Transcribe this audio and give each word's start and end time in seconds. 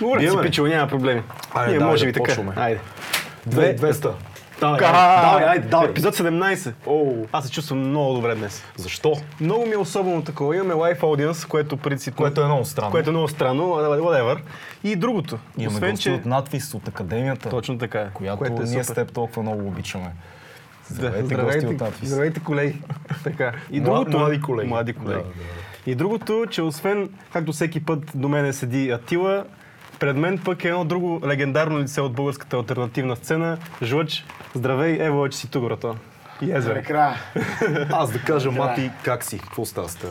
Говори 0.00 0.20
си, 0.20 0.26
Биеме 0.26 0.42
ли? 0.42 0.46
пичо, 0.46 0.66
няма 0.66 0.88
проблеми. 0.88 1.22
Айде, 1.54 1.70
Ние 1.70 1.78
давай 1.78 1.92
може 1.92 2.04
да 2.04 2.10
и 2.10 2.12
така. 2.12 2.24
почваме. 2.24 2.52
Айде. 2.56 2.80
Две, 3.46 3.76
200. 3.76 4.12
Давай, 4.60 4.80
давай, 4.80 5.44
айде, 5.44 5.68
давай. 5.68 5.88
Епизод 5.88 6.16
17. 6.16 6.72
Оу. 6.86 7.26
Аз 7.32 7.44
се 7.44 7.50
чувствам 7.50 7.78
много 7.78 8.14
добре 8.14 8.34
днес. 8.34 8.64
Защо? 8.76 9.16
Много 9.40 9.66
ми 9.66 9.72
е 9.72 9.76
особено 9.76 10.22
такова. 10.22 10.56
Имаме 10.56 10.74
лайф 10.74 11.02
аудиенс, 11.02 11.44
което 11.44 11.76
принципно... 11.76 12.16
Което 12.16 12.40
е 12.40 12.44
много 12.44 12.64
странно. 12.64 12.90
Което 12.90 13.10
е 13.10 13.12
много 13.12 13.28
странно, 13.28 13.62
whatever. 13.62 14.38
И 14.84 14.96
другото. 14.96 15.38
Имаме 15.58 15.76
освен, 15.76 15.96
че... 15.96 16.10
от 16.10 16.26
надвис, 16.26 16.74
от 16.74 16.88
академията, 16.88 17.48
Точно 17.48 17.78
така. 17.78 18.00
е, 18.00 18.08
която 18.14 18.38
което 18.38 18.62
е 18.62 18.64
ние 18.64 18.84
с 18.84 18.94
теб 18.94 19.12
толкова 19.12 19.42
много 19.42 19.68
обичаме. 19.68 20.04
Да, 20.90 20.94
Здравейте, 21.22 21.66
от 21.66 21.80
надвис. 21.80 22.08
здравейте, 22.08 22.40
колеги. 22.40 22.78
така. 23.24 23.52
И 23.70 23.80
другото, 23.80 24.18
млади 24.18 24.40
колеги. 24.40 24.68
Млади 24.68 24.92
колеги. 24.92 25.22
Да, 25.22 25.44
да, 25.84 25.90
И 25.90 25.94
другото, 25.94 26.46
че 26.50 26.62
освен, 26.62 27.10
както 27.32 27.52
всеки 27.52 27.84
път 27.84 27.98
до 28.14 28.28
мене 28.28 28.52
седи 28.52 28.90
Атила, 28.90 29.44
пред 30.00 30.16
мен 30.16 30.38
пък 30.38 30.64
е 30.64 30.68
едно 30.68 30.84
друго 30.84 31.20
легендарно 31.26 31.78
лице 31.78 32.00
от 32.00 32.12
българската 32.12 32.56
альтернативна 32.56 33.16
сцена. 33.16 33.58
Жлъч, 33.82 34.24
здравей, 34.54 34.96
ево, 35.00 35.28
че 35.28 35.38
си 35.38 35.50
тук, 35.50 35.64
брато. 35.64 35.96
И 36.40 36.52
езве. 36.52 36.84
Аз 37.92 38.12
да 38.12 38.18
кажа, 38.18 38.50
Мати, 38.50 38.90
как 39.04 39.24
си? 39.24 39.38
Какво 39.38 39.64
става 39.64 39.88
с 39.88 39.96
теб? 39.96 40.10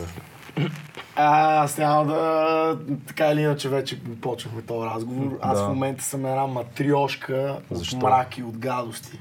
А, 1.15 1.63
Аз 1.63 1.77
няма 1.77 2.05
да... 2.05 2.77
Така 3.07 3.25
или 3.31 3.41
иначе 3.41 3.69
вече 3.69 3.99
почнахме 4.21 4.61
този 4.61 4.85
разговор. 4.89 5.37
Аз 5.41 5.57
Да. 5.59 5.65
в 5.65 5.69
момента 5.69 6.03
съм 6.03 6.25
една 6.25 6.47
матриошка 6.47 7.57
Защо? 7.71 7.95
от 7.95 8.03
мраки, 8.03 8.43
от 8.43 8.57
гадости. 8.57 9.19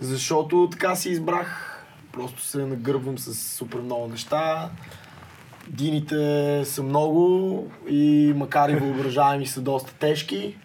Защото 0.00 0.68
така 0.72 0.94
си 0.94 1.08
избрах. 1.10 1.66
Просто 2.12 2.42
се 2.42 2.58
нагърбвам 2.58 3.18
с 3.18 3.34
супер 3.56 3.78
много 3.78 4.08
неща. 4.08 4.68
Дините 5.70 6.62
са 6.64 6.82
много 6.82 7.66
и 7.88 8.32
макар 8.36 8.68
и 8.68 8.76
въображаеми 8.76 9.46
са 9.46 9.60
доста 9.60 9.94
тежки. 9.94 10.56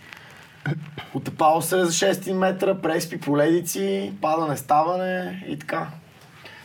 Отепал 1.14 1.62
се 1.62 1.86
за 1.86 1.92
6 1.92 2.34
метра, 2.34 2.76
преспи 2.76 3.20
поледици, 3.20 4.14
падане, 4.22 4.58
ставане 4.58 5.44
и 5.50 5.60
така. 5.60 5.88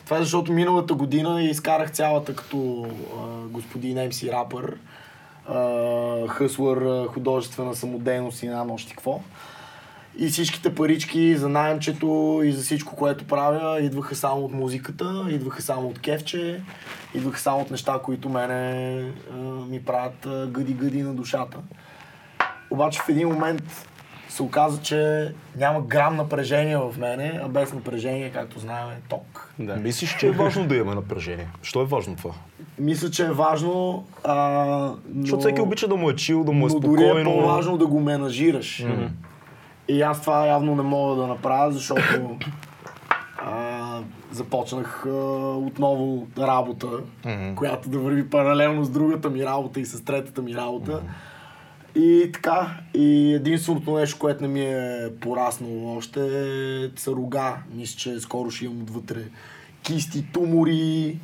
Това 0.04 0.16
е 0.16 0.22
защото 0.22 0.52
миналата 0.52 0.94
година 0.94 1.42
изкарах 1.42 1.90
цялата 1.90 2.36
като 2.36 2.86
а, 2.86 3.48
господин 3.48 3.96
MC 3.96 4.32
рапър, 4.32 4.76
а, 5.48 6.28
хъслър, 6.28 7.06
художествена 7.06 7.74
самодейност 7.74 8.42
и 8.42 8.48
нямам 8.48 8.70
още 8.70 8.90
какво. 8.90 9.20
И 10.18 10.28
всичките 10.28 10.74
парички 10.74 11.36
за 11.36 11.48
найемчето 11.48 12.40
и 12.44 12.52
за 12.52 12.62
всичко, 12.62 12.96
което 12.96 13.24
правя, 13.24 13.80
идваха 13.80 14.14
само 14.14 14.44
от 14.44 14.52
музиката, 14.52 15.26
идваха 15.30 15.62
само 15.62 15.88
от 15.88 15.98
кефче, 15.98 16.60
идваха 17.14 17.40
само 17.40 17.60
от 17.60 17.70
неща, 17.70 18.00
които 18.04 18.28
мене 18.28 19.04
а, 19.32 19.36
ми 19.70 19.84
правят 19.84 20.26
гъди-гъди 20.52 21.02
на 21.02 21.14
душата. 21.14 21.58
Обаче 22.70 23.00
в 23.00 23.08
един 23.08 23.28
момент 23.28 23.86
се 24.28 24.42
оказа, 24.42 24.82
че 24.82 25.32
няма 25.56 25.80
грам 25.82 26.16
напрежение 26.16 26.76
в 26.76 26.94
мене, 26.98 27.40
а 27.44 27.48
без 27.48 27.72
напрежение, 27.72 28.30
както 28.30 28.58
знаем, 28.58 28.88
е 28.90 29.00
ток. 29.08 29.52
Да. 29.58 29.76
Мислиш, 29.76 30.16
че 30.16 30.26
е 30.26 30.30
важно 30.30 30.66
да 30.66 30.76
имаме 30.76 30.94
напрежение? 30.94 31.48
Що 31.62 31.82
е 31.82 31.84
важно 31.84 32.16
това? 32.16 32.30
Мисля, 32.78 33.10
че 33.10 33.26
е 33.26 33.30
важно, 33.30 34.04
а, 34.24 34.34
но... 35.14 35.20
Защото 35.20 35.40
всеки 35.40 35.60
обича 35.60 35.88
да 35.88 35.96
му 35.96 36.10
е 36.10 36.16
чил, 36.16 36.44
да 36.44 36.52
му 36.52 36.66
е 36.66 36.70
но 36.72 36.80
дори 36.80 37.02
спокойно. 37.02 37.30
е 37.30 37.34
по-важно 37.34 37.78
да 37.78 37.86
го 37.86 38.00
менажираш. 38.00 38.84
И 39.90 40.02
аз 40.02 40.20
това 40.20 40.46
явно 40.46 40.76
не 40.76 40.82
мога 40.82 41.16
да 41.16 41.26
направя, 41.26 41.72
защото 41.72 42.38
а, 43.38 44.00
започнах 44.32 45.06
а, 45.06 45.10
отново 45.56 46.26
работа, 46.38 46.86
която 47.56 47.88
да 47.88 47.98
върви 47.98 48.30
паралелно 48.30 48.84
с 48.84 48.90
другата 48.90 49.30
ми 49.30 49.44
работа 49.44 49.80
и 49.80 49.86
с 49.86 50.04
третата 50.04 50.42
ми 50.42 50.54
работа. 50.54 51.02
И 51.94 52.30
така, 52.32 52.78
и 52.94 53.32
единственото 53.34 53.94
нещо, 53.94 54.18
което 54.18 54.42
не 54.42 54.48
ми 54.48 54.60
е 54.60 55.10
пораснало 55.20 55.96
още 55.96 56.20
е 56.20 56.88
са 56.96 57.10
рога. 57.10 57.56
Мисля, 57.74 57.98
че 57.98 58.20
скоро 58.20 58.50
ще 58.50 58.64
имам 58.64 58.82
отвътре 58.82 59.20
кисти, 59.82 60.32
тумори 60.32 61.18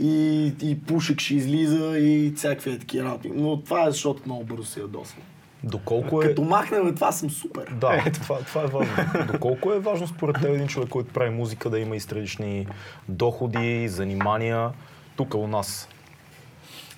и, 0.00 0.46
и 0.62 0.80
пушек 0.86 1.20
ще 1.20 1.34
излиза 1.34 1.98
и 1.98 2.32
всякакви 2.36 2.70
е 2.70 2.78
такива 2.78 3.08
работи. 3.08 3.30
Но 3.34 3.62
това 3.62 3.86
е 3.86 3.90
защото 3.90 4.22
много 4.26 4.44
бързо 4.44 4.64
се 4.64 4.80
ядосвам. 4.80 5.22
Доколко 5.64 6.22
е... 6.22 6.26
Като 6.26 6.42
махнем, 6.42 6.94
това 6.94 7.12
съм 7.12 7.30
супер. 7.30 7.74
Да, 7.80 8.04
това, 8.12 8.38
това 8.38 8.62
е 8.62 8.66
важно. 8.66 8.94
Доколко 9.32 9.72
е 9.72 9.78
важно 9.78 10.06
според 10.06 10.34
теб 10.34 10.44
един 10.44 10.68
човек, 10.68 10.88
който 10.88 11.12
прави 11.12 11.30
музика, 11.30 11.70
да 11.70 11.78
има 11.78 11.96
и 11.96 12.00
странични 12.00 12.66
доходи, 13.08 13.88
занимания 13.88 14.70
тук 15.16 15.34
у 15.34 15.46
нас? 15.46 15.88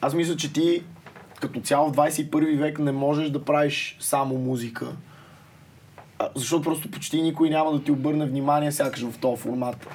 Аз 0.00 0.14
мисля, 0.14 0.36
че 0.36 0.52
ти 0.52 0.82
като 1.40 1.60
цяло 1.60 1.92
в 1.92 1.96
21 1.96 2.58
век 2.58 2.78
не 2.78 2.92
можеш 2.92 3.30
да 3.30 3.44
правиш 3.44 3.96
само 4.00 4.38
музика. 4.38 4.86
Защото 6.34 6.62
просто 6.62 6.90
почти 6.90 7.22
никой 7.22 7.50
няма 7.50 7.72
да 7.72 7.84
ти 7.84 7.90
обърне 7.90 8.26
внимание 8.26 8.72
сякаш 8.72 9.02
в 9.02 9.18
този 9.18 9.42
формат. 9.42 9.86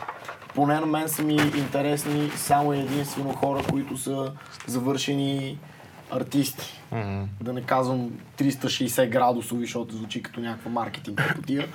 Поне 0.55 0.79
на 0.79 0.85
мен 0.85 1.09
са 1.09 1.23
ми 1.23 1.33
интересни 1.33 2.31
само 2.35 2.73
единствено 2.73 3.33
хора, 3.33 3.63
които 3.69 3.97
са 3.97 4.33
завършени 4.67 5.57
артисти. 6.11 6.76
Да 7.41 7.53
не 7.53 7.61
казвам 7.61 8.11
360 8.37 9.09
градусови, 9.09 9.61
защото 9.61 9.95
звучи 9.95 10.23
като 10.23 10.39
някаква 10.39 10.71
маркетинг 10.71 11.33
потия. 11.35 11.67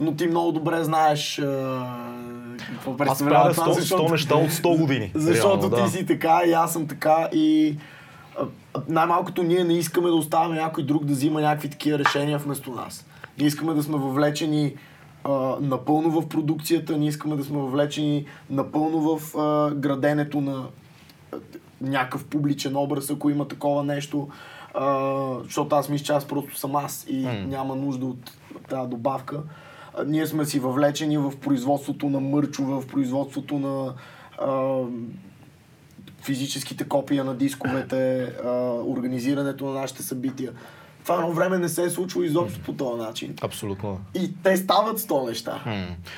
Но 0.00 0.14
ти 0.14 0.26
много 0.26 0.52
добре 0.52 0.84
знаеш 0.84 1.42
какво 2.70 2.96
представлява 2.96 3.52
това, 3.52 3.66
100, 3.66 3.96
100 3.96 4.10
неща 4.10 4.34
от 4.36 4.50
100 4.50 4.78
години. 4.78 5.10
защото 5.14 5.70
Реално, 5.70 5.86
ти 5.86 5.96
си 5.96 6.06
така 6.06 6.42
и 6.46 6.52
аз 6.52 6.72
съм 6.72 6.86
така 6.86 7.28
и 7.32 7.76
най-малкото 8.88 9.42
ние 9.42 9.64
не 9.64 9.74
искаме 9.74 10.08
да 10.08 10.14
оставяме 10.14 10.56
някой 10.56 10.84
друг 10.84 11.04
да 11.04 11.12
взима 11.12 11.40
някакви 11.40 11.70
такива 11.70 11.98
решения 11.98 12.38
вместо 12.38 12.70
нас. 12.70 13.06
Ние 13.38 13.46
искаме 13.46 13.74
да 13.74 13.82
сме 13.82 13.98
въвлечени 13.98 14.74
а, 15.24 15.56
напълно 15.60 16.20
в 16.20 16.28
продукцията, 16.28 16.96
ние 16.96 17.08
искаме 17.08 17.36
да 17.36 17.44
сме 17.44 17.58
въвлечени 17.58 18.26
напълно 18.50 19.18
в 19.18 19.38
а, 19.38 19.74
граденето 19.74 20.40
на 20.40 20.66
а, 21.32 21.36
някакъв 21.80 22.24
публичен 22.24 22.76
образ, 22.76 23.10
ако 23.10 23.30
има 23.30 23.48
такова 23.48 23.84
нещо. 23.84 24.28
А, 24.74 25.38
защото 25.44 25.76
аз 25.76 25.88
мисля, 25.88 26.04
че 26.04 26.12
аз 26.12 26.24
просто 26.24 26.58
съм 26.58 26.76
аз 26.76 27.06
и 27.08 27.26
няма 27.26 27.76
нужда 27.76 28.06
от 28.06 28.30
тази 28.68 28.90
добавка. 28.90 29.42
А, 29.94 30.04
ние 30.04 30.26
сме 30.26 30.44
си 30.44 30.58
въвлечени 30.58 31.18
в 31.18 31.32
производството 31.40 32.08
на 32.10 32.20
мърчове, 32.20 32.74
в 32.74 32.86
производството 32.86 33.58
на 33.58 33.94
а, 34.38 34.82
физическите 36.22 36.84
копия 36.84 37.24
на 37.24 37.34
дисковете, 37.34 38.22
а, 38.44 38.48
организирането 38.86 39.66
на 39.66 39.80
нашите 39.80 40.02
събития. 40.02 40.52
Това 41.04 41.14
едно 41.14 41.32
време 41.32 41.58
не 41.58 41.68
се 41.68 41.84
е 41.84 41.90
случило 41.90 42.24
изобщо 42.24 42.60
по 42.60 42.72
този 42.72 43.02
начин. 43.02 43.34
Абсолютно. 43.42 44.00
И 44.14 44.30
те 44.42 44.56
стават 44.56 44.98
с 44.98 45.06
този 45.06 45.26
неща. 45.26 45.62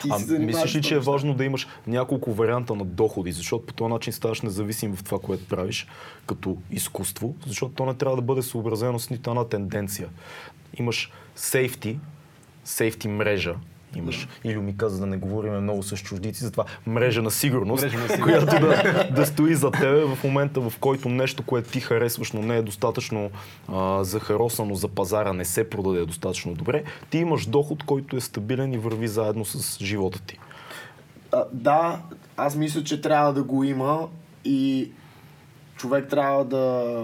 Ти 0.02 0.08
А 0.10 0.18
се 0.18 0.38
мислиш 0.38 0.74
ли, 0.74 0.82
че 0.82 0.94
е 0.94 0.98
важно 0.98 1.34
да 1.34 1.44
имаш 1.44 1.66
няколко 1.86 2.32
варианта 2.32 2.74
на 2.74 2.84
доходи, 2.84 3.32
защото 3.32 3.66
по 3.66 3.72
този 3.72 3.92
начин 3.92 4.12
ставаш 4.12 4.42
независим 4.42 4.96
в 4.96 5.04
това, 5.04 5.18
което 5.18 5.48
правиш 5.48 5.86
като 6.26 6.56
изкуство, 6.70 7.34
защото 7.46 7.74
то 7.74 7.86
не 7.86 7.94
трябва 7.94 8.16
да 8.16 8.22
бъде 8.22 8.42
съобразено 8.42 8.98
с 8.98 9.10
нито 9.10 9.30
една 9.30 9.44
тенденция. 9.44 10.08
Имаш 10.78 11.12
сейфти, 11.36 11.98
сейфти 12.64 13.08
мрежа, 13.08 13.54
имаш, 13.96 14.28
или 14.44 14.56
ми 14.56 14.76
каза 14.76 15.00
да 15.00 15.06
не 15.06 15.16
говорим 15.16 15.60
много 15.60 15.82
с 15.82 15.96
чуждици, 15.96 16.44
затова 16.44 16.64
мрежа 16.86 17.22
на 17.22 17.30
сигурност, 17.30 17.82
Мрежа 17.82 17.98
на 17.98 18.08
сигурност. 18.08 18.46
която 18.46 18.66
да, 18.66 19.08
да 19.10 19.26
стои 19.26 19.54
за 19.54 19.70
тебе 19.70 20.04
в 20.04 20.18
момента, 20.24 20.60
в 20.60 20.72
който 20.80 21.08
нещо, 21.08 21.42
което 21.42 21.70
ти 21.70 21.80
харесваш, 21.80 22.32
но 22.32 22.42
не 22.42 22.56
е 22.56 22.62
достатъчно 22.62 23.30
а, 23.68 24.04
захаросано 24.04 24.74
за 24.74 24.88
пазара, 24.88 25.32
не 25.32 25.44
се 25.44 25.70
продаде 25.70 26.06
достатъчно 26.06 26.54
добре, 26.54 26.84
ти 27.10 27.18
имаш 27.18 27.46
доход, 27.46 27.82
който 27.82 28.16
е 28.16 28.20
стабилен 28.20 28.72
и 28.72 28.78
върви 28.78 29.08
заедно 29.08 29.44
с 29.44 29.84
живота 29.84 30.22
ти. 30.22 30.38
А, 31.32 31.44
да, 31.52 32.02
аз 32.36 32.56
мисля, 32.56 32.84
че 32.84 33.00
трябва 33.00 33.32
да 33.32 33.42
го 33.42 33.64
има 33.64 34.08
и 34.44 34.90
човек 35.76 36.08
трябва 36.08 36.44
да 36.44 36.94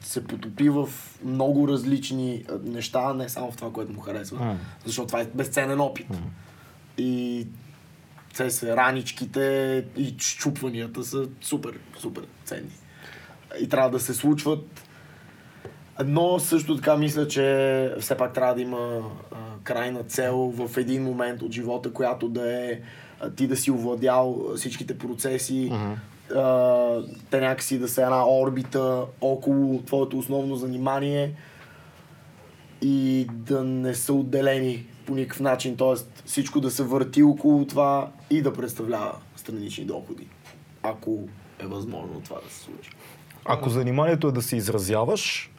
се 0.00 0.24
потопи 0.24 0.68
в 0.68 0.88
много 1.24 1.68
различни 1.68 2.44
неща, 2.64 3.14
не 3.14 3.28
само 3.28 3.50
в 3.52 3.56
това, 3.56 3.72
което 3.72 3.92
му 3.92 4.00
харесва. 4.00 4.56
Защото 4.84 5.06
това 5.06 5.20
е 5.20 5.26
безценен 5.34 5.80
опит. 5.80 6.06
И 6.98 7.46
те 8.36 8.50
се 8.50 8.76
раничките 8.76 9.84
и 9.96 10.14
щупванията 10.18 11.04
са 11.04 11.28
супер, 11.40 11.78
супер 11.98 12.24
ценни. 12.44 12.70
И 13.60 13.68
трябва 13.68 13.90
да 13.90 14.00
се 14.00 14.14
случват. 14.14 14.86
Но 16.04 16.38
също 16.38 16.76
така 16.76 16.96
мисля, 16.96 17.28
че 17.28 17.94
все 18.00 18.16
пак 18.16 18.32
трябва 18.32 18.54
да 18.54 18.60
има 18.60 18.78
а, 19.32 19.36
крайна 19.62 20.02
цел 20.02 20.36
в 20.36 20.76
един 20.76 21.02
момент 21.02 21.42
от 21.42 21.52
живота, 21.52 21.92
която 21.92 22.28
да 22.28 22.52
е 22.52 22.80
ти 23.36 23.46
да 23.46 23.56
си 23.56 23.70
овладял 23.70 24.52
всичките 24.56 24.98
процеси, 24.98 25.72
а, 26.36 27.02
те 27.30 27.40
някакси 27.40 27.78
да 27.78 27.88
са 27.88 28.02
една 28.02 28.30
орбита 28.30 29.04
около 29.20 29.82
твоето 29.82 30.18
основно 30.18 30.56
занимание 30.56 31.32
и 32.82 33.26
да 33.30 33.64
не 33.64 33.94
са 33.94 34.12
отделени 34.12 34.86
по 35.06 35.14
никакъв 35.14 35.40
начин, 35.40 35.76
т.е. 35.76 35.94
всичко 36.24 36.60
да 36.60 36.70
се 36.70 36.82
върти 36.82 37.22
около 37.22 37.66
това 37.66 38.10
и 38.30 38.42
да 38.42 38.52
представлява 38.52 39.14
странични 39.36 39.84
доходи, 39.84 40.26
ако 40.82 41.18
е 41.58 41.66
възможно 41.66 42.20
това 42.24 42.36
да 42.44 42.50
се 42.50 42.60
случи. 42.60 42.90
Ако 43.44 43.70
заниманието 43.70 44.28
е 44.28 44.32
да 44.32 44.42
се 44.42 44.56
изразяваш, 44.56 45.50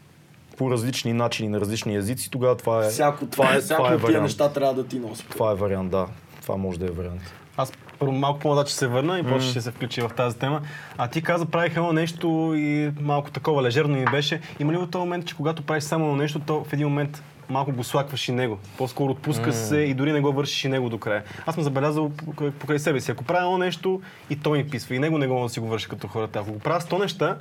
по 0.57 0.71
различни 0.71 1.13
начини 1.13 1.49
на 1.49 1.59
различни 1.59 1.95
езици, 1.95 2.31
тогава 2.31 2.57
това 2.57 2.85
е, 2.85 2.89
Всяко, 2.89 3.25
това 3.25 3.55
е, 3.55 3.59
всяко 3.59 3.83
това 3.83 3.93
е 3.93 3.95
от 3.95 4.05
тия 4.05 4.21
неща 4.21 4.53
трябва 4.53 4.73
да 4.73 4.87
ти 4.87 4.99
носи. 4.99 5.25
Това 5.29 5.51
е 5.51 5.55
вариант, 5.55 5.91
да. 5.91 6.07
Това 6.41 6.57
може 6.57 6.79
да 6.79 6.85
е 6.85 6.89
вариант. 6.89 7.21
Аз 7.57 7.71
първо 8.01 8.13
малко 8.13 8.39
по-назад 8.39 8.67
ще 8.67 8.77
се 8.77 8.87
върна 8.87 9.19
и 9.19 9.23
после 9.23 9.49
ще 9.49 9.61
се 9.61 9.71
включи 9.71 10.01
в 10.01 10.09
тази 10.17 10.37
тема. 10.37 10.61
А 10.97 11.07
ти 11.07 11.21
каза, 11.21 11.45
правих 11.45 11.71
едно 11.77 11.93
нещо 11.93 12.53
и 12.55 12.91
малко 13.01 13.31
такова 13.31 13.63
лежерно 13.63 13.97
ми 13.97 14.05
беше. 14.05 14.41
Има 14.59 14.73
ли 14.73 14.77
в 14.77 14.87
този 14.89 14.99
момент, 14.99 15.25
че 15.25 15.35
когато 15.35 15.63
правиш 15.63 15.83
само 15.83 16.05
едно 16.05 16.15
нещо, 16.15 16.39
то 16.39 16.63
в 16.63 16.73
един 16.73 16.87
момент 16.87 17.23
малко 17.49 17.71
го 17.71 17.83
слакваш 17.83 18.29
и 18.29 18.31
него. 18.31 18.59
По-скоро 18.77 19.11
отпуска 19.11 19.53
се 19.53 19.77
и 19.77 19.93
дори 19.93 20.11
не 20.11 20.21
го 20.21 20.31
вършиш 20.33 20.65
и 20.65 20.67
него 20.69 20.89
до 20.89 20.97
края. 20.97 21.23
Аз 21.45 21.55
съм 21.55 21.63
забелязал 21.63 22.11
покрай- 22.59 22.79
себе 22.79 22.99
си. 22.99 23.11
Ако 23.11 23.23
правя 23.23 23.45
едно 23.45 23.57
нещо 23.57 24.01
и 24.29 24.35
той 24.35 24.57
ми 24.57 24.69
писва 24.69 24.95
и 24.95 24.99
него 24.99 25.17
не 25.17 25.27
мога 25.27 25.43
да 25.43 25.49
си 25.49 25.59
го 25.59 25.67
върша 25.67 25.89
като 25.89 26.07
хората. 26.07 26.39
Ако 26.39 26.51
го 26.51 26.59
правя 26.59 26.79
100 26.81 26.99
неща, 26.99 27.37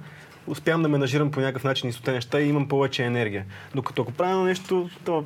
успявам 0.46 0.82
да 0.82 0.88
менажирам 0.88 1.30
по 1.30 1.40
някакъв 1.40 1.64
начин 1.64 1.90
и 1.90 1.92
100 1.92 2.12
неща 2.12 2.40
и 2.40 2.48
имам 2.48 2.68
повече 2.68 3.04
енергия. 3.04 3.44
Докато 3.74 4.02
ако 4.02 4.12
правя 4.12 4.44
нещо, 4.44 4.90
то 5.04 5.24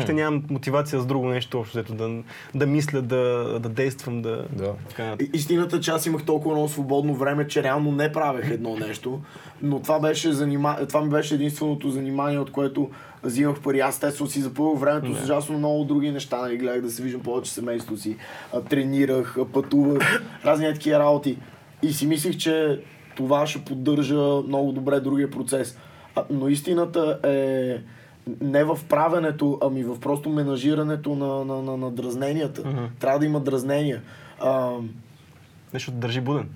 ще 0.00 0.12
нямам 0.12 0.42
мотивация 0.50 1.00
за 1.00 1.06
друго 1.06 1.26
нещо 1.26 1.58
общо, 1.60 1.78
взето, 1.78 1.94
да, 1.94 2.22
да 2.54 2.66
мисля, 2.66 3.02
да, 3.02 3.44
да 3.60 3.68
действам, 3.68 4.22
да... 4.22 4.44
Да. 4.52 4.74
И- 5.20 5.30
Истината, 5.34 5.80
че 5.80 5.90
аз 5.90 6.06
имах 6.06 6.24
толкова 6.24 6.54
много 6.54 6.68
свободно 6.68 7.14
време, 7.14 7.48
че 7.48 7.62
реално 7.62 7.92
не 7.92 8.12
правех 8.12 8.50
едно 8.50 8.76
нещо, 8.76 9.20
но 9.62 9.80
това, 9.80 10.00
беше 10.00 10.32
занима... 10.32 10.76
това 10.86 11.00
ми 11.00 11.10
беше 11.10 11.34
единственото 11.34 11.90
занимание, 11.90 12.38
от 12.38 12.52
което 12.52 12.90
взимах 13.22 13.60
пари. 13.60 13.80
Аз 13.80 13.94
естествено 13.94 14.30
си 14.30 14.40
запълвах 14.40 14.80
времето 14.80 15.14
с 15.14 15.22
ужасно 15.24 15.58
много 15.58 15.84
други 15.84 16.10
неща. 16.10 16.36
Нали? 16.36 16.56
Гледах 16.56 16.80
да 16.80 16.90
се 16.90 17.02
виждам 17.02 17.22
повече 17.22 17.50
с 17.50 17.54
семейството 17.54 18.00
си, 18.00 18.16
тренирах, 18.70 19.36
пътувах, 19.52 20.22
разни 20.44 20.66
такива 20.74 20.98
работи. 20.98 21.38
И 21.82 21.92
си 21.92 22.06
мислих, 22.06 22.36
че 22.36 22.80
това 23.16 23.46
ще 23.46 23.64
поддържа 23.64 24.16
много 24.48 24.72
добре 24.72 25.00
другия 25.00 25.30
процес. 25.30 25.78
Но 26.30 26.48
истината 26.48 27.18
е 27.24 27.78
не 28.40 28.64
в 28.64 28.78
правенето, 28.88 29.58
ами 29.62 29.84
в 29.84 30.00
просто 30.00 30.30
менажирането 30.30 31.14
на, 31.14 31.44
на, 31.44 31.62
на, 31.62 31.76
на 31.76 31.90
дразненията. 31.90 32.88
Трябва 33.00 33.18
да 33.18 33.26
има 33.26 33.40
дразнения. 33.40 34.02
А, 34.40 34.70
Нещо 35.74 35.90
да 35.90 35.96
държи 35.96 36.20
буден. 36.20 36.48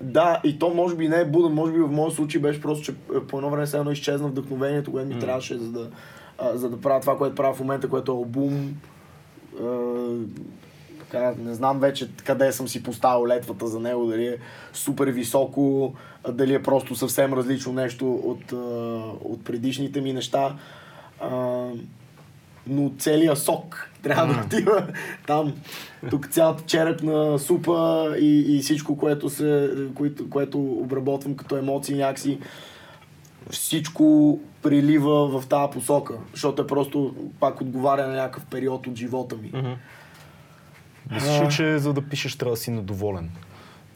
да, 0.00 0.40
и 0.44 0.58
то 0.58 0.74
може 0.74 0.96
би 0.96 1.08
не 1.08 1.20
е 1.20 1.24
буден, 1.24 1.52
може 1.52 1.72
би 1.72 1.78
в 1.78 1.92
моят 1.92 2.14
случай 2.14 2.40
беше 2.40 2.60
просто, 2.60 2.84
че 2.84 2.92
е, 3.16 3.20
по 3.20 3.36
едно 3.38 3.50
време 3.50 3.66
се 3.66 3.78
едно 3.78 3.90
изчезна 3.90 4.28
вдъхновението, 4.28 4.92
което 4.92 5.08
ми 5.08 5.18
трябваше 5.20 5.58
за 5.58 5.72
да, 5.72 5.90
а, 6.38 6.56
за 6.56 6.70
да 6.70 6.80
правя 6.80 7.00
това, 7.00 7.18
което 7.18 7.34
правя 7.34 7.54
в 7.54 7.60
момента, 7.60 7.88
което 7.88 8.12
е 8.12 8.14
албум. 8.14 8.74
А, 9.62 10.08
така, 11.00 11.34
не 11.38 11.54
знам 11.54 11.80
вече 11.80 12.10
къде 12.24 12.52
съм 12.52 12.68
си 12.68 12.82
поставил 12.82 13.26
летвата 13.26 13.66
за 13.66 13.80
него, 13.80 14.06
дали 14.06 14.26
е 14.26 14.36
супер 14.72 15.08
високо, 15.08 15.94
дали 16.32 16.54
е 16.54 16.62
просто 16.62 16.94
съвсем 16.94 17.34
различно 17.34 17.72
нещо 17.72 18.14
от, 18.14 18.52
от 19.24 19.44
предишните 19.44 20.00
ми 20.00 20.12
неща. 20.12 20.56
А, 21.20 21.66
но 22.66 22.92
целият 22.98 23.38
сок 23.38 23.90
трябва 24.02 24.34
да 24.34 24.40
отива 24.40 24.86
там. 25.26 25.54
Тук 26.10 26.28
цялата 26.28 26.64
черепна 26.66 27.38
супа 27.38 28.14
и, 28.20 28.56
и 28.56 28.62
всичко, 28.62 28.98
което, 28.98 29.30
се, 29.30 29.70
което, 29.94 30.30
което 30.30 30.58
обработвам 30.58 31.36
като 31.36 31.56
емоции 31.56 31.96
някакси, 31.96 32.38
всичко 33.50 34.38
прилива 34.62 35.40
в 35.40 35.46
тази 35.46 35.72
посока, 35.72 36.14
защото 36.32 36.62
е 36.62 36.66
просто 36.66 37.14
пак 37.40 37.60
отговаря 37.60 38.06
на 38.06 38.14
някакъв 38.14 38.46
период 38.46 38.86
от 38.86 38.96
живота 38.96 39.36
ми. 39.36 39.76
Мислиш 41.10 41.40
ли, 41.40 41.48
че 41.50 41.78
за 41.78 41.92
да 41.92 42.02
пишеш 42.02 42.36
трябва 42.36 42.52
да 42.52 42.60
си 42.60 42.70
недоволен? 42.70 43.30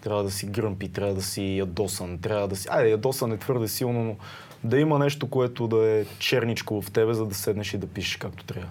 Трябва 0.00 0.22
да 0.22 0.30
си 0.30 0.46
гръмпи, 0.46 0.88
трябва 0.88 1.14
да 1.14 1.22
си 1.22 1.56
ядосан, 1.56 2.18
трябва 2.18 2.48
да 2.48 2.56
си... 2.56 2.68
Айде, 2.70 2.90
ядосан 2.90 3.32
е 3.32 3.36
твърде 3.36 3.68
силно, 3.68 4.04
но 4.04 4.16
да 4.64 4.78
има 4.78 4.98
нещо, 4.98 5.30
което 5.30 5.68
да 5.68 5.88
е 5.88 6.04
черничко 6.18 6.82
в 6.82 6.90
тебе, 6.90 7.14
за 7.14 7.26
да 7.26 7.34
седнеш 7.34 7.74
и 7.74 7.78
да 7.78 7.86
пишеш 7.86 8.16
както 8.16 8.44
трябва. 8.44 8.70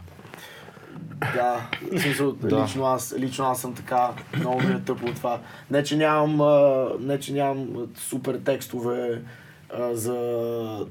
Да, 1.20 1.70
в 1.98 2.02
смисъл, 2.02 2.32
Да. 2.32 2.64
лично, 2.64 2.86
аз, 2.86 3.16
лично 3.18 3.46
аз 3.46 3.62
съм 3.62 3.74
така, 3.76 4.10
много 4.38 4.62
ми 4.62 4.74
е 4.74 4.80
тъпо 4.80 5.06
от 5.06 5.16
това. 5.16 5.40
Не, 5.72 5.84
че 5.84 5.98
нямам, 5.98 6.42
а, 6.42 6.88
не, 7.00 7.20
че 7.20 7.34
нямам 7.34 7.68
супер 7.96 8.40
текстове 8.46 9.22
а, 9.74 9.96
за, 9.96 10.88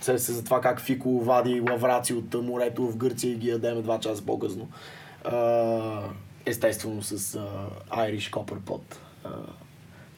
се, 0.00 0.18
се, 0.18 0.32
за 0.32 0.44
това 0.44 0.60
как 0.60 0.80
Фико 0.80 1.20
вади 1.20 1.60
лавраци 1.70 2.14
от 2.14 2.34
морето 2.34 2.86
в 2.86 2.96
Гърция 2.96 3.32
и 3.32 3.36
ги 3.36 3.48
ядеме 3.48 3.82
два 3.82 4.00
часа 4.00 4.26
по-късно. 4.26 4.68
Естествено 6.46 7.02
с 7.02 7.34
а, 7.34 7.46
Irish 7.96 8.30
Copper 8.30 8.58
Pot. 8.58 8.96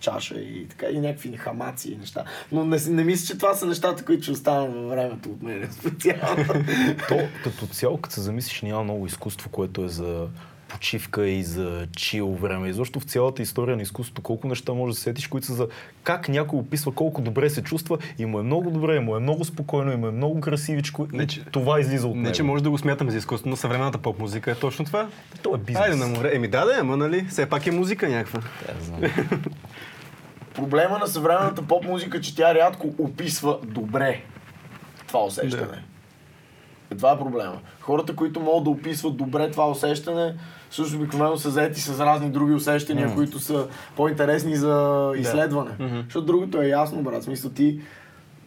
Чаша 0.06 0.35
и 0.35 0.67
така, 0.69 0.87
и 0.87 1.00
някакви 1.00 1.37
хамаци 1.37 1.93
и 1.93 1.97
неща. 1.97 2.25
Но 2.53 2.64
не, 2.64 2.76
не 2.88 3.05
мисля, 3.05 3.26
че 3.26 3.38
това 3.38 3.55
са 3.55 3.67
нещата, 3.67 4.05
които 4.05 4.23
ще 4.23 4.32
останат 4.32 4.75
във 4.75 4.91
времето 4.91 5.29
от 5.29 5.43
мен 5.43 5.69
специално. 5.73 6.44
То, 7.08 7.19
като 7.44 7.67
цяло, 7.67 7.99
като 7.99 8.14
се 8.14 8.20
замислиш, 8.20 8.62
няма 8.62 8.85
много 8.85 9.06
изкуство, 9.06 9.50
което 9.50 9.85
е 9.85 9.88
за 9.88 10.26
почивка 10.69 11.29
и 11.29 11.43
за 11.43 11.87
чил 11.97 12.29
време. 12.29 12.69
И 12.69 12.73
защо 12.73 13.00
в 13.00 13.05
цялата 13.05 13.43
история 13.43 13.76
на 13.76 13.82
изкуството 13.82 14.23
колко 14.23 14.49
неща 14.49 14.75
може 14.75 14.94
да 14.94 15.00
сетиш, 15.00 15.26
които 15.26 15.47
са 15.47 15.55
за 15.55 15.69
как 16.03 16.29
някой 16.29 16.59
описва 16.59 16.93
колко 16.93 17.23
добре 17.23 17.50
се 17.50 17.62
чувства 17.62 17.99
и 18.19 18.26
му 18.26 18.41
е 18.41 18.43
много 18.43 18.70
добре, 18.70 18.97
и 18.97 19.00
му 19.00 19.17
е 19.17 19.20
много 19.20 19.44
спокойно, 19.44 19.93
и 19.93 19.97
му 19.97 20.06
е 20.06 20.11
много 20.11 20.41
красивичко. 20.41 21.09
Не, 21.12 21.23
и 21.23 21.26
че- 21.26 21.44
това 21.44 21.81
излиза 21.81 22.06
от 22.06 22.17
Не, 22.17 22.23
него. 22.23 22.35
че 22.35 22.43
може 22.43 22.62
да 22.62 22.70
го 22.70 22.79
смятаме 22.79 23.11
за 23.11 23.19
изкуство, 23.19 23.50
но 23.50 23.56
съвременната 23.56 23.99
поп-музика 23.99 24.50
е 24.50 24.55
точно 24.55 24.85
това. 24.85 25.09
То 25.43 25.55
е 25.55 25.59
бизнес. 25.59 25.85
Айде 25.85 25.97
на 25.97 26.06
море. 26.06 26.31
Еми 26.35 26.49
да, 26.49 26.64
да, 26.64 26.76
ама 26.81 26.97
нали, 26.97 27.26
все 27.31 27.47
пак 27.47 27.67
е 27.67 27.70
музика 27.70 28.09
някаква. 28.09 28.41
Да, 28.41 28.85
знам. 28.85 29.00
Проблема 30.56 30.99
на 30.99 31.06
съвременната 31.06 31.62
поп-музика, 31.62 32.20
че 32.20 32.37
тя 32.37 32.55
рядко 32.55 32.94
описва 32.99 33.58
добре 33.62 34.23
това 35.06 35.25
усещане. 35.25 35.82
Е, 36.91 36.94
това 36.97 37.12
е 37.12 37.19
проблема. 37.19 37.58
Хората, 37.81 38.17
които 38.17 38.41
могат 38.41 38.64
да 38.64 38.70
описват 38.70 39.17
добре 39.17 39.50
това 39.50 39.70
усещане, 39.70 40.35
също 40.70 40.97
обикновено 40.97 41.37
са 41.37 41.50
заети 41.50 41.81
с 41.81 42.00
разни 42.00 42.31
други 42.31 42.55
усещания, 42.55 43.14
които 43.14 43.38
са 43.38 43.67
по-интересни 43.97 44.56
за 44.56 45.12
изследване. 45.17 45.70
Защото 46.05 46.26
другото 46.26 46.62
е 46.62 46.67
ясно, 46.67 47.02
брат. 47.02 47.23
Смисъл 47.23 47.50
ти... 47.50 47.81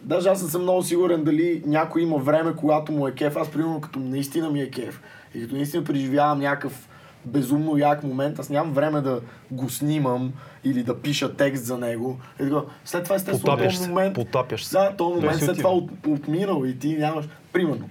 Даже 0.02 0.28
аз 0.28 0.42
не 0.42 0.48
съм 0.48 0.62
много 0.62 0.82
сигурен 0.82 1.24
дали 1.24 1.62
някой 1.66 2.02
има 2.02 2.18
време, 2.18 2.52
когато 2.56 2.92
му 2.92 3.08
е 3.08 3.12
кеф. 3.12 3.36
Аз, 3.36 3.50
примерно, 3.50 3.80
като 3.80 3.98
наистина 3.98 4.50
ми 4.50 4.60
е 4.60 4.70
кеф 4.70 5.02
и 5.34 5.42
като 5.42 5.54
наистина 5.54 5.84
преживявам 5.84 6.40
някакъв 6.40 6.88
безумно 7.24 7.76
як 7.76 8.02
момент, 8.02 8.38
аз 8.38 8.48
нямам 8.48 8.72
време 8.72 9.00
да 9.00 9.20
го 9.50 9.70
снимам 9.70 10.32
или 10.64 10.82
да 10.82 11.00
пиша 11.00 11.36
текст 11.36 11.64
за 11.64 11.78
него. 11.78 12.18
И 12.40 12.42
така, 12.42 12.60
след 12.84 13.04
това 13.04 13.16
естествено 13.16 13.40
Потапяш 13.40 13.74
този 13.74 13.84
се, 13.84 13.88
момент... 13.88 14.14
потапяш 14.14 14.64
се. 14.64 14.78
Да, 14.78 14.96
този 14.96 15.14
момент 15.14 15.40
след 15.40 15.56
това 15.56 15.70
от, 15.70 15.90
отминал 16.06 16.64
и 16.64 16.78
ти 16.78 16.96
нямаш... 16.96 17.28
Примерно, 17.52 17.88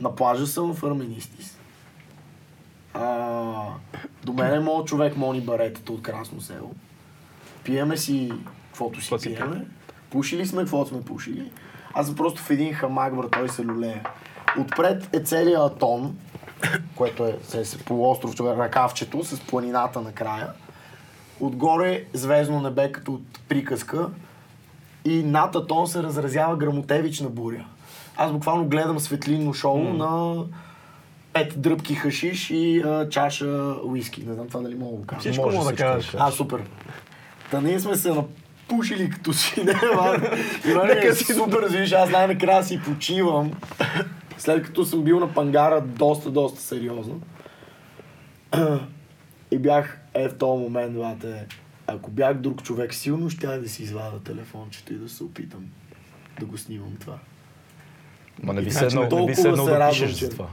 на 0.00 0.14
плажа 0.14 0.46
съм 0.46 0.74
в 0.74 0.84
Арменистис. 0.84 1.58
А, 2.94 3.54
до 4.24 4.32
мен 4.32 4.54
е 4.54 4.60
моят 4.60 4.86
човек 4.86 5.16
Мони 5.16 5.40
Баретата 5.40 5.92
от 5.92 6.02
Красно 6.02 6.40
село. 6.40 6.74
Пиеме 7.64 7.96
си 7.96 8.32
каквото 8.66 9.00
си 9.00 9.14
си 9.18 9.34
пиеме. 9.34 9.66
Пушили 10.10 10.46
сме 10.46 10.62
каквото 10.62 10.88
сме 10.88 11.00
пушили. 11.00 11.50
Аз 11.94 12.06
съм 12.06 12.16
просто 12.16 12.42
в 12.42 12.50
един 12.50 12.74
хамак, 12.74 13.16
брат, 13.16 13.30
той 13.30 13.48
се 13.48 13.64
люлее. 13.64 14.02
Отпред 14.58 15.16
е 15.16 15.20
целият 15.20 15.72
атон, 15.72 16.16
което 16.96 17.26
е 17.26 17.36
се, 17.42 17.64
се, 17.64 17.78
полуостров, 17.78 18.34
човек, 18.34 18.58
ръкавчето 18.58 19.24
с 19.24 19.40
планината 19.40 20.00
накрая. 20.00 20.48
Отгоре 21.40 22.04
звездно 22.12 22.60
небе 22.60 22.92
като 22.92 23.12
от 23.12 23.40
приказка 23.48 24.08
и 25.04 25.22
над 25.22 25.56
атон 25.56 25.86
се 25.86 26.02
разразява 26.02 26.56
грамотевична 26.56 27.28
буря. 27.28 27.64
Аз 28.16 28.32
буквално 28.32 28.64
гледам 28.64 29.00
светлинно 29.00 29.54
шоу 29.54 29.78
на 29.78 30.44
пет 31.32 31.60
дръбки 31.60 31.94
хашиш 31.94 32.50
и 32.50 32.82
а, 32.86 33.08
чаша 33.08 33.74
уиски. 33.84 34.24
Не 34.26 34.34
знам 34.34 34.48
това 34.48 34.60
дали 34.60 34.74
мога 34.74 34.90
да 34.90 34.96
го 34.96 35.06
кажа. 35.06 35.20
Всичко 35.20 35.44
Може 35.44 35.56
мога 35.56 35.70
да 35.70 35.76
кажеш. 35.76 36.16
А, 36.18 36.30
супер. 36.30 36.62
Та 37.50 37.60
ние 37.60 37.80
сме 37.80 37.96
се 37.96 38.10
напушили 38.10 39.10
като 39.10 39.32
си 39.32 39.64
не, 39.64 39.74
Иван. 39.92 40.22
Иван 40.66 40.90
е 40.90 41.12
супер, 41.12 41.68
виж, 41.70 41.92
аз 41.92 42.10
най-накрая 42.10 42.64
си 42.64 42.80
почивам. 42.84 43.52
След 44.38 44.62
като 44.62 44.84
съм 44.84 45.04
бил 45.04 45.20
на 45.20 45.34
пангара 45.34 45.80
доста, 45.80 46.30
доста 46.30 46.60
сериозно. 46.60 47.20
И 49.50 49.58
бях, 49.58 50.00
е 50.14 50.28
в 50.28 50.38
този 50.38 50.62
момент, 50.62 50.96
бате, 50.96 51.46
ако 51.86 52.10
бях 52.10 52.34
друг 52.34 52.62
човек, 52.62 52.94
силно 52.94 53.30
ще 53.30 53.46
да 53.46 53.68
си 53.68 53.82
извада 53.82 54.20
телефончето 54.20 54.92
и 54.92 54.96
да 54.96 55.08
се 55.08 55.24
опитам 55.24 55.64
да 56.40 56.46
го 56.46 56.58
снимам 56.58 56.96
това. 57.00 57.18
Ма 58.42 58.52
не 58.52 58.62
би 58.62 58.70
Значи, 58.70 58.90
седнал, 58.90 59.20
не 59.20 59.26
би 59.26 59.34
седнал 59.34 59.66
се 59.66 59.72
да 59.72 59.78
радвам, 59.78 60.08
че- 60.08 60.14
за 60.14 60.30
това. 60.30 60.48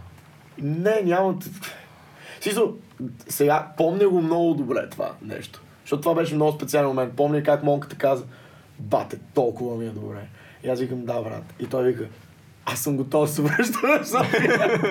Не, 0.62 1.01
няма... 1.01 1.39
Сисо, 2.42 2.75
сега 3.27 3.72
помня 3.77 4.10
го 4.10 4.22
много 4.22 4.54
добре 4.54 4.89
това 4.89 5.15
нещо. 5.22 5.62
Защото 5.82 6.01
това 6.01 6.15
беше 6.15 6.36
много 6.36 6.51
специален 6.51 6.88
момент. 6.88 7.15
Помня 7.15 7.44
как 7.44 7.63
монката 7.63 7.96
каза, 7.96 8.25
бате, 8.80 9.20
толкова 9.34 9.77
ми 9.77 9.86
е 9.86 9.89
добре. 9.89 10.27
И 10.63 10.70
аз 10.70 10.80
викам, 10.80 11.06
да, 11.06 11.22
брат. 11.22 11.54
И 11.60 11.68
той 11.68 11.84
вика, 11.84 12.08
аз 12.66 12.80
съм 12.80 12.98
готов 12.98 13.22
да 13.22 13.34
се 13.34 13.42
връщам 13.42 13.82
в 14.04 14.08
София. 14.08 14.82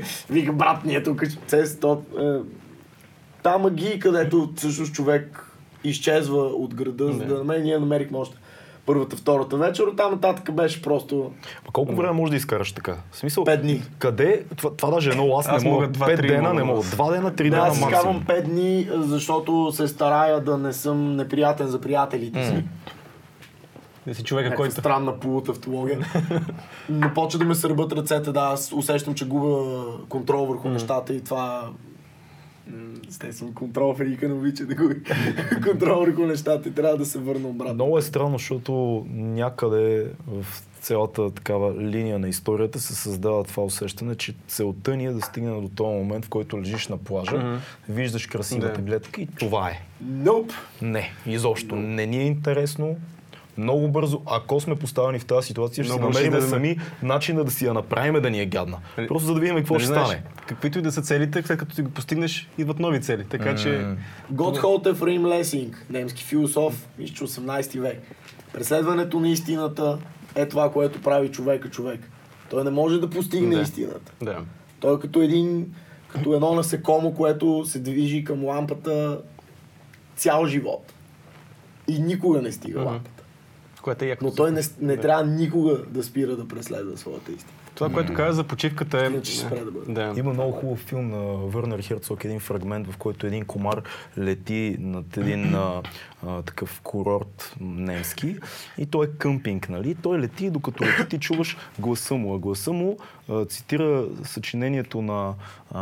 вика, 0.30 0.52
брат, 0.52 0.84
ние 0.84 1.02
тук 1.02 1.22
цес, 1.46 1.80
то, 1.80 2.02
е, 2.20 2.22
та 3.42 3.58
магия, 3.58 3.98
където 3.98 4.52
всъщност 4.56 4.92
човек 4.94 5.46
изчезва 5.84 6.42
от 6.42 6.74
града, 6.74 7.12
за 7.12 7.24
да 7.24 7.34
намери, 7.38 7.62
ние 7.62 7.78
намерихме 7.78 8.18
още 8.18 8.36
първата, 8.86 9.16
втората 9.16 9.56
вечер, 9.56 9.82
оттам 9.82 10.12
нататък 10.12 10.52
беше 10.52 10.82
просто 10.82 11.16
Ма 11.66 11.72
колко 11.72 11.94
време 11.94 12.12
можеш 12.12 12.30
да 12.30 12.36
изкараш 12.36 12.72
така? 12.72 12.96
В 13.10 13.16
смисъл, 13.16 13.44
Пет 13.44 13.62
дни. 13.62 13.82
Къде? 13.98 14.44
Това, 14.56 14.76
това 14.76 14.90
даже 14.90 15.10
е 15.10 15.14
много. 15.14 15.38
Аз, 15.38 15.48
Аз 15.48 15.62
не 15.62 15.70
мога. 15.70 15.80
мога 15.80 15.92
два, 15.92 16.06
Пет 16.06 16.16
три 16.16 16.26
дена 16.28 16.42
мога 16.42 16.54
не 16.54 16.62
мога. 16.64 16.82
Два 16.82 17.10
дена, 17.12 17.34
три 17.34 17.50
Да, 17.50 17.56
дена 17.56 17.68
аз 17.68 17.74
си 17.76 17.80
максимум. 17.80 18.24
казвам 18.24 18.38
5 18.38 18.44
дни, 18.44 18.88
защото 18.94 19.72
се 19.72 19.88
старая 19.88 20.40
да 20.40 20.58
не 20.58 20.72
съм 20.72 21.16
неприятен 21.16 21.66
за 21.66 21.80
приятелите 21.80 22.46
си. 22.46 22.64
Да 24.06 24.14
си 24.14 24.24
човека, 24.24 24.56
който... 24.56 24.74
странна 24.74 25.20
полутавтология. 25.20 26.06
Но 26.88 27.14
почва 27.14 27.38
да 27.38 27.44
ме 27.44 27.54
сърбат 27.54 27.92
ръцете, 27.92 28.32
да, 28.32 28.40
аз 28.40 28.72
усещам, 28.72 29.14
че 29.14 29.28
губа 29.28 29.84
контрол 30.08 30.46
върху 30.46 30.68
нещата 30.68 31.14
и 31.14 31.24
това... 31.24 31.70
Естествено, 33.08 33.54
контрол 33.54 33.94
фрика 33.94 34.28
не 34.28 34.34
обича 34.34 34.66
да 34.66 34.74
губи 34.74 34.94
контрол 35.70 36.00
върху 36.00 36.26
нещата 36.26 36.68
и 36.68 36.72
трябва 36.74 36.96
да 36.96 37.06
се 37.06 37.18
върна 37.18 37.48
обратно. 37.48 37.74
Много 37.74 37.98
е 37.98 38.02
странно, 38.02 38.38
защото 38.38 39.06
някъде 39.10 40.06
в 40.26 40.62
цялата 40.80 41.30
такава 41.30 41.74
линия 41.82 42.18
на 42.18 42.28
историята 42.28 42.80
се 42.80 42.94
създава 42.94 43.44
това 43.44 43.62
усещане, 43.62 44.14
че 44.14 44.34
целта 44.48 44.96
ни 44.96 45.06
е 45.06 45.12
да 45.12 45.20
стигне 45.20 45.60
до 45.60 45.68
този 45.68 45.96
момент, 45.96 46.24
в 46.24 46.28
който 46.28 46.60
лежиш 46.60 46.88
на 46.88 46.96
плажа, 46.96 47.60
виждаш 47.88 48.26
красивата 48.26 48.72
Да. 48.76 48.82
гледка 48.82 49.20
и 49.20 49.26
това 49.26 49.70
е. 49.70 49.82
Nope. 50.04 50.52
Не, 50.82 51.12
изобщо. 51.26 51.76
Не 51.76 52.06
ни 52.06 52.18
е 52.18 52.26
интересно. 52.26 52.96
Много 53.56 53.88
бързо, 53.88 54.20
ако 54.26 54.60
сме 54.60 54.74
поставени 54.76 55.18
в 55.18 55.24
тази 55.24 55.46
ситуация, 55.46 55.84
ще 55.84 55.92
си 55.92 55.98
Много 55.98 56.12
ще 56.12 56.20
намерим 56.20 56.38
излезем. 56.38 56.50
сами 56.50 56.76
начина 57.02 57.44
да 57.44 57.50
си 57.50 57.66
я 57.66 57.74
направим 57.74 58.22
да 58.22 58.30
ни 58.30 58.40
е 58.40 58.46
гадна. 58.46 58.78
Нали, 58.98 59.08
Просто 59.08 59.26
за 59.26 59.34
да 59.34 59.40
видим 59.40 59.56
какво 59.56 59.74
Нали 59.74 59.82
ще 59.82 59.92
знаеш, 59.92 60.08
стане. 60.08 60.22
Каквито 60.46 60.78
и 60.78 60.82
да 60.82 60.92
са 60.92 61.02
целите, 61.02 61.42
след 61.42 61.58
като 61.58 61.74
си 61.74 61.82
го 61.82 61.90
постигнеш, 61.90 62.48
идват 62.58 62.78
нови 62.78 63.00
цели. 63.00 63.24
Така 63.24 63.54
че... 63.54 63.86
Готхолд 64.30 64.86
Ефраим 64.86 65.26
Лесинг, 65.26 65.86
немски 65.90 66.24
философ, 66.24 66.88
мисля, 66.98 67.14
че 67.14 67.24
18 67.24 67.80
век. 67.80 68.02
Преследването 68.52 69.20
на 69.20 69.28
истината 69.28 69.98
е 70.34 70.48
това, 70.48 70.72
което 70.72 71.02
прави 71.02 71.28
човека 71.30 71.70
човек. 71.70 72.00
Той 72.50 72.64
не 72.64 72.70
може 72.70 73.00
да 73.00 73.10
постигне 73.10 73.56
Да. 73.56 73.62
истината. 73.62 74.12
Да. 74.22 74.38
Той 74.80 74.96
е 74.96 75.00
като 75.00 75.22
един, 75.22 75.74
като 76.08 76.34
едно 76.34 76.54
насекомо, 76.54 77.14
което 77.14 77.64
се 77.64 77.78
движи 77.78 78.24
към 78.24 78.44
лампата 78.44 79.20
цял 80.16 80.46
живот. 80.46 80.92
И 81.88 81.98
никога 81.98 82.42
не 82.42 82.52
стига 82.52 82.78
Мгм. 82.78 82.88
лампата. 82.88 83.10
Което 83.82 84.04
е 84.04 84.08
яко. 84.08 84.24
Но 84.24 84.34
той 84.34 84.52
не, 84.52 84.60
не 84.80 84.96
трябва 84.96 85.24
никога 85.24 85.78
да 85.88 86.02
спира 86.02 86.36
да 86.36 86.48
преследва 86.48 86.96
своята 86.96 87.32
истина. 87.32 87.52
Това, 87.74 87.90
което 87.90 88.14
каза 88.14 88.32
за 88.32 88.44
почивката 88.44 89.04
е... 89.04 89.06
Иначе 89.06 89.32
ще 89.32 89.40
спре 89.40 89.60
да 89.60 89.70
бъде. 89.70 89.92
Да. 89.92 90.14
Има 90.16 90.32
много 90.32 90.52
хубав 90.52 90.78
филм 90.78 91.08
на 91.08 91.22
Върнер 91.22 91.80
Херцог, 91.80 92.24
един 92.24 92.40
фрагмент, 92.40 92.90
в 92.90 92.96
който 92.96 93.26
един 93.26 93.44
комар 93.44 93.82
лети 94.18 94.76
над 94.80 95.16
един 95.16 95.54
а, 95.54 95.82
а, 96.26 96.42
такъв 96.42 96.80
курорт 96.80 97.54
немски 97.60 98.36
и 98.78 98.86
той 98.86 99.06
е 99.06 99.08
къмпинг, 99.18 99.68
нали? 99.68 99.94
Той 99.94 100.18
лети, 100.18 100.50
докато 100.50 100.84
лети 100.84 101.08
ти 101.08 101.18
чуваш 101.18 101.56
гласа 101.78 102.14
му, 102.14 102.34
а 102.34 102.38
гласа 102.38 102.72
му 102.72 102.98
цитира 103.48 104.04
съчинението 104.24 105.02
на, 105.02 105.34
а, 105.74 105.80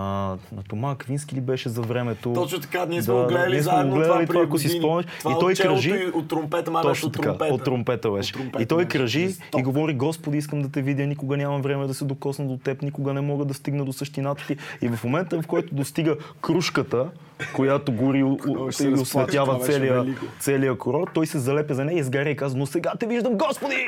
на 0.53 0.63
Тома 0.69 0.95
Квински 0.99 1.35
ли 1.35 1.41
беше 1.41 1.69
за 1.69 1.83
времето. 1.83 2.33
Точно 2.33 2.61
така, 2.61 2.87
ние 2.87 3.03
сме 3.03 3.15
Да, 3.15 3.27
гледали 3.27 3.53
ние 3.53 3.63
сме 3.63 3.73
заедно 3.73 3.95
гледали 3.95 4.27
това, 4.27 4.43
ако 4.43 4.59
си 4.59 4.69
спомняш. 4.69 5.07
Това 5.19 5.33
И 5.33 5.35
той 5.41 5.55
кръжи, 5.55 5.91
и 5.91 6.07
от 6.07 6.29
тромпета, 6.29 6.71
беше 6.71 6.83
точно 6.83 7.07
от 7.07 7.13
така, 7.13 7.29
тромпета. 7.29 7.55
от 7.55 7.65
тромпета 7.65 8.11
беше. 8.11 8.35
От 8.35 8.41
тромпета 8.41 8.63
и 8.63 8.67
той 8.67 8.85
кръжи 8.85 9.35
и 9.59 9.63
говори, 9.63 9.95
Господи, 9.95 10.39
искам 10.39 10.63
да 10.63 10.69
те 10.69 10.83
видя, 10.83 11.07
никога 11.07 11.37
нямам 11.37 11.63
време 11.63 11.87
да 11.87 11.95
се 11.95 12.05
докосна 12.05 12.47
до 12.47 12.57
теб, 12.57 12.83
никога 12.83 13.13
не 13.13 13.21
мога 13.21 13.45
да 13.45 13.55
стигна 13.55 13.85
до 13.85 13.93
същината 13.93 14.47
ти. 14.47 14.57
И 14.83 14.89
в 14.89 15.05
момента, 15.05 15.43
в 15.43 15.47
който 15.47 15.75
достига 15.75 16.17
кружката, 16.41 17.07
която 17.55 17.93
гори 17.93 18.19
и 18.19 18.89
осветява 18.89 19.61
целия, 19.61 20.17
целия 20.41 20.79
курорт, 20.79 21.11
той 21.15 21.27
се 21.27 21.39
залепя 21.39 21.75
за 21.75 21.85
нея, 21.85 21.99
изгаря 21.99 22.31
и 22.31 22.37
казва, 22.37 22.59
но 22.59 22.67
сега 22.67 22.93
те 23.01 23.07
виждам, 23.07 23.39
Господи! 23.39 23.77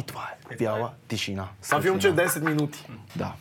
И 0.00 0.02
това 0.02 0.28
е 0.50 0.56
бяла 0.56 0.90
тишина. 1.08 1.48
Това 1.62 1.80
филмче 1.80 2.08
е 2.08 2.10
Светлина. 2.10 2.28
10 2.30 2.50
минути. 2.50 2.86
Да. 3.16 3.32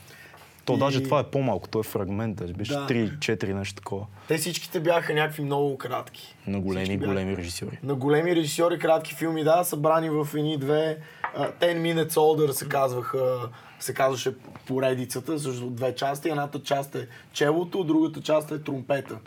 То 0.65 0.73
И- 0.73 0.79
даже 0.79 1.03
това 1.03 1.19
е 1.19 1.23
по-малко, 1.23 1.67
то 1.67 1.79
е 1.79 1.83
фрагмент, 1.83 2.35
даже 2.35 2.53
беше 2.53 2.73
Да. 2.73 2.87
3-4 2.87 3.53
нещо 3.53 3.75
такова. 3.75 4.05
Те 4.27 4.37
всичките 4.37 4.79
бяха 4.79 5.13
някакви 5.13 5.43
много 5.43 5.77
кратки. 5.77 6.35
На 6.47 6.59
големи, 6.59 6.85
Всички 6.85 6.97
бяха. 6.97 7.11
големи 7.11 7.37
режисьори. 7.37 7.79
На 7.83 7.95
големи 7.95 8.35
режисьори 8.35 8.79
кратки 8.79 9.15
филми, 9.15 9.43
да, 9.43 9.63
събрани 9.63 10.09
в 10.09 10.27
едни 10.35 10.57
две. 10.57 10.97
а, 11.35 11.51
10 11.51 11.77
Minutes 11.77 12.09
Older 12.09 12.51
се 12.51 12.67
казваха, 12.67 13.49
се 13.79 13.93
казваше 13.93 14.33
поредицата, 14.67 15.31
от 15.33 15.75
две 15.75 15.95
части. 15.95 16.29
Едната 16.29 16.63
част 16.63 16.95
е 16.95 17.07
челото, 17.33 17.83
другата 17.83 18.21
част 18.21 18.51
е 18.51 18.63
тромпета. 18.63 19.17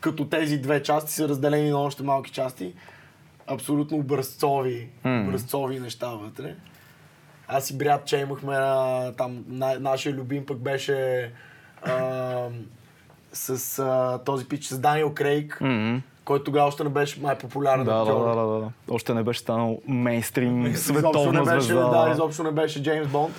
Като 0.00 0.24
тези 0.24 0.58
две 0.58 0.82
части 0.82 1.12
са 1.12 1.28
разделени 1.28 1.70
на 1.70 1.78
още 1.78 2.02
малки 2.02 2.30
части. 2.30 2.74
Абсолютно 3.50 3.96
образцови, 3.96 4.88
образцови 5.04 5.80
неща 5.80 6.08
вътре. 6.08 6.54
Аз 7.48 7.70
и 7.70 7.78
брат, 7.78 8.06
че 8.06 8.16
имахме 8.18 8.54
а, 8.54 9.12
там, 9.12 9.44
на, 9.48 9.76
нашия 9.80 10.12
любим 10.12 10.46
пък 10.46 10.58
беше 10.58 11.30
а, 11.82 12.48
с 13.32 13.78
а, 13.78 14.20
този 14.24 14.48
пич 14.48 14.64
с 14.64 14.78
Даниел 14.78 15.14
Крейг, 15.14 15.58
Мгм. 15.60 15.96
който 16.24 16.44
тогава 16.44 16.68
още 16.68 16.84
не 16.84 16.90
беше 16.90 17.20
май 17.20 17.38
популярен 17.38 17.84
Да, 17.84 17.94
да, 17.94 18.00
актьор. 18.00 18.28
да, 18.28 18.42
да, 18.42 18.60
да. 18.60 18.70
Още 18.90 19.14
не 19.14 19.22
беше 19.22 19.40
станал 19.40 19.80
мейнстрим, 19.86 20.72
световна 20.76 21.44
беше, 21.44 21.60
звезда. 21.60 22.04
да, 22.04 22.10
изобщо 22.10 22.42
не 22.42 22.50
беше 22.50 22.82
Джеймс 22.82 23.08
Бонд. 23.08 23.34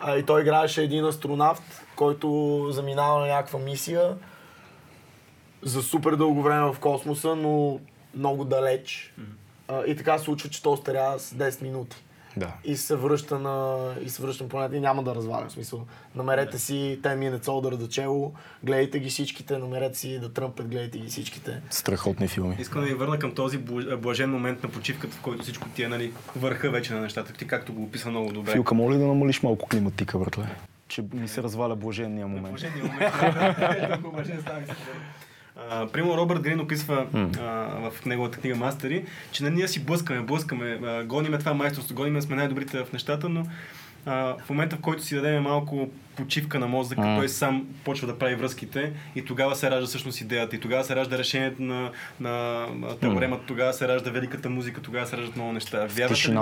А, 0.00 0.16
и 0.16 0.22
той 0.22 0.40
играеше 0.40 0.82
един 0.82 1.04
астронавт, 1.04 1.62
който 1.96 2.28
заминава 2.70 3.20
на 3.20 3.26
някаква 3.26 3.58
мисия 3.58 4.16
за 5.62 5.82
супер 5.82 6.12
дълго 6.12 6.42
време 6.42 6.72
в 6.72 6.78
космоса, 6.80 7.36
но 7.36 7.80
много 8.14 8.44
далеч. 8.44 9.14
А, 9.68 9.84
и 9.86 9.96
така 9.96 10.18
се 10.18 10.24
случва, 10.24 10.50
че 10.50 10.62
той 10.62 10.72
остарява 10.72 11.18
с 11.18 11.34
10 11.34 11.62
минути. 11.62 11.96
Да. 12.36 12.52
И 12.64 12.76
се 12.76 12.96
връща 12.96 13.38
на, 13.38 13.78
и 14.04 14.10
се 14.10 14.22
връща 14.22 14.44
на 14.44 14.50
планета 14.50 14.76
и 14.76 14.80
няма 14.80 15.02
да 15.02 15.14
развалям. 15.14 15.48
В 15.48 15.52
смисъл, 15.52 15.86
намерете 16.14 16.58
си 16.58 16.98
10 17.02 17.16
Minutes 17.18 17.44
Older 17.44 17.76
да 17.76 17.88
чело, 17.88 18.32
гледайте 18.64 18.98
ги 18.98 19.08
всичките, 19.08 19.58
намерете 19.58 19.98
си 19.98 20.18
да 20.18 20.32
тръмпет, 20.32 20.68
гледайте 20.68 20.98
ги 20.98 21.08
всичките. 21.08 21.60
Страхотни 21.70 22.28
филми. 22.28 22.56
Искам 22.58 22.80
да 22.80 22.86
ви 22.86 22.94
върна 22.94 23.18
към 23.18 23.34
този 23.34 23.58
бл- 23.58 23.96
блажен 23.96 24.30
момент 24.30 24.62
на 24.62 24.68
почивката, 24.68 25.16
в 25.16 25.20
който 25.20 25.42
всичко 25.42 25.68
ти 25.68 25.82
е 25.82 25.88
нали, 25.88 26.12
върха 26.36 26.70
вече 26.70 26.94
на 26.94 27.00
нещата. 27.00 27.32
Ти 27.32 27.46
както 27.46 27.72
го 27.72 27.82
описа 27.82 28.10
много 28.10 28.32
добре. 28.32 28.52
Филка, 28.52 28.74
моля 28.74 28.94
ли 28.94 28.98
да 28.98 29.06
намалиш 29.06 29.42
малко 29.42 29.68
климатика, 29.68 30.18
братле? 30.18 30.46
Че 30.88 31.04
ми 31.12 31.28
се 31.28 31.42
разваля 31.42 31.76
блаженния 31.76 32.26
момент. 32.26 32.48
Блаженния 32.48 32.84
момент. 32.84 33.14
А, 35.70 35.86
Примерно 35.86 36.16
Робърт 36.16 36.40
Грин 36.40 36.60
описва 36.60 37.06
а, 37.14 37.90
в 37.90 38.04
неговата 38.06 38.38
книга 38.38 38.56
Мастери, 38.56 39.04
че 39.32 39.44
на 39.44 39.50
ние 39.50 39.68
си 39.68 39.84
блъскаме, 39.84 40.20
блъскаме, 40.20 40.78
а, 40.84 41.04
гониме 41.04 41.38
това 41.38 41.54
майсторство, 41.54 41.94
гониме 41.94 42.22
сме 42.22 42.36
най-добрите 42.36 42.84
в 42.84 42.92
нещата, 42.92 43.28
но 43.28 43.46
а, 44.06 44.34
в 44.46 44.50
момента 44.50 44.76
в 44.76 44.80
който 44.80 45.02
си 45.02 45.14
дадем 45.14 45.42
малко 45.42 45.88
почивка 46.16 46.58
на 46.58 46.66
мозъка, 46.66 47.00
М. 47.00 47.18
той 47.18 47.28
сам 47.28 47.66
почва 47.84 48.06
да 48.06 48.18
прави 48.18 48.34
връзките 48.34 48.92
и 49.14 49.24
тогава 49.24 49.56
се 49.56 49.70
ражда 49.70 49.86
всъщност 49.86 50.20
идеята 50.20 50.56
и 50.56 50.60
тогава 50.60 50.84
се 50.84 50.96
ражда 50.96 51.18
решението 51.18 51.62
на, 51.62 51.90
на, 52.20 52.66
теоремата, 53.00 53.42
тогава 53.46 53.72
се 53.72 53.88
ражда 53.88 54.10
великата 54.10 54.50
музика, 54.50 54.82
тогава 54.82 55.06
се 55.06 55.16
раждат 55.16 55.36
много 55.36 55.52
неща. 55.52 55.78
Вярвате 55.78 56.14
ли? 56.30 56.34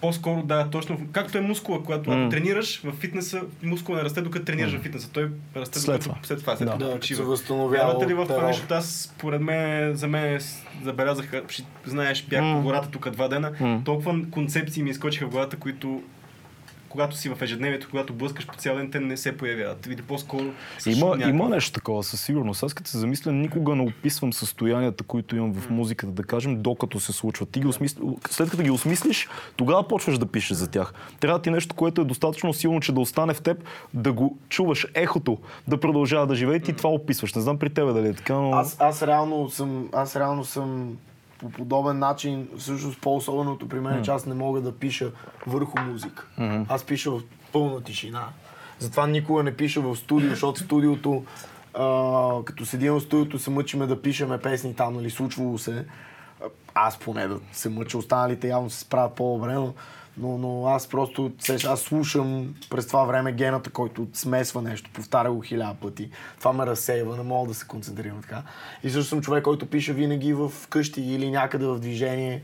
По-скоро 0.00 0.42
да, 0.42 0.68
точно. 0.68 0.98
Както 1.12 1.38
е 1.38 1.40
мускула, 1.40 1.82
когато 1.82 2.10
ако 2.12 2.28
тренираш 2.28 2.80
в 2.80 2.92
фитнеса, 2.92 3.40
мускула 3.62 3.98
не 3.98 4.04
расте 4.04 4.20
докато 4.20 4.44
тренираш 4.44 4.72
в 4.72 4.78
фитнеса. 4.78 5.10
Той 5.10 5.30
расте 5.56 5.78
След 5.78 5.86
докато, 5.86 6.04
това. 6.04 6.18
след 6.22 6.40
това, 6.40 6.56
след 6.56 6.66
Да. 6.66 6.72
като 6.72 6.98
Да, 6.98 7.06
се 7.06 7.22
възстановява 7.22 8.06
ли 8.06 8.14
в 8.14 8.26
това 8.26 8.42
нещо? 8.42 8.74
Аз, 8.74 9.10
според 9.14 9.40
мен, 9.40 9.94
за 9.94 10.08
мен 10.08 10.40
забелязах, 10.82 11.42
ще- 11.48 11.64
знаеш, 11.84 12.24
бях 12.24 12.42
М. 12.42 12.54
по 12.54 12.62
гората 12.62 12.88
тук 12.88 13.10
два 13.10 13.28
дена, 13.28 13.52
М. 13.60 13.82
толкова 13.84 14.18
концепции 14.30 14.82
ми 14.82 14.90
изкочиха 14.90 15.26
в 15.26 15.30
главата, 15.30 15.56
които 15.56 16.02
когато 16.88 17.16
си 17.16 17.28
в 17.28 17.42
ежедневието, 17.42 17.86
когато 17.90 18.12
блъскаш 18.12 18.46
по 18.46 18.56
цял 18.56 18.76
ден, 18.76 18.90
те 18.90 19.00
не 19.00 19.16
се 19.16 19.36
появяват. 19.36 19.86
Или 19.86 20.02
по-скоро 20.02 20.44
Има, 20.44 20.54
шум 20.82 21.00
има 21.02 21.16
някакъв. 21.16 21.48
нещо 21.48 21.72
такова, 21.72 22.02
със 22.02 22.20
сигурност. 22.20 22.62
Аз 22.62 22.74
като 22.74 22.90
се 22.90 22.98
замисля, 22.98 23.32
никога 23.32 23.74
не 23.74 23.82
описвам 23.82 24.32
състоянията, 24.32 25.04
които 25.04 25.36
имам 25.36 25.54
в 25.54 25.70
музиката, 25.70 26.12
да 26.12 26.22
кажем, 26.22 26.62
докато 26.62 27.00
се 27.00 27.12
случват. 27.12 27.50
Ти 27.50 27.60
ги 27.60 27.66
осмисли... 27.66 28.02
След 28.30 28.50
като 28.50 28.62
ги 28.62 28.70
осмислиш, 28.70 29.28
тогава 29.56 29.88
почваш 29.88 30.18
да 30.18 30.26
пишеш 30.26 30.56
за 30.56 30.70
тях. 30.70 30.92
Трябва 31.20 31.42
ти 31.42 31.50
нещо, 31.50 31.74
което 31.74 32.00
е 32.00 32.04
достатъчно 32.04 32.52
силно, 32.52 32.80
че 32.80 32.92
да 32.92 33.00
остане 33.00 33.34
в 33.34 33.42
теб, 33.42 33.64
да 33.94 34.12
го 34.12 34.38
чуваш 34.48 34.86
ехото, 34.94 35.38
да 35.68 35.80
продължава 35.80 36.26
да 36.26 36.34
живее 36.34 36.56
и 36.56 36.60
ти 36.60 36.72
това 36.72 36.90
описваш. 36.90 37.34
Не 37.34 37.42
знам 37.42 37.58
при 37.58 37.70
тебе 37.70 37.92
дали 37.92 38.08
е 38.08 38.14
така, 38.14 38.34
но... 38.34 38.50
Аз, 38.52 38.76
аз, 38.80 39.02
реално 39.02 39.50
съм, 39.50 39.88
аз 39.92 40.16
реално 40.16 40.44
съм 40.44 40.96
по 41.38 41.50
подобен 41.50 41.98
начин, 41.98 42.48
всъщност 42.58 43.00
по-особеното 43.00 43.68
при 43.68 43.80
мен 43.80 43.98
е, 43.98 44.02
че 44.02 44.10
аз 44.10 44.26
не 44.26 44.34
мога 44.34 44.60
да 44.60 44.72
пиша 44.78 45.10
върху 45.46 45.80
музика. 45.80 46.26
Аз 46.68 46.84
пиша 46.84 47.10
в 47.10 47.20
пълна 47.52 47.80
тишина. 47.80 48.28
Затова 48.78 49.06
никога 49.06 49.42
не 49.42 49.56
пиша 49.56 49.80
в 49.80 49.96
студио, 49.96 50.30
защото 50.30 50.60
студиото, 50.60 51.24
а, 51.74 52.44
като 52.44 52.66
седим 52.66 52.92
в 52.92 53.00
студиото, 53.00 53.38
се 53.38 53.50
мъчиме 53.50 53.86
да 53.86 54.02
пишеме 54.02 54.38
песни 54.38 54.74
там, 54.74 54.94
нали, 54.94 55.10
случвало 55.10 55.58
се. 55.58 55.86
Аз 56.74 56.98
поне 56.98 57.26
да 57.28 57.40
се 57.52 57.68
мъча, 57.68 57.98
останалите 57.98 58.48
явно 58.48 58.70
се 58.70 58.80
справят 58.80 59.14
по-добре, 59.14 59.54
но, 59.54 59.74
но, 60.18 60.38
но 60.38 60.66
аз 60.66 60.86
просто 60.86 61.32
аз 61.66 61.80
слушам 61.80 62.54
през 62.70 62.86
това 62.86 63.04
време 63.04 63.32
гената, 63.32 63.70
който 63.70 64.06
смесва 64.12 64.62
нещо, 64.62 64.90
повтаря 64.92 65.32
го 65.32 65.40
хиляда 65.40 65.74
пъти. 65.74 66.10
Това 66.38 66.52
ме 66.52 66.66
разсейва, 66.66 67.16
не 67.16 67.22
мога 67.22 67.48
да 67.48 67.54
се 67.54 67.66
концентрирам 67.66 68.22
така. 68.22 68.42
И 68.82 68.90
също 68.90 69.08
съм 69.08 69.20
човек, 69.20 69.44
който 69.44 69.66
пише 69.66 69.92
винаги 69.92 70.32
в 70.32 70.52
къщи 70.68 71.02
или 71.02 71.30
някъде 71.30 71.66
в 71.66 71.78
движение. 71.78 72.42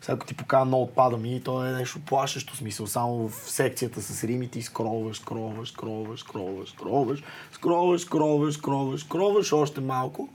Сега 0.00 0.14
ако 0.14 0.26
ти 0.26 0.34
покажа 0.34 0.64
много 0.64 0.82
отпада 0.82 1.16
ми, 1.16 1.42
то 1.44 1.66
е 1.66 1.72
нещо 1.72 2.00
плашещо 2.06 2.56
смисъл. 2.56 2.86
Само 2.86 3.28
в 3.28 3.34
секцията 3.34 4.02
с 4.02 4.24
римите 4.24 4.58
и 4.58 4.62
скроваш, 4.62 5.16
скроваш, 5.16 5.68
скроваш, 5.68 6.20
скроваш, 6.20 6.70
скроваш, 6.70 7.22
скроваш, 7.52 8.00
скроваш, 8.00 8.54
скроваш, 8.54 9.00
скроваш 9.00 9.52
още 9.52 9.80
малко. 9.80 10.28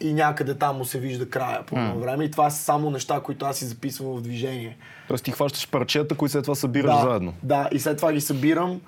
И 0.00 0.12
някъде 0.12 0.54
там 0.54 0.76
му 0.76 0.84
се 0.84 0.98
вижда 1.00 1.30
края 1.30 1.66
по 1.66 1.78
едно 1.78 2.00
време. 2.00 2.24
И 2.24 2.30
това 2.30 2.50
са 2.50 2.62
само 2.62 2.90
неща, 2.90 3.20
които 3.20 3.46
аз 3.46 3.58
си 3.58 3.64
записвам 3.64 4.16
в 4.16 4.22
движение. 4.22 4.76
Тоест 5.08 5.24
ти 5.24 5.30
хващаш 5.30 5.70
парчета, 5.70 6.14
които 6.14 6.32
след 6.32 6.42
това 6.42 6.54
събираш 6.54 6.94
да, 6.94 7.02
заедно. 7.02 7.34
Да, 7.42 7.68
и 7.72 7.78
след 7.78 7.96
това 7.96 8.12
ги 8.12 8.20
събирам 8.20 8.80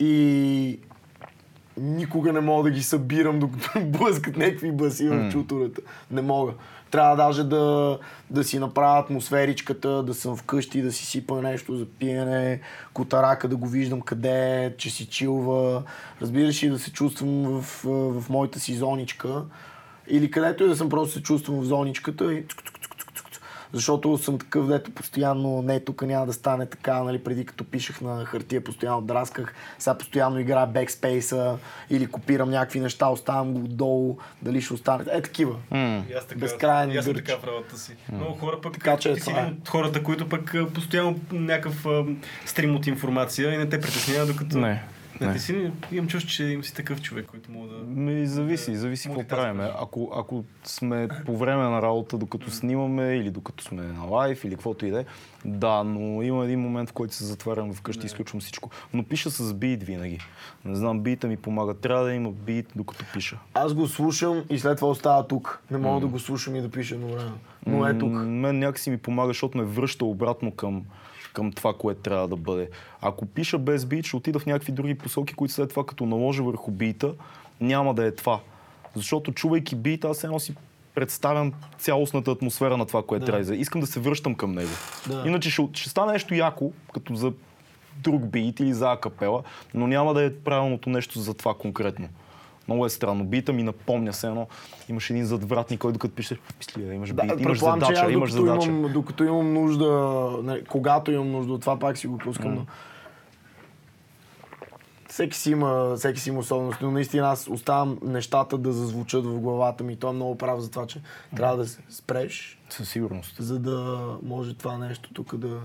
и 0.00 0.78
никога 1.76 2.32
не 2.32 2.40
мога 2.40 2.70
да 2.70 2.76
ги 2.76 2.82
събирам, 2.82 3.38
докато 3.38 3.80
блъскат 3.84 4.36
някакви 4.36 4.72
баси 4.72 5.08
в 5.08 5.28
чутурата. 5.32 5.80
Не 6.10 6.22
мога. 6.22 6.52
Трябва 6.90 7.16
даже 7.16 7.44
да, 7.44 7.98
да 8.30 8.44
си 8.44 8.58
направя 8.58 8.98
атмосферичката, 8.98 10.02
да 10.02 10.14
съм 10.14 10.36
вкъщи, 10.36 10.82
да 10.82 10.92
си 10.92 11.06
сипа 11.06 11.42
нещо 11.42 11.76
за 11.76 11.86
пиене, 11.86 12.60
котарака 12.92 13.48
да 13.48 13.56
го 13.56 13.68
виждам 13.68 14.00
къде 14.00 14.64
е, 14.64 14.76
че 14.76 14.90
си 14.90 15.06
чилва. 15.06 15.82
Разбираш 16.22 16.62
и 16.62 16.70
да 16.70 16.78
се 16.78 16.92
чувствам 16.92 17.42
в, 17.42 17.84
в 18.20 18.28
моята 18.28 18.60
си 18.60 18.74
зоничка. 18.74 19.44
Или 20.08 20.30
където 20.30 20.64
и 20.64 20.68
да 20.68 20.76
съм 20.76 20.88
просто 20.88 21.14
се 21.14 21.22
чувствам 21.22 21.60
в 21.60 21.64
зоничката 21.64 22.34
и 22.34 22.42
цук, 22.42 22.62
цук, 22.62 22.75
защото 23.76 24.18
съм 24.18 24.38
такъв, 24.38 24.66
дето 24.66 24.90
постоянно, 24.90 25.62
не, 25.62 25.80
тук 25.80 26.02
няма 26.02 26.26
да 26.26 26.32
стане 26.32 26.66
така, 26.66 27.02
нали, 27.02 27.24
преди 27.24 27.46
като 27.46 27.64
пишех 27.64 28.00
на 28.00 28.24
хартия, 28.24 28.64
постоянно 28.64 29.00
драсках, 29.00 29.54
сега 29.78 29.98
постоянно 29.98 30.38
играя 30.38 30.66
бекспейса 30.66 31.58
или 31.90 32.06
копирам 32.06 32.50
някакви 32.50 32.80
неща, 32.80 33.08
оставям 33.08 33.52
го 33.52 33.58
отдолу, 33.58 34.16
дали 34.42 34.60
ще 34.60 34.74
остане. 34.74 35.04
Е, 35.10 35.22
такива. 35.22 35.56
И 36.10 36.12
аз 36.18 36.26
така, 36.26 36.40
Безкрайен 36.40 36.90
и 36.90 36.96
аз 36.96 37.04
така 37.04 37.36
в 37.36 37.44
работата 37.44 37.78
си. 37.78 37.96
Много 38.12 38.34
хора 38.34 38.60
пък, 38.60 38.72
Така 38.72 38.96
че 38.96 39.14
ти 39.14 39.20
си 39.20 39.26
това 39.26 39.40
е. 39.40 39.42
един 39.42 39.58
от 39.60 39.68
хората, 39.68 40.02
които 40.02 40.28
пък 40.28 40.54
постоянно 40.74 41.20
някакъв 41.32 41.86
а, 41.86 42.04
стрим 42.46 42.76
от 42.76 42.86
информация 42.86 43.54
и 43.54 43.56
не 43.56 43.68
те 43.68 43.80
притеснява, 43.80 44.26
докато... 44.26 44.58
Не, 44.58 44.82
Не, 45.20 45.32
ти 45.32 45.38
си, 45.38 45.70
имам 45.92 46.08
чувство, 46.08 46.30
че 46.30 46.44
им 46.44 46.64
си 46.64 46.74
такъв 46.74 47.02
човек, 47.02 47.26
който 47.26 47.52
мога 47.52 47.68
да... 47.68 47.74
Ми, 48.00 48.26
зависи, 48.26 48.76
зависи 48.76 49.02
какво 49.08 49.14
Мултитаскваш. 49.20 49.56
правим. 49.56 49.74
Ако, 49.80 50.12
ако 50.16 50.44
сме 50.64 51.08
по 51.26 51.36
време 51.36 51.62
на 51.62 51.82
работа, 51.82 52.18
докато 52.18 52.50
снимаме 52.50 53.16
или 53.16 53.30
докато 53.30 53.64
сме 53.64 53.82
на 53.82 54.04
лайв 54.04 54.44
или 54.44 54.54
каквото 54.54 54.86
и 54.86 54.90
да 54.90 55.00
е, 55.00 55.04
да, 55.44 55.84
но 55.84 56.22
има 56.22 56.44
един 56.44 56.60
момент, 56.60 56.90
в 56.90 56.92
който 56.92 57.14
се 57.14 57.24
затварям 57.24 57.74
вкъщи 57.74 58.02
и 58.02 58.06
изключвам 58.06 58.40
всичко. 58.40 58.70
Но 58.94 59.02
пиша 59.02 59.30
с 59.30 59.54
бит 59.54 59.82
винаги. 59.82 60.18
Не 60.64 60.76
знам, 60.76 61.00
бита 61.00 61.26
ми 61.26 61.36
помага. 61.36 61.74
Трябва 61.74 62.04
да 62.04 62.12
има 62.12 62.30
бит, 62.30 62.72
докато 62.76 63.04
пиша. 63.12 63.38
Аз 63.54 63.74
го 63.74 63.88
слушам 63.88 64.44
и 64.50 64.58
след 64.58 64.76
това 64.76 64.88
остава 64.88 65.26
тук. 65.26 65.62
Не 65.70 65.78
мога 65.78 66.00
да 66.00 66.06
го 66.06 66.18
слушам 66.18 66.56
и 66.56 66.60
да 66.60 66.70
пиша 66.70 66.94
едновременно. 66.94 67.38
Но 67.66 67.86
е 67.86 67.98
тук. 67.98 68.12
Мен 68.12 68.58
някакси 68.58 68.90
ми 68.90 68.98
помага, 68.98 69.28
защото 69.28 69.58
ме 69.58 69.64
връща 69.64 70.04
обратно 70.04 70.50
към, 70.50 70.84
към 71.36 71.52
това, 71.52 71.74
което 71.74 72.00
трябва 72.00 72.28
да 72.28 72.36
бъде. 72.36 72.68
Ако 73.00 73.26
пиша 73.26 73.58
без 73.58 73.84
бит, 73.84 74.06
ще 74.06 74.16
отида 74.16 74.38
в 74.38 74.46
някакви 74.46 74.72
други 74.72 74.94
посоки, 74.94 75.34
които 75.34 75.54
след 75.54 75.70
това, 75.70 75.86
като 75.86 76.06
наложа 76.06 76.42
върху 76.42 76.70
бита, 76.70 77.14
няма 77.60 77.94
да 77.94 78.06
е 78.06 78.10
това. 78.10 78.40
Защото 78.94 79.32
чувайки 79.32 79.76
бит, 79.76 80.04
аз 80.04 80.24
едно 80.24 80.40
си 80.40 80.54
представям 80.94 81.52
цялостната 81.78 82.30
атмосфера 82.30 82.76
на 82.76 82.86
това, 82.86 83.02
което 83.02 83.26
трябва 83.26 83.44
да 83.44 83.54
е. 83.54 83.58
Искам 83.58 83.80
да 83.80 83.86
се 83.86 84.00
връщам 84.00 84.34
към 84.34 84.52
него. 84.52 84.70
Да. 85.08 85.24
Иначе 85.26 85.50
ще, 85.50 85.68
ще 85.72 85.90
стане 85.90 86.12
нещо 86.12 86.34
яко, 86.34 86.72
като 86.94 87.14
за 87.14 87.32
друг 87.96 88.26
бит 88.26 88.60
или 88.60 88.74
за 88.74 88.92
акапела, 88.92 89.42
но 89.74 89.86
няма 89.86 90.14
да 90.14 90.24
е 90.24 90.34
правилното 90.34 90.90
нещо 90.90 91.20
за 91.20 91.34
това 91.34 91.54
конкретно. 91.54 92.08
Много 92.68 92.86
е 92.86 92.88
странно. 92.88 93.24
Бита 93.24 93.52
ми 93.52 93.62
напомня 93.62 94.12
се 94.12 94.26
едно. 94.26 94.46
Имаш 94.88 95.10
един 95.10 95.24
задвратник, 95.24 95.80
който 95.80 95.92
докато 95.92 96.14
пише, 96.14 96.38
мисли, 96.58 96.84
да, 96.84 96.94
имаш 96.94 97.12
Да, 97.12 97.22
бит, 97.22 97.30
имаш 97.30 97.42
предполагам, 97.42 97.80
че 97.80 97.86
задача, 97.86 98.06
аз 98.06 98.12
имаш 98.12 98.32
докато 98.32 98.46
задача. 98.46 98.68
имам, 98.68 98.92
докато 98.92 99.24
имам 99.24 99.52
нужда, 99.52 100.30
не, 100.42 100.64
когато 100.64 101.12
имам 101.12 101.30
нужда 101.30 101.52
от 101.52 101.60
това, 101.60 101.78
пак 101.78 101.98
си 101.98 102.06
го 102.06 102.18
пускам. 102.18 102.54
Но... 102.54 102.66
Всеки 105.08 105.36
си, 105.36 105.50
има, 105.50 105.94
всеки 105.96 106.20
си 106.20 106.28
има 106.28 106.38
особености, 106.38 106.84
но 106.84 106.90
наистина 106.90 107.28
аз 107.28 107.48
оставам 107.48 107.98
нещата 108.02 108.58
да 108.58 108.72
зазвучат 108.72 109.26
в 109.26 109.40
главата 109.40 109.84
ми. 109.84 109.96
Той 109.96 110.10
е 110.10 110.12
много 110.12 110.38
прав 110.38 110.60
за 110.60 110.70
това, 110.70 110.86
че 110.86 111.00
трябва 111.36 111.56
да 111.56 111.66
се 111.66 111.80
спреш, 111.88 112.58
Със 112.68 112.88
сигурност. 112.88 113.36
за 113.38 113.58
да 113.58 114.08
може 114.22 114.54
това 114.54 114.78
нещо 114.78 115.10
тук 115.14 115.36
да, 115.36 115.60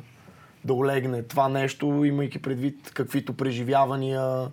да 0.66 0.74
олегне. 0.74 1.24
Това 1.24 1.50
нещо, 1.50 1.86
имайки 2.06 2.42
предвид 2.42 2.92
каквито 2.94 3.34
преживявания 3.34 4.48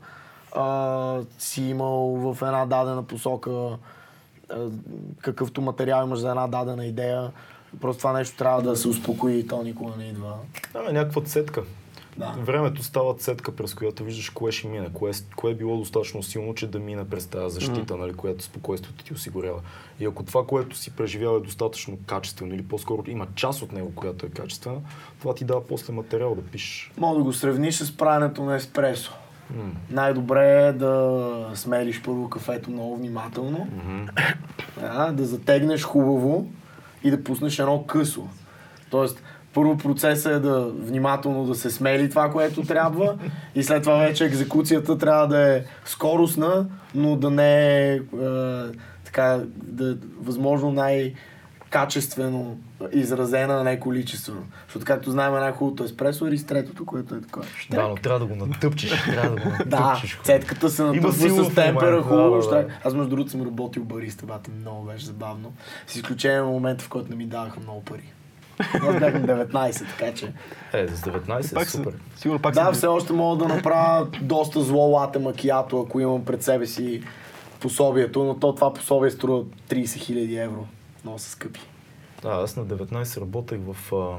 а, 0.52 1.20
си 1.38 1.62
имал 1.62 2.32
в 2.32 2.42
една 2.42 2.66
дадена 2.66 3.02
посока, 3.02 3.50
а, 3.50 3.76
какъвто 5.20 5.60
материал 5.60 6.06
имаш 6.06 6.18
за 6.18 6.28
една 6.28 6.46
дадена 6.46 6.86
идея. 6.86 7.30
Просто 7.80 7.98
това 7.98 8.12
нещо 8.12 8.36
трябва 8.36 8.62
да 8.62 8.76
се 8.76 8.88
успокои 8.88 9.38
и 9.38 9.46
то 9.46 9.62
никога 9.62 9.96
не 9.98 10.04
идва. 10.04 10.34
Да, 10.72 10.92
някаква 10.92 11.22
цетка. 11.22 11.62
Да. 12.18 12.34
Времето 12.38 12.82
става 12.82 13.14
цетка, 13.14 13.56
през 13.56 13.74
която 13.74 14.04
виждаш 14.04 14.30
кое 14.30 14.52
ще 14.52 14.68
мине, 14.68 14.88
кое, 14.92 15.10
кое 15.36 15.50
е 15.50 15.54
било 15.54 15.76
достатъчно 15.76 16.22
силно, 16.22 16.54
че 16.54 16.66
да 16.66 16.78
мине 16.78 17.08
през 17.08 17.26
тази 17.26 17.54
защита, 17.54 17.96
нали, 17.96 18.14
която 18.14 18.44
спокойствието 18.44 19.04
ти 19.04 19.12
осигурява. 19.12 19.60
И 20.00 20.04
ако 20.04 20.24
това, 20.24 20.46
което 20.46 20.76
си 20.76 20.90
преживял 20.90 21.36
е 21.36 21.40
достатъчно 21.40 21.98
качествено 22.06 22.54
или 22.54 22.64
по-скоро 22.64 23.04
има 23.06 23.26
част 23.34 23.62
от 23.62 23.72
него, 23.72 23.92
която 23.94 24.26
е 24.26 24.28
качествена, 24.28 24.80
това 25.20 25.34
ти 25.34 25.44
дава 25.44 25.66
после 25.66 25.92
материал 25.92 26.34
да 26.34 26.42
пишеш. 26.42 26.92
Мога 26.96 27.18
да 27.18 27.24
го 27.24 27.32
сравниш 27.32 27.74
с 27.74 27.96
правенето 27.96 28.44
на 28.44 28.56
еспресо. 28.56 29.12
Най-добре 29.90 30.66
е 30.66 30.72
да 30.72 31.50
смелиш 31.54 32.02
първо 32.02 32.30
кафето 32.30 32.70
много 32.70 32.96
внимателно, 32.96 33.68
а, 34.82 35.12
да 35.12 35.24
затегнеш 35.24 35.82
хубаво 35.82 36.46
и 37.04 37.10
да 37.10 37.24
пуснеш 37.24 37.58
едно 37.58 37.84
късо. 37.86 38.28
Тоест, 38.90 39.22
първо 39.54 39.78
процесът 39.78 40.32
е 40.32 40.38
да 40.38 40.64
внимателно 40.64 41.44
да 41.44 41.54
се 41.54 41.70
смели 41.70 42.10
това, 42.10 42.30
което 42.30 42.62
трябва 42.62 43.18
и 43.54 43.62
след 43.62 43.82
това 43.82 43.96
вече 43.96 44.24
екзекуцията 44.24 44.98
трябва 44.98 45.28
да 45.28 45.56
е 45.56 45.62
скоростна, 45.84 46.66
но 46.94 47.16
да 47.16 47.30
не 47.30 47.82
е, 47.90 47.94
е 47.94 48.00
така, 49.04 49.40
да, 49.54 49.90
е 49.90 49.94
възможно 50.20 50.72
най- 50.72 51.14
качествено 51.70 52.58
изразена, 52.92 53.54
а 53.54 53.64
не 53.64 53.80
количествено. 53.80 54.42
Защото 54.66 54.84
както 54.86 55.10
знаем 55.10 55.32
най-хубавото 55.32 55.84
еспресо 55.84 56.26
е 56.26 56.30
ристретото, 56.30 56.86
което 56.86 57.14
е 57.14 57.20
такова. 57.20 57.46
Да, 57.70 57.88
но 57.88 57.94
трябва 57.94 58.18
да 58.18 58.26
го 58.26 58.46
натъпчеш. 58.46 59.04
трябва 59.04 59.30
да 59.30 59.42
го 59.42 59.50
Да, 59.66 59.80
натъпчеш. 59.80 60.20
цетката 60.24 60.70
се 60.70 60.82
натъпва 60.82 61.12
с 61.12 61.54
темпера 61.54 62.02
хубаво. 62.02 62.40
да, 62.40 62.48
да, 62.48 62.56
да. 62.56 62.66
Аз 62.84 62.94
между 62.94 63.10
другото 63.10 63.30
съм 63.30 63.42
работил 63.42 63.84
бариста, 63.84 64.26
бата, 64.26 64.50
много 64.50 64.82
беше 64.84 65.06
забавно. 65.06 65.52
С 65.86 65.96
изключение 65.96 66.38
на 66.38 66.46
момента, 66.46 66.84
в 66.84 66.88
който 66.88 67.10
не 67.10 67.16
ми 67.16 67.26
даваха 67.26 67.60
много 67.60 67.80
пари. 67.84 68.12
Аз 68.60 68.98
бях 68.98 69.14
на 69.14 69.20
19, 69.46 69.86
така 69.88 70.14
че... 70.14 70.32
Е, 70.72 70.88
с 70.88 71.00
19 71.00 71.50
е 71.52 71.54
Пак 71.54 71.66
супер. 71.68 71.92
Са, 72.14 72.20
сигурно 72.20 72.40
пак 72.40 72.54
Да, 72.54 72.64
са- 72.64 72.72
все 72.72 72.86
още 72.86 73.12
мога 73.12 73.46
да 73.46 73.54
направя 73.54 74.06
доста 74.22 74.60
зло 74.60 74.90
лате 74.90 75.18
макиято, 75.18 75.80
ако 75.80 76.00
имам 76.00 76.24
пред 76.24 76.42
себе 76.42 76.66
си 76.66 77.02
пособието, 77.60 78.24
но 78.24 78.34
то 78.34 78.54
това 78.54 78.72
пособие 78.72 79.10
струва 79.10 79.42
30 79.70 79.84
000 79.84 80.44
евро. 80.44 80.66
Много 81.04 81.18
са 81.18 81.30
скъпи. 81.30 81.60
Да, 82.22 82.28
аз 82.28 82.56
на 82.56 82.64
19 82.66 83.20
работех 83.20 83.58
в 83.66 83.94
а, 83.94 84.18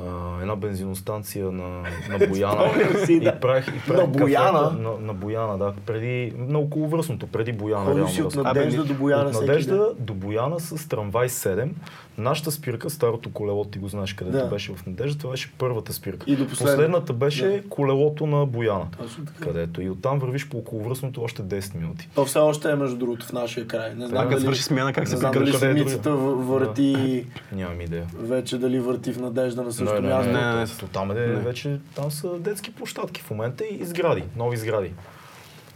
а, 0.00 0.40
една 0.40 0.56
бензиностанция 0.56 1.52
на, 1.52 1.82
на 2.08 2.26
Бояна. 2.28 2.70
Си, 3.06 3.20
да. 3.20 3.28
И 3.30 3.40
правих, 3.40 3.68
и 3.68 3.88
правих 3.88 4.00
На 4.00 4.06
Бояна? 4.06 4.62
кафета 4.62 4.82
На, 4.82 4.98
на 4.98 5.14
Бояна, 5.14 5.58
да. 5.58 5.74
Преди, 5.86 6.32
на 6.36 6.58
околовръстното, 6.58 7.26
преди 7.26 7.52
Бояна. 7.52 8.08
Си 8.08 8.22
от 8.22 8.34
да 8.34 8.42
Надежда 8.42 8.84
до 8.84 8.94
Бояна 8.94 9.28
От 9.28 9.34
Надежда 9.34 9.94
до 9.98 10.14
Бояна 10.14 10.60
с 10.60 10.88
трамвай 10.88 11.28
7. 11.28 11.70
Нашата 12.18 12.50
спирка, 12.50 12.90
старото 12.90 13.30
колело, 13.30 13.64
ти 13.64 13.78
го 13.78 13.88
знаеш 13.88 14.12
където 14.12 14.36
Да. 14.36 14.46
беше 14.46 14.72
в 14.72 14.86
Надежда, 14.86 15.18
това 15.18 15.30
беше 15.30 15.52
първата 15.52 15.92
спирка. 15.92 16.24
И 16.26 16.36
до 16.36 16.46
последната. 16.46 16.72
Последната 16.72 17.12
беше 17.12 17.62
колелото 17.68 18.26
на 18.26 18.46
Бояна. 18.46 18.86
Точно 18.98 19.24
така. 19.24 19.38
Където 19.40 19.82
и 19.82 19.90
оттам 19.90 20.18
вървиш 20.18 20.48
по 20.48 20.58
околовръстното 20.58 21.22
още 21.22 21.42
10 21.42 21.74
минути. 21.74 22.08
То 22.14 22.24
все 22.24 22.38
още 22.38 22.70
е 22.70 22.74
между 22.74 22.96
другото 22.96 23.26
в 23.26 23.32
нашия 23.32 23.66
край. 23.66 23.94
Не 23.94 24.06
знам 24.06 24.28
Да, 24.28 24.40
свърши 24.40 24.62
смяна, 24.62 24.92
как 24.92 25.04
не 25.04 25.10
се 25.10 25.16
знам 25.16 25.32
къде- 25.32 25.44
дали 25.44 25.56
е 25.56 25.58
седмицата 25.58 26.10
върти 26.12 27.26
Нямам 27.52 27.80
идея. 27.80 28.06
вече 28.14 28.58
дали 28.58 28.80
върти 28.80 29.12
в 29.12 29.18
надежда 29.18 29.62
на 29.62 29.72
същото 29.72 29.94
Не, 29.94 30.08
не, 30.08 30.14
място. 30.14 30.32
не, 30.32 30.40
Не, 30.46 30.56
не, 30.56 30.66
Там, 30.92 31.10
е, 31.10 31.14
вече, 31.26 31.78
там 31.94 32.10
са 32.10 32.38
детски 32.38 32.74
площадки 32.74 33.20
в 33.20 33.30
момента 33.30 33.64
и 33.66 33.84
сгради, 33.84 34.24
нови 34.36 34.56
сгради. 34.56 34.92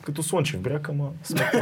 Като 0.06 0.22
Слънчев 0.22 0.60
бряг, 0.60 0.88
ама 0.88 1.04
с 1.22 1.34
метро. 1.34 1.58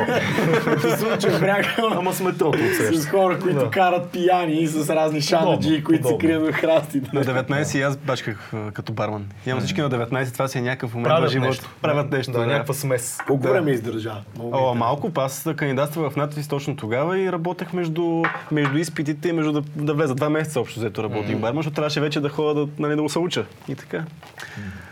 Слънчев 0.98 1.40
бряг, 1.40 1.66
ама 1.90 2.12
с 2.12 2.20
метрото 2.20 2.58
с 2.92 3.06
хора, 3.06 3.38
които 3.38 3.58
Да. 3.58 3.70
карат 3.70 4.10
пияни 4.10 4.52
и 4.54 4.66
с 4.66 4.90
разни 4.90 5.20
шанаджи, 5.20 5.84
които 5.84 6.02
се 6.02 6.08
подобно. 6.08 6.18
крият 6.18 6.46
в 6.46 6.52
храстите. 6.52 7.10
На 7.12 7.24
19 7.24 7.78
и 7.78 7.82
аз 7.82 7.96
бачках 7.96 8.52
като 8.72 8.92
барман. 8.92 9.26
Имам 9.46 9.60
всички 9.60 9.80
на 9.80 9.90
19, 9.90 10.32
това 10.32 10.48
си 10.48 10.58
е 10.58 10.62
някакъв 10.62 10.94
момент 10.94 11.08
Правят 11.08 11.28
в 11.28 11.32
живота. 11.32 11.48
нещо. 11.48 11.68
Правят 11.82 12.10
нещо. 12.12 12.32
Да, 12.32 12.46
някаква 12.46 12.74
смес. 12.74 13.18
Колко 13.26 13.42
Да. 13.42 13.50
време 13.50 13.70
издържа? 13.70 14.12
О, 14.40 14.74
малко, 14.74 15.10
аз 15.16 15.48
кандидатствах 15.56 16.12
в 16.12 16.16
надвис 16.16 16.48
точно 16.48 16.76
тогава 16.76 17.18
и 17.18 17.32
работех 17.32 17.72
между, 17.72 18.22
между 18.52 18.78
изпитите 18.78 19.28
и 19.28 19.32
между 19.32 19.52
да, 19.52 19.62
да 19.76 19.94
влеза. 19.94 20.14
Два 20.14 20.30
месеца 20.30 20.60
общо 20.60 20.80
взето 20.80 21.02
работих 21.02 21.36
барман, 21.36 21.56
защото 21.56 21.74
трябваше 21.74 22.00
вече 22.00 22.20
да 22.20 22.28
ходя 22.28 22.54
да, 22.56 22.68
нали, 22.78 22.96
да 22.96 23.02
го 23.02 23.08
се 23.08 23.18
уча. 23.18 23.44
И 23.68 23.74
така. 23.74 24.04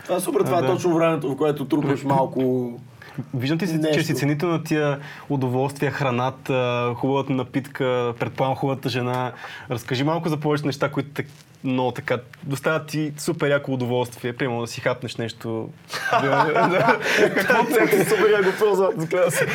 Това 0.05 0.17
е 0.17 0.21
супер, 0.21 0.41
това 0.41 0.59
е 0.59 0.63
Да. 0.63 0.67
точно 0.67 0.95
времето, 0.95 1.31
в 1.31 1.37
което 1.37 1.65
трупаш 1.65 2.03
малко... 2.05 2.73
Виждам 3.35 3.59
ти, 3.59 3.67
си, 3.67 3.79
Нещо. 3.79 3.99
че 3.99 4.07
си 4.07 4.15
цените 4.15 4.47
на 4.47 4.65
тия 4.65 4.99
удоволствия, 5.29 5.91
храната, 5.91 6.93
хубавата 6.97 7.33
напитка, 7.33 8.15
предполагам 8.19 8.57
хубавата 8.57 8.89
жена. 8.89 9.33
Разкажи 9.71 10.05
малко 10.05 10.29
за 10.29 10.37
повече 10.37 10.67
неща, 10.67 10.91
които 10.91 11.11
те 11.11 11.27
но 11.65 11.93
така, 11.93 12.19
доставят 12.43 12.87
ти 12.87 13.13
супер 13.19 13.51
яко 13.51 13.73
удоволствие, 13.73 14.33
примерно 14.33 14.61
да 14.61 14.67
си 14.67 14.81
хапнеш 14.81 15.17
нещо. 15.17 15.69
да, 16.13 16.45
да, 16.69 16.99
Концепт 17.57 18.09
супер 18.09 18.31
я 18.33 18.43
го 18.43 18.51
ползва, 18.59 18.93
да 18.97 19.31
се. 19.31 19.47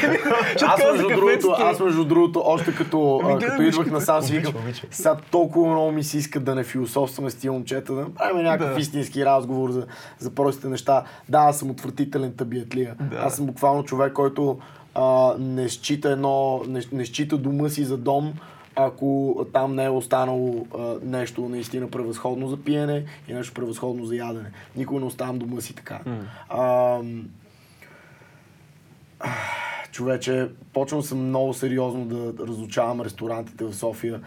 Аз 0.66 0.82
между, 0.92 1.08
другото, 1.08 1.56
аз 1.60 1.80
между 1.80 2.06
другото, 2.06 2.42
още 2.46 2.76
като, 2.76 3.22
като 3.40 3.62
идвах 3.62 3.86
какво- 3.86 4.00
насам 4.00 4.22
си 4.22 4.38
викам, 4.38 4.54
сега 4.92 5.16
толкова 5.32 5.72
много 5.72 5.92
ми 5.92 6.04
се 6.04 6.18
иска 6.18 6.40
да 6.40 6.56
не 6.56 6.64
философстваме 6.64 7.30
с 7.30 7.36
тия 7.36 7.52
момчета, 7.52 7.94
да 7.94 8.14
правим 8.14 8.44
някакъв 8.44 8.80
истински 8.80 9.26
разговор 9.26 9.72
за, 9.72 9.86
за 10.20 10.36
простите 10.36 10.68
неща. 10.68 11.04
Да, 11.30 11.38
аз 11.38 11.60
съм 11.60 11.70
отвратителен 11.72 12.34
табиетлия. 12.38 12.96
Да. 13.00 13.18
Аз 13.18 13.36
съм 13.36 13.46
буквално 13.46 13.84
човек, 13.84 14.14
който 14.14 14.60
не, 15.40 15.70
счита 15.70 16.10
едно, 16.10 16.62
не, 16.68 16.82
не 16.92 17.06
счита 17.06 17.38
дома 17.38 17.70
си 17.70 17.84
за 17.84 17.98
дом, 17.98 18.34
ако 18.78 19.46
там 19.54 19.76
не 19.76 19.84
е 19.84 19.90
останало 19.90 20.68
а, 20.78 20.96
нещо 21.04 21.50
наистина 21.50 21.90
превъзходно 21.90 22.48
за 22.48 22.58
пиене 22.58 23.06
и 23.28 23.34
нещо 23.34 23.54
превъзходно 23.54 24.06
за 24.06 24.16
ядене. 24.16 24.52
Никога 24.76 25.00
не 25.00 25.06
оставам 25.06 25.40
дома 25.40 25.62
си 25.62 25.76
така. 25.76 26.00
А, 26.50 27.00
човече, 29.92 30.50
почвам 30.74 31.02
съм 31.02 31.28
много 31.28 31.54
сериозно 31.54 32.06
да 32.06 32.48
разучавам 32.48 33.02
ресторантите 33.02 33.66
в 33.66 33.74
София. 33.74 34.22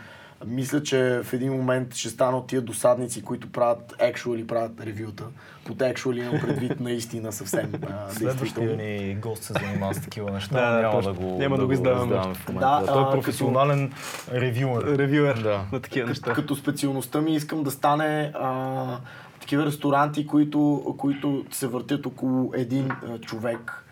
Мисля, 0.47 0.83
че 0.83 1.21
в 1.25 1.33
един 1.33 1.53
момент 1.53 1.95
ще 1.95 2.09
станат 2.09 2.47
тия 2.47 2.63
досадници, 2.63 3.23
които 3.23 3.53
правят 3.53 3.95
actually, 3.99 4.47
правят 4.47 4.81
ревюта. 4.81 5.25
Под 5.65 5.79
actually 5.79 6.21
имам 6.29 6.41
предвид 6.41 6.81
наистина 6.81 7.33
съвсем 7.33 7.73
действително. 8.21 8.77
ни 8.77 9.15
гост 9.15 9.43
се 9.43 9.53
занимава 9.53 9.95
с 9.95 10.01
такива 10.01 10.31
неща. 10.31 10.71
Да, 10.73 10.81
няма 10.83 11.03
да 11.03 11.13
го, 11.13 11.39
Няма 11.39 11.57
да 11.59 11.67
го 11.67 11.73
издаваме. 11.73 12.17
Да, 12.51 12.83
Той 12.87 13.09
е 13.09 13.11
професионален 13.11 13.93
ревюер. 14.33 14.99
Ревюер 14.99 15.37
Да. 15.37 15.65
на 15.73 15.81
такива 15.81 16.09
неща. 16.09 16.33
Като 16.33 16.57
специалността 16.57 17.21
ми 17.21 17.35
искам 17.35 17.63
да 17.63 17.71
стане 17.71 18.33
а, 18.35 18.97
такива 19.41 19.67
ресторанти, 19.67 20.27
които, 20.27 20.95
които 20.99 21.45
се 21.51 21.67
въртят 21.67 22.07
около 22.07 22.53
един 22.55 22.91
а, 22.91 23.19
човек, 23.19 23.85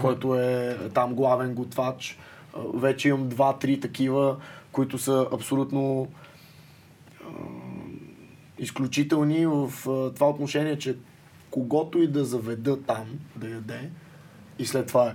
който 0.00 0.34
е 0.34 0.76
там 0.94 1.14
главен 1.14 1.54
готвач. 1.54 2.18
А, 2.56 2.58
вече 2.74 3.08
имам 3.08 3.28
два-три 3.28 3.80
такива, 3.80 4.36
които 4.72 4.98
са 4.98 5.26
абсолютно 5.32 6.08
а, 7.20 7.26
изключителни 8.58 9.46
в 9.46 9.72
а, 9.88 10.14
това 10.14 10.28
отношение, 10.30 10.78
че 10.78 10.96
когото 11.50 11.98
и 11.98 12.06
да 12.06 12.24
заведа 12.24 12.82
там 12.82 13.06
да 13.36 13.48
яде 13.48 13.90
и 14.58 14.66
след 14.66 14.86
това 14.86 15.08
е. 15.08 15.12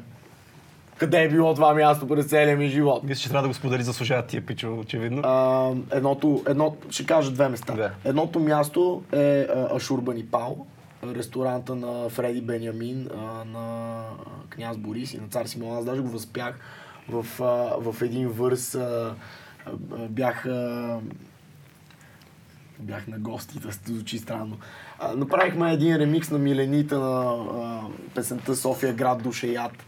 Къде 0.98 1.24
е 1.24 1.30
било 1.30 1.54
това 1.54 1.74
място 1.74 2.08
през 2.08 2.26
целия 2.26 2.58
ми 2.58 2.68
живот? 2.68 3.04
Мисля, 3.04 3.22
че 3.22 3.30
трябва 3.30 3.42
да 3.42 3.48
го 3.48 3.54
сподели, 3.54 3.84
заслужават 3.84 4.28
тия 4.28 4.46
пичо, 4.46 4.80
очевидно. 4.80 5.22
А, 5.24 5.72
едното, 5.92 6.44
едно, 6.48 6.76
ще 6.90 7.06
кажа 7.06 7.32
две 7.32 7.50
места. 7.50 7.74
Да. 7.74 7.92
Едното 8.06 8.40
място 8.40 9.04
е 9.14 9.48
Ашурбани 9.72 10.26
Пал, 10.26 10.66
ресторанта 11.04 11.76
на 11.76 12.10
Фреди 12.10 12.42
Бенямин, 12.42 13.10
на 13.46 14.04
княз 14.50 14.78
Борис 14.78 15.14
и 15.14 15.18
на 15.18 15.28
цар 15.28 15.46
Симеон. 15.46 15.78
Аз 15.78 15.86
даже 15.86 16.02
го 16.02 16.10
възпях 16.10 16.60
в, 17.10 17.26
в 17.80 18.02
един 18.02 18.30
върс. 18.30 18.78
Бях, 20.10 20.46
бях 22.80 23.08
на 23.08 23.20
гости, 23.20 23.60
да 23.60 23.72
звучи 23.72 24.18
странно. 24.18 24.58
Направихме 25.16 25.74
един 25.74 25.96
ремикс 25.96 26.32
на 26.32 26.38
Миленита 26.38 27.00
на 27.00 27.82
песента 28.16 28.56
София 28.56 28.94
град 28.94 29.22
яд 29.44 29.84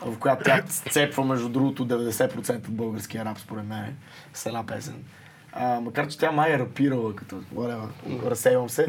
в 0.00 0.18
която 0.18 0.44
тя 0.44 0.62
цепва, 0.66 1.24
между 1.24 1.48
другото, 1.48 1.88
90% 1.88 2.68
от 2.68 2.74
българския 2.74 3.24
рап, 3.24 3.38
според 3.38 3.64
мен. 3.64 3.96
С 4.34 4.46
една 4.46 4.66
песен. 4.66 5.04
А, 5.52 5.80
макар, 5.80 6.08
че 6.08 6.18
тя 6.18 6.32
май 6.32 6.52
е 6.52 6.58
рапирала, 6.58 7.16
като 7.16 7.36
whatever, 7.54 7.88
разсейвам 8.24 8.68
се. 8.68 8.86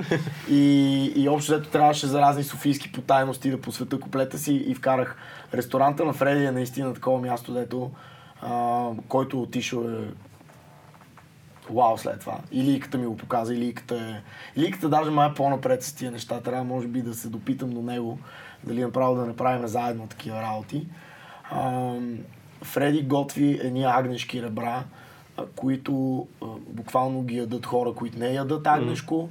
И, 0.50 1.14
и 1.16 1.30
общо 1.30 1.52
взето 1.52 1.70
трябваше 1.70 2.08
за 2.08 2.22
разни 2.22 2.44
софийски 2.44 2.92
потайности 2.92 3.52
да 3.52 3.62
посвета 3.62 4.00
куплета 4.00 4.38
си 4.38 4.54
и 4.54 4.76
вкарах 4.76 5.16
ресторанта 5.54 6.06
на 6.06 6.14
Фреди 6.14 6.46
е 6.46 6.52
наистина 6.52 6.94
такова 6.94 7.22
място, 7.22 7.54
дето 7.54 7.92
а, 8.42 8.90
който 9.08 9.42
отишъл 9.42 9.82
е 9.82 10.14
вау 11.74 11.98
след 11.98 12.20
това. 12.20 12.40
И 12.52 12.64
ликата 12.64 12.98
ми 12.98 13.06
го 13.06 13.18
показа, 13.18 13.54
и 13.54 13.58
ликата 13.58 13.96
е... 13.96 14.22
Ликата 14.60 14.90
даже 14.90 15.12
май 15.12 15.30
е 15.30 15.34
по-напред 15.34 15.84
с 15.84 15.94
тия 15.94 16.12
неща. 16.12 16.42
Трябва 16.42 16.64
може 16.64 16.88
би 16.88 17.02
да 17.02 17.14
се 17.14 17.30
допитам 17.30 17.70
до 17.70 17.82
него, 17.82 18.20
дали 18.64 18.82
направо 18.82 19.16
да 19.16 19.26
направим 19.26 19.68
заедно 19.68 20.08
такива 20.08 20.42
работи. 20.42 20.88
Ам, 21.52 22.18
Фреди 22.62 23.02
готви 23.02 23.60
едни 23.64 23.84
агнешки 23.84 24.44
ребра, 24.44 24.84
а, 25.38 25.46
които 25.56 26.28
а, 26.42 26.46
буквално 26.70 27.22
ги 27.22 27.38
ядат 27.38 27.66
хора, 27.66 27.94
които 27.94 28.20
не 28.20 28.34
ядат 28.34 28.68
агнешко. 28.68 29.30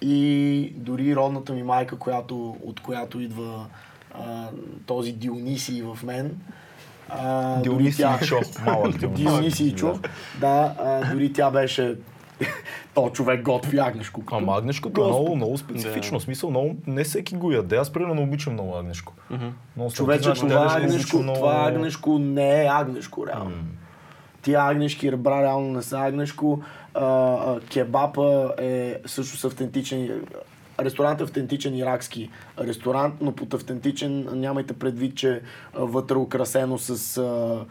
И 0.00 0.72
дори 0.76 1.16
родната 1.16 1.52
ми 1.52 1.62
майка, 1.62 1.98
която, 1.98 2.56
от 2.64 2.80
която 2.80 3.20
идва 3.20 3.66
а, 4.14 4.48
този 4.86 5.12
Дионисий 5.12 5.82
в 5.82 5.98
мен, 6.02 6.26
а, 6.26 6.52
Дионисий 7.62 8.04
тя- 8.04 8.18
Чо. 8.20 8.36
Малък 8.66 8.96
Дионисий. 8.98 9.24
Дионисий 9.26 9.74
Чо. 9.74 9.98
Да, 10.40 10.74
а, 10.78 11.12
дори 11.12 11.32
тя 11.32 11.50
беше... 11.50 11.94
То 12.94 13.10
човек 13.10 13.42
готви 13.42 13.78
агнешко. 13.78 14.20
като- 14.20 14.36
Ама 14.36 14.56
агнешкото 14.56 15.00
е 15.00 15.04
много, 15.04 15.36
много 15.36 15.58
специфично. 15.58 16.18
В 16.18 16.22
смисъл, 16.22 16.50
много, 16.50 16.76
не 16.86 17.04
всеки 17.04 17.34
го 17.34 17.52
яде. 17.52 17.76
Аз 17.76 17.90
примерно 17.90 18.14
не 18.14 18.20
обичам 18.20 18.52
много 18.52 18.76
агнешко. 18.76 19.12
Много 19.76 19.90
съм 19.90 19.96
Човече, 19.96 20.32
това 20.32 20.48
не 20.48 20.54
агнешко, 20.76 21.18
много- 21.18 21.36
това 21.36 21.64
агнешко 21.66 22.18
не 22.18 22.62
е 22.62 22.68
агнешко, 22.68 23.26
реално. 23.26 23.56
Тия 24.42 24.62
агнешки 24.62 25.12
ребра 25.12 25.42
реално 25.42 25.68
не 25.68 25.82
са 25.82 25.98
агнешко. 25.98 26.60
А, 26.94 27.04
а, 27.04 27.60
кебапа 27.62 28.54
е 28.58 28.96
също 29.06 29.36
с 29.36 29.44
автентичен... 29.44 30.20
Ресторант 30.84 31.20
е 31.20 31.24
автентичен 31.24 31.76
иракски 31.76 32.30
ресторант, 32.60 33.14
но 33.20 33.32
под 33.32 33.54
автентичен 33.54 34.28
нямайте 34.40 34.72
предвид, 34.72 35.16
че 35.16 35.40
вътре 35.74 36.16
украсено 36.16 36.78
с 36.78 37.18
а, 37.18 37.64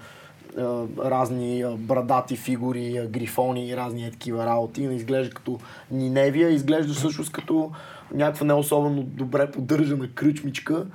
а, 0.57 0.85
разни 1.09 1.63
брадати 1.77 2.35
фигури, 2.35 3.07
грифони 3.09 3.67
и 3.67 3.77
разни 3.77 4.11
такива 4.11 4.45
работи. 4.45 4.87
Не 4.87 4.95
изглежда 4.95 5.33
като 5.35 5.59
Ниневия, 5.91 6.49
изглежда 6.49 6.93
всъщност 6.93 7.31
като 7.31 7.71
някаква 8.13 8.45
не 8.45 8.53
особено 8.53 9.03
добре 9.03 9.51
поддържана 9.51 10.07
кръчмичка. 10.15 10.85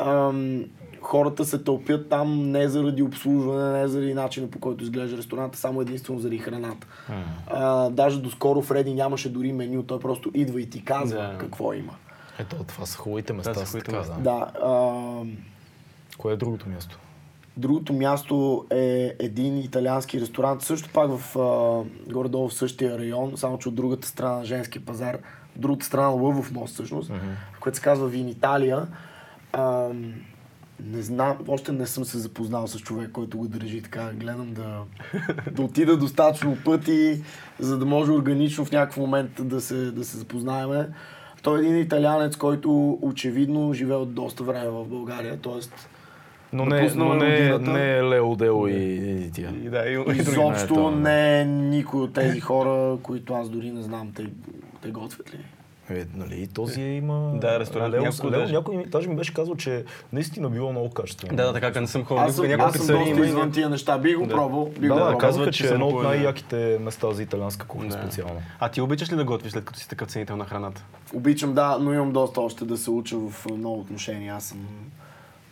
Ам, 0.00 0.64
хората 1.02 1.44
се 1.44 1.58
тълпят 1.58 2.08
там 2.08 2.50
не 2.50 2.68
заради 2.68 3.02
обслужване, 3.02 3.80
не 3.80 3.88
заради 3.88 4.14
начина 4.14 4.50
по 4.50 4.58
който 4.58 4.84
изглежда 4.84 5.16
ресторанта, 5.16 5.58
само 5.58 5.80
единствено 5.80 6.18
заради 6.18 6.38
храната. 6.38 6.86
А, 7.46 7.90
даже 7.90 8.20
доскоро 8.22 8.62
Фреди 8.62 8.94
нямаше 8.94 9.32
дори 9.32 9.52
меню, 9.52 9.82
той 9.82 10.00
просто 10.00 10.30
идва 10.34 10.60
и 10.60 10.70
ти 10.70 10.84
казва 10.84 11.22
Да. 11.32 11.38
какво 11.38 11.72
има. 11.72 11.92
Ето, 12.38 12.56
това 12.68 12.86
са 12.86 12.98
хубавите 12.98 13.32
места. 13.32 13.54
са 13.54 13.60
са 13.60 13.66
хубавите 13.66 13.96
места. 13.96 14.14
да. 14.14 14.20
Да, 14.20 14.52
а, 14.62 15.00
Кое 16.18 16.32
е 16.32 16.36
другото 16.36 16.68
място? 16.68 16.98
Другото 17.56 17.92
място 17.92 18.66
е 18.70 19.12
един 19.18 19.58
италиански 19.58 20.20
ресторант, 20.20 20.62
също 20.62 20.88
пак 20.92 21.10
в 21.18 21.38
а, 21.38 21.82
горе-долу 22.12 22.48
в 22.48 22.54
същия 22.54 22.98
район, 22.98 23.32
само 23.36 23.58
че 23.58 23.68
от 23.68 23.74
другата 23.74 24.08
страна 24.08 24.36
на 24.36 24.44
женския 24.44 24.82
пазар, 24.84 25.18
другата 25.56 25.86
страна 25.86 26.06
на 26.06 26.12
Лъвов 26.12 26.52
мост 26.52 26.74
всъщност, 26.74 27.10
mm-hmm. 27.10 27.60
което 27.60 27.76
се 27.76 27.82
казва 27.84 28.08
Вин 28.08 28.28
Италия. 28.28 28.86
А, 29.52 29.88
не 30.86 31.02
знам, 31.02 31.36
още 31.48 31.72
не 31.72 31.86
съм 31.86 32.04
се 32.04 32.18
запознал 32.18 32.66
с 32.66 32.78
човек, 32.78 33.10
който 33.12 33.38
го 33.38 33.48
държи 33.48 33.82
така. 33.82 34.10
Гледам 34.14 34.52
да, 34.52 34.80
да 35.52 35.62
отида 35.62 35.96
достатъчно 35.96 36.56
пъти, 36.64 37.22
за 37.58 37.78
да 37.78 37.86
може 37.86 38.12
органично 38.12 38.64
в 38.64 38.72
някакъв 38.72 38.96
момент 38.96 39.30
да 39.40 39.60
се, 39.60 39.74
да 39.74 40.04
се 40.04 40.16
запознаеме. 40.16 40.88
Той 41.42 41.58
е 41.58 41.62
един 41.62 41.78
италианец, 41.78 42.36
който 42.36 42.98
очевидно 43.02 43.72
живее 43.74 43.96
от 43.96 44.14
доста 44.14 44.44
време 44.44 44.68
в 44.70 44.84
България, 44.84 45.36
т.е. 45.36 45.52
Но 46.52 46.64
не, 46.64 46.92
но 46.96 47.14
е 47.14 47.16
не, 47.16 47.58
не 47.58 47.96
е 47.96 48.02
Лео 48.02 48.36
Дело 48.36 48.68
и, 48.68 48.72
и 48.74 49.30
тия. 49.30 49.50
И 49.64 49.68
да, 49.68 49.88
и, 49.88 50.16
и. 50.16 50.18
Изобщо 50.18 50.74
това, 50.74 50.90
да. 50.90 50.96
не 50.96 51.40
е 51.40 51.44
никой 51.44 52.00
от 52.00 52.12
тези 52.12 52.40
хора, 52.40 52.98
които 53.02 53.34
аз 53.34 53.50
дори 53.50 53.70
не 53.70 53.82
знам. 53.82 54.12
Те, 54.16 54.26
те 54.82 54.90
готвят 54.90 55.34
ли? 55.34 55.38
Е, 55.92 56.06
нали, 56.14 56.46
този 56.46 56.80
е 56.80 56.96
има... 56.96 57.32
Да, 57.34 57.60
ресторант, 57.60 57.94
Лео, 57.94 58.02
някой 58.02 58.30
Лео, 58.30 58.48
някой 58.48 58.76
ми- 58.76 58.86
даже 58.86 59.08
ми 59.08 59.16
беше 59.16 59.34
казал, 59.34 59.54
че 59.54 59.84
наистина 60.12 60.50
било 60.50 60.72
много 60.72 60.90
качествено. 60.90 61.36
Да, 61.36 61.44
да, 61.44 61.52
така, 61.52 61.80
не 61.80 61.86
съм 61.86 62.04
ходил. 62.04 62.24
Аз 62.24 62.34
съм, 62.36 62.46
няколко 62.46 62.68
аз 62.68 62.76
съм 62.76 62.96
доста 62.96 63.10
има 63.10 63.26
извън 63.26 63.52
тия 63.52 63.68
неща. 63.70 63.98
Би 63.98 64.14
го 64.14 64.26
Да. 64.26 64.34
пробвал. 64.34 64.64
Би 64.70 64.80
Да, 64.80 64.88
го 64.88 64.94
да, 64.94 65.00
пробвал. 65.00 65.18
казват, 65.18 65.20
казват, 65.20 65.54
че 65.54 65.58
че 65.58 65.66
е 65.66 65.72
едно 65.72 65.86
от 65.86 65.92
много, 65.92 66.08
най-яките 66.08 66.78
места 66.80 67.12
за 67.12 67.22
италианска 67.22 67.66
кухня 67.66 67.88
Да. 67.88 67.94
специално. 67.94 68.42
А 68.60 68.68
ти 68.68 68.80
обичаш 68.80 69.12
ли 69.12 69.16
да 69.16 69.24
готвиш 69.24 69.52
след 69.52 69.64
като 69.64 69.78
си 69.78 69.88
такъв 69.88 70.08
ценител 70.08 70.36
на 70.36 70.44
храната? 70.44 70.84
Обичам, 71.14 71.54
да, 71.54 71.78
но 71.80 71.92
имам 71.92 72.12
доста 72.12 72.40
още 72.40 72.64
да 72.64 72.76
се 72.76 72.90
уча 72.90 73.16
в 73.18 73.46
много 73.46 73.80
отношения. 73.80 74.34
Аз 74.34 74.44
съм 74.44 74.58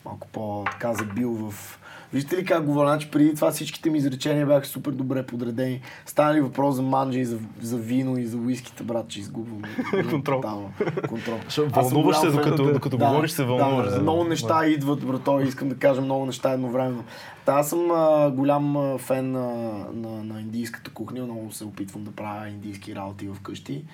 малко 0.04 0.28
по-така 0.28 0.94
забил 0.94 1.30
в... 1.32 1.78
Виждате 2.12 2.36
ли 2.36 2.44
как 2.44 2.64
говоря? 2.64 2.88
Значи 2.88 3.10
преди 3.10 3.34
това 3.34 3.50
всичките 3.50 3.90
ми 3.90 3.98
изречения 3.98 4.46
бяха 4.46 4.66
супер 4.66 4.90
добре 4.90 5.22
подредени. 5.22 5.80
Стана 6.06 6.34
ли 6.34 6.40
въпрос 6.40 6.74
за 6.74 6.82
манджа 6.82 7.18
и 7.18 7.24
за, 7.24 7.38
за 7.60 7.76
вино 7.76 8.18
и 8.18 8.26
за 8.26 8.36
уиските, 8.36 8.82
брат, 8.82 9.08
че 9.08 9.20
изгубвам. 9.20 9.62
Контрол. 10.10 10.40
Тотално. 10.40 10.72
Контрол. 11.08 11.38
Вълнуваш 11.58 12.16
се, 12.18 12.26
докато- 12.26 12.72
докато 12.72 12.98
говориш, 12.98 13.30
се 13.30 13.44
вълнуваш, 13.44 13.88
Да, 13.88 13.94
да. 13.94 14.02
много 14.02 14.24
неща 14.24 14.66
идват, 14.66 15.06
брато, 15.06 15.40
искам 15.40 15.68
да 15.68 15.74
кажа 15.74 16.00
много 16.00 16.26
неща 16.26 16.52
едновременно. 16.52 17.04
Та, 17.44 17.52
аз 17.52 17.68
съм 17.68 17.90
а, 17.90 18.30
голям 18.30 18.76
а, 18.76 18.98
фен 18.98 19.32
на, 19.32 19.48
на, 19.94 20.24
на 20.24 20.40
индийската 20.40 20.90
кухня, 20.90 21.24
много 21.24 21.52
се 21.52 21.64
опитвам 21.64 22.04
да 22.04 22.10
правя 22.10 22.48
индийски 22.48 22.94
работи 22.94 23.28
вкъщи. 23.34 23.84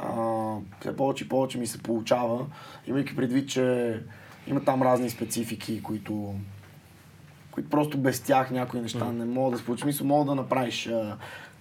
А, 0.00 0.12
все 0.80 0.96
повече 0.96 1.24
и 1.24 1.28
повече 1.28 1.58
ми 1.58 1.66
се 1.66 1.78
получава, 1.78 2.38
имайки 2.86 3.16
предвид, 3.16 3.48
че 3.48 4.00
има 4.46 4.60
там 4.60 4.82
разни 4.82 5.10
специфики, 5.10 5.82
които, 5.82 6.34
които 7.54 7.70
просто 7.70 7.98
без 7.98 8.20
тях 8.20 8.50
някои 8.50 8.80
неща 8.80 9.12
не 9.12 9.24
могат 9.24 9.52
да 9.52 9.58
се 9.58 9.64
получат. 9.64 9.82
Смисъл, 9.82 10.06
мога 10.06 10.24
да 10.24 10.34
направиш 10.34 10.86
а, 10.86 11.16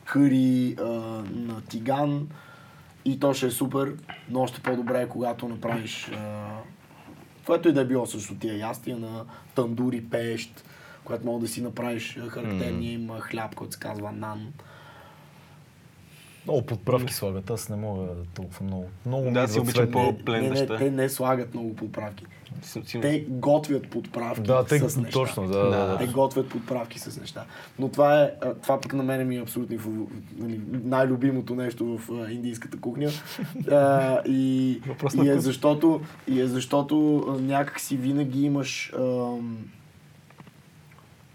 къри 0.05 0.75
а, 0.79 0.83
на 1.33 1.61
тиган 1.61 2.27
и 3.05 3.19
то 3.19 3.33
ще 3.33 3.45
е 3.45 3.51
супер, 3.51 3.93
но 4.29 4.41
още 4.41 4.61
по-добре 4.61 5.01
е 5.01 5.09
когато 5.09 5.47
направиш 5.47 6.11
а, 6.13 6.47
което 7.45 7.69
и 7.69 7.73
да 7.73 7.81
е 7.81 7.85
било 7.85 8.05
също 8.05 8.35
тия 8.35 8.57
ястия 8.57 8.97
на 8.97 9.25
тандури, 9.55 10.03
пещ, 10.03 10.63
което 11.03 11.25
мога 11.25 11.39
да 11.39 11.47
си 11.47 11.61
направиш 11.61 12.19
характерния 12.29 12.93
им 12.93 13.09
хляб, 13.19 13.55
който 13.55 13.73
се 13.73 13.79
казва 13.79 14.11
нан. 14.11 14.53
Много 16.45 16.65
подправки 16.65 17.13
слагат, 17.13 17.49
аз 17.49 17.69
не 17.69 17.75
мога 17.75 18.07
толкова 18.33 18.65
много. 18.65 18.89
Много 19.05 19.25
ми 19.25 19.33
Да, 19.33 19.47
си 19.47 19.59
идват 19.59 19.77
обичам 19.77 19.91
по-плен 19.91 20.43
не, 20.43 20.49
не, 20.49 20.67
те 20.67 20.91
не 20.91 21.09
слагат 21.09 21.53
много 21.53 21.75
подправки. 21.75 22.25
Те 23.01 23.25
готвят 23.29 23.89
подправки 23.89 24.41
Да, 24.41 24.65
те, 24.65 24.79
с 24.79 24.97
неща. 24.97 25.19
точно, 25.19 25.47
да, 25.47 25.59
да, 25.59 25.69
да. 25.69 25.97
Те 25.97 26.07
готвят 26.07 26.49
подправки 26.49 26.99
с 26.99 27.19
неща. 27.19 27.45
Но 27.79 27.89
това 27.89 28.21
е, 28.21 28.31
това 28.61 28.81
пък 28.81 28.93
на 28.93 29.03
мен 29.03 29.27
ми 29.27 29.37
е 29.37 29.41
абсолютно 29.41 30.07
нали, 30.37 30.61
най-любимото 30.83 31.55
нещо 31.55 31.97
в 31.97 32.29
индийската 32.31 32.79
кухня. 32.79 33.09
А, 33.71 34.19
и, 34.25 34.81
и 35.23 35.29
е 35.29 35.39
защото, 35.39 36.01
и 36.27 36.41
е 36.41 36.47
защото 36.47 37.17
а, 37.17 37.41
някак 37.41 37.79
си 37.79 37.97
винаги 37.97 38.45
имаш 38.45 38.93
ам, 38.97 39.57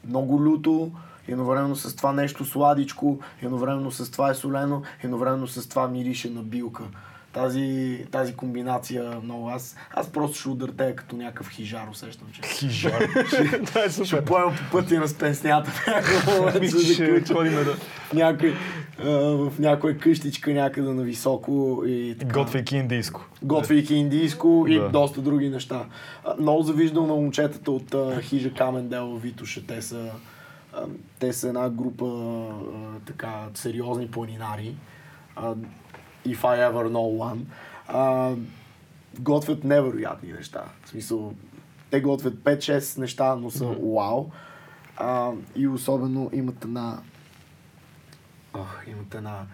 много 0.09 0.45
люто, 0.45 0.91
едновременно 1.29 1.77
с 1.77 1.97
това 1.97 2.13
нещо 2.13 2.45
сладичко, 2.45 3.19
едновременно 3.43 3.91
с 3.91 4.11
това 4.11 4.31
е 4.31 4.35
солено, 4.35 4.83
едновременно 5.03 5.47
с 5.47 5.69
това 5.69 5.89
мирише 5.89 6.31
на 6.31 6.43
билка. 6.43 6.85
Тази, 7.33 7.99
тази 8.11 8.35
комбинация 8.35 9.21
много. 9.25 9.49
Аз, 9.49 9.77
аз 9.95 10.11
просто 10.11 10.39
ще 10.39 10.49
удъртея 10.49 10.97
като 10.97 11.17
някакъв 11.17 11.51
хижар, 11.51 11.89
усещам, 11.91 12.29
че. 12.33 12.43
Хижар. 12.43 13.09
Това 13.67 13.85
е 13.85 14.05
Ще 14.05 14.25
поемам 14.25 14.55
по 14.57 14.79
пътя 14.79 15.01
на 15.01 15.09
спенснята 15.09 15.71
ключа 16.71 17.35
ходим 17.35 17.53
да... 17.53 17.65
в, 17.75 18.13
някой, 18.13 18.55
а, 19.05 19.11
в 19.11 19.53
някоя 19.59 19.99
къщичка 19.99 20.51
някъде 20.51 20.93
на 20.93 21.03
високо 21.03 21.83
и 21.87 22.17
така. 22.19 22.33
Готвейки 22.33 22.77
индийско. 22.77 23.25
Готвейки 23.43 23.95
индийско 23.95 24.65
и 24.69 24.79
Да. 24.79 24.89
доста 24.89 25.21
други 25.21 25.49
неща. 25.49 25.85
Много 26.39 26.63
завиждам 26.63 27.07
на 27.07 27.15
момчетата 27.15 27.71
от 27.71 27.95
Хижа 28.23 28.55
Камендел 28.55 29.17
Витоша. 29.17 29.67
Те 29.67 29.83
са, 29.83 30.11
те 31.19 31.33
са 31.33 31.49
една 31.49 31.71
група 31.71 32.07
така 33.07 33.47
сериозни 33.55 34.11
планинари. 34.11 34.75
If 36.27 36.39
I 36.39 36.73
ever 36.73 36.89
know 36.91 37.33
one. 37.33 37.41
А, 37.89 38.35
готвят 39.19 39.65
невероятни 39.65 40.33
неща. 40.33 40.65
В 40.85 40.89
смисъл, 40.89 41.35
те 41.91 42.01
готвят 42.01 42.35
5-6 42.35 42.99
неща, 42.99 43.37
но 43.37 43.51
са 43.51 43.67
вау. 43.67 44.31
А, 44.97 45.31
и 45.57 45.69
особено 45.69 46.31
имат 46.33 46.65
една 46.65 46.99
Ох, 48.55 48.83
имат 48.87 49.15
една 49.15 49.47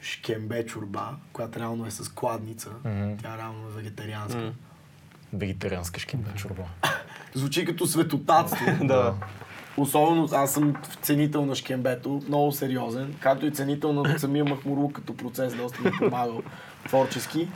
шкембе 0.00 0.66
чорба, 0.66 1.16
която 1.32 1.60
реално 1.60 1.86
е 1.86 1.90
с 1.90 2.08
кладница. 2.12 2.70
Мгм. 2.84 3.16
Тя 3.22 3.38
реално 3.38 3.68
е 3.68 3.72
вегетарианска. 3.72 4.38
М. 4.40 4.52
Вегетарианска 5.32 6.00
шкембе 6.00 6.30
чорба. 6.34 6.62
Звучи 7.34 7.64
като 7.64 7.86
светотатство. 7.86 8.66
Да. 8.86 9.14
Особено 9.76 10.28
аз 10.32 10.52
съм 10.52 10.74
ценител 11.02 11.46
на 11.46 11.54
шкембето, 11.54 12.22
много 12.28 12.52
сериозен, 12.52 13.14
както 13.20 13.46
и 13.46 13.50
ценител 13.50 13.92
на 13.92 14.18
самия 14.18 14.44
махмурлук 14.44 14.92
като 14.92 15.16
процес, 15.16 15.54
доста 15.54 15.82
ми 15.82 15.88
е 15.88 15.98
помагал 15.98 16.42
творчески. 16.88 17.48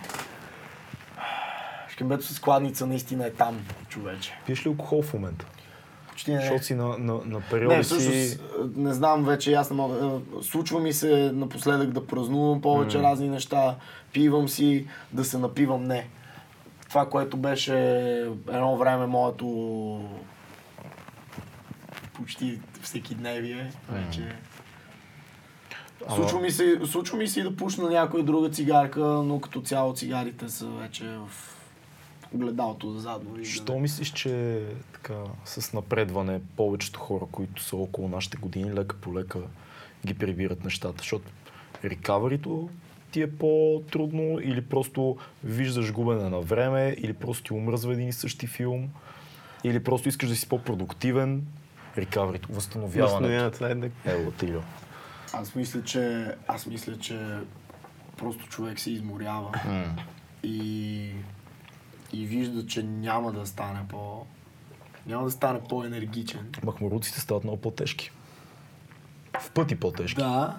Шкембето 1.88 2.24
с 2.24 2.40
кладница 2.40 2.87
наистина 2.87 3.26
е 3.26 3.31
там, 3.31 3.59
човече. 3.88 4.33
Пиеш 4.46 4.66
ли 4.66 4.68
алкохол 4.68 5.02
в 5.02 5.14
момента? 5.14 5.46
Почти 6.09 6.33
не. 6.33 6.40
Защото 6.40 6.64
си 6.64 6.74
на, 6.74 6.87
на, 6.88 7.12
на 7.26 7.40
периоди 7.50 7.76
Не, 7.76 7.85
си... 7.85 7.94
всъщност, 7.94 8.40
не 8.76 8.92
знам 8.92 9.24
вече, 9.24 9.54
аз 9.54 9.70
не 9.70 9.76
мога. 9.76 9.94
да- 9.96 10.20
Случва 10.42 10.81
ми 10.81 10.92
се 10.92 11.31
напоследък 11.35 11.90
да 11.90 12.07
празнувам 12.07 12.61
повече 12.61 12.98
разни 12.98 13.28
неща, 13.28 13.74
пивам 14.12 14.48
си, 14.48 14.87
да 15.12 15.24
се 15.24 15.38
напивам 15.38 15.85
не. 15.85 16.09
Това, 16.88 17.07
което 17.07 17.37
беше 17.37 17.76
едно 18.48 18.76
време 18.76 19.07
моето 19.07 19.46
почти 22.18 22.59
всеки 22.83 23.14
дневие, 23.14 23.72
вече. 23.88 24.37
Ама- 26.07 26.16
Случва 26.16 26.40
ми, 26.40 26.50
се, 26.50 26.81
случва 26.87 27.18
ми 27.18 27.28
се 27.28 27.40
и 27.40 27.42
да 27.42 27.57
пушна 27.57 27.90
някоя 27.90 28.24
друга 28.24 28.50
цигарка, 28.50 29.00
но 29.00 29.40
като 29.40 29.61
цяло 29.61 29.94
цигарите 29.94 30.48
са 30.48 30.66
вече 30.66 31.04
в 31.04 31.28
огледалото 32.35 32.90
за 32.90 33.00
задно. 33.00 33.31
виждане. 33.31 33.64
Що 33.66 33.78
мислиш, 33.78 34.12
че 34.12 34.62
така, 34.92 35.14
с 35.44 35.72
напредване 35.72 36.40
повечето 36.57 37.00
хора, 37.00 37.24
които 37.33 37.62
са 37.62 37.76
около 37.76 38.09
нашите 38.09 38.37
години, 38.37 38.74
лека 38.74 38.96
по 38.96 39.14
лека 39.14 39.38
ги 40.07 40.14
прибират 40.14 40.64
нещата? 40.64 40.94
Защото 40.98 41.24
рекаварито 41.85 42.68
ти 43.11 43.22
е 43.22 43.31
по-трудно 43.33 44.40
или 44.40 44.61
просто 44.61 45.16
виждаш 45.44 45.92
губене 45.92 46.28
на 46.28 46.40
време, 46.40 46.96
или 46.98 47.12
просто 47.12 47.44
ти 47.44 47.52
омръзва 47.52 47.92
един 47.92 48.09
и 48.09 48.12
същи 48.12 48.46
филм, 48.46 48.88
или 49.64 49.85
просто 49.85 50.09
искаш 50.09 50.28
да 50.28 50.37
си 50.37 50.48
по-продуктивен. 50.48 51.46
Рекаварито, 51.98 52.52
възстановяването. 52.52 53.50
Възстановяването, 53.50 54.46
да. 54.46 54.46
Е. 54.46 54.61
Аз 55.32 55.54
мисля, 55.54 55.82
че, 55.82 56.34
аз 56.48 56.66
мисля, 56.66 56.98
че 56.98 57.38
просто 58.16 58.48
човек 58.48 58.80
се 58.80 58.90
изморява 58.90 59.61
и, 60.42 61.11
и 62.12 62.26
вижда, 62.26 62.66
че 62.66 62.82
няма 62.82 63.32
да 63.32 63.46
стане 63.46 63.80
по... 63.88 64.26
Няма 65.06 65.24
да 65.24 65.30
стане 65.30 65.61
по-енергичен. 65.68 66.52
Махмуруците 66.64 67.20
стават 67.20 67.44
много 67.44 67.61
по-тежки. 67.61 68.11
В 69.40 69.50
пъти 69.50 69.80
по-тежки. 69.80 70.20
Да, 70.20 70.56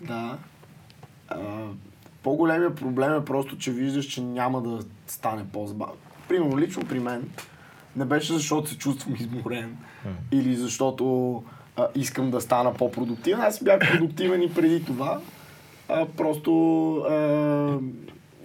да. 0.00 0.38
А, 1.28 1.66
по-големия 2.22 2.74
проблем 2.74 3.14
е 3.14 3.24
просто, 3.24 3.58
че 3.58 3.72
виждаш, 3.72 4.06
че 4.06 4.20
няма 4.20 4.62
да 4.62 4.84
стане 5.06 5.48
по-забавно. 5.52 5.96
Примерно, 6.28 6.58
лично 6.58 6.82
при 6.88 7.00
мен, 7.00 7.30
не 7.96 8.04
беше 8.04 8.32
защото 8.32 8.70
се 8.70 8.78
чувствам 8.78 9.14
изморен 9.14 9.76
или 10.32 10.56
защото 10.56 11.42
а, 11.76 11.88
искам 11.94 12.30
да 12.30 12.40
стана 12.40 12.74
по-продуктивен. 12.74 13.40
Аз 13.40 13.64
бях 13.64 13.92
продуктивен 13.92 14.42
и 14.42 14.54
преди 14.54 14.84
това. 14.84 15.20
А, 15.88 16.06
просто 16.06 16.94
а, 16.96 17.78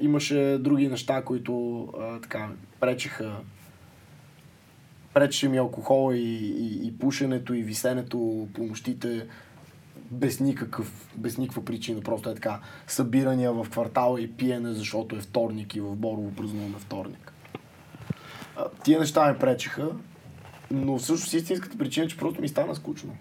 имаше 0.01 0.57
други 0.59 0.87
неща, 0.87 1.21
които 1.21 1.87
а, 1.99 2.19
така 2.19 2.49
пречеха 2.79 3.35
пречеше 5.13 5.49
ми 5.49 5.57
алкохола 5.57 6.17
и, 6.17 6.35
и, 6.47 6.87
и 6.87 6.97
пушенето 6.97 7.53
и 7.53 7.61
висенето 7.61 8.47
по 8.53 8.63
нощите 8.63 9.27
без, 10.11 10.39
никакъв, 10.39 11.09
без 11.15 11.37
никаква 11.37 11.65
причина. 11.65 12.01
Просто 12.01 12.29
е 12.29 12.35
така 12.35 12.59
събирания 12.87 13.53
в 13.53 13.69
квартала 13.69 14.21
и 14.21 14.31
пиене, 14.31 14.73
защото 14.73 15.15
е 15.15 15.19
вторник 15.19 15.75
и 15.75 15.81
в 15.81 15.95
Борово 15.95 16.31
празнуваме 16.31 16.75
вторник. 16.79 17.33
Тия 18.83 18.99
неща 18.99 19.31
ми 19.31 19.39
пречеха, 19.39 19.87
но 20.71 20.97
всъщност 20.97 21.33
истинската 21.33 21.77
причина 21.77 22.07
че 22.07 22.17
просто 22.17 22.41
ми 22.41 22.47
стана 22.47 22.75
скучно. 22.75 23.15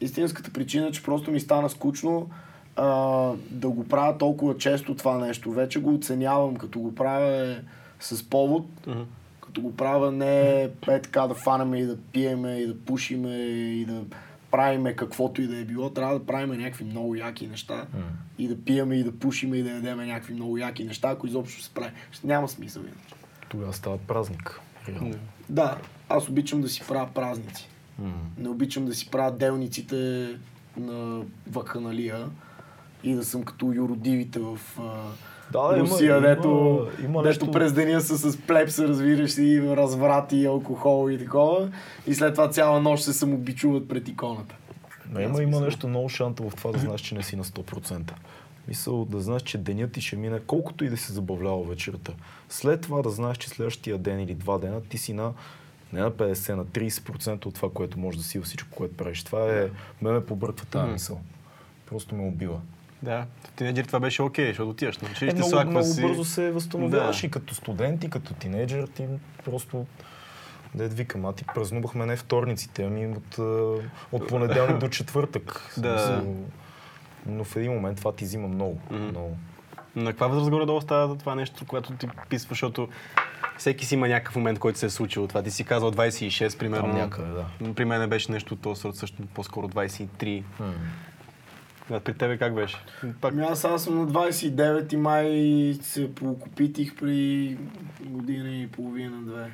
Истинската 0.00 0.52
причина 0.52 0.92
че 0.92 1.02
просто 1.02 1.30
ми 1.30 1.40
стана 1.40 1.70
скучно 1.70 2.30
а, 2.76 2.86
да 3.50 3.68
го 3.68 3.88
правя 3.88 4.18
толкова 4.18 4.58
често 4.58 4.94
това 4.94 5.18
нещо. 5.18 5.52
Вече 5.52 5.80
го 5.80 5.94
оценявам, 5.94 6.56
като 6.56 6.78
го 6.78 6.94
правя 6.94 7.52
е 7.52 7.56
с 8.00 8.30
повод, 8.30 8.66
като 9.40 9.60
го 9.60 9.76
правя 9.76 10.12
не 10.12 10.62
е 10.62 10.70
така 10.86 11.26
да 11.26 11.34
фанаме 11.34 11.78
и 11.78 11.86
да 11.86 11.96
пиеме 11.96 12.56
и 12.56 12.66
да 12.66 12.78
пушиме 12.78 13.36
и 13.36 13.84
да 13.84 14.02
правиме 14.50 14.96
каквото 14.96 15.42
и 15.42 15.46
да 15.46 15.56
е 15.56 15.64
било. 15.64 15.90
Трябва 15.90 16.18
да 16.18 16.26
правиме 16.26 16.56
някакви 16.56 16.84
много 16.84 17.14
яки 17.14 17.46
неща 17.46 17.86
и 18.38 18.48
да 18.48 18.64
пиеме 18.64 18.94
и 18.94 19.04
да 19.04 19.12
пушиме 19.12 19.56
и 19.56 19.62
да 19.62 19.70
ядеме 19.70 20.06
някакви 20.06 20.34
много 20.34 20.58
яки 20.58 20.84
неща, 20.84 21.10
ако 21.10 21.26
изобщо 21.26 21.62
се 21.62 21.74
прави. 21.74 21.90
Няма 22.24 22.48
смисъл 22.48 22.82
иначе. 22.82 23.15
Тогава 23.48 23.72
става 23.72 23.98
празник. 23.98 24.60
Да, 25.48 25.76
аз 26.08 26.28
обичам 26.28 26.60
да 26.60 26.68
си 26.68 26.82
правя 26.88 27.08
празници. 27.14 27.68
М. 27.98 28.12
Не 28.38 28.48
обичам 28.48 28.86
да 28.86 28.94
си 28.94 29.10
правя 29.10 29.30
делниците 29.30 30.28
на 30.76 31.20
вакханалия 31.50 32.26
и 33.04 33.14
да 33.14 33.24
съм 33.24 33.42
като 33.42 33.72
юродивите 33.74 34.38
в 34.38 34.58
Да, 35.52 35.72
има- 35.72 35.80
Русия, 35.80 36.10
има- 36.10 36.20
дето, 36.20 36.48
има 37.00 37.22
дето 37.22 37.24
нещо- 37.24 37.50
през 37.50 37.72
деня 37.72 38.00
са 38.00 38.18
с 38.20 38.36
плепса, 38.38 38.88
разбираш 38.88 39.30
си, 39.30 39.62
разврат 39.62 40.32
и 40.32 40.46
алкохол 40.46 41.10
и 41.10 41.18
такова. 41.18 41.68
И 42.06 42.14
след 42.14 42.34
това 42.34 42.48
цяла 42.50 42.80
нощ 42.80 43.04
се 43.04 43.12
самобичуват 43.12 43.88
пред 43.88 44.08
иконата. 44.08 44.54
Но 45.10 45.20
има, 45.20 45.42
има 45.42 45.60
нещо 45.60 45.88
много 45.88 46.08
шанта 46.08 46.42
в 46.42 46.56
това 46.56 46.72
да 46.72 46.78
знаеш, 46.78 47.00
че 47.00 47.14
не 47.14 47.22
си 47.22 47.36
на 47.36 47.44
100%. 47.44 48.12
Мисъл 48.68 49.04
да 49.04 49.20
знаеш, 49.20 49.42
че 49.42 49.58
денят 49.58 49.92
ти 49.92 50.00
ще 50.00 50.16
мине, 50.16 50.40
колкото 50.46 50.84
и 50.84 50.88
да 50.88 50.96
се 50.96 51.12
забавлява 51.12 51.64
вечерта. 51.64 52.12
След 52.48 52.80
това 52.80 53.02
да 53.02 53.10
знаеш, 53.10 53.36
че 53.36 53.48
следващия 53.48 53.98
ден 53.98 54.20
или 54.20 54.34
два 54.34 54.58
дена 54.58 54.80
ти 54.80 54.98
си 54.98 55.12
на 55.12 55.32
не 55.92 56.00
на 56.00 56.10
50, 56.10 56.54
на 56.54 56.64
30% 56.64 57.46
от 57.46 57.54
това, 57.54 57.70
което 57.74 57.98
може 57.98 58.18
да 58.18 58.24
си 58.24 58.40
всичко, 58.40 58.76
което 58.76 58.96
правиш. 58.96 59.24
Това 59.24 59.52
е... 59.52 59.68
Ме 60.02 60.10
ме 60.12 60.26
побърква 60.26 60.66
тази 60.66 60.92
мисъл. 60.92 61.20
Просто 61.86 62.14
ме 62.14 62.22
убива. 62.22 62.60
Да, 63.02 63.26
в 63.44 63.52
тинейджер 63.52 63.84
това 63.84 64.00
беше 64.00 64.22
окей, 64.22 64.46
защото 64.48 64.70
отиваш 64.70 64.98
на 64.98 65.08
Е, 65.08 65.12
училище, 65.12 65.36
много, 65.36 65.50
слаква 65.50 65.70
много 65.70 65.86
си. 65.86 66.02
бързо 66.02 66.24
се 66.24 66.50
възстановяваш 66.50 67.20
Да. 67.20 67.26
и 67.26 67.30
като 67.30 67.54
студент, 67.54 68.04
и 68.04 68.10
като 68.10 68.34
тинейджър, 68.34 68.86
ти 68.86 69.06
просто 69.44 69.86
Дед 70.74 70.94
викам, 70.94 71.26
а 71.26 71.32
ти 71.32 71.44
празнувахме 71.54 72.06
не 72.06 72.16
вторниците, 72.16 72.82
ами 72.82 73.06
от, 73.06 73.38
от 74.12 74.28
понеделник 74.28 74.78
до 74.78 74.88
четвъртък. 74.88 75.70
Да. 75.78 75.98
смисъл, 75.98 76.34
Но 77.28 77.44
в 77.44 77.56
един 77.56 77.72
момент 77.72 77.98
това 77.98 78.12
ти 78.12 78.24
взима 78.24 78.48
много. 78.48 78.78
Мгм. 78.90 79.04
много. 79.04 79.36
На 79.96 80.10
каква 80.10 80.26
възраст 80.26 80.50
горе-долу 80.50 80.80
става 80.80 81.18
това 81.18 81.34
нещо, 81.34 81.64
което 81.66 81.92
ти 81.92 82.08
писва, 82.28 82.48
защото 82.48 82.88
всеки 83.58 83.86
си 83.86 83.94
има 83.94 84.08
някакъв 84.08 84.36
момент, 84.36 84.58
който 84.58 84.78
се 84.78 84.86
е 84.86 84.90
случил. 84.90 85.26
Това 85.26 85.42
ти 85.42 85.50
си 85.50 85.64
казал 85.64 85.92
26, 85.92 86.58
примерно. 86.58 86.86
Там 86.86 86.96
някъде, 86.96 87.28
да. 87.30 87.74
При 87.74 87.84
мен 87.84 88.08
беше 88.08 88.32
нещо 88.32 88.54
от 88.54 88.60
този 88.60 88.80
сорт, 88.80 88.96
също 88.96 89.22
по-скоро 89.34 89.68
23. 89.68 90.42
М. 90.60 90.72
А 91.90 92.00
при 92.00 92.14
тебе 92.14 92.38
как 92.38 92.54
беше? 92.54 92.76
Пак... 93.20 93.32
Ами 93.32 93.42
аз 93.42 93.60
сега 93.60 93.78
съм 93.78 93.98
на 93.98 94.06
29 94.06 94.92
и 94.92 94.96
май 94.96 95.74
се 95.82 96.14
покупитих 96.14 96.96
при 96.96 97.56
година 98.00 98.48
и 98.48 98.66
половина-две. 98.66 99.50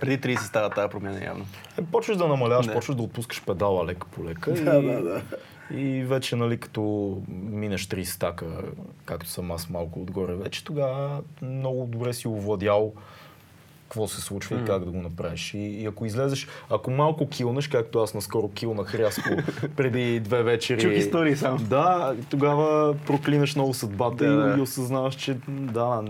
Преди 0.00 0.36
30 0.36 0.38
става 0.38 0.70
тази 0.70 0.90
промяна 0.90 1.24
явно. 1.24 1.46
Е, 1.78 1.84
почваш 1.84 2.16
да 2.16 2.28
намаляваш, 2.28 2.72
почваш 2.72 2.96
да 2.96 3.02
отпускаш 3.02 3.44
педала 3.44 3.86
лека 3.86 4.06
по 4.06 4.24
лека. 4.24 4.52
Да, 4.52 4.76
и, 4.76 4.82
да, 4.86 5.02
да. 5.02 5.22
И 5.74 6.04
вече, 6.04 6.36
нали, 6.36 6.58
като 6.58 7.16
минеш 7.28 7.86
30 7.86 8.04
стака, 8.04 8.46
както 9.04 9.28
съм 9.28 9.50
аз 9.50 9.70
малко 9.70 10.00
отгоре 10.02 10.34
вече, 10.34 10.64
тогава 10.64 11.20
много 11.42 11.86
добре 11.86 12.12
си 12.12 12.28
овладял 12.28 12.92
какво 13.88 14.08
се 14.08 14.20
случва 14.20 14.60
и 14.60 14.64
как 14.64 14.84
да 14.84 14.90
го 14.90 15.02
направиш. 15.02 15.54
И, 15.54 15.58
и 15.58 15.86
ако 15.86 16.06
излезеш, 16.06 16.46
ако 16.70 16.90
малко 16.90 17.28
килнеш, 17.28 17.68
както 17.68 17.98
аз 17.98 18.14
наскоро 18.14 18.48
килнах 18.48 18.94
рязко 18.94 19.28
преди 19.76 20.20
две 20.20 20.42
вечери. 20.42 20.80
Чух 20.80 20.92
истории 20.92 21.36
само. 21.36 21.58
Да, 21.58 22.16
тогава 22.30 22.94
проклинаш 23.06 23.54
много 23.54 23.74
съдбата 23.74 24.36
Да, 24.36 24.54
и, 24.54 24.58
и 24.58 24.62
осъзнаваш, 24.62 25.14
че 25.14 25.36
да, 25.48 26.02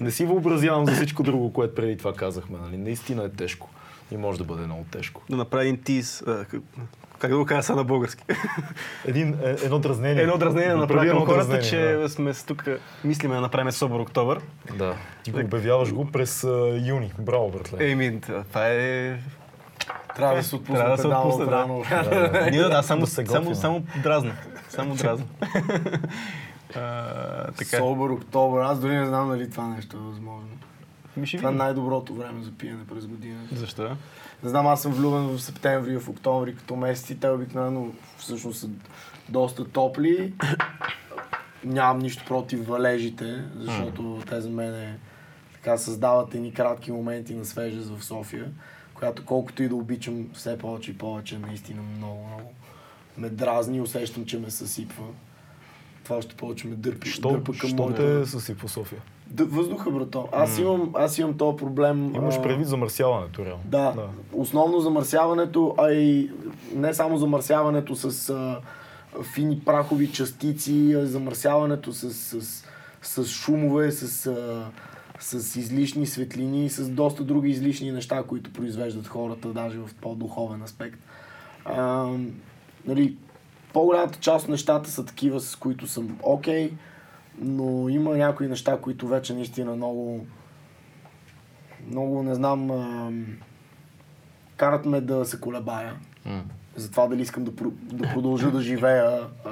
не 0.00 0.10
си 0.10 0.24
въобразявам 0.24 0.86
за 0.86 0.92
всичко 0.92 1.22
друго, 1.22 1.52
което 1.52 1.74
преди 1.74 1.96
това 1.96 2.12
казахме. 2.12 2.58
Нали? 2.58 2.76
Наистина 2.76 3.24
е 3.24 3.28
тежко. 3.28 3.68
И 4.12 4.16
може 4.16 4.38
да 4.38 4.44
бъде 4.44 4.66
много 4.66 4.84
тежко. 4.90 5.22
Да 5.30 5.36
направи 5.36 5.68
един 5.68 5.82
тиз. 5.82 6.24
Как- 7.18 7.30
да 7.30 7.36
го 7.36 7.46
кажа 7.46 7.62
сега 7.62 7.76
на 7.76 7.84
български? 7.84 8.24
Един, 9.06 9.38
е, 9.44 9.56
едно 9.64 9.78
дразнение. 9.78 10.22
Едно 10.22 10.38
дразнение 10.38 10.68
да 10.68 10.76
Направи 10.76 10.94
направи 10.94 11.08
към 11.08 11.16
едно 11.16 11.26
хората, 11.26 11.48
дразнение, 11.48 11.92
че 11.94 12.02
да. 12.02 12.08
сме 12.08 12.34
тук, 12.46 12.64
мислиме 13.04 13.34
да 13.34 13.40
направим 13.40 13.72
Собор 13.72 14.00
Октобър. 14.00 14.40
Да. 14.78 14.94
Ти 15.22 15.30
го 15.30 15.40
обявяваш 15.40 15.92
го 15.92 16.10
през 16.10 16.44
а, 16.44 16.80
юни. 16.86 17.12
Браво, 17.18 17.50
братле. 17.50 17.90
Еми, 17.90 18.20
това 18.20 18.68
е... 18.68 19.18
Трябва 20.16 20.36
да 20.36 20.42
се 20.42 20.56
отпусне 20.56 20.76
Трябва 20.76 20.96
да 20.96 21.02
се 21.02 21.08
отпусне, 21.08 21.44
от 21.44 21.50
да. 21.50 21.56
рано. 21.56 21.84
Ние 22.50 22.62
да, 22.62 22.82
само, 22.82 23.00
Да 23.00 23.06
се 23.06 23.26
само, 23.26 23.54
само 23.54 23.82
дразна. 24.02 24.32
Само 24.68 24.94
дразна. 24.94 25.26
А, 26.76 27.52
така. 27.52 27.76
Собър, 27.76 28.10
октобър. 28.10 28.60
Аз 28.62 28.80
дори 28.80 28.96
не 28.96 29.06
знам 29.06 29.28
дали 29.28 29.50
това 29.50 29.68
нещо 29.68 29.96
е 29.96 30.00
възможно. 30.00 30.48
Ми 31.16 31.26
ще 31.26 31.36
Това 31.36 31.48
е 31.48 31.52
най-доброто 31.52 32.14
време 32.14 32.42
за 32.42 32.50
пиене 32.50 32.86
през 32.94 33.06
годината. 33.06 33.56
Защо? 33.56 33.96
Не 34.42 34.48
знам, 34.48 34.66
аз 34.66 34.82
съм 34.82 34.92
влюбен 34.92 35.26
в 35.26 35.42
септември 35.42 35.92
и 35.92 35.98
в 35.98 36.08
октомври 36.08 36.56
като 36.56 36.76
месеци. 36.76 37.20
Те 37.20 37.28
обикновено 37.28 37.92
всъщност 38.18 38.60
са 38.60 38.68
доста 39.28 39.64
топли. 39.64 40.34
Нямам 41.64 41.98
нищо 41.98 42.24
против 42.26 42.66
валежите, 42.66 43.44
защото 43.56 44.22
те 44.28 44.40
за 44.40 44.50
мен 44.50 44.74
е, 44.74 44.98
така 45.52 45.78
създават 45.78 46.34
едни 46.34 46.52
кратки 46.52 46.92
моменти 46.92 47.34
на 47.34 47.44
свежест 47.44 47.88
в 47.88 48.04
София, 48.04 48.50
която 48.94 49.24
колкото 49.24 49.62
и 49.62 49.68
да 49.68 49.74
обичам 49.74 50.28
все 50.32 50.58
повече 50.58 50.90
и 50.90 50.98
повече, 50.98 51.38
наистина 51.38 51.82
много, 51.82 52.26
много 52.26 52.52
ме 53.18 53.28
дразни 53.28 53.80
усещам, 53.80 54.24
че 54.24 54.38
ме 54.38 54.50
съсипва. 54.50 55.04
Това 56.04 56.16
още 56.16 56.36
повече 56.36 56.66
ме 56.66 56.74
дърпи, 56.74 57.08
Що, 57.08 57.30
дърпа 57.30 57.52
към 57.52 57.70
що 57.70 57.82
моята... 57.82 58.20
те 58.20 58.26
съси 58.26 58.56
по 58.56 58.68
София? 58.68 59.00
Въздуха, 59.36 59.90
брато. 59.90 60.28
Аз 60.32 60.58
имам, 60.58 60.90
аз 60.94 61.18
имам 61.18 61.38
този 61.38 61.56
проблем. 61.56 62.14
Имаш 62.14 62.42
предвид 62.42 62.66
замърсяването, 62.66 63.44
реално. 63.44 63.62
да, 63.64 63.92
да, 63.92 64.08
основно 64.32 64.80
замърсяването, 64.80 65.74
а 65.78 65.92
и 65.92 66.30
не 66.74 66.94
само 66.94 67.16
замърсяването 67.16 67.94
с 67.94 68.30
а, 68.30 68.60
фини 69.34 69.60
прахови 69.64 70.12
частици, 70.12 70.94
а 70.96 71.06
замърсяването 71.06 71.92
с, 71.92 72.14
с, 72.14 72.64
с 73.02 73.26
шумове, 73.26 73.90
с, 73.92 74.26
а, 74.26 74.70
с 75.20 75.56
излишни 75.56 76.06
светлини, 76.06 76.70
с 76.70 76.88
доста 76.88 77.24
други 77.24 77.50
излишни 77.50 77.92
неща, 77.92 78.22
които 78.22 78.52
произвеждат 78.52 79.06
хората, 79.06 79.48
даже 79.48 79.78
в 79.78 79.90
по-духовен 80.00 80.62
аспект. 80.62 80.98
А, 81.64 82.08
нали, 82.86 83.16
по-голямата 83.72 84.18
част 84.18 84.44
от 84.44 84.50
нещата 84.50 84.90
са 84.90 85.04
такива, 85.04 85.40
с 85.40 85.56
които 85.56 85.86
съм 85.86 86.18
окей, 86.22 86.72
но 87.40 87.88
има 87.88 88.16
някои 88.16 88.48
неща, 88.48 88.78
които 88.80 89.08
вече 89.08 89.34
наистина 89.34 89.76
много 89.76 90.26
много, 91.90 92.22
не 92.22 92.34
знам, 92.34 92.70
а, 92.70 93.12
карат 94.56 94.86
ме 94.86 95.00
да 95.00 95.24
се 95.24 95.40
колебая. 95.40 95.96
За 96.76 96.90
това 96.90 97.06
дали 97.06 97.22
искам 97.22 97.44
да, 97.44 97.50
да 97.82 98.08
продължа 98.12 98.50
да 98.50 98.60
живея 98.60 99.26
а, 99.44 99.50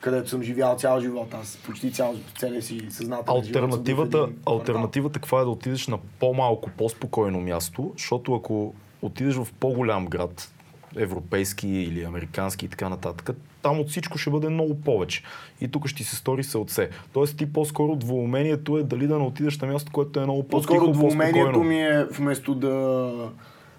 където 0.00 0.30
съм 0.30 0.42
живял 0.42 0.76
цял 0.76 1.00
живот. 1.00 1.34
Аз 1.34 1.58
почти 1.66 1.92
цял, 1.92 2.14
целия 2.38 2.62
си 2.62 2.86
съзнателен 2.90 3.42
живот 3.42 3.46
Альтернативата, 3.46 4.18
квартал. 4.18 4.54
альтернативата 4.54 5.20
каква 5.20 5.40
е 5.40 5.44
да 5.44 5.50
отидеш 5.50 5.88
на 5.88 5.98
по-малко, 6.20 6.70
по-спокойно 6.78 7.40
място, 7.40 7.92
защото 7.96 8.34
ако 8.34 8.74
отидеш 9.02 9.34
в 9.34 9.48
по-голям 9.60 10.06
град, 10.06 10.52
европейски 10.96 11.68
или 11.68 12.04
американски 12.04 12.66
и 12.66 12.68
така 12.68 12.88
нататък, 12.88 13.30
там 13.64 13.80
от 13.80 13.88
всичко 13.88 14.18
ще 14.18 14.30
бъде 14.30 14.48
много 14.48 14.80
повече. 14.80 15.22
И 15.60 15.68
тук 15.68 15.86
ще 15.86 15.96
ти 15.96 16.04
се 16.04 16.16
стори 16.16 16.44
се 16.44 16.58
отсе. 16.58 16.90
Тоест 17.12 17.36
ти 17.36 17.52
по-скоро 17.52 17.96
двоумението 17.96 18.78
е 18.78 18.82
дали 18.82 19.06
да 19.06 19.18
не 19.18 19.24
отидеш 19.24 19.58
на 19.58 19.68
място, 19.68 19.92
което 19.92 20.20
е 20.20 20.22
много 20.22 20.42
По-скоро 20.42 20.92
двумението 20.92 21.38
по-спокойно. 21.38 21.64
ми 21.64 21.80
е 21.80 22.04
вместо 22.04 22.54
да... 22.54 23.10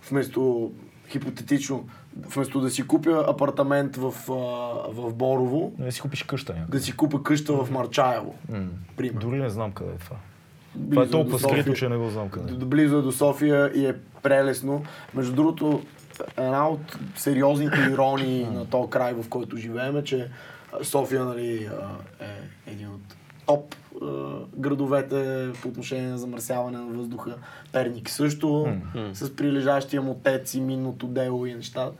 Вместо 0.09 0.71
хипотетично, 1.09 1.85
вместо 2.35 2.61
да 2.61 2.69
си 2.69 2.87
купя 2.87 3.25
апартамент 3.27 3.95
в, 3.95 4.13
а, 4.29 4.33
в 4.91 5.13
Борово, 5.13 5.73
Не 5.79 5.91
си 5.91 6.01
купиш 6.01 6.23
къща 6.23 6.53
някъде. 6.53 6.77
да 6.77 6.83
си 6.83 6.95
купя 6.95 7.23
къща 7.23 7.53
в 7.53 7.71
Марчаево. 7.71 8.35
Пример. 8.97 9.21
Дори 9.21 9.37
не 9.37 9.49
знам 9.49 9.71
къде 9.71 9.91
е 9.91 9.97
това. 9.97 10.15
Близо 10.75 10.89
Това 10.91 11.03
е 11.03 11.05
до 11.05 11.11
толкова 11.11 11.39
скрито, 11.39 11.73
че 11.73 11.89
не 11.89 11.97
го 11.97 12.09
знам 12.09 12.29
къде. 12.29 12.53
е. 12.53 12.55
Близо 12.55 12.97
е 12.97 13.01
до 13.01 13.11
София 13.11 13.71
и 13.75 13.85
е 13.85 13.93
прелесно. 14.23 14.83
Между 15.13 15.33
другото, 15.33 15.81
една 16.37 16.69
от 16.69 16.97
сериозните 17.15 17.79
иронии 17.91 18.45
на 18.45 18.69
този 18.69 18.89
край, 18.89 19.13
в 19.13 19.29
който 19.29 19.57
живеем, 19.57 19.97
е, 19.97 20.03
че 20.03 20.29
София 20.83 21.25
нали, 21.25 21.69
е 22.19 22.41
един 22.71 22.87
от 22.87 23.15
топ 23.45 23.75
градовете 24.57 25.49
по 25.61 25.67
отношение 25.67 26.09
на 26.09 26.17
замърсяване 26.17 26.77
на 26.77 26.85
въздуха. 26.85 27.35
Перник 27.71 28.09
също, 28.09 28.67
с 29.13 29.35
прилежащия 29.35 30.01
му 30.01 30.15
тец 30.23 30.53
и 30.53 30.61
минното 30.61 31.07
дело 31.07 31.45
и 31.45 31.53
неща. 31.53 31.91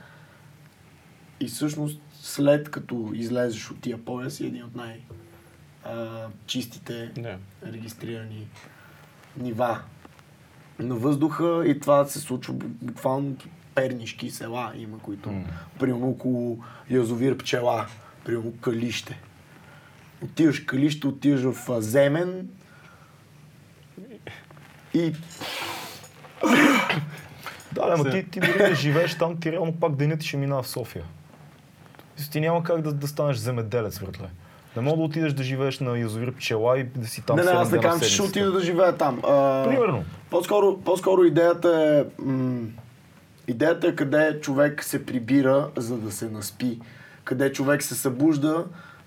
И 1.39 1.47
всъщност, 1.47 2.01
след 2.21 2.71
като 2.71 3.11
излезеш 3.13 3.71
от 3.71 3.81
тия 3.81 4.05
пояси, 4.05 4.45
един 4.45 4.63
от 4.63 4.75
най- 4.75 4.99
чистите 6.45 7.11
Да. 7.17 7.37
регистрирани 7.71 8.47
нива 9.37 9.79
на 10.79 10.95
въздуха 10.95 11.63
и 11.65 11.79
това 11.79 12.05
се 12.05 12.19
случва 12.19 12.53
бу- 12.53 12.67
буквално 12.81 13.35
пернишки 13.75 14.31
села 14.31 14.71
има, 14.75 14.99
които 14.99 15.29
М. 15.31 15.43
примерно 15.79 16.09
около 16.09 16.59
язовир 16.89 17.37
пчела, 17.37 17.85
примерно 18.25 18.53
Калище. 18.61 19.19
Отиваш 20.23 20.63
в 20.63 20.65
Калище, 20.65 21.07
отиваш 21.07 21.41
в 21.41 21.81
Земен 21.81 22.49
и 24.93 25.13
Да, 27.71 27.81
ама 27.81 28.09
ти, 28.09 28.29
ти 28.31 28.39
дори 28.39 28.57
да 28.57 28.75
живееш 28.75 29.17
там, 29.17 29.39
ти 29.39 29.51
реално 29.51 29.73
пак 29.73 29.95
денят 29.95 30.19
ти 30.19 30.27
ще 30.27 30.37
минава 30.37 30.63
в 30.63 30.67
София. 30.67 31.03
Ти 32.31 32.39
няма 32.41 32.63
как 32.63 32.81
да, 32.81 32.93
да 32.93 33.07
станеш 33.07 33.37
земеделец, 33.37 33.99
братле. 33.99 34.29
Не 34.75 34.81
мога 34.81 34.97
да 34.97 35.03
отидеш 35.03 35.33
да 35.33 35.43
живееш 35.43 35.79
на 35.79 35.97
язовир 35.97 36.35
пчела 36.35 36.79
и 36.79 36.83
да 36.83 37.07
си 37.07 37.21
там 37.21 37.35
не, 37.35 37.43
не, 37.43 37.49
аз 37.49 37.71
не 37.71 37.77
в 37.77 37.81
казвам, 37.81 38.01
че 38.01 38.09
ще 38.09 38.21
отида 38.21 38.51
да 38.51 38.61
живея 38.61 38.97
там. 38.97 39.21
А, 39.23 39.65
Примерно. 39.67 40.03
По-скоро, 40.29 40.77
по-скоро 40.77 41.23
идеята 41.23 41.69
е... 42.19 42.21
М- 42.21 42.67
идеята 43.47 43.87
е 43.87 43.95
къде 43.95 44.39
човек 44.41 44.83
се 44.83 45.05
прибира, 45.05 45.69
за 45.77 45.97
да 45.97 46.11
се 46.11 46.29
наспи. 46.29 46.79
Къде 47.23 47.51
човек 47.51 47.83
се 47.83 47.95
събужда, 47.95 48.65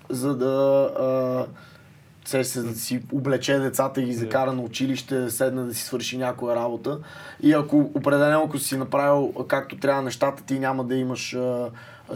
за 0.09 0.37
да 0.37 0.83
а, 0.99 2.43
се, 2.43 2.61
да 2.61 2.75
си 2.75 3.03
облече 3.13 3.59
децата 3.59 4.01
и 4.01 4.13
закара 4.13 4.53
на 4.53 4.61
училище, 4.61 5.29
седне 5.29 5.63
да 5.63 5.73
си 5.73 5.83
свърши 5.83 6.17
някоя 6.17 6.55
работа. 6.55 6.99
И 7.41 7.53
ако 7.53 7.91
определено, 7.93 8.43
ако 8.43 8.59
си 8.59 8.77
направил 8.77 9.33
както 9.47 9.77
трябва 9.77 10.01
нещата, 10.01 10.43
ти 10.43 10.59
няма 10.59 10.83
да 10.83 10.95
имаш 10.95 11.33
а, 11.33 11.69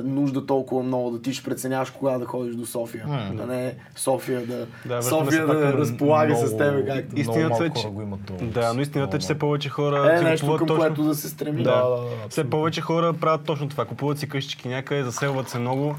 нужда 0.04 0.46
толкова 0.46 0.84
много, 0.84 1.12
да 1.12 1.22
ти 1.22 1.34
ще 1.34 1.44
преценяваш 1.44 1.90
кога 1.90 2.18
да 2.18 2.26
ходиш 2.26 2.56
до 2.56 2.66
София. 2.66 3.06
А 3.10 3.46
не 3.46 3.76
София 3.96 4.40
да, 4.40 4.66
връщаме 4.86 5.02
София 5.26 5.48
да 5.48 5.74
разполага 5.74 6.36
с 6.36 6.42
Много- 6.42 6.58
тебе 6.58 6.86
както. 6.88 7.20
Истината 7.20 7.66
е, 7.66 7.70
че- 7.70 7.82
хора 7.82 7.92
го 7.92 8.02
имат 8.02 8.20
това. 8.26 8.38
Да, 8.42 8.74
но 8.74 8.82
истината 8.82 9.18
е, 9.18 9.20
че 9.20 9.24
все 9.24 9.40
повече 9.40 9.70
хора 9.70 10.14
Е, 10.14 10.18
си 10.18 10.24
нещо 10.24 10.48
към 10.48 10.68
точно... 10.68 10.78
което 10.78 11.04
да 11.04 11.16
се 11.16 11.30
стреми. 11.30 11.64
Да, 11.64 11.72
Да, 11.76 11.90
да, 11.90 12.02
да, 12.02 12.30
Все 12.30 12.50
повече 12.50 12.82
хора 12.82 13.14
правят 13.14 13.44
точно 13.44 13.70
това. 13.70 13.86
Купуват 13.86 14.20
си 14.20 14.30
къщички 14.30 14.68
някъде, 14.68 15.04
заселват 15.04 15.50
се 15.50 15.60
много 15.60 15.96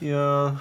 И, 0.00 0.12
а, 0.12 0.52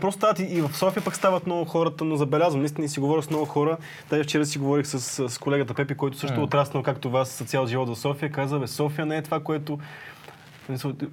Просто 0.00 0.18
стават 0.18 0.38
и, 0.38 0.42
и 0.44 0.60
в 0.60 0.70
София 0.72 1.04
пък 1.04 1.16
стават 1.16 1.46
много 1.46 1.64
хората, 1.64 2.04
но 2.04 2.16
забелязвам, 2.16 2.60
наистина 2.60 2.84
и 2.84 2.88
си 2.88 3.00
говоря 3.00 3.22
с 3.22 3.30
много 3.30 3.44
хора. 3.44 3.76
Даже 4.10 4.22
вчера 4.22 4.46
си 4.46 4.58
говорих 4.58 4.86
с, 4.86 5.28
с 5.28 5.38
колегата 5.38 5.74
Пепи, 5.74 5.94
който 5.94 6.18
също 6.18 6.40
е 6.40 6.44
отраснал, 6.44 6.82
както 6.82 7.10
вас, 7.10 7.28
с 7.28 7.44
цял 7.44 7.66
живот 7.66 7.88
в 7.88 7.96
София. 7.96 8.32
Каза, 8.32 8.58
бе, 8.58 8.66
София 8.66 9.06
не 9.06 9.16
е 9.16 9.22
това, 9.22 9.40
което... 9.40 9.78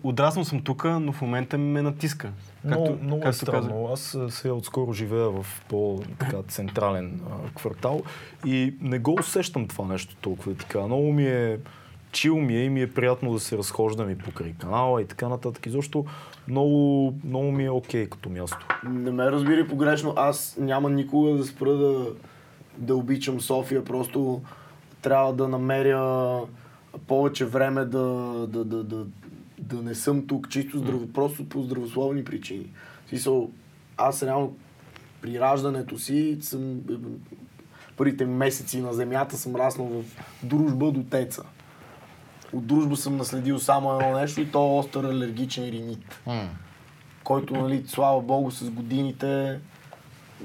Отраснал 0.03 0.45
съм 0.45 0.61
тук, 0.61 0.83
но 0.83 1.11
в 1.11 1.21
момента 1.21 1.57
ме 1.57 1.81
натиска. 1.81 2.31
Както, 2.61 2.79
много, 2.79 3.03
много 3.03 3.27
е 3.27 3.33
странно. 3.33 3.89
Аз 3.93 4.17
сега 4.29 4.53
отскоро 4.53 4.93
живея 4.93 5.29
в 5.29 5.45
по-централен 5.69 7.21
квартал 7.55 8.01
и 8.45 8.73
не 8.81 8.99
го 8.99 9.15
усещам 9.19 9.67
това 9.67 9.85
нещо 9.85 10.15
толкова 10.21 10.51
да 10.51 10.57
ти 10.57 10.65
кажа. 10.65 10.85
Много 10.85 11.13
ми 11.13 11.25
е 11.25 11.59
чил 12.11 12.37
ми 12.37 12.55
е 12.55 12.63
и 12.63 12.69
ми 12.69 12.81
е 12.81 12.93
приятно 12.93 13.33
да 13.33 13.39
се 13.39 13.57
разхождам 13.57 14.09
и 14.09 14.17
покрай 14.17 14.53
канала 14.53 15.01
и 15.01 15.05
така 15.05 15.29
нататък. 15.29 15.65
И 15.65 15.69
защо 15.69 16.05
много, 16.47 17.13
много 17.23 17.51
ми 17.51 17.65
е 17.65 17.69
окей 17.69 18.05
okay 18.05 18.09
като 18.09 18.29
място. 18.29 18.67
Не 18.83 19.11
ме 19.11 19.31
разбери 19.31 19.67
погрешно, 19.67 20.13
аз 20.15 20.55
няма 20.59 20.89
никога 20.89 21.37
да 21.37 21.45
спра 21.45 21.73
да, 21.73 22.05
да 22.77 22.95
обичам 22.95 23.41
София, 23.41 23.85
просто 23.85 24.41
трябва 25.01 25.33
да 25.33 25.47
намеря 25.47 26.39
повече 27.07 27.45
време 27.45 27.85
да, 27.85 28.07
да, 28.47 28.65
да, 28.65 28.83
да, 28.83 29.05
да 29.68 29.82
не 29.82 29.95
съм 29.95 30.28
тук 30.28 30.49
чисто 30.49 30.78
здраво, 30.78 31.07
просто 31.07 31.49
по 31.49 31.61
здравословни 31.61 32.24
причини. 32.24 32.72
Смисъл, 33.09 33.51
аз 33.97 34.24
реално 34.24 34.55
при 35.22 35.39
раждането 35.39 35.99
си 35.99 36.38
съм 36.41 36.82
първите 37.97 38.26
месеци 38.26 38.82
на 38.82 38.93
земята 38.93 39.38
съм 39.38 39.55
раснал 39.55 39.88
в 39.88 40.03
дружба 40.43 40.91
до 40.91 41.03
теца 41.03 41.43
от 42.53 42.65
дружба 42.65 42.95
съм 42.95 43.18
наследил 43.18 43.59
само 43.59 43.93
едно 43.93 44.20
нещо 44.20 44.41
и 44.41 44.51
то 44.51 44.59
е 44.59 44.80
остър 44.80 45.03
алергичен 45.03 45.63
ринит. 45.63 46.22
Mm. 46.28 46.47
Който, 47.24 47.53
нали, 47.53 47.84
слава 47.88 48.22
богу, 48.22 48.51
с 48.51 48.70
годините 48.70 49.59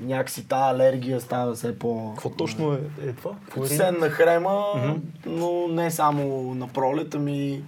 някакси 0.01 0.49
тази 0.49 0.75
алергия 0.75 1.21
става 1.21 1.55
все 1.55 1.79
по... 1.79 2.13
Какво 2.15 2.31
точно 2.31 2.73
е, 2.73 2.81
е 3.09 3.13
това? 3.13 3.31
Е 3.65 3.67
Сенна 3.67 4.09
хрема, 4.09 4.51
mm-hmm. 4.51 5.01
но 5.27 5.69
не 5.69 5.91
само 5.91 6.55
на 6.55 6.69
пролета 6.69 7.19
ми 7.19 7.63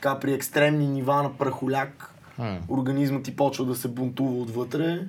така 0.00 0.20
при 0.20 0.32
екстремни 0.32 0.88
нива 0.88 1.22
на 1.22 1.32
прахоляк, 1.38 2.14
mm. 2.40 2.58
организмът 2.68 3.22
ти 3.22 3.36
почва 3.36 3.64
да 3.64 3.74
се 3.74 3.88
бунтува 3.88 4.42
отвътре, 4.42 5.06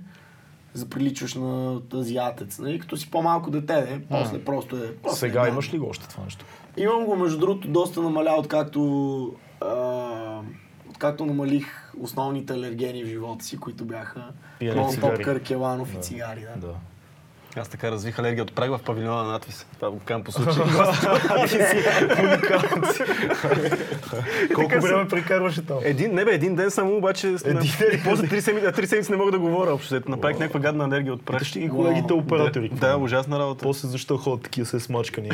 заприличваш 0.73 1.33
на 1.35 1.81
азиатец. 1.93 2.59
Нали? 2.59 2.79
Като 2.79 2.97
си 2.97 3.11
по-малко 3.11 3.51
дете, 3.51 3.75
не? 3.75 4.01
после 4.09 4.37
mm. 4.37 4.43
просто 4.43 4.75
е... 4.75 4.95
После 5.03 5.17
Сега 5.17 5.45
е, 5.45 5.49
имаш 5.49 5.73
ли 5.73 5.77
го 5.77 5.89
още 5.89 6.07
това 6.07 6.23
нещо? 6.23 6.45
Имам 6.77 7.05
го, 7.05 7.15
между 7.15 7.39
другото, 7.39 7.67
доста 7.67 8.01
намаля, 8.01 8.35
откакто, 8.39 9.33
а, 9.61 10.41
откакто 10.89 11.25
намалих 11.25 11.93
основните 11.99 12.53
алергени 12.53 13.03
в 13.03 13.07
живота 13.07 13.45
си, 13.45 13.57
които 13.57 13.85
бяха 13.85 14.23
нон-топ 14.61 15.23
Къркеланов 15.23 15.91
да. 15.91 15.99
и 15.99 16.01
цигари. 16.01 16.45
Да. 16.55 16.67
да. 16.67 16.73
Аз 17.55 17.69
така 17.69 17.91
развих 17.91 18.19
алергия 18.19 18.43
от 18.43 18.55
праг 18.55 18.71
в 18.71 18.79
павилиона 18.85 19.23
на 19.23 19.31
надвис. 19.31 19.67
Това 19.75 19.91
го 19.91 19.99
казвам 20.05 20.23
по 20.23 20.31
случай. 20.31 20.63
Колко 24.55 24.79
време 24.79 25.07
прекарваше 25.07 25.65
там? 25.65 25.77
Един, 25.83 26.13
не 26.13 26.25
бе, 26.25 26.31
един 26.31 26.55
ден 26.55 26.71
само, 26.71 26.97
обаче 26.97 27.35
после 28.03 28.27
три 28.27 28.41
седмици, 28.87 29.11
не 29.11 29.17
мога 29.17 29.31
да 29.31 29.39
говоря 29.39 29.73
общо. 29.73 30.01
Направих 30.07 30.39
някаква 30.39 30.59
гадна 30.59 30.83
енергия 30.83 31.13
от 31.13 31.25
прах. 31.25 31.43
Ще 31.43 31.59
ги 31.59 31.69
колегите 31.69 32.13
оператори. 32.13 32.69
Да, 32.69 32.97
ужасна 32.97 33.39
работа. 33.39 33.63
После 33.63 33.87
защо 33.87 34.17
ходят 34.17 34.43
такива 34.43 34.65
се 34.65 34.79
смачкани? 34.79 35.29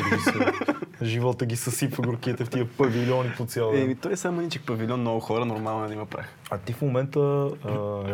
Живота 1.02 1.46
ги 1.46 1.56
съсипва 1.56 2.04
горките 2.04 2.46
в 2.46 2.50
тия 2.50 2.68
павилиони 2.68 3.30
по 3.38 3.46
цял 3.46 3.72
ден. 3.72 3.82
Еми, 3.82 3.96
той 3.96 4.12
е 4.12 4.16
само 4.16 4.42
ничък 4.42 4.66
павилион, 4.66 5.00
много 5.00 5.20
хора, 5.20 5.46
нормално 5.46 5.86
е 5.86 5.88
да 5.88 5.94
има 5.94 6.06
прах. 6.06 6.26
А 6.50 6.58
ти 6.58 6.74
в 6.74 6.82
момента 6.82 7.50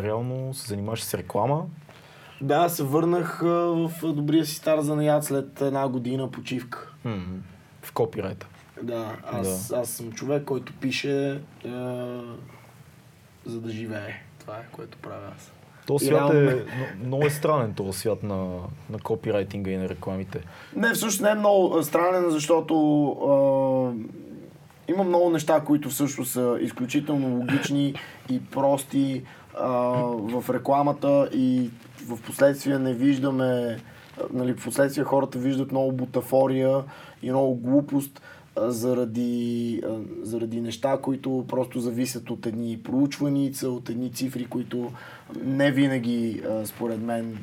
реално 0.02 0.54
се 0.54 0.68
занимаваш 0.68 1.02
с 1.02 1.14
реклама, 1.14 1.62
да, 2.42 2.68
се 2.68 2.82
върнах 2.82 3.40
в 3.42 3.90
добрия 4.02 4.46
си 4.46 4.54
стар 4.54 4.80
занаят 4.80 5.24
след 5.24 5.60
една 5.60 5.88
година 5.88 6.30
почивка. 6.30 6.92
Mm-hmm. 7.06 7.38
В 7.82 7.92
копирайта. 7.92 8.46
Да, 8.82 9.16
аз, 9.32 9.68
да. 9.68 9.76
аз 9.76 9.88
съм 9.90 10.12
човек, 10.12 10.44
който 10.44 10.72
пише 10.72 11.30
е, 11.30 11.68
за 13.46 13.60
да 13.60 13.70
живее. 13.70 14.22
Това 14.40 14.56
е, 14.56 14.66
което 14.72 14.98
правя 14.98 15.32
аз. 15.36 15.52
То 15.86 15.98
свят 15.98 16.34
е, 16.34 16.64
много 17.04 17.26
е 17.26 17.30
странен 17.30 17.74
този 17.74 17.98
свят 17.98 18.22
на, 18.22 18.58
на 18.90 18.98
копирайтинга 19.02 19.70
и 19.70 19.76
на 19.76 19.88
рекламите. 19.88 20.40
Не, 20.76 20.92
всъщност 20.92 21.20
не 21.20 21.30
е 21.30 21.34
много 21.34 21.82
странен, 21.82 22.30
защото 22.30 22.74
е, 24.88 24.92
има 24.92 25.04
много 25.04 25.30
неща, 25.30 25.60
които 25.60 25.90
също 25.90 26.24
са 26.24 26.58
изключително 26.60 27.36
логични 27.36 27.94
и 28.30 28.44
прости 28.44 29.12
е, 29.12 29.22
в 30.18 30.44
рекламата 30.50 31.28
и 31.32 31.70
в 32.08 32.22
последствие 32.22 32.78
не 32.78 32.94
виждаме, 32.94 33.80
нали, 34.32 34.52
в 34.52 34.64
последствие 34.64 35.04
хората 35.04 35.38
виждат 35.38 35.72
много 35.72 35.92
бутафория 35.92 36.84
и 37.22 37.30
много 37.30 37.54
глупост 37.54 38.22
заради, 38.56 39.82
заради 40.22 40.60
неща, 40.60 40.98
които 41.02 41.44
просто 41.48 41.80
зависят 41.80 42.30
от 42.30 42.46
едни 42.46 42.78
проучваница, 42.84 43.68
от 43.68 43.88
едни 43.88 44.12
цифри, 44.12 44.46
които 44.46 44.92
не 45.44 45.72
винаги, 45.72 46.42
според 46.64 47.00
мен, 47.00 47.38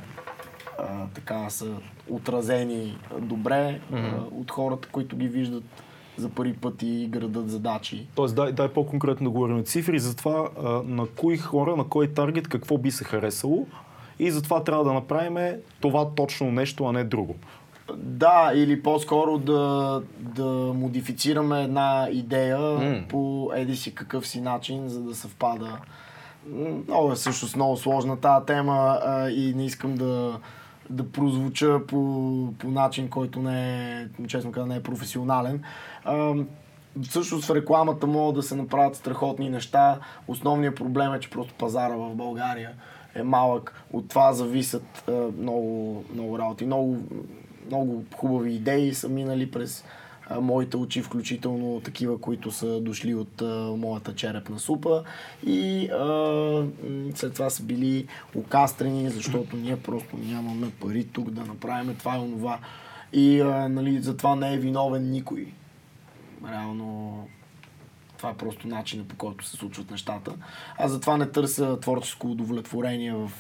така 1.13 1.49
са 1.49 1.67
отразени 2.09 2.97
добре 3.21 3.81
mm-hmm. 3.91 4.31
от 4.31 4.51
хората, 4.51 4.87
които 4.91 5.17
ги 5.17 5.27
виждат 5.27 5.63
за 6.17 6.29
първи 6.29 6.53
път 6.53 6.81
и 6.81 7.07
градат 7.11 7.49
задачи. 7.49 8.07
Тоест, 8.15 8.35
дай, 8.35 8.51
дай 8.51 8.67
по-конкретно 8.67 9.23
да 9.23 9.29
говорим 9.29 9.63
цифри 9.63 9.99
за 9.99 10.15
това 10.15 10.49
на 10.85 11.07
кои 11.07 11.37
хора, 11.37 11.75
на 11.75 11.83
кой 11.83 12.07
таргет, 12.07 12.47
какво 12.47 12.77
би 12.77 12.91
се 12.91 13.03
харесало, 13.03 13.67
и 14.19 14.31
затова 14.31 14.63
трябва 14.63 14.83
да 14.83 14.93
направим 14.93 15.37
това 15.81 16.09
точно 16.15 16.51
нещо, 16.51 16.85
а 16.85 16.91
не 16.91 17.03
друго. 17.03 17.35
Да, 17.97 18.51
или 18.55 18.83
по-скоро 18.83 19.37
да, 19.37 20.01
да 20.19 20.73
модифицираме 20.75 21.63
една 21.63 22.07
идея 22.11 22.57
mm. 22.57 23.07
по 23.07 23.51
еди 23.55 23.75
си 23.75 23.95
какъв 23.95 24.27
си 24.27 24.41
начин, 24.41 24.87
за 24.87 25.01
да 25.01 25.15
съвпада. 25.15 25.77
Много 26.87 27.11
е 27.11 27.15
всъщност 27.15 27.55
много 27.55 27.77
сложна 27.77 28.17
тази 28.17 28.45
тема 28.45 28.99
а, 29.05 29.29
и 29.29 29.53
не 29.53 29.65
искам 29.65 29.95
да, 29.95 30.39
да 30.89 31.11
прозвуча 31.11 31.79
по, 31.87 32.53
по 32.59 32.67
начин, 32.67 33.09
който 33.09 33.39
не 33.39 34.01
е, 34.01 34.07
честно 34.27 34.51
казвам, 34.51 34.69
не 34.69 34.75
е 34.75 34.83
професионален. 34.83 35.63
А, 36.05 36.33
всъщност 37.03 37.45
в 37.45 37.55
рекламата 37.55 38.07
могат 38.07 38.35
да 38.35 38.43
се 38.43 38.55
направят 38.55 38.95
страхотни 38.95 39.49
неща. 39.49 39.99
Основният 40.27 40.75
проблем 40.75 41.13
е, 41.13 41.19
че 41.19 41.29
просто 41.29 41.53
пазара 41.53 41.95
в 41.95 42.15
България 42.15 42.71
е 43.15 43.23
малък. 43.23 43.83
От 43.93 44.09
това 44.09 44.33
зависят 44.33 45.03
е, 45.07 45.11
много, 45.11 46.03
много 46.13 46.39
работи. 46.39 46.65
Много, 46.65 46.97
много 47.67 48.03
хубави 48.15 48.53
идеи 48.53 48.93
са 48.93 49.09
минали 49.09 49.51
през 49.51 49.83
е, 50.31 50.39
моите 50.39 50.77
очи, 50.77 51.01
включително 51.01 51.81
такива, 51.85 52.21
които 52.21 52.51
са 52.51 52.81
дошли 52.81 53.15
от 53.15 53.41
е, 53.41 53.45
моята 53.77 54.15
черепна 54.15 54.59
супа. 54.59 55.03
И 55.45 55.83
е, 55.83 55.89
след 57.15 57.33
това 57.33 57.49
са 57.49 57.63
били 57.63 58.07
окастрени, 58.35 59.09
защото 59.09 59.57
ние 59.57 59.77
просто 59.77 60.17
нямаме 60.17 60.71
пари 60.79 61.03
тук 61.03 61.29
да 61.29 61.45
направим 61.45 61.95
това 61.95 62.15
и 62.15 62.19
онова. 62.19 62.59
И 63.13 63.39
е, 63.39 63.43
нали, 63.69 64.01
за 64.01 64.35
не 64.35 64.53
е 64.53 64.57
виновен 64.57 65.11
никой. 65.11 65.53
Реално 66.51 67.27
това 68.19 68.29
е 68.29 68.37
просто 68.37 68.67
начинът 68.67 69.07
по 69.07 69.15
който 69.15 69.45
се 69.45 69.57
случват 69.57 69.91
нещата. 69.91 70.31
Аз 70.77 70.91
затова 70.91 71.17
не 71.17 71.25
търся 71.25 71.79
творческо 71.79 72.27
удовлетворение 72.27 73.13
в, 73.13 73.31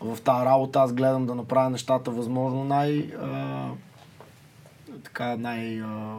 в 0.00 0.20
тази 0.24 0.44
работа. 0.46 0.80
Аз 0.80 0.92
гледам 0.92 1.26
да 1.26 1.34
направя 1.34 1.70
нещата 1.70 2.10
възможно 2.10 2.64
най... 2.64 3.10
А, 3.22 3.68
така, 5.04 5.36
най... 5.36 5.80
А, 5.80 6.16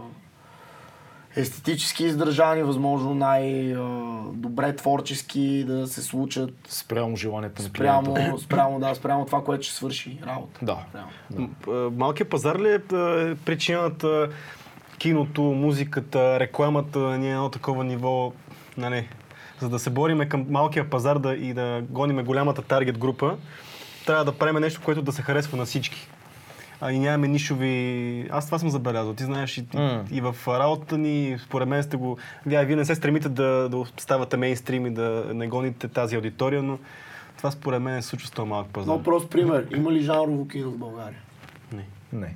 естетически 1.35 2.05
издържани, 2.05 2.63
възможно 2.63 3.15
най-добре 3.15 4.75
творчески 4.75 5.63
да 5.67 5.87
се 5.87 6.01
случат. 6.01 6.53
Спрямо 6.67 7.15
желанието 7.15 7.61
на 7.61 7.67
спрямо, 7.67 8.39
спрямо, 8.39 8.79
да, 8.79 8.95
спрямо 8.95 9.25
това, 9.25 9.43
което 9.43 9.63
ще 9.63 9.75
свърши 9.75 10.19
работа. 10.25 10.59
Да. 10.65 10.77
да. 11.29 11.89
Малкият 11.97 12.29
пазар 12.29 12.59
ли 12.59 12.69
е 12.69 12.79
причината 13.35 14.29
киното, 15.01 15.41
музиката, 15.41 16.39
рекламата 16.39 16.99
ни 16.99 17.27
е 17.27 17.31
едно 17.31 17.49
такова 17.49 17.83
ниво, 17.83 18.33
нали, 18.77 19.07
за 19.59 19.69
да 19.69 19.79
се 19.79 19.89
бориме 19.89 20.29
към 20.29 20.45
малкия 20.49 20.89
пазар 20.89 21.19
да, 21.19 21.33
и 21.33 21.53
да 21.53 21.83
гониме 21.89 22.23
голямата 22.23 22.61
таргет 22.61 22.97
група, 22.97 23.37
трябва 24.05 24.25
да 24.25 24.31
правим 24.31 24.61
нещо, 24.61 24.81
което 24.85 25.01
да 25.01 25.11
се 25.11 25.21
харесва 25.21 25.57
на 25.57 25.65
всички. 25.65 26.07
А 26.81 26.91
и 26.91 26.99
нямаме 26.99 27.27
нишови... 27.27 28.27
Аз 28.31 28.45
това 28.45 28.59
съм 28.59 28.69
забелязал. 28.69 29.13
Ти 29.13 29.23
знаеш 29.23 29.57
и, 29.57 29.65
mm. 29.65 30.11
и 30.11 30.21
в 30.21 30.35
работата 30.47 30.97
ни, 30.97 31.37
според 31.45 31.67
мен 31.67 31.83
сте 31.83 31.97
го... 31.97 32.17
Вие, 32.45 32.65
вие 32.65 32.75
не 32.75 32.85
се 32.85 32.95
стремите 32.95 33.29
да, 33.29 33.69
да 33.69 33.85
ставате 33.97 34.37
мейнстрим 34.37 34.85
и 34.85 34.93
да 34.93 35.25
не 35.33 35.47
гоните 35.47 35.87
тази 35.87 36.15
аудитория, 36.15 36.63
но 36.63 36.79
това 37.37 37.51
според 37.51 37.81
мен 37.81 38.01
се 38.01 38.07
случва 38.07 38.27
с 38.27 38.31
този 38.31 38.49
малък 38.49 38.67
пазар. 38.67 38.85
Много 38.85 39.03
прост 39.03 39.29
пример. 39.29 39.67
Има 39.75 39.91
ли 39.91 40.01
жанрово 40.01 40.47
кино 40.47 40.71
в 40.71 40.77
България? 40.77 41.19
Не. 41.73 41.85
Не. 42.13 42.35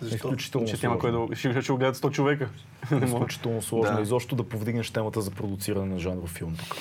Защо? 0.00 0.16
Изключително 0.16 0.66
че 0.66 0.76
няма 0.82 0.98
кой 0.98 1.12
да... 1.12 1.36
Ще, 1.36 1.62
ще 1.62 1.72
го 1.72 1.78
гледат 1.78 1.96
100 1.96 2.10
човека. 2.10 2.48
Изключително 3.04 3.62
сложно. 3.62 3.96
Да. 3.96 4.02
Изобщо 4.02 4.36
да 4.36 4.42
повдигнеш 4.42 4.90
темата 4.90 5.20
за 5.20 5.30
продуциране 5.30 5.86
на 5.86 5.98
жанров 5.98 6.30
филм 6.30 6.56
тук. 6.56 6.76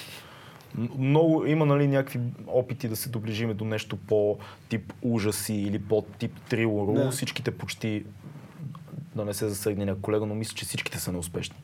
Много 0.97 1.45
има 1.45 1.66
нали, 1.66 1.88
някакви 1.88 2.20
опити 2.47 2.88
да 2.88 2.95
се 2.95 3.09
доближиме 3.09 3.53
до 3.53 3.66
нещо 3.66 3.97
по 3.97 4.38
тип 4.70 4.93
ужаси 5.01 5.53
или 5.53 5.80
по 5.80 6.01
тип 6.01 6.32
трилоро. 6.49 6.93
Да. 6.93 7.11
Всичките 7.11 7.51
почти 7.51 8.03
да 9.16 9.26
не 9.26 9.34
се 9.34 9.49
засегне 9.49 9.86
някой 9.86 10.01
колега, 10.01 10.26
но 10.26 10.36
мисля, 10.36 10.55
че 10.55 10.66
всичките 10.66 10.99
са 10.99 11.11
неуспешни. 11.11 11.55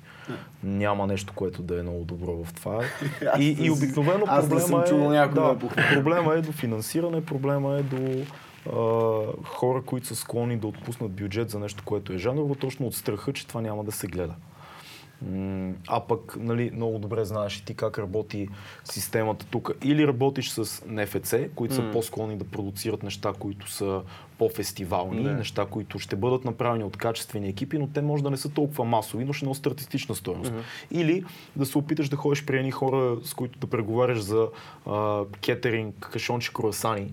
Няма 0.63 1.07
нещо, 1.07 1.33
което 1.35 1.61
да 1.61 1.79
е 1.79 1.81
много 1.81 2.03
добро 2.03 2.43
в 2.43 2.53
това. 2.53 2.83
И, 3.39 3.57
и 3.59 3.71
обикновено 3.71 4.25
аз 4.27 4.49
не 4.49 4.49
проблема 4.49 4.83
е, 5.17 5.27
да 5.27 5.57
е 5.77 5.93
проблема 5.93 6.33
е 6.33 6.41
до 6.41 6.51
финансиране, 6.51 7.25
проблема 7.25 7.77
е 7.77 7.83
до 7.83 8.25
хора, 9.45 9.81
които 9.85 10.07
са 10.07 10.15
склонни 10.15 10.57
да 10.57 10.67
отпуснат 10.67 11.11
бюджет 11.11 11.49
за 11.49 11.59
нещо, 11.59 11.83
което 11.85 12.13
е 12.13 12.17
жанрово, 12.17 12.55
точно 12.55 12.87
от 12.87 12.95
страха, 12.95 13.33
че 13.33 13.47
това 13.47 13.61
няма 13.61 13.83
да 13.83 13.91
се 13.91 14.07
гледа. 14.07 14.35
А 15.87 15.99
пък, 15.99 16.37
нали, 16.39 16.71
много 16.73 16.99
добре 16.99 17.25
знаеш 17.25 17.57
и 17.57 17.65
ти 17.65 17.73
как 17.73 17.97
работи 17.99 18.47
системата 18.83 19.45
тук. 19.45 19.71
Или 19.83 20.07
работиш 20.07 20.49
с 20.49 20.85
НФЦ, 20.87 21.35
които 21.55 21.75
са 21.75 21.91
по-склонни 21.91 22.37
да 22.37 22.43
продуцират 22.43 23.03
неща, 23.03 23.33
които 23.39 23.71
са 23.71 24.01
по-фестивални, 24.37 25.23
Да. 25.23 25.31
неща, 25.33 25.65
които 25.65 25.99
ще 25.99 26.15
бъдат 26.15 26.45
направени 26.45 26.83
от 26.83 26.97
качествени 26.97 27.47
екипи, 27.49 27.77
но 27.77 27.87
те 27.87 28.01
може 28.01 28.23
да 28.23 28.29
не 28.29 28.37
са 28.37 28.49
толкова 28.49 28.85
масови, 28.85 29.25
но 29.25 29.33
ще 29.33 29.45
носят 29.45 29.67
артистична 29.67 30.15
стоеност. 30.15 30.53
Или 30.91 31.23
да 31.55 31.65
се 31.65 31.77
опиташ 31.77 32.09
да 32.09 32.15
ходиш 32.15 32.45
при 32.45 32.57
едни 32.57 32.71
хора, 32.71 33.17
с 33.23 33.33
които 33.33 33.59
да 33.59 33.67
преговаряш 33.67 34.19
за 34.19 34.47
а, 34.85 35.23
кетеринг, 35.41 36.09
кашончи, 36.11 36.53
круасани, 36.53 37.11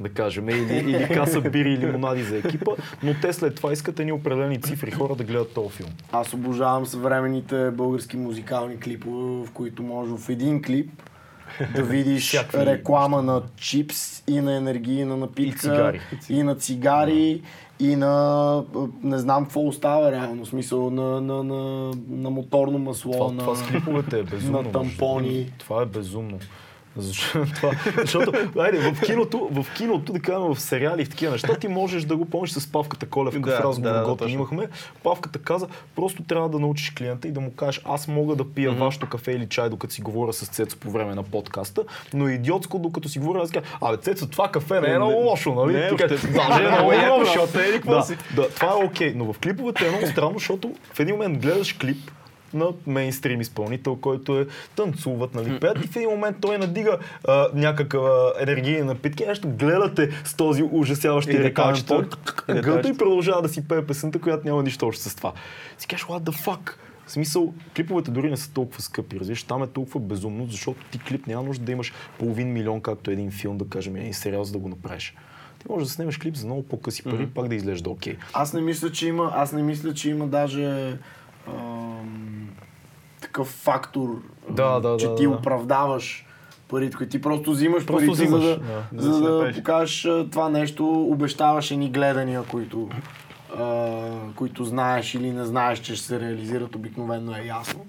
да 0.00 0.08
кажем, 0.08 0.48
или, 0.48 0.78
или 0.80 1.08
каса 1.08 1.40
бири 1.40 1.70
и 1.70 1.78
лимонади 1.78 2.22
за 2.22 2.36
екипа, 2.38 2.70
но 3.02 3.14
те 3.22 3.32
след 3.32 3.54
това 3.54 3.72
искат 3.72 4.00
едни 4.00 4.12
определени 4.12 4.60
цифри 4.62 4.90
хора 4.90 5.14
да 5.14 5.24
гледат 5.24 5.54
този 5.54 5.68
филм. 5.68 5.90
Аз 6.12 6.34
обожавам 6.34 6.86
съвременните 6.86 7.70
български 7.70 8.16
музикални 8.16 8.80
клипове, 8.80 9.46
в 9.46 9.52
които 9.52 9.82
може 9.82 10.12
в 10.12 10.28
един 10.28 10.62
клип 10.62 10.90
да 11.74 11.82
видиш 11.82 12.22
Всякакви 12.28 12.66
реклама 12.66 13.22
на 13.22 13.42
чипс 13.56 14.22
и 14.28 14.40
на 14.40 14.56
енергийна 14.56 15.16
напитка, 15.16 15.56
И 15.56 15.58
цигари. 15.58 16.00
и 16.30 16.42
на 16.42 16.54
цигари, 16.54 17.42
и 17.80 17.96
на 17.96 18.64
не 19.02 19.18
знам 19.18 19.44
какво 19.44 19.60
остава 19.60 20.12
реално, 20.12 20.46
смисъл 20.46 20.90
на, 20.90 21.20
на, 21.20 21.44
на, 21.44 21.90
на 22.08 22.30
моторно 22.30 22.78
масло, 22.78 23.12
Това, 23.12 23.32
на, 23.32 23.38
това 23.38 23.54
с 23.54 23.62
клиповете 23.62 24.18
е 24.18 24.22
безумно. 24.30 24.62
на 24.62 24.72
тампони. 24.72 25.52
Това 25.58 25.82
е 25.82 25.86
безумно. 25.86 26.38
Защо, 26.96 27.46
това, 27.54 27.70
защото, 27.98 28.32
айде, 28.58 28.78
в 28.78 29.00
киното, 29.00 29.48
в 29.52 29.66
киното, 29.76 30.12
да 30.12 30.20
кажем, 30.20 30.54
в 30.54 30.60
сериали 30.60 31.02
и 31.02 31.04
в 31.04 31.10
такива 31.10 31.32
неща, 31.32 31.54
ти 31.54 31.68
можеш 31.68 32.04
да 32.04 32.16
го 32.16 32.24
помниш 32.24 32.50
с 32.50 32.72
Павката 32.72 33.06
Колев, 33.06 33.34
Да, 33.34 33.40
какъв 33.40 33.64
разговор 33.64 33.92
да, 33.92 34.00
да, 34.00 34.16
точно. 34.16 34.34
имахме. 34.34 34.68
Павката 35.02 35.38
каза, 35.38 35.66
просто 35.96 36.22
трябва 36.22 36.48
да 36.48 36.58
научиш 36.58 36.90
клиента 36.90 37.28
и 37.28 37.32
да 37.32 37.40
му 37.40 37.52
кажеш, 37.52 37.82
аз 37.84 38.08
мога 38.08 38.36
да 38.36 38.52
пия 38.54 38.72
вашето 38.72 39.08
кафе 39.08 39.32
или 39.32 39.48
чай, 39.48 39.70
докато 39.70 39.94
си 39.94 40.02
говоря 40.02 40.32
с 40.32 40.46
Цецо 40.46 40.76
по 40.76 40.90
време 40.90 41.14
на 41.14 41.22
подкаста, 41.22 41.84
но 42.14 42.28
е 42.28 42.32
идиотско, 42.32 42.78
докато 42.78 43.08
си 43.08 43.18
говоря, 43.18 43.42
аз 43.42 43.50
кажа, 43.50 43.66
абе, 43.80 43.96
Цецо, 43.96 44.28
това 44.28 44.48
кафе 44.48 44.80
не 44.80 44.88
е 44.88 44.98
много 44.98 45.12
лошо, 45.12 45.54
нали? 45.54 45.72
не, 45.72 45.96
кажеш, 45.96 46.20
въобще. 46.20 46.48
Даже 46.48 46.64
е 46.64 46.70
много 46.70 47.24
защото 47.24 47.58
е, 47.58 47.78
да, 47.78 48.06
да, 48.36 48.48
това 48.48 48.68
е 48.68 48.84
окей, 48.84 49.12
но 49.16 49.32
в 49.32 49.38
клиповете 49.38 49.86
е 49.86 49.90
много 49.90 50.06
странно, 50.06 50.38
защото 50.38 50.74
в 50.92 51.00
един 51.00 51.14
момент 51.14 51.38
гледаш 51.38 51.72
клип, 51.72 52.10
на 52.54 52.66
мейнстрим 52.86 53.40
изпълнител, 53.40 53.96
който 53.96 54.38
е 54.40 54.46
танцуват, 54.76 55.34
нали, 55.34 55.60
пеят 55.60 55.84
и 55.84 55.88
в 55.88 55.96
един 55.96 56.08
момент 56.10 56.36
той 56.40 56.58
надига 56.58 56.98
а, 57.28 57.46
някаква 57.54 58.32
енергийна 58.40 58.84
напитки, 58.84 59.26
нещо 59.26 59.48
гледате 59.48 60.10
с 60.24 60.34
този 60.34 60.62
ужасяващ 60.72 61.28
И 61.28 61.32
рекламен 61.38 61.74
деталчета. 61.74 61.96
пот, 61.96 62.44
И 62.48 62.52
гълта 62.52 62.52
и 62.52 62.54
деталчета. 62.62 62.98
продължава 62.98 63.42
да 63.42 63.48
си 63.48 63.68
пее 63.68 63.86
песента, 63.86 64.18
която 64.18 64.46
няма 64.46 64.62
нищо 64.62 64.86
общо 64.86 65.02
с 65.02 65.14
това. 65.14 65.32
Си 65.78 65.86
кажеш, 65.86 66.06
what 66.06 66.20
the 66.20 66.44
fuck? 66.44 66.74
В 67.06 67.12
смисъл, 67.12 67.54
клиповете 67.76 68.10
дори 68.10 68.30
не 68.30 68.36
са 68.36 68.52
толкова 68.52 68.82
скъпи, 68.82 69.20
разбираш, 69.20 69.42
там 69.42 69.62
е 69.62 69.66
толкова 69.66 70.00
безумно, 70.00 70.46
защото 70.46 70.80
ти 70.90 70.98
клип 70.98 71.26
няма 71.26 71.42
нужда 71.42 71.64
да 71.64 71.72
имаш 71.72 71.92
половин 72.18 72.52
милион, 72.52 72.80
както 72.80 73.10
един 73.10 73.30
филм, 73.30 73.58
да 73.58 73.68
кажем, 73.68 73.96
един 73.96 74.14
сериал, 74.14 74.44
за 74.44 74.52
да 74.52 74.58
го 74.58 74.68
направиш. 74.68 75.14
Ти 75.58 75.66
можеш 75.70 75.88
да 75.88 75.94
снимаш 75.94 76.18
клип 76.18 76.34
за 76.36 76.46
много 76.46 76.62
по-къси 76.62 77.04
пари, 77.04 77.26
пак 77.26 77.48
да 77.48 77.54
изглежда 77.54 77.90
окей. 77.90 78.16
Аз 78.32 78.52
не 78.52 78.60
мисля, 78.60 78.92
че 78.92 79.08
има, 79.08 79.32
аз 79.34 79.52
не 79.52 79.62
мисля, 79.62 79.94
че 79.94 80.10
има 80.10 80.26
даже 80.26 80.96
ам, 81.48 82.48
такъв 83.20 83.46
фактор, 83.48 84.22
Да, 84.50 84.80
да, 84.80 84.96
че 84.96 85.06
да, 85.08 85.14
ти 85.14 85.22
да. 85.22 85.30
оправдаваш 85.30 86.26
парите, 86.68 86.96
които 86.96 87.10
ти 87.10 87.20
просто 87.20 87.50
взимаш 87.50 87.86
Просто 87.86 88.06
парите, 88.06 88.24
взимаш, 88.24 88.42
за 88.42 88.56
да, 88.56 88.82
да. 88.92 89.02
за 89.02 89.20
Да 89.20 89.44
да, 89.44 89.52
покажеш 89.54 90.02
това 90.30 90.48
нещо, 90.48 91.02
обещаваш 91.02 91.70
едни 91.70 91.90
гледания, 91.90 92.42
които, 92.42 92.88
а, 93.58 93.98
които 94.36 94.64
знаеш 94.64 95.14
или 95.14 95.32
не 95.32 95.44
знаеш, 95.44 95.78
че 95.78 95.96
ще 95.96 96.06
се 96.06 96.20
реализират, 96.20 96.74
обикновено 96.74 97.36
е 97.36 97.42
ясно. 97.46 97.86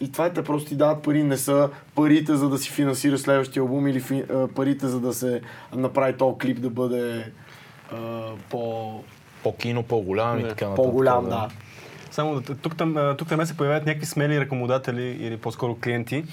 И 0.00 0.12
това 0.12 0.30
те 0.30 0.44
просто 0.44 0.68
ти 0.68 0.76
дават 0.76 1.02
пари, 1.02 1.22
не 1.22 1.36
са 1.36 1.70
парите 1.94 2.36
за 2.36 2.48
да 2.48 2.58
си 2.58 2.70
финансираш 2.70 3.20
следващия 3.20 3.60
албум 3.60 3.86
или 3.88 4.00
фи, 4.00 4.24
а, 4.34 4.48
парите 4.48 4.88
за 4.88 5.00
да 5.00 5.14
се 5.14 5.40
направи 5.74 6.16
този 6.16 6.38
клип 6.38 6.60
да 6.60 6.70
бъде 6.70 7.32
а, 7.92 8.20
по, 8.50 8.92
По-кино, 9.42 9.82
по-голям 9.82 10.38
и 10.38 10.42
Не, 10.42 10.48
така 10.48 10.64
нататък. 10.64 10.76
по-голям, 10.84 11.28
да. 11.28 11.48
Само 12.10 12.40
да- 12.40 12.54
тук 12.54 12.76
там, 12.76 13.14
тук 13.18 13.28
там 13.28 13.46
се 13.46 13.56
появяват 13.56 13.86
някакви 13.86 14.06
смели 14.06 14.40
рекламодатели 14.40 15.02
или 15.02 15.36
по-скоро 15.36 15.76
клиенти. 15.84 16.24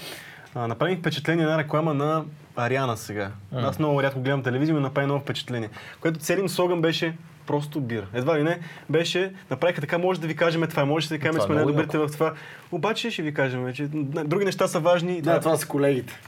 А, 0.54 0.68
направи 0.68 0.92
ми 0.92 0.98
впечатление 0.98 1.44
една 1.44 1.58
реклама 1.58 1.94
на 1.94 2.24
Ариана 2.56 2.96
сега. 2.96 3.30
Аз 3.54 3.78
много 3.78 4.02
рядко 4.02 4.20
гледам 4.20 4.42
телевизия, 4.42 4.74
но 4.74 4.80
направи 4.80 5.06
ново 5.06 5.20
впечатление. 5.20 5.68
Което 6.00 6.18
целият 6.18 6.50
слоган 6.50 6.80
беше 6.80 7.14
просто 7.46 7.80
бира. 7.80 8.06
Едва 8.14 8.38
ли 8.38 8.42
не, 8.42 8.58
беше, 8.88 9.32
направиха 9.50 9.80
така, 9.80 9.98
може 9.98 10.20
да 10.20 10.26
ви 10.26 10.36
кажем 10.36 10.66
това, 10.70 10.84
може 10.84 11.08
да 11.08 11.14
ви 11.14 11.20
кажем, 11.20 11.36
е 11.36 11.40
сме 11.40 11.54
много 11.54 11.68
най-добрите 11.70 11.98
в 11.98 12.08
това. 12.12 12.34
Обаче 12.72 13.10
ще 13.10 13.22
ви 13.22 13.34
кажем, 13.34 13.72
че 13.74 13.88
други 14.24 14.44
неща 14.44 14.68
са 14.68 14.80
важни. 14.80 15.22
Да, 15.22 15.40
това 15.40 15.56
са 15.56 15.66
колегите. 15.66 16.20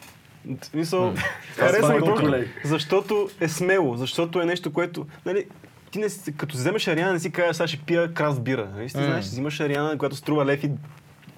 Смисъл, 0.63 1.15
Това 1.55 1.67
харесва 1.67 2.29
ми 2.29 2.45
защото 2.65 3.31
е 3.41 3.49
смело, 3.49 3.97
защото 3.97 4.41
е 4.41 4.45
нещо, 4.45 4.73
което, 4.73 5.07
нали, 5.27 5.45
ти 5.91 5.99
не, 5.99 6.07
като 6.37 6.57
вземеш 6.57 6.89
Ариана, 6.89 7.13
не 7.13 7.21
си 7.21 7.31
кажеш, 7.31 7.57
сега 7.57 7.67
ще 7.67 7.77
пия 7.79 8.15
крафт 8.15 8.41
бира. 8.43 8.69
Нали? 8.75 8.85
Ти 8.85 8.91
знаеш, 8.91 9.25
взимаш 9.25 9.61
Ариана, 9.61 9.99
която 9.99 10.17
струва 10.17 10.47
лев 10.47 10.65
и 10.65 10.71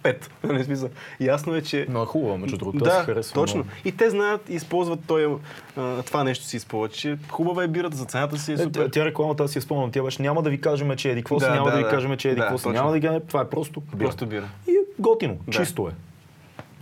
пет. 0.02 0.30
Нали, 0.44 0.64
смисъл. 0.64 0.88
Ясно 1.20 1.54
е, 1.54 1.62
че... 1.62 1.86
Но 1.88 2.02
е 2.02 2.06
хубаво, 2.06 2.38
между 2.38 2.58
другото, 2.58 2.78
да, 2.78 2.90
се 2.90 3.04
харесвам. 3.04 3.34
точно. 3.34 3.56
много. 3.56 3.70
И 3.84 3.92
те 3.92 4.10
знаят 4.10 4.48
и 4.48 4.54
използват 4.54 5.00
той, 5.06 5.36
а, 5.76 6.02
това 6.02 6.24
нещо 6.24 6.44
си 6.44 6.56
използват, 6.56 6.92
че 6.92 7.18
хубава 7.30 7.64
е 7.64 7.68
бирата, 7.68 7.96
за 7.96 8.04
цената 8.04 8.38
си 8.38 8.50
е 8.50 8.54
Е, 8.54 8.58
супер. 8.58 8.84
тя, 8.84 8.90
тя 8.90 9.04
рекламата 9.04 9.42
аз 9.42 9.50
си 9.50 9.58
я 9.58 9.62
спомням, 9.62 9.90
тя 9.90 10.02
беше 10.02 10.22
няма 10.22 10.42
да 10.42 10.50
ви 10.50 10.60
кажем, 10.60 10.96
че 10.96 11.10
еди 11.10 11.22
какво 11.22 11.40
си, 11.40 11.46
Да, 11.46 11.54
няма 11.54 11.64
да, 11.64 11.70
да, 11.70 11.76
ви 11.78 11.84
да. 11.84 11.90
кажем, 11.90 12.16
че 12.16 12.28
Да, 12.28 12.36
какво 12.36 12.58
си, 12.58 12.64
точно. 12.64 12.72
няма 12.72 12.88
да 12.90 12.94
ви 12.94 13.00
кажем, 13.00 13.20
това 13.28 13.40
е 13.40 13.48
просто 13.50 13.80
бира. 13.80 13.98
Просто 13.98 14.26
бира. 14.26 14.48
И 14.68 14.70
е 14.70 14.78
готино, 14.98 15.36
Да. 15.46 15.52
чисто 15.52 15.88
е. 15.88 15.92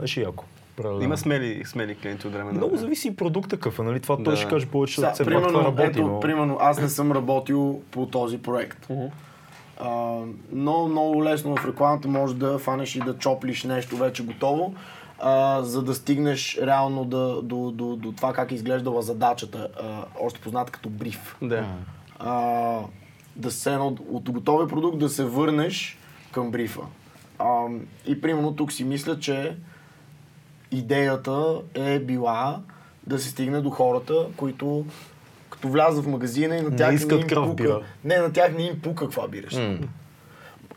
Беше 0.01 0.21
яко. 0.21 0.45
Правда. 0.77 1.05
Има 1.05 1.17
смели, 1.17 1.63
смели 1.65 1.95
клиенти 1.95 2.27
от 2.27 2.33
време 2.33 2.53
на 2.53 2.59
Много 2.59 2.77
зависи 2.77 3.09
и 3.09 3.17
продукта 3.17 3.57
какъв 3.57 3.79
е, 3.79 3.83
нали? 3.83 4.01
Това 4.01 4.17
той 4.17 4.25
Да. 4.25 4.37
ще 4.37 4.49
каже 4.49 4.67
повече, 4.67 5.01
защото 5.01 5.15
все 5.15 5.25
това 5.25 5.37
примерно, 5.37 5.65
работи, 5.65 5.83
ето, 5.83 6.07
но... 6.07 6.21
примерно, 6.21 6.59
аз 6.61 6.81
не 6.81 6.89
съм 6.89 7.13
работил 7.13 7.81
по 7.91 8.07
този 8.07 8.39
проект. 8.39 8.89
А, 9.81 10.19
много, 10.53 10.89
много 10.89 11.25
лесно 11.25 11.57
в 11.57 11.67
рекламата 11.67 12.09
може 12.09 12.35
да 12.35 12.59
фанеш 12.59 12.97
и 12.97 13.01
да 13.01 13.19
чоплиш 13.19 13.65
нещо 13.65 13.97
вече 13.97 14.25
готово, 14.25 14.75
а, 15.19 15.63
за 15.63 15.83
да 15.83 15.95
стигнеш 15.95 16.59
реално 16.63 17.05
да, 17.05 17.43
до, 17.43 17.71
до, 17.71 17.97
до 17.97 18.13
това 18.13 18.33
как 18.33 18.53
е 18.53 18.55
изглеждала 18.55 19.03
задачата, 19.03 19.69
а, 19.83 20.05
още 20.21 20.41
позната 20.41 20.73
като 20.73 20.89
бриф. 20.89 21.37
Да. 21.43 21.65
а, 22.19 22.79
да 23.37 23.51
се 23.51 23.73
едно 23.73 23.87
от, 23.87 24.01
от 24.11 24.31
готовия 24.31 24.69
продукт 24.69 24.99
да 24.99 25.09
се 25.09 25.25
върнеш 25.25 25.99
към 26.33 26.51
брифа. 26.51 26.81
А, 27.39 27.67
и 28.07 28.21
примерно 28.21 28.57
тук 28.57 28.73
си 28.73 28.85
мисля, 28.85 29.19
че 29.19 29.57
идеята 30.73 31.45
е 31.75 31.99
била 31.99 32.61
да 33.07 33.19
се 33.19 33.29
стигне 33.29 33.61
до 33.61 33.71
хората, 33.71 34.27
които 34.37 34.87
като 35.51 35.69
влязат 35.69 36.05
в 36.05 36.09
магазина 36.09 36.57
и 36.57 36.63
на 36.63 36.71
Не 36.71 36.77
тях 36.77 36.95
искат 36.95 37.21
им 37.21 37.29
крав 37.29 37.45
пука. 37.45 37.55
бира. 37.55 37.83
Не, 38.05 38.19
на 38.19 38.33
тях 38.33 38.53
не 38.53 38.63
им 38.63 38.81
пука 38.81 39.05
каква 39.05 39.29
бира. 39.29 39.51
ще. 39.51 39.79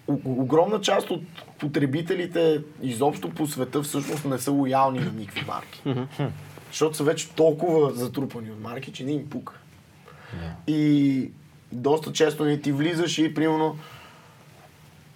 О- 0.07 0.19
огромна 0.25 0.81
част 0.81 1.11
от 1.11 1.21
потребителите 1.59 2.61
изобщо 2.81 3.29
по 3.29 3.47
света 3.47 3.81
всъщност 3.81 4.25
не 4.25 4.39
са 4.39 4.51
лоялни 4.51 4.99
на 4.99 5.11
никакви 5.11 5.45
марки. 5.47 5.83
Защото 6.69 6.97
са 6.97 7.03
вече 7.03 7.29
толкова 7.29 7.91
затрупани 7.91 8.51
от 8.51 8.61
марки, 8.61 8.91
че 8.91 9.03
не 9.03 9.11
им 9.11 9.29
пука. 9.29 9.53
И 10.67 11.31
доста 11.71 12.11
често 12.11 12.45
не 12.45 12.59
ти 12.59 12.71
влизаш 12.71 13.17
и 13.17 13.33
примерно 13.33 13.77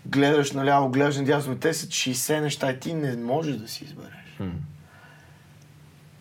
гледаш 0.05 0.51
наляво, 0.51 0.89
гледаш 0.89 1.17
надясно, 1.17 1.55
те 1.55 1.73
са 1.73 1.88
60 1.88 2.39
неща 2.39 2.71
и 2.71 2.80
ти 2.80 2.93
не 2.93 3.15
можеш 3.15 3.55
да 3.55 3.67
си 3.67 3.84
избереш. 3.84 4.11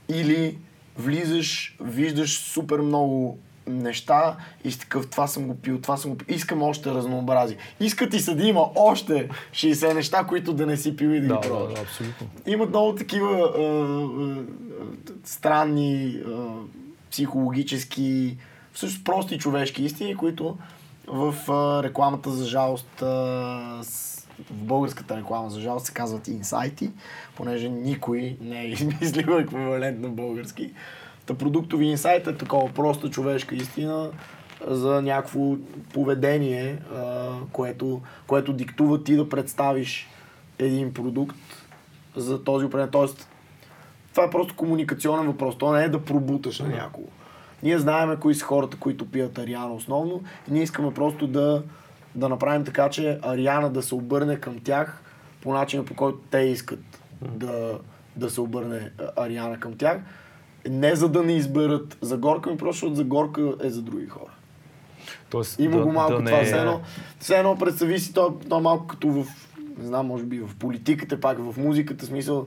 Или 0.08 0.58
влизаш, 0.98 1.76
виждаш 1.80 2.38
супер 2.38 2.78
много 2.78 3.38
неща 3.66 4.36
и 4.64 4.70
си 4.72 4.78
такъв, 4.80 5.10
това 5.10 5.26
съм 5.26 5.46
го 5.46 5.54
пил, 5.54 5.80
това 5.80 5.96
съм 5.96 6.10
го 6.10 6.16
пил, 6.18 6.34
искам 6.34 6.62
още 6.62 6.90
разнообразие. 6.90 7.56
Иска 7.80 8.08
ти 8.08 8.20
се 8.20 8.34
да 8.34 8.44
има 8.44 8.68
още 8.74 9.28
60 9.52 9.94
неща, 9.94 10.24
които 10.24 10.52
да 10.52 10.66
не 10.66 10.76
си 10.76 10.96
пил 10.96 11.08
и 11.08 11.20
да, 11.20 11.26
Да, 11.26 11.34
ги 11.34 11.40
да, 11.42 11.48
пробваш. 11.48 11.74
да, 11.74 11.80
абсолютно. 11.80 12.26
Имат 12.46 12.68
много 12.68 12.94
такива 12.94 13.52
а, 13.58 13.62
а, 13.62 14.42
странни 15.24 16.20
а, 16.26 16.46
психологически, 17.10 18.36
всъщност 18.72 19.04
прости 19.04 19.38
човешки 19.38 19.84
истини, 19.84 20.16
които 20.16 20.56
в 21.06 21.34
а, 21.48 21.82
рекламата 21.82 22.30
за 22.30 22.44
жалост, 22.44 23.02
а, 23.02 23.78
с, 23.82 24.15
в 24.50 24.52
българската 24.52 25.16
реклама 25.16 25.50
за 25.50 25.60
жалост 25.60 25.86
се 25.86 25.92
казват 25.92 26.28
инсайти, 26.28 26.90
понеже 27.36 27.68
никой 27.68 28.36
не 28.40 28.60
е 28.60 28.66
измислил 28.68 29.32
еквивалент 29.32 30.00
на 30.00 30.08
български. 30.08 30.72
Та 31.26 31.34
продуктови 31.34 31.86
инсайт 31.86 32.26
е 32.26 32.36
такова 32.36 32.72
проста 32.72 33.10
човешка 33.10 33.54
истина 33.54 34.10
за 34.66 35.02
някакво 35.02 35.56
поведение, 35.92 36.78
което, 37.52 38.00
което 38.26 38.52
диктува 38.52 39.04
ти 39.04 39.16
да 39.16 39.28
представиш 39.28 40.08
един 40.58 40.94
продукт 40.94 41.36
за 42.16 42.44
този 42.44 42.64
определен. 42.64 42.90
Тоест, 42.90 43.28
това 44.10 44.24
е 44.24 44.30
просто 44.30 44.56
комуникационен 44.56 45.26
въпрос. 45.26 45.58
То 45.58 45.72
не 45.72 45.84
е 45.84 45.88
да 45.88 46.04
пробуташ 46.04 46.60
на 46.60 46.68
някого. 46.68 47.08
Ние 47.62 47.78
знаеме 47.78 48.16
кои 48.16 48.34
са 48.34 48.44
хората, 48.44 48.76
които 48.76 49.10
пият 49.10 49.38
Ариана 49.38 49.74
основно 49.74 50.22
и 50.48 50.52
ние 50.52 50.62
искаме 50.62 50.94
просто 50.94 51.26
да, 51.26 51.62
да 52.16 52.28
направим 52.28 52.64
така, 52.64 52.88
че 52.88 53.18
Ариана 53.22 53.70
да 53.70 53.82
се 53.82 53.94
обърне 53.94 54.36
към 54.36 54.58
тях 54.58 55.02
по 55.40 55.52
начина 55.52 55.84
по 55.84 55.94
който 55.94 56.18
те 56.30 56.38
искат 56.38 56.80
да, 57.22 57.78
да 58.16 58.30
се 58.30 58.40
обърне 58.40 58.90
а, 58.98 59.24
Ариана 59.24 59.60
към 59.60 59.76
тях. 59.76 59.98
Не 60.68 60.96
за 60.96 61.08
да 61.08 61.22
не 61.22 61.32
изберат 61.32 61.98
за 62.00 62.16
горка 62.16 62.50
ми, 62.50 62.56
просто 62.56 62.72
защото 62.72 62.94
за 62.94 63.04
горка 63.04 63.54
е 63.64 63.70
за 63.70 63.82
други 63.82 64.06
хора. 64.06 64.30
Тоест, 65.30 65.58
Има 65.58 65.76
да, 65.76 65.82
го 65.82 65.92
малко 65.92 66.12
да 66.12 66.18
не 66.20 66.30
това. 66.30 66.38
е- 66.40 66.44
Все 66.44 66.58
едно, 66.58 66.80
все 67.20 67.38
едно 67.38 67.58
представи 67.58 67.98
си, 67.98 68.12
то, 68.14 68.38
то 68.48 68.58
е 68.58 68.62
малко 68.62 68.86
като 68.86 69.08
в, 69.08 69.26
не 69.78 69.86
знам, 69.86 70.06
може 70.06 70.24
би 70.24 70.38
в 70.40 70.50
политиката, 70.58 71.20
пак 71.20 71.38
в 71.40 71.54
музиката, 71.56 72.06
смисъл, 72.06 72.46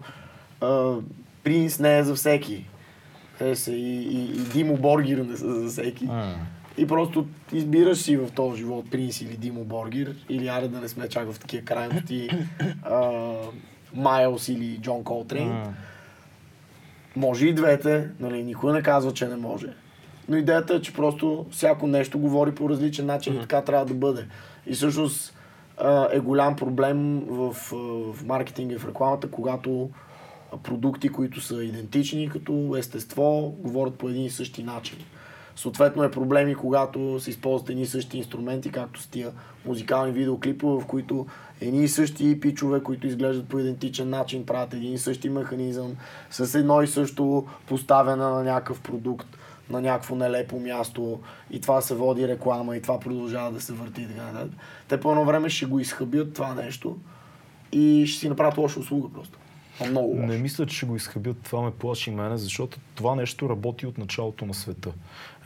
а, 0.61 0.93
принц 1.43 1.79
не 1.79 1.97
е 1.97 2.03
за 2.03 2.15
всеки. 2.15 2.65
Е, 3.39 3.55
се, 3.55 3.71
и, 3.71 3.97
и, 3.97 4.23
и 4.25 4.39
Димо 4.39 4.77
Боргир 4.77 5.17
не 5.17 5.37
са 5.37 5.61
за 5.61 5.69
всеки. 5.69 6.05
М. 6.05 6.35
И 6.79 6.87
просто 6.87 7.25
избираш 7.53 7.97
си 7.97 8.17
в 8.17 8.31
този 8.35 8.57
живот 8.57 8.91
принц 8.91 9.21
или 9.21 9.37
Димо 9.37 9.63
Боргир, 9.63 10.15
или 10.29 10.47
аре 10.47 10.67
да 10.67 10.81
не 10.81 10.87
сме 10.87 11.09
чак 11.09 11.31
в 11.31 11.39
такива 11.39 11.65
крайности, 11.65 12.29
а, 12.83 13.31
Майлз 13.93 14.47
или 14.47 14.77
Джон 14.81 15.03
Колтрейн. 15.03 15.75
Може 17.15 17.47
и 17.47 17.53
двете, 17.53 18.09
нали, 18.19 18.43
никой 18.43 18.73
не 18.73 18.81
казва, 18.81 19.13
че 19.13 19.27
не 19.27 19.35
може. 19.35 19.67
Но 20.29 20.37
идеята 20.37 20.73
е, 20.73 20.81
че 20.81 20.93
просто 20.93 21.45
всяко 21.51 21.87
нещо 21.87 22.19
говори 22.19 22.55
по 22.55 22.69
различен 22.69 23.05
начин 23.05 23.35
и 23.35 23.39
така 23.39 23.61
трябва 23.61 23.85
да 23.85 23.93
бъде. 23.93 24.25
И 24.67 24.73
всъщност 24.73 25.37
е 26.11 26.19
голям 26.19 26.55
проблем 26.55 27.25
в, 27.27 27.53
в 28.13 28.25
маркетинга 28.25 28.75
и 28.75 28.77
в 28.77 28.87
рекламата, 28.87 29.31
когато 29.31 29.89
продукти, 30.63 31.09
които 31.09 31.41
са 31.41 31.63
идентични 31.63 32.29
като 32.29 32.75
естество, 32.77 33.55
говорят 33.59 33.95
по 33.95 34.09
един 34.09 34.25
и 34.25 34.29
същи 34.29 34.63
начин. 34.63 34.97
Съответно 35.59 36.03
е 36.03 36.11
проблеми, 36.11 36.55
когато 36.55 37.19
се 37.19 37.29
използват 37.29 37.69
едни 37.69 37.81
и 37.81 37.85
същи 37.85 38.17
инструменти, 38.17 38.71
както 38.71 39.01
с 39.01 39.07
тия 39.07 39.31
музикални 39.65 40.11
видеоклипове, 40.11 40.83
в 40.83 40.87
които 40.87 41.25
едни 41.61 41.83
и 41.83 41.87
същи 41.87 42.39
пичове, 42.39 42.83
които 42.83 43.07
изглеждат 43.07 43.49
по 43.49 43.59
идентичен 43.59 44.09
начин, 44.09 44.45
правят 44.45 44.73
един 44.73 44.93
и 44.93 44.97
същи 44.97 45.29
механизъм, 45.29 45.95
с 46.29 46.55
едно 46.55 46.81
и 46.81 46.87
също 46.87 47.47
поставяне 47.67 48.23
на 48.23 48.43
някакъв 48.43 48.81
продукт, 48.81 49.27
на 49.69 49.81
някакво 49.81 50.15
нелепо 50.15 50.59
място 50.59 51.19
и 51.51 51.61
това 51.61 51.81
се 51.81 51.95
води 51.95 52.27
реклама 52.27 52.77
и 52.77 52.81
това 52.81 52.99
продължава 52.99 53.51
да 53.51 53.61
се 53.61 53.73
върти 53.73 54.01
и 54.01 54.07
така 54.07 54.23
нататък. 54.23 54.59
Те 54.87 54.99
по 54.99 55.11
едно 55.11 55.25
време 55.25 55.49
ще 55.49 55.65
го 55.65 55.79
изхъбят 55.79 56.33
това 56.33 56.53
нещо 56.53 56.97
и 57.71 58.05
ще 58.07 58.19
си 58.19 58.29
направят 58.29 58.57
лоша 58.57 58.79
услуга 58.79 59.09
просто. 59.13 59.39
Много. 59.87 60.15
Не 60.15 60.37
мисля, 60.37 60.65
че 60.65 60.77
ще 60.77 60.85
го 60.85 60.95
изхъбят. 60.95 61.37
Това 61.43 61.61
ме 61.61 61.71
плаши 61.71 62.11
мене, 62.11 62.37
защото 62.37 62.79
това 62.95 63.15
нещо 63.15 63.49
работи 63.49 63.85
от 63.85 63.97
началото 63.97 64.45
на 64.45 64.53
света. 64.53 64.91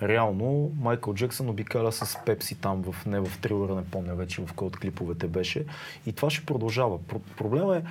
Реално, 0.02 0.72
Майкъл 0.80 1.14
Джексън 1.14 1.50
обикаля 1.50 1.92
с 1.92 2.18
Пепси 2.26 2.56
там, 2.56 2.84
в, 2.84 3.06
не 3.06 3.20
в 3.20 3.32
трилъра, 3.42 3.76
не 3.76 3.84
помня 3.84 4.16
вече 4.16 4.42
в 4.42 4.54
кой 4.54 4.68
от 4.68 4.78
клиповете 4.78 5.28
беше. 5.28 5.66
И 6.06 6.14
това 6.14 6.30
ще 6.30 6.46
продължава. 6.46 7.00
Про- 7.00 7.36
проблема 7.38 7.78
е, 7.78 7.82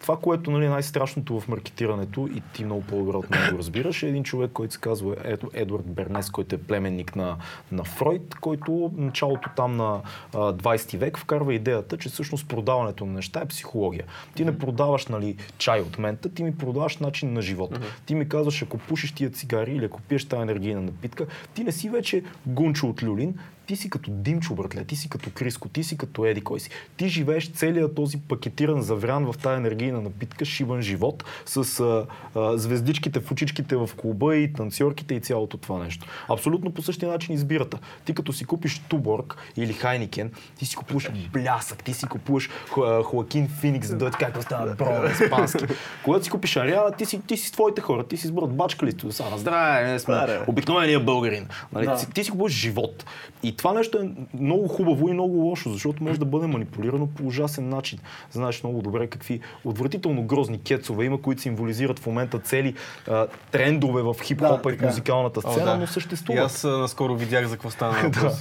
това, 0.00 0.16
което 0.16 0.50
нали, 0.50 0.64
е 0.64 0.68
най-страшното 0.68 1.40
в 1.40 1.48
маркетирането, 1.48 2.28
и 2.34 2.42
ти 2.52 2.64
много 2.64 2.82
по-добре 2.82 3.16
от 3.16 3.30
мен 3.30 3.50
го 3.50 3.58
разбираш, 3.58 4.02
е 4.02 4.08
един 4.08 4.24
човек, 4.24 4.50
който 4.52 4.74
се 4.74 4.80
казва 4.80 5.16
Ед, 5.24 5.44
Едвард 5.52 5.84
Бернес, 5.84 6.30
който 6.30 6.54
е 6.54 6.58
племенник 6.58 7.16
на, 7.16 7.36
на 7.72 7.84
Фройд, 7.84 8.34
който 8.34 8.90
началото 8.96 9.50
там 9.56 9.76
на 9.76 10.00
а, 10.34 10.38
20 10.38 10.98
век 10.98 11.18
вкарва 11.18 11.54
идеята, 11.54 11.98
че 11.98 12.08
всъщност 12.08 12.48
продаването 12.48 13.06
на 13.06 13.12
неща 13.12 13.40
е 13.40 13.48
психология. 13.48 14.04
Ти 14.34 14.44
не 14.44 14.58
продаваш 14.58 15.06
нали, 15.06 15.36
чай 15.58 15.80
от 15.80 15.98
мента, 15.98 16.28
ти 16.28 16.42
ми 16.42 16.56
продаваш 16.56 16.96
начин 16.96 17.32
на 17.32 17.42
живот. 17.42 17.78
Ти 18.06 18.14
ми 18.14 18.28
казваш, 18.28 18.62
ако 18.62 18.78
пушиш 18.78 19.12
тия 19.12 19.30
цигари 19.30 19.72
или 19.72 19.84
ако 19.84 20.00
пиеш 20.00 20.24
тази 20.24 20.42
енергийна 20.42 20.80
напитка, 20.80 21.26
ти 21.54 21.64
не 21.64 21.72
си 21.72 21.90
вече 21.90 22.22
гунчо 22.46 22.86
от 22.86 23.02
люлин, 23.02 23.34
ти 23.68 23.76
си 23.76 23.90
като 23.90 24.10
Димчо, 24.10 24.54
братле, 24.54 24.84
ти 24.84 24.96
си 24.96 25.08
като 25.08 25.30
Криско, 25.34 25.68
ти 25.68 25.84
си 25.84 25.96
като 25.96 26.26
Еди 26.26 26.40
кой 26.40 26.60
си. 26.60 26.70
Ти 26.96 27.08
живееш 27.08 27.52
целият 27.52 27.94
този 27.94 28.18
пакетиран 28.20 28.82
заврян 28.82 29.32
в 29.32 29.38
тази 29.38 29.56
енергийна 29.56 30.00
напитка, 30.00 30.44
шибан 30.44 30.82
живот, 30.82 31.24
с 31.46 31.80
а, 31.80 32.06
а, 32.34 32.58
звездичките 32.58 33.20
в 33.20 33.32
очичките 33.32 33.76
в 33.76 33.90
клуба 33.96 34.36
и 34.36 34.52
танцорките 34.52 35.14
и 35.14 35.20
цялото 35.20 35.56
това 35.56 35.78
нещо. 35.78 36.06
Абсолютно 36.28 36.70
по 36.70 36.82
същия 36.82 37.08
начин 37.08 37.34
избирата. 37.34 37.78
Ти 38.04 38.14
като 38.14 38.32
си 38.32 38.44
купиш 38.44 38.78
Туборг 38.78 39.36
или 39.56 39.72
Хайникен, 39.72 40.30
ти 40.58 40.66
си 40.66 40.76
купуваш 40.76 41.10
блясък, 41.32 41.84
ти 41.84 41.94
си 41.94 42.06
купуваш 42.06 42.50
Хо- 42.70 43.02
Хоакин 43.02 43.48
Феникс, 43.48 43.94
да 43.94 44.10
как 44.10 44.42
става 44.42 44.74
бро 44.74 45.08
испански. 45.12 45.64
Когато 46.04 46.24
си 46.24 46.30
купиш 46.30 46.56
Ариана, 46.56 46.92
ти 46.92 47.06
си, 47.06 47.20
ти 47.26 47.36
си 47.36 47.48
с 47.48 47.52
твоите 47.52 47.80
хора, 47.80 48.04
ти 48.04 48.16
си 48.16 48.26
с 48.26 48.32
брат 48.32 48.50
бачка 48.50 48.86
ли 48.86 48.92
сте 48.92 49.12
сега? 49.12 49.36
Здраве, 49.36 49.92
не 49.92 49.98
сме 49.98 50.14
да. 50.14 50.44
обикновения 50.46 51.00
българин. 51.00 51.46
Нали? 51.72 51.86
Да. 51.86 51.96
Ти, 51.96 52.10
ти 52.10 52.24
си 52.24 52.30
купуваш 52.30 52.52
живот. 52.52 53.04
И 53.42 53.57
това 53.58 53.72
нещо 53.72 53.98
е 53.98 54.10
много 54.34 54.68
хубаво 54.68 55.08
и 55.08 55.12
много 55.12 55.36
лошо, 55.36 55.70
защото 55.70 56.02
може 56.04 56.18
да 56.18 56.24
бъде 56.24 56.46
манипулирано 56.46 57.06
по 57.06 57.26
ужасен 57.26 57.68
начин. 57.68 57.98
Знаеш 58.30 58.62
много 58.62 58.82
добре 58.82 59.06
какви 59.06 59.40
отвратително 59.64 60.22
грозни 60.22 60.58
кецове 60.62 61.04
има, 61.04 61.22
които 61.22 61.42
символизират 61.42 61.98
в 61.98 62.06
момента 62.06 62.38
цели 62.38 62.74
а, 63.08 63.26
трендове 63.50 64.02
в 64.02 64.16
хип-хопа 64.22 64.68
Да, 64.68 64.74
и 64.74 64.78
в 64.78 64.82
музикалната 64.82 65.40
О, 65.44 65.50
сцена, 65.50 65.66
да. 65.66 65.76
но 65.76 65.84
И 65.84 65.86
съществуват. 65.86 66.42
аз 66.44 66.64
а, 66.64 66.68
наскоро 66.68 67.16
видях 67.16 67.46
за 67.46 67.52
какво 67.54 67.70
стана 67.70 67.94
въпрос. 68.04 68.34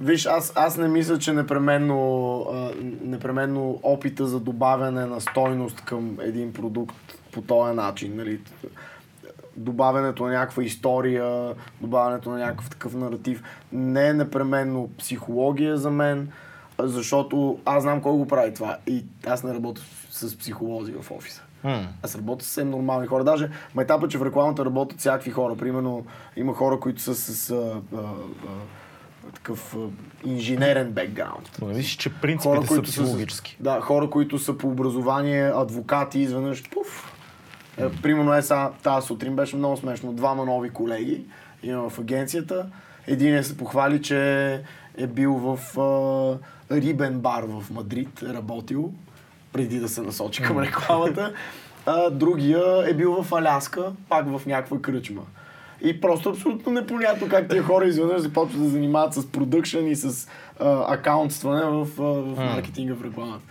Виж, 0.00 0.26
аз, 0.26 0.52
аз 0.56 0.76
не 0.76 0.88
мисля, 0.88 1.18
че 1.18 1.32
непременно, 1.32 2.40
а, 2.52 2.70
непременно 3.04 3.80
опита 3.82 4.26
за 4.26 4.40
добавяне 4.40 5.06
на 5.06 5.20
стойност 5.20 5.80
към 5.80 6.16
един 6.22 6.52
продукт 6.52 6.96
по 7.32 7.42
този 7.42 7.74
начин, 7.76 8.16
нали, 8.16 8.40
добавянето 9.58 10.26
на 10.26 10.32
някаква 10.32 10.62
история, 10.62 11.54
добавянето 11.80 12.30
на 12.30 12.38
някакъв 12.38 12.70
такъв 12.70 12.94
наратив, 12.94 13.42
не 13.72 14.08
е 14.08 14.14
непременно 14.14 14.90
психология 14.98 15.76
за 15.76 15.90
мен, 15.90 16.28
защото 16.78 17.58
аз 17.64 17.82
знам 17.82 18.00
кой 18.00 18.12
го 18.12 18.28
прави 18.28 18.54
това 18.54 18.76
и 18.86 19.04
аз 19.26 19.42
не 19.42 19.54
работя 19.54 19.82
с 20.10 20.38
психолози 20.38 20.92
в 20.92 21.10
офиса. 21.10 21.42
М. 21.64 21.88
Аз 22.02 22.16
работя 22.16 22.44
с 22.44 22.48
съвсем 22.48 22.70
нормални 22.70 23.06
хора. 23.06 23.24
Даже 23.24 23.50
майтапа, 23.74 24.08
че 24.08 24.18
в 24.18 24.26
рекламата 24.26 24.64
работят 24.64 24.98
всякакви 24.98 25.30
хора. 25.30 25.56
Примерно 25.56 26.06
има 26.36 26.54
хора, 26.54 26.80
които 26.80 27.02
са 27.02 27.14
с 27.14 27.50
а, 27.50 27.54
а, 27.54 27.98
а, 27.98 29.32
такъв 29.34 29.76
а, 29.76 29.78
инженерен 30.28 30.90
бекграунд. 30.92 31.50
Но 31.60 31.66
мислиш, 31.66 31.96
че 31.96 32.14
принципите 32.14 32.66
са 32.66 32.74
са 32.74 32.82
психологически. 32.82 33.56
да, 33.60 33.80
хора, 33.80 34.10
които 34.10 34.38
са 34.38 34.58
по 34.58 34.68
образование 34.68 35.52
адвокати, 35.54 36.18
изведнъж 36.20 36.70
пуф. 36.70 37.17
Е, 37.80 37.90
примерно 38.02 38.34
е 38.34 38.42
сега, 38.42 38.70
тази 38.82 39.06
сутрин 39.06 39.36
беше 39.36 39.56
много 39.56 39.76
смешно. 39.76 40.12
Двама 40.12 40.44
нови 40.44 40.70
колеги 40.70 41.24
имам 41.62 41.90
в 41.90 41.98
агенцията. 41.98 42.66
Един 43.06 43.44
се 43.44 43.56
похвали, 43.56 44.02
че 44.02 44.52
е 44.96 45.06
бил 45.06 45.34
в 45.34 45.78
а, 45.80 46.76
Рибен 46.76 47.20
бар 47.20 47.42
в 47.42 47.70
Мадрид, 47.70 48.22
е 48.22 48.34
работил, 48.34 48.92
преди 49.52 49.78
да 49.78 49.88
се 49.88 50.02
насочи 50.02 50.42
към 50.42 50.58
рекламата. 50.58 51.32
А, 51.86 52.10
другия 52.10 52.90
е 52.90 52.94
бил 52.94 53.22
в 53.22 53.32
Аляска, 53.34 53.92
пак 54.08 54.38
в 54.38 54.46
някаква 54.46 54.80
кръчма. 54.80 55.22
И 55.82 56.00
просто 56.00 56.30
абсолютно 56.30 56.72
непонятно 56.72 57.28
как 57.28 57.48
тия 57.48 57.62
хора 57.62 57.84
изведнъж 57.84 58.20
започват 58.20 58.60
да 58.60 58.64
се 58.64 58.72
занимават 58.72 59.14
с 59.14 59.32
продъкшн 59.32 59.86
и 59.86 59.96
с 59.96 60.28
а, 60.60 60.94
акаунтстване 60.94 61.64
в, 61.64 61.88
а, 61.98 62.02
в 62.02 62.36
маркетинга 62.36 62.94
в 62.94 63.04
рекламата. 63.04 63.44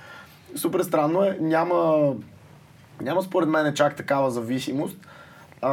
Супер 0.56 0.80
странно 0.80 1.24
е. 1.24 1.38
Няма, 1.42 2.14
няма 3.02 3.24
според 3.24 3.50
мен 3.50 3.74
чак 3.74 3.96
такава 3.96 4.32
зависимост. 4.32 4.98
А, 5.62 5.72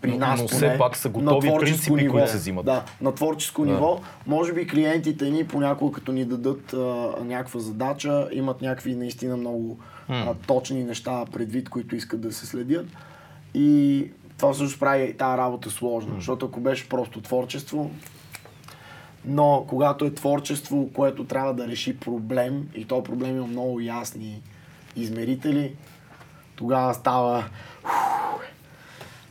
при 0.00 0.10
Но- 0.10 0.16
нас 0.18 0.40
но 0.40 0.46
поне, 0.46 0.56
все 0.58 0.78
пак 0.78 0.96
са 0.96 1.08
на 1.08 1.12
готови 1.14 1.48
творческо 1.48 1.60
принципи, 1.76 1.94
ниво. 1.94 2.12
които 2.12 2.30
се 2.30 2.36
взимат. 2.36 2.64
Да, 2.64 2.84
на 3.00 3.14
творческо 3.14 3.64
Да. 3.64 3.70
ниво. 3.72 4.00
Може 4.26 4.52
би 4.52 4.66
клиентите 4.66 5.30
ни 5.30 5.46
понякога 5.46 5.92
като 5.92 6.12
ни 6.12 6.24
дадат 6.24 6.72
а, 6.72 6.76
някаква 7.20 7.60
задача, 7.60 8.28
имат 8.32 8.62
някакви 8.62 8.94
наистина 8.94 9.36
много 9.36 9.78
а, 10.08 10.34
точни 10.36 10.84
неща 10.84 11.24
предвид, 11.32 11.68
които 11.68 11.96
искат 11.96 12.20
да 12.20 12.32
се 12.32 12.46
следят. 12.46 12.86
И 13.54 14.06
това 14.38 14.52
всъщност 14.52 14.80
прави 14.80 15.16
тази 15.16 15.38
работа 15.38 15.70
сложна, 15.70 16.14
защото 16.14 16.46
ако 16.46 16.60
беше 16.60 16.88
просто 16.88 17.20
творчество, 17.20 17.90
но 19.24 19.64
когато 19.68 20.04
е 20.04 20.14
творчество, 20.14 20.88
което 20.94 21.24
трябва 21.24 21.54
да 21.54 21.68
реши 21.68 21.96
проблем, 21.96 22.68
и 22.74 22.84
то 22.84 23.02
проблем 23.02 23.36
има 23.36 23.46
много 23.46 23.80
ясни 23.80 24.42
измерители, 24.96 25.72
тогава 26.62 26.94
става... 26.94 27.44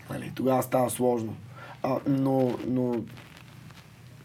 Нали, 0.09 0.32
тогава 0.36 0.63
става 0.63 0.89
сложно. 0.89 1.36
А, 1.84 1.97
но, 2.07 2.57
но 2.67 2.95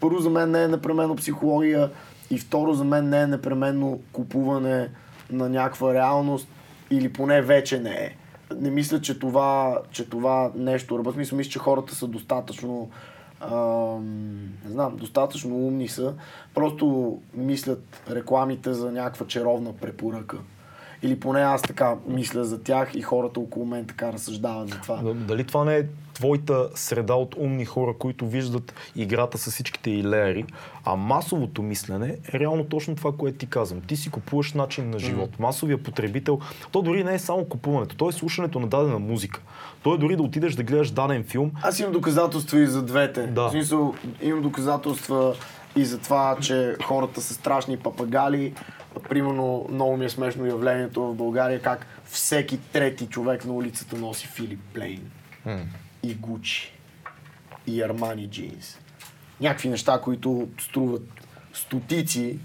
първо 0.00 0.18
за 0.18 0.30
мен 0.30 0.50
не 0.50 0.62
е 0.62 0.68
непременно 0.68 1.16
психология 1.16 1.90
И 2.30 2.38
второ, 2.38 2.72
за 2.72 2.84
мен 2.84 3.08
не 3.08 3.20
е 3.20 3.26
непременно 3.26 4.00
купуване 4.12 4.90
на 5.30 5.48
някаква 5.48 5.94
реалност 5.94 6.48
или 6.90 7.12
поне 7.12 7.42
вече 7.42 7.80
не 7.80 7.90
е. 7.90 8.16
Не 8.56 8.70
мисля, 8.70 9.00
че 9.00 9.18
това, 9.18 9.78
че 9.90 10.08
това 10.08 10.50
нещо 10.54 10.98
работи. 10.98 11.18
Мисля, 11.18 11.36
мисля, 11.36 11.50
че 11.50 11.58
хората 11.58 11.94
са 11.94 12.06
достатъчно 12.06 12.90
ам, 13.40 14.40
не 14.64 14.70
знам, 14.70 14.96
достатъчно 14.96 15.56
умни 15.56 15.88
са. 15.88 16.14
Просто 16.54 17.18
мислят 17.34 18.02
рекламите 18.10 18.72
за 18.72 18.92
някаква 18.92 19.26
чаровна 19.26 19.72
препоръка. 19.72 20.36
Или 21.02 21.20
поне 21.20 21.40
аз 21.40 21.62
така 21.62 21.94
мисля 22.08 22.44
за 22.44 22.62
тях 22.62 22.94
и 22.94 23.02
хората 23.02 23.40
около 23.40 23.66
мен 23.66 23.86
така 23.86 24.12
разсъждават 24.12 24.68
за 24.68 24.80
това. 24.80 25.02
Дали 25.14 25.44
това 25.44 25.64
не 25.64 25.76
е 25.76 25.84
твоята 26.14 26.68
среда 26.74 27.14
от 27.14 27.34
умни 27.38 27.64
хора, 27.64 27.94
които 27.98 28.26
виждат 28.26 28.74
играта 28.96 29.38
с 29.38 29.50
всичките 29.50 29.90
и 29.90 30.04
леери, 30.04 30.44
а 30.84 30.96
масовото 30.96 31.62
мислене 31.62 32.16
е 32.34 32.38
реално 32.38 32.64
точно 32.64 32.96
това, 32.96 33.12
което 33.12 33.38
ти 33.38 33.46
казвам. 33.46 33.80
Ти 33.80 33.96
си 33.96 34.10
купуваш 34.10 34.52
начин 34.52 34.90
на 34.90 34.98
живот. 34.98 35.38
Масовия 35.38 35.82
потребител, 35.82 36.40
то 36.72 36.82
дори 36.82 37.04
не 37.04 37.14
е 37.14 37.18
само 37.18 37.44
купуването, 37.44 37.96
то 37.96 38.08
е 38.08 38.12
слушането 38.12 38.60
на 38.60 38.66
дадена 38.66 38.98
музика. 38.98 39.40
То 39.82 39.94
е 39.94 39.98
дори 39.98 40.16
да 40.16 40.22
отидеш 40.22 40.54
да 40.54 40.62
гледаш 40.62 40.90
даден 40.90 41.24
филм. 41.24 41.50
Аз 41.62 41.80
имам 41.80 41.92
доказателства 41.92 42.60
и 42.60 42.66
за 42.66 42.82
двете. 42.82 43.26
Да. 43.26 43.48
В 43.48 43.50
смисъл, 43.50 43.94
имам 44.22 44.42
доказателства 44.42 45.34
и 45.76 45.84
за 45.84 45.98
това, 45.98 46.36
че 46.42 46.76
хората 46.84 47.20
са 47.20 47.34
страшни 47.34 47.76
папагали. 47.76 48.54
Примерно, 49.08 49.66
много 49.70 49.96
ми 49.96 50.04
е 50.04 50.08
смешно 50.08 50.46
явлението 50.46 51.02
в 51.02 51.14
България, 51.14 51.62
как 51.62 51.86
всеки 52.04 52.58
трети 52.72 53.06
човек 53.06 53.44
на 53.44 53.52
улицата 53.52 53.96
носи 53.96 54.26
Филип 54.26 54.60
Плейн. 54.74 55.10
И 56.02 56.14
Гучи. 56.14 56.72
И 57.66 57.82
Армани 57.82 58.28
джинс. 58.30 58.78
Някакви 59.40 59.68
неща, 59.68 60.00
които 60.00 60.48
струват 60.60 61.02
стотици 61.52 62.38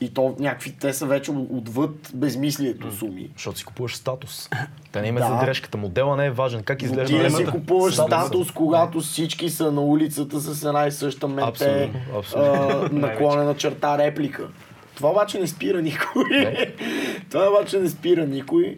и 0.00 0.08
то 0.08 0.36
някакви, 0.38 0.72
те 0.72 0.92
са 0.92 1.06
вече 1.06 1.30
отвъд 1.30 2.10
безмислието 2.14 2.92
суми. 2.92 3.30
Защото 3.34 3.58
си 3.58 3.64
купуваш 3.64 3.96
статус. 3.96 4.48
Те 4.92 5.00
не 5.00 5.08
има 5.08 5.20
Да. 5.20 5.26
за 5.28 5.36
дрежката. 5.36 5.78
Модела 5.78 6.16
не 6.16 6.26
е 6.26 6.30
важен. 6.30 6.62
Как 6.62 6.82
изглежда 6.82 7.16
Ти 7.16 7.22
да 7.22 7.30
си 7.30 7.46
купуваш 7.46 7.94
Статуса. 7.94 8.20
статус, 8.20 8.50
когато 8.50 9.00
всички 9.00 9.50
са 9.50 9.72
на 9.72 9.80
улицата 9.80 10.40
с 10.40 10.64
една 10.64 10.86
и 10.86 10.92
съща 10.92 11.28
мете, 11.28 11.48
Абсолютно, 11.48 12.00
абсолютно. 12.18 12.52
а, 12.82 12.88
наклонена 12.92 13.54
черта 13.54 13.98
реплика. 13.98 14.48
Това 14.94 15.10
обаче 15.10 15.40
не 15.40 15.46
спира 15.46 15.82
никой. 15.82 16.24
Не. 16.30 16.72
Това 17.30 17.48
обаче 17.48 17.78
не 17.78 17.88
спира 17.88 18.26
никой. 18.26 18.76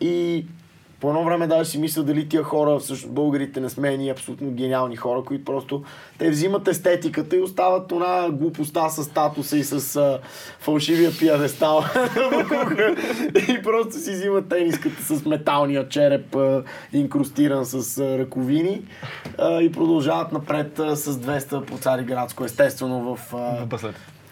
И 0.00 0.44
по 1.00 1.08
едно 1.08 1.24
време 1.24 1.46
даже 1.46 1.70
си 1.70 1.78
мисля 1.78 2.02
дали 2.02 2.28
тия 2.28 2.42
хора, 2.42 2.78
всъщност 2.78 3.14
българите 3.14 3.60
не 3.60 3.68
сме 3.68 3.96
ни 3.96 4.10
абсолютно 4.10 4.50
гениални 4.50 4.96
хора, 4.96 5.22
които 5.22 5.44
просто 5.44 5.82
те 6.18 6.30
взимат 6.30 6.68
естетиката 6.68 7.36
и 7.36 7.40
остават 7.40 7.92
она 7.92 8.30
глупостта 8.30 8.88
с 8.88 9.04
статуса 9.04 9.58
и 9.58 9.64
с 9.64 9.96
а, 9.96 10.18
фалшивия 10.60 11.10
пиадестал. 11.18 11.84
и 13.48 13.62
просто 13.62 13.92
си 13.92 14.12
взимат 14.12 14.48
тениската 14.48 15.02
с 15.02 15.24
металния 15.24 15.88
череп, 15.88 16.36
а, 16.36 16.64
инкрустиран 16.92 17.64
с 17.64 17.98
а, 17.98 18.18
ръковини 18.18 18.82
а, 19.38 19.62
и 19.62 19.72
продължават 19.72 20.32
напред 20.32 20.78
а, 20.78 20.96
с 20.96 21.18
200 21.18 21.64
по 21.64 21.78
Цариградско, 21.78 22.44
естествено 22.44 23.16
в, 23.16 23.34
а. 23.34 23.66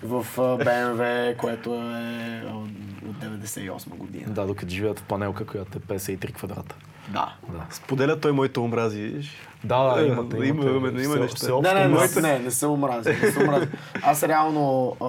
В 0.03 0.25
BMW, 0.37 1.37
което 1.37 1.75
е 1.75 2.43
от 2.47 2.69
от 3.09 3.17
98 3.17 3.89
година. 3.89 4.25
Да, 4.29 4.47
докато 4.47 4.69
живеят 4.69 4.99
в 4.99 5.03
панелка, 5.03 5.47
която 5.47 5.79
е 5.79 5.99
53 5.99 6.33
квадрата. 6.33 6.75
Да. 7.09 7.35
Да. 7.49 7.67
Споделя 7.71 8.21
той 8.21 8.33
моите 8.33 8.61
омрази. 8.61 9.31
Да, 9.65 9.83
да, 9.85 10.03
Е, 10.03 10.07
имате, 10.07 10.37
има- 10.37 10.45
имате. 10.47 10.71
има- 10.71 10.89
има 10.89 10.99
Все- 11.05 11.21
неща. 11.21 11.37
все 11.37 11.53
Не, 11.53 11.75
не, 11.75 11.81
не, 11.81 11.89
моите- 11.89 12.21
не, 12.21 12.39
не 12.39 12.51
съм 12.51 12.71
омразен. 12.73 13.21
Не 13.23 13.31
съм 13.31 13.43
омразен. 13.43 13.73
Аз 14.03 14.23
реално, 14.23 14.97
а, 15.01 15.07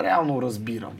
реално 0.00 0.42
разбирам. 0.42 0.92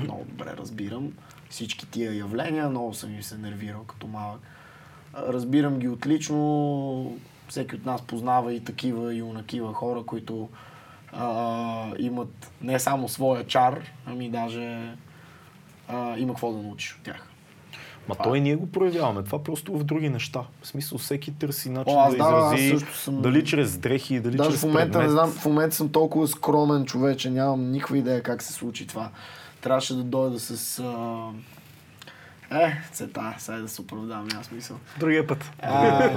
Много 0.00 0.24
добре 0.28 0.54
разбирам 0.58 1.12
всички 1.50 1.86
тия 1.86 2.14
явления. 2.14 2.68
Много 2.68 2.94
съм 2.94 3.14
им 3.14 3.22
се 3.22 3.38
нервирал 3.38 3.80
като 3.80 4.06
малък. 4.06 4.40
Разбирам 5.18 5.78
ги 5.78 5.88
отлично. 5.88 7.16
Всеки 7.48 7.74
от 7.76 7.86
нас 7.86 8.02
познава 8.02 8.54
и 8.54 8.60
такива 8.60 9.14
и 9.14 9.22
унакива 9.22 9.74
хора, 9.74 10.02
които 10.02 10.48
а, 11.18 11.92
имат 11.98 12.52
не 12.62 12.78
само 12.78 13.08
своя 13.08 13.46
чар, 13.46 13.80
ами 14.06 14.30
даже 14.30 14.96
а, 15.88 16.18
има 16.18 16.32
какво 16.32 16.52
да 16.52 16.58
научиш 16.58 16.94
от 16.94 17.02
тях. 17.02 17.28
Ма 18.08 18.14
той 18.22 18.40
ние 18.40 18.56
го 18.56 18.70
проявяваме. 18.72 19.22
Това 19.22 19.42
просто 19.42 19.78
в 19.78 19.84
други 19.84 20.08
неща. 20.08 20.42
В 20.62 20.66
смисъл, 20.66 20.98
всеки 20.98 21.34
търси 21.34 21.70
начин 21.70 21.94
О, 21.96 22.10
да 22.10 22.16
да, 22.16 22.24
аз 22.24 22.60
изрази, 22.60 22.86
съм- 22.94 23.22
дали 23.22 23.44
чрез 23.44 23.78
дрехи, 23.78 24.20
дали 24.20 24.36
Даже 24.36 24.50
чрез 24.50 24.60
в 24.60 24.66
момента 24.66 24.92
предмет. 24.92 25.06
не 25.06 25.10
знам, 25.12 25.30
в 25.30 25.44
момента 25.44 25.76
съм 25.76 25.88
толкова 25.88 26.28
скромен 26.28 26.84
човече, 26.84 27.30
нямам 27.30 27.70
никаква 27.70 27.98
идея 27.98 28.22
как 28.22 28.42
се 28.42 28.52
случи 28.52 28.86
това. 28.86 29.10
Трябваше 29.60 29.94
да 29.94 30.02
дойда 30.02 30.40
с... 30.40 30.78
А... 30.78 31.30
Е, 32.50 32.82
цета, 32.92 33.34
сега 33.38 33.58
да 33.58 33.68
се 33.68 33.82
оправдавам, 33.82 34.26
няма 34.28 34.44
смисъл. 34.44 34.76
Другия 34.98 35.26
път. 35.26 35.50
А, 35.62 36.10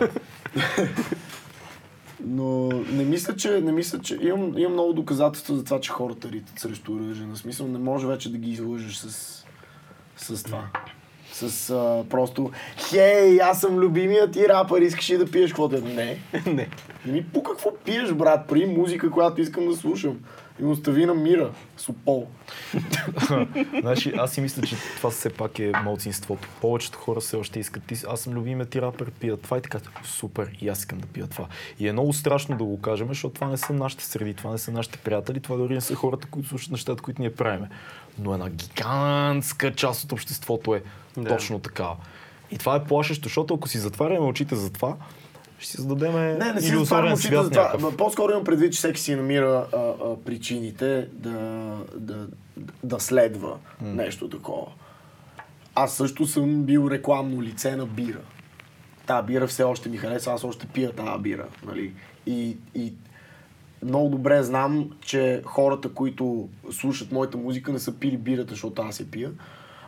но 2.25 2.69
не 2.71 3.05
мисля, 3.05 3.35
че, 3.35 3.61
не 3.61 3.71
мисля, 3.71 3.99
че 3.99 4.17
имам, 4.21 4.57
имам 4.57 4.73
много 4.73 4.93
доказателства 4.93 5.55
за 5.55 5.63
това, 5.63 5.79
че 5.79 5.91
хората 5.91 6.29
ритат 6.31 6.59
срещу 6.59 6.93
оръжие. 6.93 7.25
На 7.25 7.37
смисъл 7.37 7.67
не 7.67 7.79
може 7.79 8.07
вече 8.07 8.31
да 8.31 8.37
ги 8.37 8.51
излъжеш 8.51 8.95
с, 8.95 9.45
с 10.17 10.43
това. 10.43 10.63
С 11.33 11.69
а, 11.69 12.03
просто, 12.09 12.51
хей, 12.89 13.41
аз 13.41 13.61
съм 13.61 13.77
любимият 13.77 14.31
ти 14.31 14.49
рапър, 14.49 14.81
искаш 14.81 15.09
ли 15.09 15.17
да 15.17 15.31
пиеш 15.31 15.51
каквото 15.51 15.75
е? 15.75 15.81
Не. 15.81 16.17
Не. 16.45 16.69
Еми, 17.07 17.25
по 17.33 17.43
какво 17.43 17.75
пиеш, 17.85 18.13
брат? 18.13 18.47
При 18.47 18.65
музика, 18.65 19.11
която 19.11 19.41
искам 19.41 19.67
да 19.67 19.75
слушам. 19.75 20.17
И 20.61 20.65
остави 20.65 21.05
на 21.05 21.13
мира. 21.13 21.51
Супол. 21.77 22.27
Значи, 23.81 24.13
аз 24.17 24.31
си 24.31 24.41
мисля, 24.41 24.61
че 24.61 24.75
това 24.97 25.09
все 25.09 25.29
пак 25.29 25.59
е 25.59 25.71
малцинството. 25.83 26.47
Повечето 26.61 26.97
хора 26.97 27.19
все 27.19 27.35
още 27.35 27.59
искат. 27.59 27.83
Аз 28.07 28.19
съм 28.21 28.33
любимият 28.33 28.69
ти 28.69 28.81
рапър, 28.81 29.11
пия 29.11 29.37
това 29.37 29.57
и 29.57 29.61
така. 29.61 29.79
Супер, 30.03 30.49
и 30.61 30.69
аз 30.69 30.79
искам 30.79 30.99
да 30.99 31.07
пия 31.07 31.27
това. 31.27 31.45
И 31.79 31.87
е 31.87 31.93
много 31.93 32.13
страшно 32.13 32.57
да 32.57 32.63
го 32.63 32.81
кажем, 32.81 33.07
защото 33.07 33.33
това 33.35 33.47
не 33.47 33.57
са 33.57 33.73
нашите 33.73 34.05
среди, 34.05 34.33
това 34.33 34.51
не 34.51 34.57
са 34.57 34.71
нашите 34.71 34.97
приятели, 34.97 35.39
това 35.39 35.57
дори 35.57 35.73
не 35.73 35.81
са 35.81 35.95
хората, 35.95 36.27
които 36.27 36.49
слушат 36.49 36.71
нещата, 36.71 37.01
които 37.03 37.21
ние 37.21 37.33
правиме. 37.33 37.69
Но 38.19 38.33
една 38.33 38.49
гигантска 38.49 39.75
част 39.75 40.03
от 40.03 40.11
обществото 40.11 40.75
е 40.75 40.83
Да. 41.17 41.29
точно 41.29 41.59
такава. 41.59 41.95
И 42.51 42.57
това 42.57 42.75
е 42.75 42.83
плашещо, 42.83 43.23
защото 43.23 43.53
ако 43.53 43.67
си 43.67 43.77
затваряме 43.77 44.25
очите 44.25 44.55
за 44.55 44.73
това, 44.73 44.95
ще 45.59 45.71
си 45.71 45.81
зададем 45.81 46.13
Не, 46.13 46.53
не 46.53 46.61
си 46.61 46.75
затварям 46.75 47.13
очите 47.13 47.27
свят 47.27 47.43
за 47.45 47.51
това. 47.51 47.63
някакъв. 47.63 47.97
По-скоро 47.97 48.31
имам 48.31 48.43
предвид, 48.43 48.73
че 48.73 48.77
всеки 48.77 49.01
си 49.01 49.15
намира 49.15 49.67
а, 49.73 49.77
а, 49.77 50.17
причините 50.25 51.07
да, 51.13 51.39
да, 51.95 52.27
да 52.83 52.99
следва 52.99 53.57
нещо 53.81 54.29
такова. 54.29 54.67
Аз 55.75 55.93
също 55.93 56.25
съм 56.25 56.63
бил 56.63 56.87
рекламно 56.91 57.41
лице 57.41 57.75
на 57.75 57.85
бира. 57.85 58.21
Та 59.05 59.21
бира 59.21 59.47
все 59.47 59.63
още 59.63 59.89
ми 59.89 59.97
харесва, 59.97 60.33
аз 60.33 60.43
още 60.43 60.67
пия 60.67 60.91
тази 60.91 61.21
бира. 61.21 61.45
Нали? 61.65 61.93
И, 62.25 62.57
и 62.75 62.93
много 63.83 64.09
добре 64.09 64.43
знам, 64.43 64.91
че 65.01 65.41
хората, 65.45 65.89
които 65.89 66.49
слушат 66.71 67.11
моята 67.11 67.37
музика, 67.37 67.71
не 67.71 67.79
са 67.79 67.91
пили 67.95 68.17
бирата, 68.17 68.49
защото 68.49 68.81
аз 68.81 68.99
я 68.99 69.05
пия. 69.11 69.31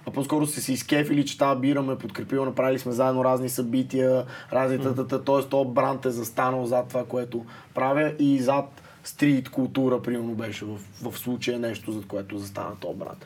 А 0.08 0.12
по-скоро 0.12 0.48
са 0.48 0.62
се 0.62 0.74
изкефили, 0.74 1.26
че 1.26 1.38
тази 1.38 1.60
бира 1.60 1.82
ме 1.82 1.94
е 1.94 1.98
подкрепила, 1.98 2.46
направили 2.46 2.80
сме 2.80 2.92
заедно 2.92 3.24
разни 3.24 3.50
събития, 3.50 4.26
разни 4.54 4.80
тата, 4.80 5.24
т.е. 5.24 5.50
този 5.50 5.70
бранд 5.70 6.06
е 6.06 6.10
застанал 6.10 6.66
зад 6.66 6.88
това, 6.88 7.06
което 7.06 7.46
правя 7.74 8.14
и 8.20 8.40
зад 8.40 8.82
стрит 9.04 9.50
култура, 9.50 10.02
примерно 10.02 10.34
беше 10.34 10.66
в, 10.66 10.78
в 11.02 11.18
случая 11.18 11.60
нещо, 11.60 11.92
зад 11.92 12.06
което 12.06 12.38
застана 12.38 12.76
този 12.80 12.98
бранд. 12.98 13.26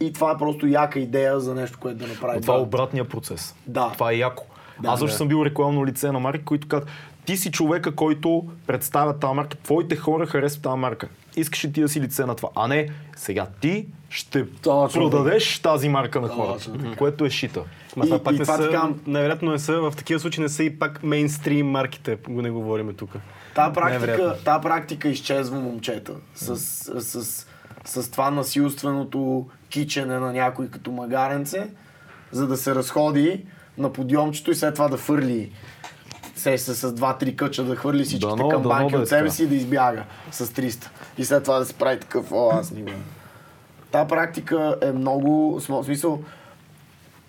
И 0.00 0.12
това 0.12 0.30
е 0.30 0.38
просто 0.38 0.66
яка 0.66 1.00
идея 1.00 1.40
за 1.40 1.54
нещо, 1.54 1.78
което 1.80 1.98
да 1.98 2.06
направи. 2.06 2.36
Но 2.36 2.40
това 2.40 2.54
е 2.54 2.60
обратния 2.60 3.08
процес. 3.08 3.54
Да. 3.66 3.90
Това 3.92 4.12
е 4.12 4.16
яко. 4.16 4.44
Да, 4.82 4.88
Аз 4.88 4.98
също 4.98 5.14
да. 5.14 5.18
съм 5.18 5.28
бил 5.28 5.44
рекламно 5.44 5.86
лице 5.86 6.12
на 6.12 6.20
марки, 6.20 6.44
които 6.44 6.68
казват, 6.68 6.88
ти 7.24 7.36
си 7.36 7.50
човека, 7.50 7.94
който 7.94 8.46
представя 8.66 9.18
тази 9.18 9.34
марка, 9.34 9.56
твоите 9.56 9.96
хора 9.96 10.26
харесват 10.26 10.62
тази 10.62 10.78
марка. 10.78 11.08
Искаш 11.36 11.64
ли 11.64 11.72
ти 11.72 11.80
да 11.80 11.88
си 11.88 12.00
лице 12.00 12.26
на 12.26 12.34
това? 12.34 12.48
А 12.54 12.68
не, 12.68 12.88
сега 13.16 13.46
ти 13.60 13.86
ще 14.10 14.46
Точно 14.52 15.00
продадеш 15.00 15.58
тази 15.58 15.88
марка 15.88 16.20
на 16.20 16.28
хората, 16.28 16.72
така. 16.72 16.96
което 16.96 17.24
е 17.24 17.30
шита. 17.30 17.62
Ма 17.96 18.04
И- 18.04 18.08
това 18.08 18.18
пак 18.18 18.34
и 18.34 18.38
не 18.38 18.44
това 18.44 18.56
са, 18.56 18.62
така- 18.62 18.88
най-вероятно 19.06 19.50
не 19.50 19.58
са, 19.58 19.80
в 19.80 19.92
такива 19.96 20.20
случаи 20.20 20.42
не 20.42 20.48
са 20.48 20.64
и 20.64 20.78
пак 20.78 21.02
мейнстрим 21.02 21.66
марките, 21.66 22.18
го 22.28 22.42
не 22.42 22.50
говориме 22.50 22.92
тук. 22.92 23.10
Та 23.54 23.72
практика, 23.72 24.00
Невероятно. 24.00 24.44
та 24.44 24.60
практика 24.60 25.08
изчезва 25.08 25.60
момчета. 25.60 26.12
С, 26.34 26.56
с, 26.56 27.00
с, 27.24 27.46
с 27.84 28.10
това 28.10 28.30
насилственото 28.30 29.46
кичене 29.68 30.18
на 30.18 30.32
някой 30.32 30.68
като 30.68 30.92
магаренце, 30.92 31.68
за 32.32 32.46
да 32.46 32.56
се 32.56 32.74
разходи 32.74 33.44
на 33.78 33.92
подиомчето 33.92 34.50
и 34.50 34.54
след 34.54 34.74
това 34.74 34.88
да 34.88 34.96
фърли 34.96 35.52
се 36.36 36.58
с, 36.58 36.74
с 36.74 36.92
2-3 36.92 37.36
къча 37.36 37.64
да 37.64 37.76
хвърли 37.76 38.04
всичките 38.04 38.26
дано 38.28 38.48
камбанки 38.48 38.92
да 38.92 38.98
е 38.98 39.02
от 39.02 39.08
себе 39.08 39.30
си 39.30 39.42
и 39.42 39.46
да 39.46 39.54
избяга 39.54 40.04
с 40.30 40.46
300. 40.46 40.86
И 41.18 41.24
след 41.24 41.42
това 41.42 41.58
да 41.58 41.64
се 41.64 41.74
прави 41.74 42.00
такъв, 42.00 42.32
о, 42.32 42.50
аз 42.52 42.70
не. 42.70 42.94
Та 43.92 44.06
практика 44.06 44.76
е 44.82 44.92
много, 44.92 45.60
в 45.68 45.84
смисъл, 45.84 46.22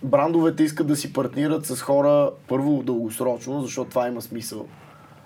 брандовете 0.03 0.64
искат 0.64 0.88
да 0.88 0.95
си 0.95 1.14
партнират 1.14 1.66
с 1.66 1.82
хора 1.82 2.32
първо 2.47 2.84
дългосрочно, 2.84 3.62
защото 3.62 3.89
това 3.89 4.07
има 4.07 4.22
смисъл. 4.22 4.66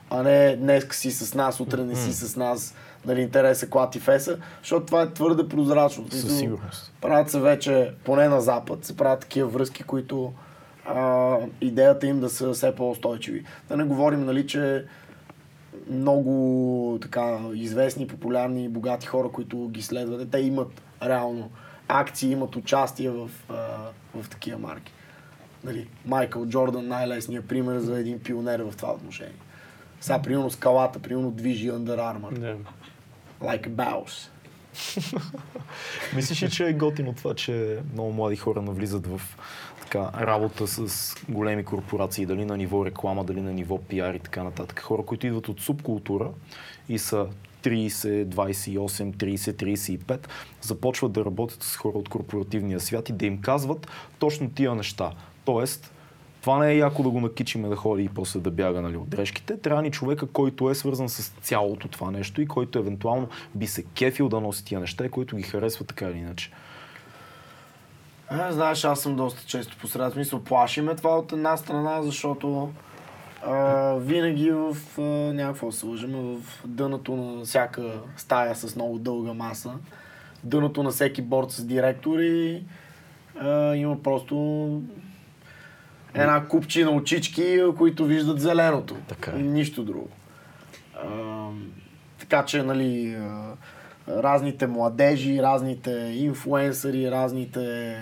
а 0.09 0.23
не 0.23 0.55
днес 0.55 0.87
си 0.91 1.11
с 1.11 1.33
нас, 1.33 1.59
утре 1.59 1.83
не 1.83 1.95
си 1.95 2.13
с 2.13 2.35
нас, 2.35 2.75
нали, 3.05 3.21
интереса, 3.21 3.69
клати 3.69 3.99
феса, 3.99 4.37
защото 4.61 4.85
това 4.85 5.01
е 5.01 5.13
твърде 5.13 5.49
прозрачно. 5.49 6.11
Със 6.11 6.37
сигурност. 6.37 6.93
Правят 7.01 7.29
се 7.29 7.39
вече, 7.39 7.93
поне 8.03 8.27
на 8.27 8.41
Запад, 8.41 8.85
се 8.85 8.97
правят 8.97 9.19
такива 9.19 9.49
връзки, 9.49 9.83
които 9.83 10.33
а, 10.85 11.37
идеята 11.61 12.07
им 12.07 12.19
да 12.19 12.29
са 12.29 12.53
все 12.53 12.75
по-устойчиви. 12.75 13.45
Да 13.69 13.77
не 13.77 13.83
говорим, 13.83 14.25
нали, 14.25 14.47
че 14.47 14.85
много 15.89 16.97
така 17.01 17.39
известни, 17.53 18.07
популярни, 18.07 18.69
богати 18.69 19.07
хора, 19.07 19.29
които 19.29 19.67
ги 19.67 19.81
следват, 19.81 20.31
те 20.31 20.39
имат 20.39 20.81
реално 21.03 21.51
акции, 21.87 22.31
имат 22.31 22.55
участие 22.55 23.09
в, 23.09 23.29
а, 23.49 23.53
в 24.21 24.29
такива 24.29 24.59
марки. 24.59 24.91
Нали, 25.63 25.87
Майкъл 26.05 26.45
Джордан 26.45 26.87
най-лесният 26.87 27.47
пример 27.47 27.79
за 27.79 27.99
един 27.99 28.19
пионер 28.19 28.59
в 28.59 28.73
това 28.77 28.93
отношение. 28.93 29.39
Сега, 30.01 30.21
примерно 30.21 30.51
скалата, 30.51 30.99
примерно 30.99 31.31
движи 31.31 31.71
Under 31.71 31.97
Armour. 31.97 32.39
Да. 32.39 32.55
Like 33.41 33.67
a 33.67 33.69
boss. 33.69 34.29
Мислиш 36.15 36.43
ли, 36.43 36.49
че 36.49 36.67
е 36.67 36.73
готино 36.73 37.13
това, 37.13 37.33
че 37.33 37.79
много 37.93 38.11
млади 38.11 38.35
хора 38.35 38.61
навлизат 38.61 39.07
в 39.07 39.21
така, 39.81 40.11
работа 40.25 40.67
с 40.67 41.15
големи 41.29 41.65
корпорации, 41.65 42.25
дали 42.25 42.45
на 42.45 42.57
ниво 42.57 42.85
реклама, 42.85 43.23
дали 43.23 43.41
на 43.41 43.53
ниво 43.53 43.77
пиар 43.77 44.13
и 44.13 44.19
така 44.19 44.43
нататък. 44.43 44.79
Хора, 44.79 45.03
които 45.03 45.27
идват 45.27 45.47
от 45.47 45.61
субкултура 45.61 46.29
и 46.89 46.99
са 46.99 47.27
30, 47.65 48.25
28, 48.25 49.15
30, 49.15 49.99
35, 49.99 50.27
започват 50.61 51.11
да 51.11 51.25
работят 51.25 51.63
с 51.63 51.75
хора 51.75 51.97
от 51.97 52.09
корпоративния 52.09 52.79
свят 52.79 53.09
и 53.09 53.13
да 53.13 53.25
им 53.25 53.41
казват 53.41 53.87
точно 54.19 54.49
тия 54.49 54.75
неща. 54.75 55.11
Тоест, 55.45 55.93
това 56.41 56.57
не 56.57 56.71
е 56.71 56.77
яко 56.77 57.03
да 57.03 57.09
го 57.09 57.19
накичиме 57.19 57.69
да 57.69 57.75
ходи 57.75 58.03
и 58.03 58.09
после 58.09 58.39
да 58.39 58.51
бяга 58.51 58.81
нали, 58.81 58.97
от 58.97 59.07
грешките. 59.07 59.57
Трябва 59.57 59.81
ни 59.81 59.91
човека, 59.91 60.27
който 60.27 60.69
е 60.69 60.75
свързан 60.75 61.09
с 61.09 61.33
цялото 61.41 61.87
това 61.87 62.11
нещо 62.11 62.41
и 62.41 62.47
който 62.47 62.79
евентуално 62.79 63.27
би 63.55 63.67
се 63.67 63.83
кефил 63.83 64.29
да 64.29 64.41
носи 64.41 64.65
тия 64.65 64.79
неща 64.79 65.05
и 65.05 65.09
който 65.09 65.35
ги 65.35 65.43
харесва 65.43 65.85
така 65.85 66.09
или 66.09 66.17
иначе. 66.17 66.51
А, 68.29 68.51
знаеш, 68.51 68.83
аз 68.83 68.99
съм 68.99 69.15
доста 69.15 69.45
често 69.45 69.77
посред 69.81 70.13
смисъл. 70.13 70.43
Плаши 70.43 70.81
ме 70.81 70.95
това 70.95 71.17
от 71.17 71.31
една 71.31 71.57
страна, 71.57 72.01
защото 72.01 72.71
а, 73.43 73.93
винаги 73.95 74.51
в 74.51 74.77
а, 74.97 75.01
някакво 75.33 75.71
се 75.71 75.85
лъжим, 75.85 76.11
в 76.11 76.67
дъното 76.67 77.15
на 77.15 77.45
всяка 77.45 78.01
стая 78.17 78.55
с 78.55 78.75
много 78.75 78.99
дълга 78.99 79.33
маса, 79.33 79.73
дъното 80.43 80.83
на 80.83 80.89
всеки 80.89 81.21
борт 81.21 81.51
с 81.51 81.65
директори, 81.65 82.63
а, 83.39 83.75
има 83.75 84.03
просто 84.03 84.81
една 86.13 86.47
купчина 86.47 86.91
очички, 86.91 87.61
които 87.77 88.05
виждат 88.05 88.39
зеленото. 88.39 88.95
Така 89.07 89.31
е. 89.31 89.41
Нищо 89.41 89.83
друго. 89.83 90.09
А, 91.03 91.47
така 92.19 92.45
че, 92.45 92.63
нали, 92.63 93.17
разните 94.07 94.67
младежи, 94.67 95.41
разните 95.41 95.91
инфлуенсъри, 96.15 97.11
разните 97.11 97.95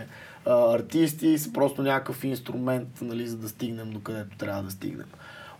а, 0.46 0.76
артисти 0.76 1.38
са 1.38 1.54
просто 1.54 1.82
някакъв 1.82 2.24
инструмент, 2.24 2.88
нали, 3.02 3.28
за 3.28 3.38
да 3.38 3.50
стигнем 3.50 3.90
до 3.90 4.00
където 4.00 4.38
трябва 4.38 4.64
да 4.64 4.72
стигнем. 4.72 5.08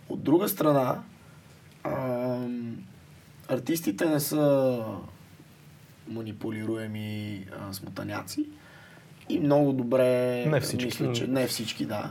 От 0.08 0.22
друга 0.22 0.48
страна, 0.48 1.02
а, 1.84 2.38
артистите 3.48 4.06
не 4.06 4.20
са 4.20 4.80
манипулируеми 6.08 7.44
а, 7.60 7.72
смутаняци. 7.72 8.46
И 9.28 9.38
много 9.38 9.72
добре 9.72 10.44
Не 10.46 10.60
всички. 10.60 10.84
мисля, 10.84 11.12
че 11.12 11.26
не 11.26 11.46
всички, 11.46 11.86
да. 11.86 12.10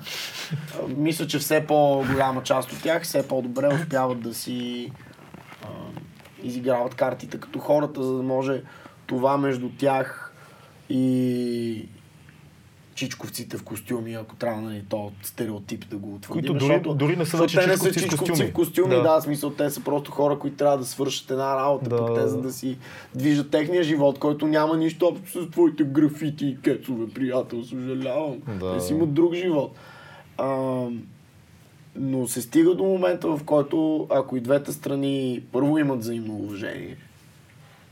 Мисля, 0.88 1.28
че 1.28 1.40
все 1.40 1.68
по-голяма 1.68 2.44
част 2.44 2.74
от 2.74 2.82
тях 2.84 3.04
все 3.04 3.28
по-добре 3.28 3.68
успяват 3.68 4.22
да 4.22 4.34
си 4.34 4.92
а, 5.64 5.68
изиграват 6.44 6.96
картите 6.96 7.40
като 7.40 7.60
хората, 7.60 8.04
за 8.04 8.18
да 8.18 8.24
може 8.24 8.62
това 9.08 9.38
между 9.38 9.70
тях 9.78 10.34
и 10.90 11.86
чичковците 12.96 13.58
в 13.58 13.64
костюми, 13.64 14.14
ако 14.14 14.36
трябва 14.36 14.62
нали, 14.62 14.84
то 14.90 15.12
стереотип 15.24 15.90
да 15.90 15.98
го 15.98 16.16
утвърдим. 16.16 16.32
Които 16.34 16.54
дори- 16.56 16.68
защото- 16.68 16.94
дори 16.96 17.18
не 17.18 17.26
са 17.26 17.38
вече 17.38 17.58
те 17.58 17.68
не 17.68 17.78
са 17.78 17.92
чичковци 17.92 18.16
в 18.18 18.20
костюми. 18.20 18.50
в 18.50 18.54
костюми, 18.54 18.90
Да. 18.90 19.02
да. 19.04 19.22
смисъл 19.22 19.50
те 19.50 19.70
са 19.70 19.82
просто 19.82 20.12
хора, 20.12 20.40
които 20.40 20.58
трябва 20.58 20.78
да 20.78 20.86
свършат 20.86 21.32
една 21.32 21.56
работа, 21.56 21.90
Да. 21.90 21.98
пък 21.98 22.16
те 22.16 22.28
за 22.28 22.42
да 22.42 22.52
си 22.52 22.78
движат 23.16 23.52
техния 23.52 23.84
живот, 23.84 24.20
който 24.20 24.48
няма 24.48 24.78
нищо 24.78 25.06
общо 25.06 25.44
с 25.44 25.50
твоите 25.50 25.84
графити 25.84 26.46
и 26.46 26.58
кецове, 26.58 27.08
приятел, 27.10 27.64
съжалявам. 27.64 28.38
Да. 28.50 28.74
Те 28.74 28.80
си 28.80 28.94
имат 28.94 29.14
друг 29.14 29.34
живот. 29.34 29.76
А, 30.38 30.86
но 31.96 32.28
се 32.28 32.42
стига 32.42 32.76
до 32.76 32.84
момента, 32.84 33.28
в 33.28 33.44
който 33.44 34.08
ако 34.10 34.38
и 34.38 34.42
двете 34.42 34.72
страни 34.72 35.42
първо 35.52 35.78
имат 35.78 36.00
взаимно 36.00 36.34
уважение, 36.36 36.98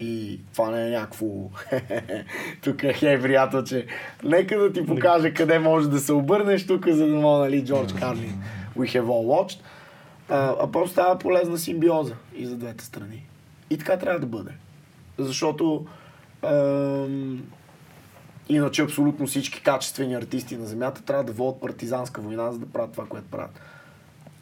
и 0.01 0.39
това 0.53 0.71
не 0.71 0.87
е 0.87 0.89
някакво... 0.89 1.25
тук 2.63 2.83
е 2.83 3.19
приятел, 3.21 3.63
че 3.63 3.85
нека 4.23 4.59
да 4.59 4.73
ти 4.73 4.85
покажа 4.85 5.33
къде 5.33 5.59
може 5.59 5.89
да 5.89 5.99
се 5.99 6.13
обърнеш 6.13 6.67
тук, 6.67 6.87
за 6.87 7.07
да 7.07 7.15
мога, 7.15 7.39
нали, 7.39 7.65
Джордж 7.65 7.93
Карлин, 7.93 8.43
we 8.77 8.99
have 8.99 9.05
all 9.05 9.45
watched. 9.45 9.59
А, 10.29 10.55
а 10.61 10.71
просто 10.71 10.91
става 10.91 11.19
полезна 11.19 11.57
симбиоза 11.57 12.15
и 12.35 12.45
за 12.45 12.55
двете 12.55 12.85
страни. 12.85 13.25
И 13.69 13.77
така 13.77 13.97
трябва 13.97 14.19
да 14.19 14.25
бъде. 14.25 14.51
Защото 15.17 15.85
ам, 16.43 17.43
иначе 18.49 18.81
абсолютно 18.81 19.27
всички 19.27 19.61
качествени 19.61 20.13
артисти 20.13 20.57
на 20.57 20.65
земята 20.65 21.01
трябва 21.01 21.23
да 21.23 21.31
водят 21.31 21.61
партизанска 21.61 22.21
война, 22.21 22.51
за 22.51 22.59
да 22.59 22.65
правят 22.65 22.91
това, 22.91 23.05
което 23.05 23.27
правят. 23.27 23.59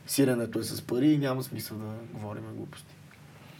Сиренето 0.07 0.59
е 0.59 0.63
с 0.63 0.81
пари 0.81 1.07
и 1.07 1.17
няма 1.17 1.43
смисъл 1.43 1.77
да 1.77 2.19
говорим 2.19 2.43
глупости. 2.55 2.98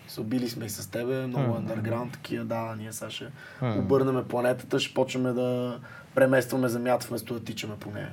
Са 0.10 0.22
били 0.22 0.50
сме 0.50 0.66
и 0.66 0.70
с 0.70 0.88
тебе, 0.88 1.28
много 1.28 1.54
underground, 1.54 2.14
такива, 2.14 2.46
да, 2.46 2.76
ние 2.78 2.94
сега 2.94 3.12
ще 3.12 3.28
обърнем 3.62 4.24
планетата, 4.30 4.80
ще 4.80 4.94
почваме 4.94 5.32
да 5.32 5.80
преместваме 6.16 6.68
земята 6.68 7.08
вместо 7.10 7.34
да 7.34 7.40
тичаме 7.40 7.76
по 7.76 7.92
нея. 7.92 8.10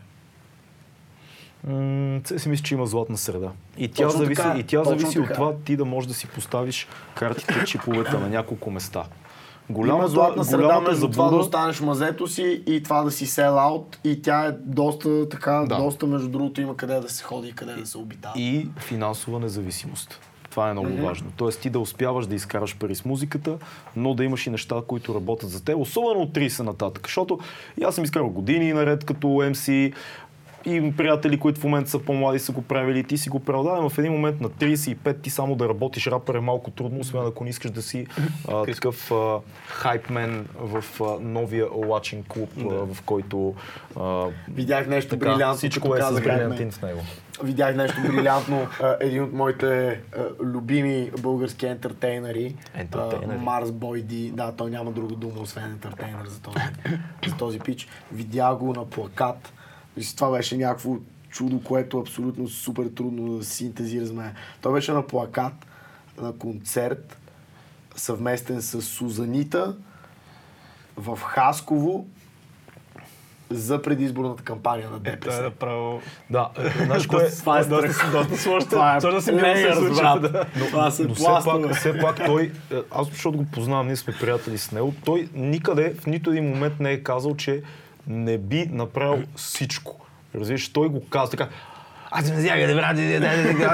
М, 1.64 2.20
си 2.38 2.48
мисля, 2.48 2.64
че 2.64 2.74
има 2.74 2.86
златна 2.86 3.16
среда. 3.16 3.50
И 3.78 3.88
тя 3.88 4.04
Точно 4.04 4.18
зависи, 4.18 4.42
така, 4.42 4.58
и 4.58 4.62
тя 4.62 4.84
зависи 4.84 5.18
от 5.20 5.32
това 5.34 5.54
ти 5.56 5.76
да 5.76 5.84
можеш 5.84 6.08
да 6.08 6.14
си 6.14 6.28
поставиш 6.28 6.86
картите, 7.14 7.64
чиповете 7.66 8.12
на 8.12 8.28
няколко 8.28 8.70
места. 8.70 9.04
Има 9.70 10.08
златна 10.08 10.44
среда 10.44 10.80
между 10.80 11.08
това 11.08 11.24
да 11.24 11.30
заблуда- 11.30 11.36
останеш 11.36 11.80
мазето 11.80 12.26
си 12.26 12.62
и 12.66 12.82
това 12.82 13.02
да 13.02 13.10
си 13.10 13.26
сел 13.26 13.58
аут 13.60 13.98
и 14.04 14.22
тя 14.22 14.44
е 14.44 14.52
доста 14.52 15.28
така, 15.28 15.64
Да. 15.68 15.76
доста 15.76 16.06
между 16.06 16.28
другото 16.28 16.60
има 16.60 16.76
къде 16.76 16.94
да 16.94 17.08
се 17.08 17.24
ходи 17.24 17.48
и 17.48 17.52
къде 17.52 17.72
да 17.74 17.86
се 17.86 17.98
обитава. 17.98 18.34
и 18.40 18.68
финансова 18.78 19.40
независимост. 19.40 20.20
Това 20.56 20.68
е 20.70 20.72
много 20.72 20.88
Мгм. 20.88 21.02
важно. 21.02 21.32
Тоест 21.36 21.60
ти 21.60 21.70
да 21.70 21.78
успяваш 21.78 22.26
да 22.26 22.34
изкараш 22.34 22.76
пари 22.76 22.94
с 22.94 23.04
музиката, 23.04 23.58
но 23.96 24.14
да 24.14 24.24
имаш 24.24 24.46
и 24.46 24.50
неща, 24.50 24.76
които 24.86 25.14
работят 25.14 25.50
за 25.50 25.64
теб, 25.64 25.76
особено 25.78 26.20
от 26.20 26.32
30 26.32 26.62
нататък. 26.62 27.06
Защото 27.06 27.38
и 27.80 27.84
аз 27.84 27.94
съм 27.94 28.04
изкарал 28.04 28.28
години 28.28 28.72
наред 28.72 29.04
като 29.04 29.26
MC, 29.26 29.92
и 30.66 30.92
приятели, 30.96 31.38
които 31.38 31.60
в 31.60 31.64
момента 31.64 31.90
са 31.90 31.98
по-млади, 31.98 32.38
са 32.38 32.52
го 32.52 32.62
правили, 32.62 33.04
ти 33.04 33.18
си 33.18 33.28
го 33.28 33.40
правил. 33.40 33.62
Да, 33.62 33.88
в 33.88 33.98
един 33.98 34.12
момент 34.12 34.40
на 34.40 34.48
35 34.48 35.22
ти 35.22 35.30
само 35.30 35.56
да 35.56 35.68
работиш 35.68 36.06
рапър 36.06 36.34
е 36.34 36.40
малко 36.40 36.70
трудно, 36.70 37.00
освен 37.00 37.26
ако 37.26 37.44
не 37.44 37.50
искаш 37.50 37.70
да 37.70 37.82
си 37.82 38.06
а, 38.48 38.64
такъв 38.64 39.12
а, 39.12 39.38
хайпмен 39.66 40.48
в 40.58 40.84
а, 41.00 41.04
новия 41.20 41.66
лачен 41.74 42.24
клуб, 42.28 42.50
а, 42.58 42.94
в 42.94 43.02
който 43.02 43.54
а, 44.00 44.26
Видях 44.48 44.86
нещо 44.86 45.10
така, 45.18 45.32
брилянтно, 45.32 45.56
всичко 45.56 45.94
е 45.96 46.02
с 46.02 46.20
брилянтин 46.20 46.70
в 46.70 46.82
него. 46.82 47.00
Видях 47.42 47.76
нещо 47.76 47.96
брилянтно. 48.06 48.66
Един 49.00 49.22
от 49.22 49.32
моите 49.32 50.00
любими 50.40 51.10
български 51.18 51.66
ентертейнери, 51.66 52.54
Марс 53.38 53.72
Бойди, 53.72 54.30
да, 54.30 54.52
той 54.52 54.70
няма 54.70 54.92
друга 54.92 55.14
дума, 55.14 55.40
освен 55.40 55.64
ентертейнер 55.64 56.26
за 56.26 56.40
този, 56.40 56.58
за 57.26 57.36
този 57.36 57.58
пич. 57.58 57.88
Видях 58.12 58.56
го 58.56 58.72
на 58.72 58.84
плакат. 58.84 59.52
Това 60.16 60.30
беше 60.30 60.56
някакво 60.56 60.96
чудо, 61.30 61.60
което 61.62 61.98
абсолютно 61.98 62.48
супер 62.48 62.86
трудно 62.86 63.38
да 63.38 63.44
се 63.44 63.52
синтезира 63.52 64.06
с 64.06 64.12
мен. 64.12 64.34
Той 64.60 64.72
беше 64.72 64.92
на 64.92 65.06
плакат, 65.06 65.66
на 66.20 66.32
концерт, 66.32 67.18
съвместен 67.96 68.62
с 68.62 68.82
Сузанита 68.82 69.76
в 70.96 71.18
Хасково 71.22 72.06
за 73.50 73.82
предизборната 73.82 74.42
кампания 74.42 74.90
на 74.90 74.96
Е, 74.96 75.00
той 75.02 75.12
е 75.12 75.16
ДПС. 75.16 75.42
направо... 75.42 76.00
Да, 76.30 76.50
е, 76.58 76.84
знаеш 76.84 77.06
кое 77.06 77.24
е? 77.24 77.30
Това 77.30 77.58
е 77.58 77.64
доста, 77.64 78.10
доста 78.12 78.36
сложно. 78.36 78.70
Това 78.70 78.96
е 78.96 79.00
Сложно 79.00 79.20
си 79.20 79.30
layers, 79.30 79.94
се 79.94 80.02
брат. 80.02 80.22
Да. 80.32 80.44
Това 80.70 80.90
са 80.90 81.02
Но 81.02 81.14
все 81.14 81.24
пак, 81.44 81.74
все 81.74 81.98
пак 81.98 82.24
той, 82.26 82.52
е, 82.72 82.76
аз 82.90 83.08
защото 83.08 83.38
го 83.38 83.44
познавам, 83.44 83.86
ние 83.86 83.96
сме 83.96 84.14
приятели 84.20 84.58
с 84.58 84.72
него, 84.72 84.94
той 85.04 85.28
никъде 85.34 85.94
в 85.94 86.06
нито 86.06 86.30
един 86.30 86.48
момент 86.48 86.80
не 86.80 86.92
е 86.92 87.02
казал, 87.02 87.36
че 87.36 87.62
не 88.06 88.38
би 88.38 88.68
направил 88.72 89.22
всичко. 89.36 90.06
Разбираш, 90.34 90.68
той 90.68 90.88
го 90.88 91.08
каза 91.08 91.30
така. 91.30 91.48
аз 92.10 92.30
не 92.30 92.40
зяга, 92.40 92.66
да 92.66 92.74
брат, 92.74 92.96
да, 92.96 93.20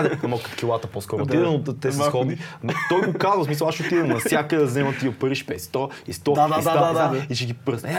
да, 0.02 0.18
Ама 0.22 0.38
килата 0.58 0.86
по-скоро. 0.86 1.22
Отиде, 1.22 1.42
но 1.42 1.62
те 1.62 1.92
са 1.92 1.98
Малко 1.98 2.10
сходни. 2.10 2.38
Но 2.62 2.72
Той 2.88 3.12
го 3.12 3.18
казва, 3.18 3.42
в 3.42 3.46
смисъл, 3.46 3.68
аз 3.68 3.74
ще 3.74 3.84
отидем 3.84 4.08
навсякъде 4.08 4.60
да 4.60 4.66
взема 4.66 4.92
тия 5.00 5.18
пари, 5.18 5.34
ще 5.34 5.46
пее 5.46 5.58
100 5.58 5.90
и 6.06 6.12
100 6.12 6.34
Да, 6.34 6.48
да, 6.48 6.60
и 6.60 6.64
да, 6.64 6.70
100 6.70 6.92
да, 6.94 7.08
да. 7.10 7.16
100, 7.16 7.30
и 7.30 7.34
ще 7.34 7.46
ги 7.46 7.54
пръсне. 7.54 7.90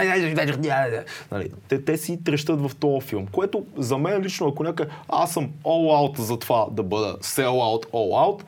Ай. 0.71 0.89
Нали, 1.31 1.51
те, 1.67 1.85
те 1.85 1.97
си 1.97 2.23
трещат 2.23 2.61
в 2.61 2.75
този 2.75 3.07
филм, 3.07 3.27
което 3.27 3.65
за 3.77 3.97
мен 3.97 4.21
лично, 4.21 4.47
ако 4.47 4.63
някой, 4.63 4.85
аз 5.09 5.31
съм 5.31 5.49
all 5.63 6.11
out 6.13 6.19
за 6.19 6.39
това 6.39 6.67
да 6.71 6.83
бъда 6.83 7.17
sell 7.17 7.47
out, 7.47 7.85
all 7.85 7.91
out, 7.91 8.41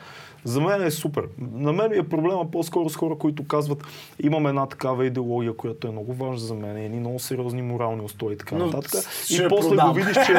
за 0.46 0.60
мен 0.60 0.82
е 0.82 0.90
супер. 0.90 1.24
На 1.52 1.72
мен 1.72 1.92
е 1.92 2.02
проблема 2.02 2.50
по-скоро 2.50 2.88
с 2.88 2.96
хора, 2.96 3.14
които 3.18 3.46
казват, 3.46 3.84
имам 4.22 4.46
една 4.46 4.66
такава 4.66 5.06
идеология, 5.06 5.56
която 5.56 5.88
е 5.88 5.90
много 5.90 6.14
важна 6.14 6.38
за 6.38 6.54
мен, 6.54 6.76
едни 6.76 7.00
много 7.00 7.18
сериозни 7.18 7.62
морални 7.62 8.02
устои 8.02 8.34
и 8.34 8.38
така 8.38 8.54
Но 8.54 8.66
нататък. 8.66 8.90
И 9.30 9.46
после 9.48 9.68
продам. 9.68 9.88
го 9.88 9.94
видиш, 9.94 10.16
че 10.26 10.36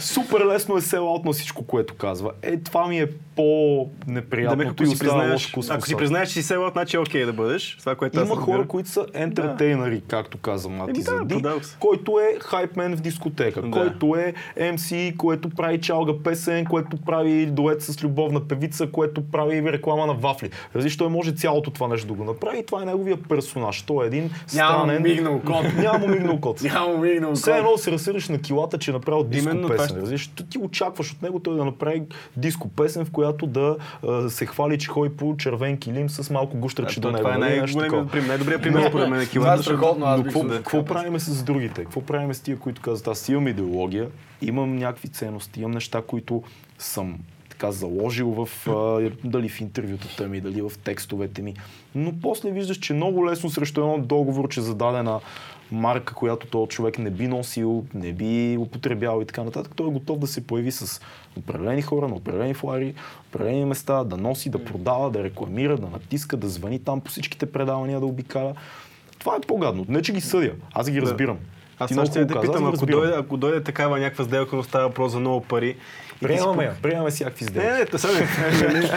супер 0.00 0.46
лесно 0.46 0.76
е 0.76 0.80
sell 0.80 1.00
out 1.00 1.24
на 1.24 1.32
всичко, 1.32 1.66
което 1.66 1.94
казва. 1.94 2.32
Е, 2.42 2.56
това 2.56 2.86
ми 2.86 3.00
е 3.00 3.08
по-неприятно. 3.36 4.64
Да, 4.64 4.70
ако 4.70 4.86
си 4.86 4.98
признаеш, 4.98 5.52
ако 5.70 5.86
си 5.86 5.96
признаеш, 5.96 6.28
че 6.28 6.34
си 6.34 6.42
селът, 6.42 6.72
значи 6.72 6.96
е 6.96 7.00
окей 7.00 7.24
да 7.24 7.32
бъдеш. 7.32 7.76
Това, 7.80 7.94
което 7.94 8.20
има 8.20 8.36
хора, 8.36 8.66
които 8.68 8.88
са 8.88 9.06
ентертейнери, 9.14 10.02
както 10.08 10.38
каза 10.38 10.68
Мати 10.68 10.92
да, 10.92 11.00
Зади, 11.00 11.42
който 11.80 12.20
е 12.20 12.38
хайпмен 12.40 12.96
в 12.96 13.00
дискотека, 13.00 13.62
Да. 13.62 13.70
който 13.70 14.16
е 14.16 14.34
MC, 14.60 15.16
което 15.16 15.50
прави 15.50 15.80
чалга 15.80 16.12
песен, 16.24 16.64
което 16.64 16.96
прави 16.96 17.46
дует 17.46 17.82
с 17.82 18.04
любовна 18.04 18.48
певица, 18.48 18.90
което 18.90 19.15
прави 19.22 19.72
реклама 19.72 20.06
на 20.06 20.14
вафли. 20.14 20.50
Различно 20.74 20.98
той 20.98 21.08
може 21.08 21.32
цялото 21.32 21.70
това 21.70 21.88
нещо 21.88 22.06
да 22.06 22.14
го 22.14 22.24
направи 22.24 22.58
и 22.58 22.66
това 22.66 22.82
е 22.82 22.86
неговия 22.86 23.16
персонаж. 23.18 23.82
Той 23.82 24.04
е 24.04 24.08
един 24.08 24.22
Няма 24.22 24.38
странен... 24.74 25.02
мигнал 25.02 25.40
кот. 25.40 25.64
Няма 25.76 25.98
му 25.98 26.08
мигнал 26.08 26.40
кот. 26.40 26.62
Няма 26.62 26.96
мигнал 26.98 27.34
Все 27.34 27.50
кот. 27.50 27.58
едно 27.58 27.72
да 27.72 27.78
се 27.78 27.92
разсъдиш 27.92 28.28
на 28.28 28.38
килата, 28.38 28.78
че 28.78 28.90
е 28.90 28.94
направил 28.94 29.22
диско 29.24 29.50
Именно 29.50 29.68
песен. 29.68 29.96
Разбираш, 29.96 30.26
ти- 30.26 30.58
очакваш 30.58 31.12
от 31.12 31.22
него 31.22 31.40
той 31.40 31.56
да 31.56 31.64
направи 31.64 32.02
диско 32.36 32.68
песен, 32.68 33.04
в 33.04 33.10
която 33.10 33.46
да 33.46 33.76
се 34.28 34.46
хвали, 34.46 34.78
че 34.78 34.88
ходи 34.88 35.10
по 35.10 35.36
червен 35.36 35.78
килим 35.78 36.10
с 36.10 36.30
малко 36.30 36.56
гущерче 36.56 37.00
до 37.00 37.08
него. 37.08 37.18
това 37.18 37.34
е 37.34 37.38
нали, 37.38 37.50
най-големият 37.56 38.10
пример, 38.10 38.28
най-добрият 38.28 38.62
пример 38.62 38.88
според 38.88 39.08
мен 39.08 39.20
е 39.20 39.26
килата. 39.26 39.62
какво, 40.16 40.40
се- 40.42 40.48
какво 40.48 40.84
правим 40.84 41.20
с 41.20 41.42
другите? 41.42 41.82
Какво 41.82 42.00
правим 42.00 42.34
с 42.34 42.40
тия, 42.40 42.58
които 42.58 42.82
казват, 42.82 43.08
аз 43.08 43.28
имам 43.28 43.48
идеология, 43.48 44.08
имам 44.42 44.76
някакви 44.76 45.08
ценности, 45.08 45.60
имам 45.60 45.70
неща, 45.72 46.02
които 46.02 46.42
съм 46.78 47.18
така 47.58 47.72
заложил 47.72 48.28
в, 48.28 48.68
а, 48.68 49.10
дали 49.24 49.48
в 49.48 49.60
интервютата 49.60 50.28
ми, 50.28 50.40
дали 50.40 50.62
в 50.62 50.72
текстовете 50.84 51.42
ми. 51.42 51.54
Но 51.94 52.12
после 52.22 52.50
виждаш, 52.50 52.76
че 52.76 52.94
много 52.94 53.26
лесно 53.26 53.50
срещу 53.50 53.80
едно 53.80 53.98
договор, 53.98 54.48
че 54.48 54.60
зададена 54.60 55.20
марка, 55.72 56.14
която 56.14 56.46
този 56.46 56.68
човек 56.68 56.98
не 56.98 57.10
би 57.10 57.28
носил, 57.28 57.84
не 57.94 58.12
би 58.12 58.56
употребял 58.60 59.20
и 59.22 59.26
така 59.26 59.42
нататък, 59.42 59.72
той 59.76 59.88
е 59.88 59.92
готов 59.92 60.18
да 60.18 60.26
се 60.26 60.46
появи 60.46 60.72
с 60.72 61.00
определени 61.36 61.82
хора, 61.82 62.08
на 62.08 62.14
определени 62.14 62.54
флари, 62.54 62.94
определени 63.28 63.64
места, 63.64 64.04
да 64.04 64.16
носи, 64.16 64.50
да 64.50 64.64
продава, 64.64 65.10
да 65.10 65.22
рекламира, 65.24 65.76
да 65.76 65.86
натиска, 65.86 66.36
да 66.36 66.48
звъни 66.48 66.78
там 66.78 67.00
по 67.00 67.10
всичките 67.10 67.46
предавания, 67.46 68.00
да 68.00 68.06
обикаля. 68.06 68.54
Това 69.18 69.36
е 69.36 69.40
по-гадно. 69.40 69.86
Не, 69.88 70.02
че 70.02 70.12
ги 70.12 70.20
съдя. 70.20 70.52
Аз 70.72 70.90
ги 70.90 71.02
разбирам. 71.02 71.38
Аз 71.78 71.88
Ти 71.88 71.94
много 71.94 72.10
ще 72.10 72.26
те 72.26 72.40
питам, 72.40 72.66
ако 72.66 72.86
дойде, 72.86 73.14
ако 73.16 73.36
дойде 73.36 73.62
такава 73.62 73.98
някаква 73.98 74.24
сделка, 74.24 74.56
но 74.56 74.62
става 74.62 74.88
въпрос 74.88 75.12
за 75.12 75.20
много 75.20 75.40
пари. 75.40 75.76
Ти 76.18 76.24
си 76.24 76.28
Приемаме 76.28 76.64
я, 76.64 76.74
приемаме 76.82 77.10
всякакви 77.10 77.44
сделки. 77.44 77.68
Не, 77.68 77.78
не, 77.78 77.86
та 77.86 77.98
сега 77.98 78.72
не. 78.72 78.90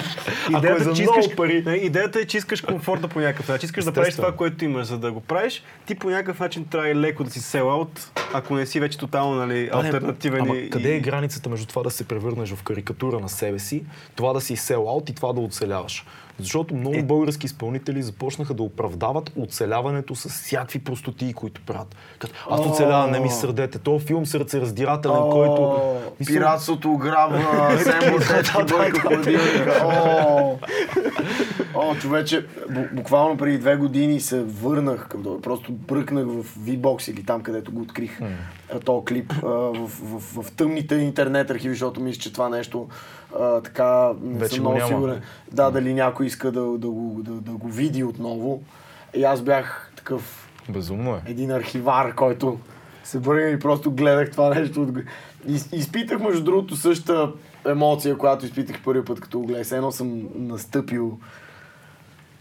Ако 0.53 0.67
е 0.67 0.80
за 0.80 0.93
че 0.93 1.01
много 1.01 1.20
искаш, 1.20 1.36
пари. 1.36 1.63
Не, 1.65 1.74
идеята 1.74 2.20
е, 2.20 2.26
че 2.26 2.38
искаш 2.38 2.61
комфорта 2.61 3.07
по 3.07 3.20
някакъв 3.20 3.47
начин. 3.47 3.65
Искаш 3.65 3.86
да 3.86 3.91
правиш 3.91 4.15
това, 4.15 4.36
което 4.36 4.65
имаш, 4.65 4.88
за 4.88 4.97
да 4.97 5.11
го 5.11 5.22
правиш. 5.22 5.63
Ти 5.86 5.95
по 5.95 6.09
някакъв 6.09 6.39
начин 6.39 6.65
трябва 6.65 6.89
и 6.89 6.95
леко 6.95 7.24
да 7.24 7.32
си 7.32 7.39
сел-аут, 7.39 8.22
ако 8.34 8.55
не 8.55 8.65
си 8.65 8.80
вече 8.80 8.97
тотално 8.97 9.36
нали, 9.36 9.70
альтернативен. 9.74 10.41
Ама 10.41 10.57
и- 10.57 10.70
къде 10.70 10.95
е 10.95 10.99
границата 10.99 11.49
между 11.49 11.65
това 11.65 11.84
да 11.84 11.91
се 11.91 12.07
превърнеш 12.07 12.53
в 12.53 12.63
карикатура 12.63 13.20
на 13.20 13.30
себе 13.30 13.59
си, 13.59 13.84
това 14.15 14.34
да 14.34 14.41
си 14.41 14.55
сел-аут 14.55 15.09
и 15.09 15.15
това 15.15 15.34
да 15.34 15.41
оцеляваш? 15.41 16.05
Защото 16.44 16.76
много 16.76 16.96
Е. 16.96 17.04
български 17.04 17.46
изпълнители 17.46 18.04
започнаха 18.04 18.54
да 18.54 18.64
оправдават 18.64 19.32
оцеляването 19.38 20.16
с 20.16 20.30
всякакви 20.30 20.80
простотии, 20.80 21.34
които 21.34 21.62
правят. 21.66 21.96
Като, 22.20 22.34
аз 22.50 22.66
оцелявам, 22.66 23.12
не 23.12 23.20
ми 23.20 23.30
сърдете. 23.30 23.80
То 23.80 24.00
филм 24.00 24.26
сърцераздирателен, 24.26 25.30
който... 25.32 25.82
Мисля, 26.20 26.34
Пиратството 26.34 26.92
ограбва, 26.92 27.78
Сембо 27.80 28.20
Тетки 28.20 28.64
бърка 28.78 29.00
хладилника. 29.00 29.84
О, 31.76 31.96
човече, 31.96 32.46
бу- 32.72 32.94
буквално 32.94 33.38
преди 33.38 33.58
две 33.58 33.76
години 33.76 34.20
се 34.20 34.42
върнах 34.44 35.08
към 35.08 35.24
това. 35.24 35.42
Просто 35.42 35.72
бръкнах 35.72 36.26
в 36.26 36.44
V-Box 36.60 37.12
или 37.12 37.24
там, 37.24 37.42
където 37.42 37.72
го 37.72 37.82
открих. 37.82 38.20
Mm. 38.20 38.86
То 38.86 39.04
клип 39.08 39.34
а, 39.44 39.48
в, 39.48 39.88
в, 40.04 40.44
в, 40.44 40.52
тъмните 40.52 40.96
интернет 40.96 41.52
архиви, 41.52 41.74
защото 41.74 42.02
мисля, 42.02 42.22
че 42.22 42.34
това 42.34 42.50
нещо 42.50 42.88
а, 43.36 43.62
така 43.62 44.12
не 44.22 44.40
Вече 44.40 44.56
съм 44.56 44.64
го 44.64 44.70
много 44.70 44.78
няма. 44.80 44.88
сигурен. 44.90 45.22
Да, 45.52 45.72
дали 45.72 45.94
някой 45.94 46.26
иска 46.26 46.52
да, 46.52 46.62
да, 46.62 46.90
го, 46.90 47.20
да, 47.20 47.32
да 47.32 47.52
го 47.52 47.68
види 47.68 48.04
отново. 48.04 48.62
И 49.16 49.24
аз 49.24 49.42
бях 49.42 49.92
такъв 49.96 50.50
Безумно 50.70 51.12
е. 51.12 51.22
един 51.26 51.52
архивар, 51.52 52.16
който 52.16 52.60
се 53.04 53.20
бърга 53.20 53.50
и 53.50 53.60
просто 53.60 53.92
гледах 53.92 54.32
това 54.32 54.50
нещо. 54.50 54.82
от- 54.82 54.98
И, 55.48 55.60
изпитах, 55.74 56.20
между 56.20 56.44
другото, 56.44 56.76
същата 56.76 57.32
емоция, 57.66 58.18
която 58.18 58.46
изпитах 58.46 58.84
първи 58.84 59.06
път, 59.06 59.20
като 59.20 59.40
го 59.40 59.46
гледах. 59.46 59.72
Едно 59.72 59.92
съм 59.92 60.22
настъпил 60.36 61.20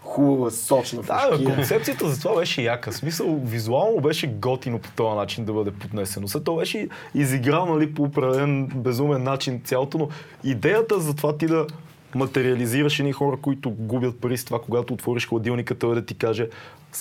хубава, 0.09 0.51
сочна 0.51 1.03
Да, 1.03 1.15
бе, 1.31 1.37
фашкия. 1.37 1.55
концепцията 1.55 2.09
за 2.09 2.21
това 2.21 2.37
беше 2.37 2.63
яка. 2.63 2.93
Смисъл, 2.93 3.41
визуално 3.45 4.01
беше 4.01 4.27
готино 4.27 4.79
по 4.79 4.91
този 4.91 5.17
начин 5.17 5.45
да 5.45 5.53
бъде 5.53 5.71
поднесено. 5.71 6.29
След 6.29 6.45
това 6.45 6.59
беше 6.59 6.89
изиграл 7.15 7.67
нали, 7.75 7.95
по 7.95 8.03
определен 8.03 8.67
безумен 8.67 9.23
начин 9.23 9.61
цялото, 9.65 9.99
но 9.99 10.09
идеята 10.45 11.01
за 11.01 11.15
това 11.17 11.37
ти 11.37 11.47
да 11.47 11.67
материализираш 12.15 12.99
едни 12.99 13.13
хора, 13.13 13.37
които 13.43 13.71
губят 13.71 14.21
пари 14.21 14.37
с 14.37 14.45
това, 14.45 14.61
когато 14.61 14.95
отвориш 14.95 15.29
хладилника, 15.29 15.79
той 15.79 15.95
да 15.95 16.05
ти 16.07 16.15
каже, 16.15 16.49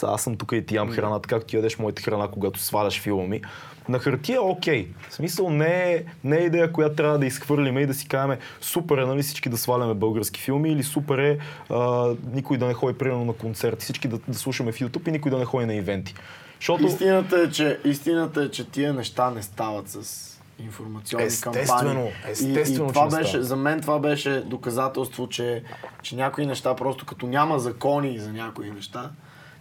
аз 0.03 0.21
съм 0.21 0.35
тук 0.35 0.51
и 0.51 0.65
ти 0.65 0.75
ям 0.75 0.89
храната, 0.89 1.29
както 1.29 1.47
ти 1.47 1.55
ядеш 1.55 1.79
моята 1.79 2.01
храна, 2.01 2.27
когато 2.27 2.59
сваляш 2.59 3.01
филма 3.01 3.23
ми. 3.23 3.41
На 3.89 3.99
хартия 3.99 4.35
е 4.35 4.39
окей. 4.39 4.87
В 5.09 5.13
смисъл 5.13 5.49
не 5.49 5.93
е, 5.93 6.03
не 6.23 6.37
е 6.37 6.43
идея, 6.43 6.71
която 6.71 6.95
трябва 6.95 7.19
да 7.19 7.25
изхвърлиме 7.25 7.81
и 7.81 7.85
да 7.85 7.93
си 7.93 8.07
кажем 8.07 8.37
супер 8.61 8.97
е 8.97 9.05
нали, 9.05 9.23
всички 9.23 9.49
да 9.49 9.57
сваляме 9.57 9.93
български 9.93 10.41
филми 10.41 10.71
или 10.71 10.83
супер 10.83 11.17
е 11.17 11.37
а, 11.69 12.13
никой 12.33 12.57
да 12.57 12.65
не 12.65 12.73
ходи 12.73 12.97
примерно 12.97 13.25
на 13.25 13.33
концерти, 13.33 13.83
всички 13.83 14.07
да, 14.07 14.19
да 14.27 14.33
слушаме 14.33 14.71
в 14.71 14.79
YouTube 14.79 15.07
и 15.07 15.11
никой 15.11 15.31
да 15.31 15.37
не 15.37 15.45
ходи 15.45 15.65
на 15.65 15.75
ивенти. 15.75 16.15
Защото 16.59 16.85
Истината 16.85 17.41
е, 17.41 17.49
че, 17.49 17.79
истината 17.85 18.43
е, 18.43 18.51
че 18.51 18.69
тия 18.69 18.93
неща 18.93 19.31
не 19.31 19.43
стават 19.43 19.89
с 19.89 20.23
информационни 20.59 21.25
Естествено, 21.25 21.53
кампании. 21.67 22.11
естествено, 22.27 22.85
и, 22.85 22.89
и 22.89 22.93
това 22.93 23.09
беше, 23.09 23.41
за 23.41 23.55
мен 23.55 23.81
това 23.81 23.99
беше 23.99 24.41
доказателство, 24.41 25.29
че, 25.29 25.63
че 26.01 26.15
някои 26.15 26.45
неща 26.45 26.75
просто 26.75 27.05
като 27.05 27.27
няма 27.27 27.59
закони 27.59 28.19
за 28.19 28.33
някои 28.33 28.71
неща, 28.71 29.11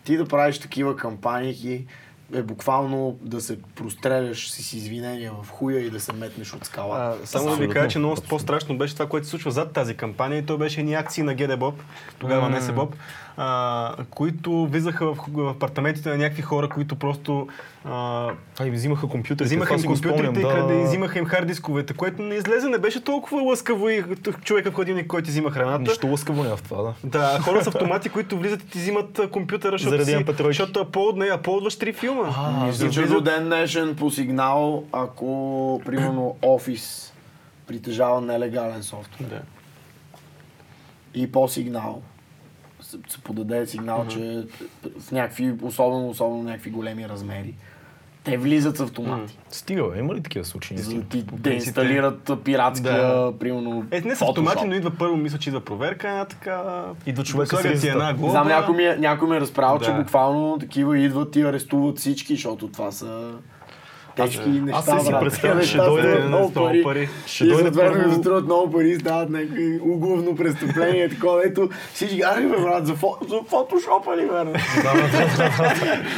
ти 0.05 0.17
да 0.17 0.29
правиш 0.29 0.59
такива 0.59 0.97
кампании 0.97 1.87
е 2.35 2.43
буквално 2.43 3.19
да 3.21 3.41
се 3.41 3.59
простреляш 3.63 4.51
с 4.51 4.73
извинения 4.73 5.33
в 5.43 5.51
хуя 5.51 5.81
и 5.81 5.91
да 5.91 6.01
се 6.01 6.13
метнеш 6.13 6.55
от 6.55 6.65
скала. 6.65 7.19
А, 7.23 7.27
само 7.27 7.51
да 7.51 7.57
ви 7.57 7.69
кажа, 7.69 7.89
че 7.89 7.99
много 7.99 8.17
по-страшно 8.29 8.79
беше 8.79 8.95
това, 8.95 9.09
което 9.09 9.27
се 9.27 9.31
случва 9.31 9.51
зад 9.51 9.73
тази 9.73 9.97
кампания. 9.97 10.39
И 10.39 10.47
то 10.47 10.59
беше 10.59 10.83
ни 10.83 10.95
акции 10.95 11.23
на 11.23 11.35
ГД 11.35 11.59
Боб, 11.59 11.75
тогава 12.19 12.51
не 12.51 12.61
се 12.61 12.73
Боб, 12.73 12.97
а, 13.37 13.95
които 14.11 14.67
влизаха 14.67 15.15
в, 15.15 15.19
в 15.29 15.51
апартаментите 15.51 16.09
на 16.09 16.17
някакви 16.17 16.43
хора, 16.43 16.69
които 16.69 16.97
просто 16.97 17.49
а, 17.85 18.31
а, 18.59 18.67
и 18.67 18.71
взимаха 18.71 19.09
компютърите. 19.09 19.45
взимаха 19.45 19.75
им 19.75 19.83
компютрите 19.83 20.41
и 20.41 20.43
краде, 20.43 20.75
да. 20.75 20.81
и 20.81 20.85
взимаха 20.85 21.19
им 21.19 21.25
хард 21.25 21.47
дисковете, 21.47 21.95
което 21.95 22.23
не 22.23 22.35
излезе, 22.35 22.69
не 22.69 22.79
беше 22.79 23.05
толкова 23.05 23.43
лъскаво 23.43 23.89
и 23.89 24.05
човека 24.45 24.71
в 24.71 24.75
хладилник, 24.75 25.07
който 25.07 25.25
ти 25.25 25.31
взима 25.31 25.51
храната. 25.51 25.91
Нищо 25.91 26.07
лъскаво 26.07 26.43
няма 26.43 26.57
в 26.57 26.63
това, 26.63 26.83
да. 26.83 26.95
Да, 27.05 27.41
хора 27.43 27.65
с 27.65 27.67
автомати, 27.67 28.09
които 28.09 28.39
влизат 28.39 28.63
и 28.63 28.67
ти 28.67 28.79
взимат 28.79 29.21
компютъра, 29.33 29.73
защото, 29.73 29.91
Заради 29.91 30.11
си, 30.11 30.17
MP3. 30.17 30.47
защото 30.47 30.81
апол, 30.81 31.13
не, 31.17 31.27
аполваш 31.27 31.77
три 31.79 31.93
филма. 31.93 32.31
А, 32.37 32.91
че 32.91 33.03
до 33.03 33.21
ден 33.21 33.45
днешен 33.45 33.97
по 33.97 34.11
сигнал, 34.11 34.85
ако 34.93 35.83
примерно 35.87 36.37
офис 36.43 37.13
притежава 37.67 38.21
нелегален 38.21 38.83
софтуер 38.83 39.29
Да. 39.29 39.41
и 41.15 41.33
по 41.33 41.49
сигнал 41.49 42.03
се, 43.09 43.19
подаде 43.19 43.67
сигнал, 43.67 44.07
че 44.09 44.45
в 45.01 45.13
някакви, 45.13 45.55
особено, 45.63 46.09
особено 46.09 46.43
някакви 46.43 46.71
големи 46.71 47.09
размери, 47.09 47.55
те 48.25 48.37
влизат 48.37 48.77
с 48.77 48.81
автомати. 48.81 49.39
Стига, 49.49 49.83
бе, 49.85 49.99
има 49.99 50.15
ли 50.15 50.23
такива 50.23 50.45
случаи? 50.45 50.79
За 50.79 50.91
да 50.91 50.97
наистина? 50.97 51.25
ти 51.25 51.27
деинсталират 51.33 52.31
пиратския, 52.45 52.93
Да. 52.95 53.33
примерно, 53.41 53.85
Е, 53.91 54.01
не 54.01 54.17
с 54.17 54.23
автомати, 54.23 54.65
но 54.67 54.75
идва 54.75 54.91
първо, 54.91 55.17
мисля, 55.17 55.39
че 55.39 55.51
идва 55.51 55.61
проверка, 55.61 56.09
една 56.09 56.25
така... 56.25 56.85
Идва 57.07 57.25
човека 57.25 57.57
с 57.57 57.63
ти 57.63 57.69
ризата. 57.69 57.93
една 57.93 58.15
глоба. 58.15 58.31
Знам, 58.31 58.49
някой 58.49 58.77
ми, 58.77 58.85
е, 58.85 58.97
някой 58.97 59.29
ми 59.29 59.37
е 59.37 59.41
разправил, 59.41 59.81
че 59.81 59.91
Да. 59.91 59.99
буквално 59.99 60.59
такива 60.59 60.99
идват 60.99 61.37
и 61.37 61.43
арестуват 61.43 61.99
всички, 61.99 62.35
защото 62.35 62.69
това 62.69 62.93
са... 62.93 63.33
тежки 64.17 64.49
неща, 64.49 64.83
аз 64.89 65.05
си 65.05 65.13
Тези 65.43 65.69
ще 65.69 65.79
дойде 65.79 66.19
много 66.19 66.51
100 66.51 66.55
пари. 66.55 66.83
пари. 66.83 67.09
Ще 67.27 67.45
и 67.45 67.49
дойде 67.49 67.71
първо- 67.73 68.09
да 68.09 68.15
струват 68.15 68.45
много 68.45 68.73
пари, 68.73 68.97
стават 68.97 69.31
някакви 69.31 69.81
угловно 69.83 70.37
престъпление, 70.37 71.09
такова, 71.09 71.43
ето 71.45 71.69
всички, 71.95 72.23
аре 72.23 72.41
бе, 72.41 72.57
брат, 72.57 72.87
за, 72.87 72.95
фо, 72.95 73.17
за 73.29 73.37
фотошопа 73.49 74.17
ли, 74.17 74.23
бе? 74.23 74.61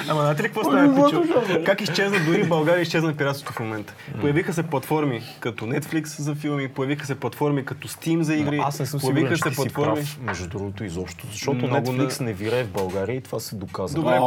Ама 0.08 0.20
знаете 0.20 0.42
ли 0.42 0.46
какво 0.46 0.64
става. 0.64 1.64
Как 1.64 1.80
изчезна 1.80 2.18
дори 2.26 2.42
в 2.42 2.48
България 2.48 2.82
изчезна 2.82 3.14
пиратството 3.14 3.52
в 3.52 3.60
момента. 3.60 3.94
Появиха 4.20 4.52
се 4.52 4.62
платформи 4.62 5.22
като 5.40 5.64
Netflix 5.64 6.20
за 6.20 6.34
филми, 6.34 6.68
появиха 6.68 7.06
се 7.06 7.14
платформи 7.14 7.64
като 7.64 7.88
Steam 7.88 8.20
за 8.20 8.34
игри, 8.34 8.60
Аз 8.64 8.80
не 8.80 8.86
съм 8.86 9.00
появиха 9.00 9.18
сигурен, 9.26 9.36
че 9.50 9.56
се 9.56 9.62
ти 9.62 9.68
си 9.68 9.74
прав, 9.74 10.18
между 10.22 10.48
другото, 10.48 10.84
изобщо. 10.84 11.26
Защото 11.32 11.66
Много 11.66 11.86
Netflix 11.88 12.20
не- 12.20 12.32
вирее 12.32 12.64
в 12.64 12.68
България 12.68 13.16
и 13.16 13.20
това 13.20 13.40
се 13.40 13.56
доказва. 13.56 14.00
Добре. 14.00 14.18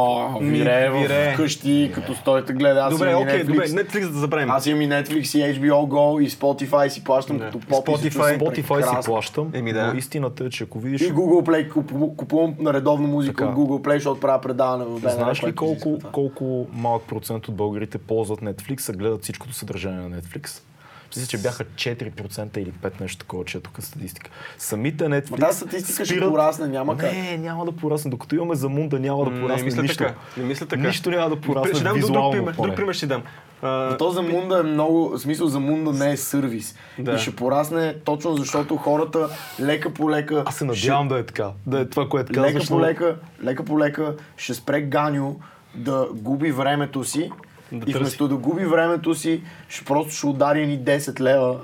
Ми, 0.42 0.50
вирее 0.50 0.90
вирее. 0.90 1.34
в 1.34 1.36
къщи, 1.36 1.90
като 1.94 2.14
стоите 2.14 2.52
гледа. 2.52 2.88
Добре, 2.90 3.14
окей, 3.14 3.44
Netflix. 3.64 3.68
добре, 3.68 3.84
Netflix 3.84 4.08
да 4.08 4.18
забравим. 4.18 4.50
Аз 4.50 4.66
имам 4.66 4.82
и 4.82 4.88
Netflix 4.88 5.18
и 5.38 5.60
HBO 5.60 5.70
Go 5.72 6.22
и 6.22 6.30
Spotify 6.30 6.88
си 6.88 7.04
плащам 7.04 7.38
Да. 7.38 7.44
като 7.44 7.60
поп 7.60 7.86
Spotify- 7.86 8.38
Spotify 8.38 8.62
си 8.92 9.06
плащам, 9.06 9.50
Еми 9.54 9.72
да. 9.72 9.86
но 9.86 9.98
истината 9.98 10.44
е, 10.44 10.50
че 10.50 10.64
ако 10.64 10.78
видиш... 10.78 11.00
И 11.00 11.12
Google 11.12 11.44
Play, 11.44 11.70
купу- 11.70 12.16
купувам 12.16 12.54
на 12.58 12.72
редовно 12.72 13.08
музика 13.08 13.36
Така. 13.36 13.50
от 13.50 13.56
Google 13.58 13.82
Play, 13.82 13.94
защото 13.94 14.20
правя 14.20 14.40
предаване 14.40 14.84
в 14.86 15.00
БНР. 15.00 15.10
Знаеш 15.10 15.44
ли 15.44 15.54
колко, 15.54 15.88
изисква 15.88 16.10
колко 16.10 16.66
малък 16.72 17.02
процент 17.02 17.48
от 17.48 17.54
българите 17.54 17.98
ползват 17.98 18.40
Netflix, 18.40 18.88
а 18.88 18.92
гледат 18.92 19.22
всичкото 19.22 19.52
съдържание 19.52 20.00
на 20.00 20.16
Netflix? 20.16 20.62
Мисля, 21.08 21.28
че 21.28 21.38
бяха 21.38 21.64
4% 21.66 22.58
или 22.58 22.72
5 22.72 23.00
нещо 23.00 23.18
такова, 23.18 23.44
че 23.44 23.58
е 23.58 23.60
тук 23.60 23.76
статистика. 23.80 24.30
Самите 24.58 25.04
Netflix 25.04 25.30
Ма 25.30 25.36
тази 25.38 25.58
статистика 25.58 26.04
ще 26.04 26.20
порасне, 26.20 26.66
няма 26.68 26.96
как. 26.96 27.12
Не, 27.12 27.38
няма 27.38 27.64
да 27.64 27.72
порасне. 27.72 28.10
Докато 28.10 28.34
имаме 28.34 28.54
за 28.54 28.68
Мунда, 28.68 29.00
няма 29.00 29.24
да 29.24 29.30
не 29.30 29.40
порасне 29.40 29.64
мисля 29.64 29.82
нищо. 29.82 29.96
така. 29.98 30.14
Не 30.36 30.44
мисля 30.44 30.66
така. 30.66 30.82
Нищо 30.82 31.10
няма 31.10 31.28
да 31.30 31.36
порасне 31.36 31.74
Ще 31.74 31.84
дам 31.84 32.00
друг, 32.00 32.32
пример, 32.32 32.52
друг 32.54 32.76
пример 32.76 32.94
ще 32.94 33.06
дам. 33.06 33.22
А, 33.62 33.96
То 33.96 34.10
за 34.10 34.22
Мунда 34.22 34.58
е 34.58 34.62
много, 34.62 35.08
в 35.08 35.18
смисъл 35.18 35.46
за 35.46 35.60
Мунда 35.60 35.92
не 35.92 36.12
е 36.12 36.16
сервис. 36.16 36.74
Да. 36.98 37.12
И 37.14 37.18
ще 37.18 37.36
порасне 37.36 37.94
точно 37.94 38.36
защото 38.36 38.76
хората 38.76 39.28
лека 39.60 39.94
по 39.94 40.10
лека... 40.10 40.42
Аз 40.46 40.56
се 40.56 40.64
надявам 40.64 41.08
да 41.08 41.18
е 41.18 41.26
така. 41.26 41.50
Да 41.66 41.80
е 41.80 41.84
това, 41.84 42.08
което 42.08 42.32
лека 42.32 42.42
казваш. 42.42 42.68
по 42.68 42.74
но- 42.74 42.80
лека, 42.80 43.16
лека 43.44 43.64
по 43.64 43.78
лека 43.78 44.14
ще 44.36 44.54
спре 44.54 44.80
Ганю 44.80 45.36
да 45.74 46.08
губи 46.12 46.52
времето 46.52 47.04
си 47.04 47.30
Да 47.72 47.76
и 47.76 47.80
търси. 47.82 47.98
вместо 47.98 48.28
да 48.28 48.36
губи 48.36 48.64
времето 48.64 49.14
си, 49.14 49.42
ще 49.68 49.84
просто 49.84 50.12
ще 50.12 50.26
удари 50.26 50.66
ни 50.66 50.78
10 50.78 51.20
лева. 51.20 51.60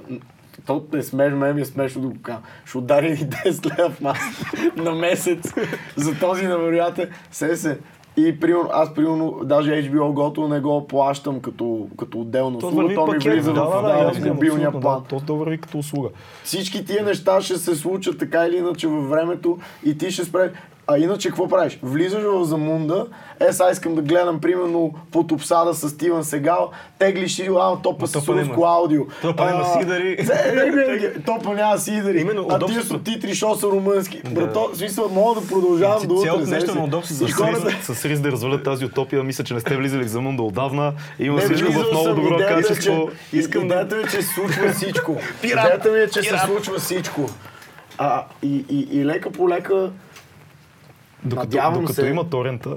То 0.66 0.86
е 0.94 1.02
смешно, 1.02 1.38
мен 1.38 1.54
ми 1.54 1.60
е 1.60 1.64
смешно 1.64 2.02
да 2.02 2.08
го 2.08 2.16
кажа. 2.22 2.38
Ще 2.64 2.78
удари 2.78 3.10
ни 3.10 3.16
10 3.16 3.78
лева 3.78 3.90
в 3.90 4.00
маса 4.00 4.22
на 4.76 4.92
месец 4.92 5.52
за 5.96 6.18
този 6.18 6.46
невероятен 6.46 7.08
се 7.30 7.56
се. 7.56 7.78
И 8.16 8.40
примерно, 8.40 8.68
аз 8.72 8.94
примерно, 8.94 9.40
даже 9.44 9.70
HBO 9.70 10.12
Go 10.12 10.48
не 10.48 10.60
го 10.60 10.86
плащам 10.86 11.40
като, 11.40 11.86
като 11.98 12.20
отделно 12.20 12.58
То 12.58 12.66
услуга, 12.68 12.94
то 12.94 13.06
ми 13.06 13.18
влиза 13.18 13.52
Да, 13.52 13.64
в, 13.64 13.82
да, 13.82 13.88
да, 13.88 14.20
да, 14.20 14.34
мобилния 14.34 14.68
абсолютно, 14.68 14.80
план. 14.80 15.02
да. 15.02 15.08
То, 15.08 15.20
то 15.26 15.36
върви 15.36 15.58
като 15.58 15.78
услуга. 15.78 16.08
Всички 16.44 16.84
тия 16.84 17.04
неща 17.04 17.40
ще 17.40 17.58
се 17.58 17.74
случат 17.76 18.18
така 18.18 18.46
или 18.46 18.56
иначе 18.56 18.86
във 18.88 19.08
времето 19.08 19.58
и 19.84 19.98
ти 19.98 20.10
ще 20.10 20.24
спре. 20.24 20.52
А 20.88 20.98
иначе 20.98 21.28
какво 21.28 21.48
правиш? 21.48 21.78
Влизаш 21.82 22.22
в 22.24 22.44
Замунда, 22.44 23.06
е 23.40 23.52
сега 23.52 23.70
искам 23.70 23.94
да 23.94 24.02
гледам 24.02 24.40
примерно 24.40 24.94
под 25.12 25.32
обсада 25.32 25.74
с 25.74 25.88
Стивен 25.88 26.24
Сегал, 26.24 26.70
теглиш 26.98 27.34
си, 27.34 27.48
а, 27.52 27.76
топа 27.76 28.06
с 28.06 28.12
топа 28.12 28.32
няма. 28.32 28.42
руско 28.42 28.64
аудио. 28.64 29.00
Топа 29.22 29.44
няма 29.44 29.64
А, 29.66 29.80
сидари. 29.80 30.16
се- 30.18 30.52
не, 30.54 30.64
не, 30.66 30.86
не, 30.88 31.12
Топа 31.14 31.50
няма 31.50 31.78
сидари. 31.78 32.20
Именно, 32.20 32.42
а 32.42 32.48
тия 32.48 32.56
удобството. 32.56 32.86
субтитри, 32.86 33.34
що 33.34 33.54
са 33.54 33.66
румънски. 33.66 34.22
Брато, 34.24 34.70
смисъл, 34.74 35.08
мога 35.08 35.40
да 35.40 35.46
продължавам 35.48 36.06
до 36.06 36.14
утре. 36.14 36.26
Цялото 36.26 36.46
нещо 36.46 36.74
на 36.74 36.84
удобство 36.84 37.14
С 37.82 37.94
с 37.94 38.04
риск 38.04 38.22
да 38.22 38.32
развалят 38.32 38.64
тази 38.64 38.84
утопия, 38.84 39.22
мисля, 39.22 39.44
че 39.44 39.54
не 39.54 39.60
сте 39.60 39.76
влизали 39.76 40.04
в 40.04 40.08
Замунда 40.08 40.42
отдавна. 40.42 40.92
Има 41.18 41.38
всичко 41.38 41.72
в 41.72 41.84
много 41.92 42.08
добро 42.10 42.34
е, 42.34 42.46
качество. 42.46 43.10
Че, 43.30 43.36
искам 43.36 43.64
идеята 43.64 43.96
ми 43.96 44.02
е, 44.02 44.06
че 44.06 44.22
се 44.22 44.34
случва 44.34 44.72
всичко. 44.72 45.16
идеята 45.42 45.90
ми 45.90 45.98
е, 45.98 46.08
че 46.08 46.22
се 46.22 46.38
случва 46.38 46.78
всичко. 46.78 47.28
И 48.42 49.04
лека 49.04 49.30
по 49.30 49.48
лека 49.48 49.90
Докато, 51.24 51.46
Надявам 51.46 51.74
докато 51.74 51.92
се. 51.92 52.06
има 52.06 52.30
торента, 52.30 52.76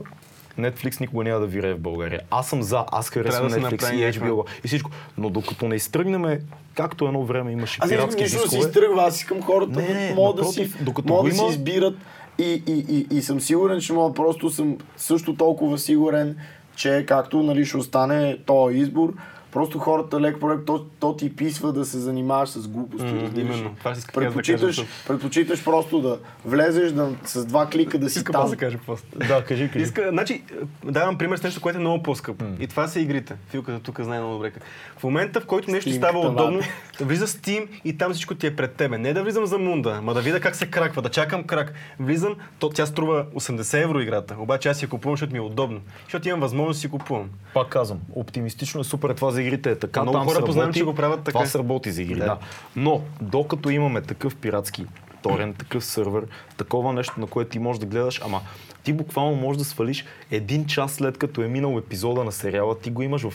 Netflix 0.59 1.01
никога 1.01 1.23
няма 1.23 1.39
да 1.39 1.45
вирее 1.45 1.73
в 1.73 1.79
България. 1.79 2.19
Аз 2.31 2.49
съм 2.49 2.61
за, 2.63 2.85
аз 2.91 3.09
харесвам 3.09 3.47
да 3.47 3.55
Netflix 3.55 3.93
и 3.93 4.19
HBO 4.19 4.45
и 4.63 4.67
всичко. 4.67 4.91
Но 5.17 5.29
докато 5.29 5.67
не 5.67 5.75
изтръгнем, 5.75 6.39
както 6.75 7.07
едно 7.07 7.23
време 7.23 7.51
имаше 7.51 7.79
Аз 7.81 7.89
не 7.89 7.95
искам 7.95 8.09
пиратски 8.09 8.23
нищо 8.23 8.37
да 8.37 8.49
се 8.49 8.55
дискове, 8.55 8.69
изтръгва, 8.69 9.03
аз 9.03 9.17
искам 9.17 9.41
хората 9.41 9.79
Не, 9.79 9.87
не, 9.87 10.07
да 10.07 10.15
могат 10.15 10.35
да 10.35 10.41
напротив, 10.41 10.71
си, 10.77 10.83
докато 10.83 11.07
могат 11.07 11.23
го 11.23 11.29
да 11.29 11.35
има- 11.35 11.51
си 11.51 11.57
избират 11.57 11.95
и, 12.39 12.63
и, 12.67 12.85
и, 12.89 13.17
и 13.17 13.21
съм 13.21 13.41
сигурен, 13.41 13.79
че 13.79 13.93
мога 13.93 14.13
просто 14.13 14.49
съм 14.49 14.77
също 14.97 15.35
толкова 15.35 15.77
сигурен, 15.77 16.37
че 16.75 17.05
както 17.07 17.43
нали, 17.43 17.65
ще 17.65 17.77
остане 17.77 18.37
този 18.45 18.77
избор, 18.77 19.13
просто 19.51 19.79
хората 19.79 20.21
леко 20.21 20.39
по 20.39 20.57
то, 20.65 20.85
то 20.99 21.15
ти 21.15 21.35
писва 21.35 21.73
да 21.73 21.85
се 21.85 21.97
занимаваш 21.97 22.49
с 22.49 22.67
глупости. 22.67 23.07
Ли? 23.07 23.41
именно. 23.41 23.75
Това 23.79 23.95
си 23.95 23.99
исках 23.99 24.13
да 24.15 24.19
кажа, 24.21 24.33
предпочиташ, 24.33 24.85
предпочиташ 25.07 25.63
просто 25.63 26.01
да 26.01 26.19
влезеш 26.45 26.91
да, 26.91 27.09
с 27.25 27.45
два 27.45 27.69
клика 27.69 27.99
да 27.99 28.09
си 28.09 28.19
Искам 28.19 28.33
там. 28.33 28.49
да 28.49 28.57
кажа 28.57 28.79
просто. 28.85 29.07
Да, 29.27 29.43
кажи, 29.43 29.69
кажи. 29.73 29.83
Иска, 29.83 30.07
значи, 30.09 30.43
давам 30.85 31.17
пример 31.17 31.37
с 31.37 31.43
нещо, 31.43 31.61
което 31.61 31.77
е 31.77 31.81
много 31.81 32.03
по-скъпо. 32.03 32.45
И 32.59 32.67
това 32.67 32.87
са 32.87 32.99
игрите. 32.99 33.35
Филката 33.49 33.79
тук 33.79 34.01
знае 34.01 34.19
много 34.19 34.33
добре. 34.33 34.51
В 34.97 35.03
момента, 35.03 35.41
в 35.41 35.45
който 35.45 35.71
нещо 35.71 35.89
ти 35.89 35.95
става 35.95 36.19
удобно, 36.19 36.59
бе. 36.99 37.05
влиза 37.05 37.27
Steam 37.27 37.67
и 37.85 37.97
там 37.97 38.13
всичко 38.13 38.35
ти 38.35 38.47
е 38.47 38.55
пред 38.55 38.73
тебе. 38.73 38.97
Не 38.97 39.13
да 39.13 39.23
влизам 39.23 39.45
за 39.45 39.57
мунда, 39.57 40.01
ма 40.01 40.13
да 40.13 40.21
видя 40.21 40.39
как 40.39 40.55
се 40.55 40.65
краква, 40.65 41.01
да 41.01 41.09
чакам 41.09 41.43
крак. 41.43 41.73
Влизам, 41.99 42.35
то 42.59 42.69
тя 42.69 42.85
струва 42.85 43.25
80 43.35 43.83
евро 43.83 43.99
играта. 43.99 44.35
Обаче 44.39 44.69
аз 44.69 44.77
си 44.77 44.85
я 44.85 44.89
купувам, 44.89 45.13
защото 45.13 45.33
ми 45.33 45.37
е 45.37 45.41
удобно. 45.41 45.81
Защото 46.03 46.27
имам 46.27 46.39
възможност 46.39 46.77
да 46.77 46.81
си 46.81 46.89
купувам. 46.89 47.29
Пак 47.53 47.69
казвам, 47.69 47.99
оптимистично 48.15 48.81
е 48.81 48.83
супер 48.83 49.13
това 49.13 49.31
за 49.31 49.40
игрите. 49.41 49.71
Е 49.71 49.75
така, 49.75 50.01
Много 50.01 50.17
там 50.17 50.27
хора 50.27 50.45
познавам, 50.45 50.73
че 50.73 50.83
го 50.83 50.95
правят 50.95 51.19
така. 51.19 51.31
Това 51.31 51.45
се 51.45 51.57
работи 51.57 51.91
за 51.91 52.01
игри, 52.01 52.19
Да. 52.19 52.25
да. 52.25 52.37
Но, 52.75 53.01
докато 53.21 53.69
имаме 53.69 54.01
такъв 54.01 54.35
пиратски 54.35 54.85
торен, 55.23 55.53
такъв 55.53 55.85
сървър, 55.85 56.25
такова 56.57 56.93
нещо, 56.93 57.19
на 57.19 57.27
което 57.27 57.49
ти 57.49 57.59
можеш 57.59 57.79
да 57.79 57.85
гледаш, 57.85 58.21
ама 58.25 58.41
ти 58.83 58.93
буквално 58.93 59.35
можеш 59.35 59.57
да 59.57 59.65
свалиш 59.65 60.05
един 60.31 60.65
час 60.65 60.93
след 60.93 61.17
като 61.17 61.41
е 61.41 61.47
минал 61.47 61.77
епизода 61.77 62.23
на 62.23 62.31
сериала, 62.31 62.79
ти 62.79 62.91
го 62.91 63.01
имаш 63.01 63.21
в 63.21 63.33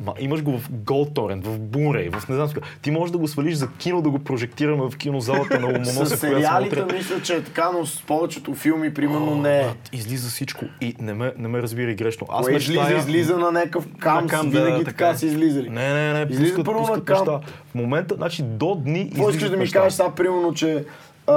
Ма, 0.00 0.12
имаш 0.18 0.42
го 0.42 0.52
в 0.52 0.70
Torrent, 1.06 1.42
в 1.42 1.58
Blu-ray, 1.60 2.12
в 2.12 2.28
не 2.28 2.34
знам 2.34 2.48
си 2.48 2.54
какво. 2.54 2.70
Ти 2.82 2.90
можеш 2.90 3.12
да 3.12 3.18
го 3.18 3.28
свалиш 3.28 3.54
за 3.54 3.68
кино, 3.68 4.02
да 4.02 4.10
го 4.10 4.18
прожектираме 4.18 4.84
в 4.84 4.96
кинозалата 4.96 5.60
на 5.60 5.66
С 5.66 5.72
Ломоносов, 5.88 5.96
която 5.96 6.16
сериалите 6.18 6.84
мисля, 6.86 7.22
че 7.22 7.34
е 7.34 7.42
така, 7.42 7.70
но 7.70 7.86
с 7.86 8.02
повечето 8.02 8.54
филми, 8.54 8.94
примерно, 8.94 9.34
не 9.34 9.60
е. 9.60 9.66
Излиза 9.92 10.28
всичко 10.28 10.64
и 10.80 10.94
не 11.00 11.14
ме, 11.14 11.32
не 11.38 11.48
ме 11.48 11.62
разбирай 11.62 11.94
грешно. 11.94 12.26
Аз 12.30 12.46
Кое 12.46 12.54
излиза, 12.54 12.80
мечтая- 12.80 12.98
излиза 12.98 13.38
на 13.38 13.52
някакъв 13.52 13.86
камс, 13.98 14.22
На 14.22 14.28
камп, 14.30 14.52
да, 14.52 14.58
винаги 14.58 14.84
така 14.84 14.96
така 14.96 15.08
е. 15.08 15.14
са 15.14 15.26
излизали. 15.26 15.68
Не, 15.68 15.94
не, 15.94 16.12
не, 16.14 16.22
Излиза 16.22 16.42
пускат, 16.44 16.64
първо 16.66 16.80
на 16.80 16.86
пускат 16.86 17.04
камп. 17.04 17.18
неща. 17.20 17.40
В 17.66 17.74
момента, 17.74 18.14
значи 18.14 18.42
до 18.42 18.74
дни 18.74 19.08
Какво 19.08 19.30
искаш 19.30 19.50
да 19.50 19.56
ми 19.56 19.70
кажеш 19.70 19.92
сега, 19.92 20.10
примерно, 20.10 20.54
че 20.54 20.84
а, 21.28 21.32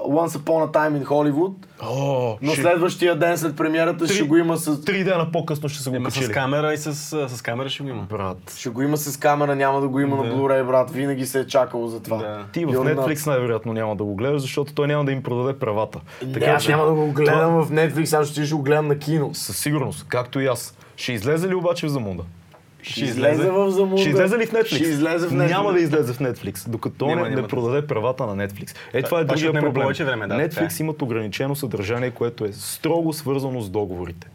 Once 0.00 0.28
Upon 0.28 0.66
a 0.66 0.70
Time 0.70 0.98
in 0.98 1.04
Hollywood, 1.04 1.52
О, 1.82 2.36
но 2.42 2.52
ще- 2.52 2.62
следващия 2.62 3.18
ден 3.18 3.38
след 3.38 3.56
премиерата 3.56 4.06
Три- 4.06 4.14
ще 4.14 4.22
го 4.22 4.36
има 4.36 4.56
с... 4.56 4.84
Три 4.84 5.04
дена 5.04 5.30
по-късно 5.32 5.68
ще 5.68 5.82
са 5.82 5.90
го 5.90 5.96
Има 5.96 6.10
с 6.10 6.14
качили. 6.14 6.32
камера 6.32 6.72
и 6.72 6.76
с, 6.76 6.94
с 7.28 7.42
камера 7.42 7.68
ще 7.68 7.82
го 7.82 7.88
има. 7.88 8.02
Брат, 8.02 8.54
Ще 8.56 8.68
го 8.68 8.82
има 8.82 8.96
с 8.96 9.16
камера, 9.16 9.56
няма 9.56 9.80
да 9.80 9.88
го 9.88 10.00
има 10.00 10.16
на 10.16 10.22
Да. 10.22 10.28
Blu-ray, 10.30 10.66
брат. 10.66 10.90
Винаги 10.90 11.26
се 11.26 11.40
е 11.40 11.46
чакало 11.46 11.88
за 11.88 12.00
това. 12.00 12.16
Да. 12.16 12.44
ти 12.52 12.64
в 12.64 12.70
Netflix 12.70 13.26
най-вероятно 13.26 13.72
няма 13.72 13.96
да 13.96 14.04
го 14.04 14.14
гледаш, 14.14 14.42
защото 14.42 14.74
той 14.74 14.86
няма 14.86 15.04
да 15.04 15.12
им 15.12 15.22
продаде 15.22 15.58
правата. 15.58 16.00
Не, 16.26 16.46
аз 16.46 16.68
няма 16.68 16.84
да 16.84 16.92
го 16.92 17.06
гледам 17.06 17.52
в 17.54 17.70
Netflix, 17.70 18.12
аз 18.12 18.28
ще, 18.28 18.44
ще 18.44 18.54
го 18.54 18.62
гледам 18.62 18.88
на 18.88 18.98
кино. 18.98 19.30
Със 19.34 19.56
сигурност, 19.56 20.06
както 20.08 20.40
и 20.40 20.46
аз. 20.46 20.76
Ще 20.96 21.12
излезе 21.12 21.48
ли 21.48 21.54
обаче 21.54 21.86
в 21.86 21.90
Замунда? 21.90 22.22
Ще 22.82 23.04
излезе 23.04 23.50
в 23.50 23.70
Замунда. 23.70 24.00
Ще 24.00 24.10
излезе 24.10 24.38
ли 24.38 24.46
в 24.46 24.52
Netflix? 24.52 24.66
Ще 24.66 24.84
излезе 24.84 25.26
в 25.26 25.32
Netflix. 25.32 25.48
Няма 25.48 25.72
да 25.72 25.80
излезе 25.80 26.12
в 26.12 26.18
Netflix, 26.18 26.68
докато 26.68 27.06
Няма, 27.06 27.16
не, 27.16 27.28
няма 27.28 27.36
не 27.36 27.42
да. 27.42 27.48
продаде 27.48 27.86
правата 27.86 28.26
на 28.26 28.48
Netflix. 28.48 28.76
Е, 28.92 29.02
това 29.02 29.20
е 29.20 29.24
това 29.24 29.34
другия 29.34 29.52
проблем. 29.52 29.88
време, 30.06 30.26
да, 30.26 30.48
така 30.48 30.64
Netflix 30.64 30.80
е. 30.80 30.82
имат 30.82 31.02
ограничено 31.02 31.56
съдържание, 31.56 32.10
което 32.10 32.44
е 32.44 32.52
строго 32.52 33.12
свързано 33.12 33.60
с 33.60 33.70
договорите. 33.70 34.28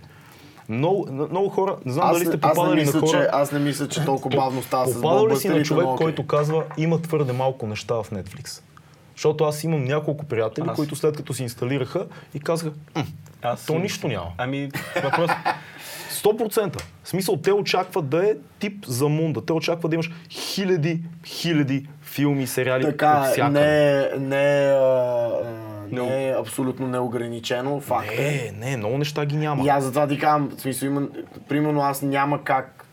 Много, 0.69 1.07
много 1.11 1.49
хора, 1.49 1.75
не 1.85 1.91
знам 1.93 2.07
Аз, 2.07 2.17
дали 2.17 2.25
сте 2.25 2.37
попадали 2.41 2.79
мисля, 2.79 2.99
на 2.99 3.07
хора... 3.07 3.19
че, 3.21 3.27
аз 3.31 3.51
не 3.51 3.59
мисля, 3.59 3.87
че 3.87 4.05
толкова 4.05 4.35
бавно 4.35 4.63
става 4.63 4.87
с 4.87 4.93
Попадал 4.93 5.27
ли 5.27 5.35
си 5.35 5.49
на 5.49 5.63
човек, 5.63 5.85
окей. 5.85 6.05
който 6.05 6.27
казва, 6.27 6.63
има 6.77 7.01
твърде 7.01 7.33
малко 7.33 7.67
неща 7.67 7.95
в 7.95 8.09
Netflix? 8.11 8.61
Защото 9.15 9.43
аз 9.43 9.63
имам 9.63 9.83
няколко 9.83 10.25
приятели, 10.25 10.65
Аз. 10.69 10.75
които 10.75 10.95
след 10.95 11.17
като 11.17 11.33
се 11.33 11.43
инсталираха 11.43 12.05
и 12.33 12.39
казаха, 12.39 12.71
«М, 12.95 13.03
Аз 13.41 13.65
то 13.65 13.79
нищо 13.79 14.07
няма. 14.07 14.27
Ами, 14.37 14.69
въпрос. 15.03 15.31
100%. 16.17 16.81
В 17.03 17.09
смисъл, 17.09 17.37
те 17.37 17.51
очакват 17.51 18.09
да 18.09 18.29
е 18.29 18.33
тип 18.59 18.85
за 18.85 19.07
мунда. 19.07 19.41
Те 19.41 19.53
очакват 19.53 19.89
да 19.89 19.95
имаш 19.95 20.11
хиляди, 20.29 21.01
хиляди 21.25 21.87
филми, 22.01 22.47
сериали 22.47 22.83
Така, 22.83 23.33
не, 23.49 23.91
е- 23.93 24.09
не, 24.19 24.35
а, 24.71 25.29
Не. 25.91 26.01
не 26.01 26.29
е 26.29 26.33
абсолютно 26.33 26.87
неограничено, 26.87 27.79
факт 27.79 28.07
е. 28.11 28.51
Не, 28.53 28.69
не, 28.69 28.77
много 28.77 28.97
неща 28.97 29.25
ги 29.25 29.35
няма. 29.37 29.65
И 29.65 29.69
аз 29.69 29.83
затова 29.83 30.07
ти 30.07 30.19
казвам, 30.19 30.49
в 30.49 30.61
смисъл, 30.61 30.87
има, 30.87 31.07
примерно 31.49 31.81
аз 31.81 32.01
няма 32.01 32.43
как, 32.43 32.85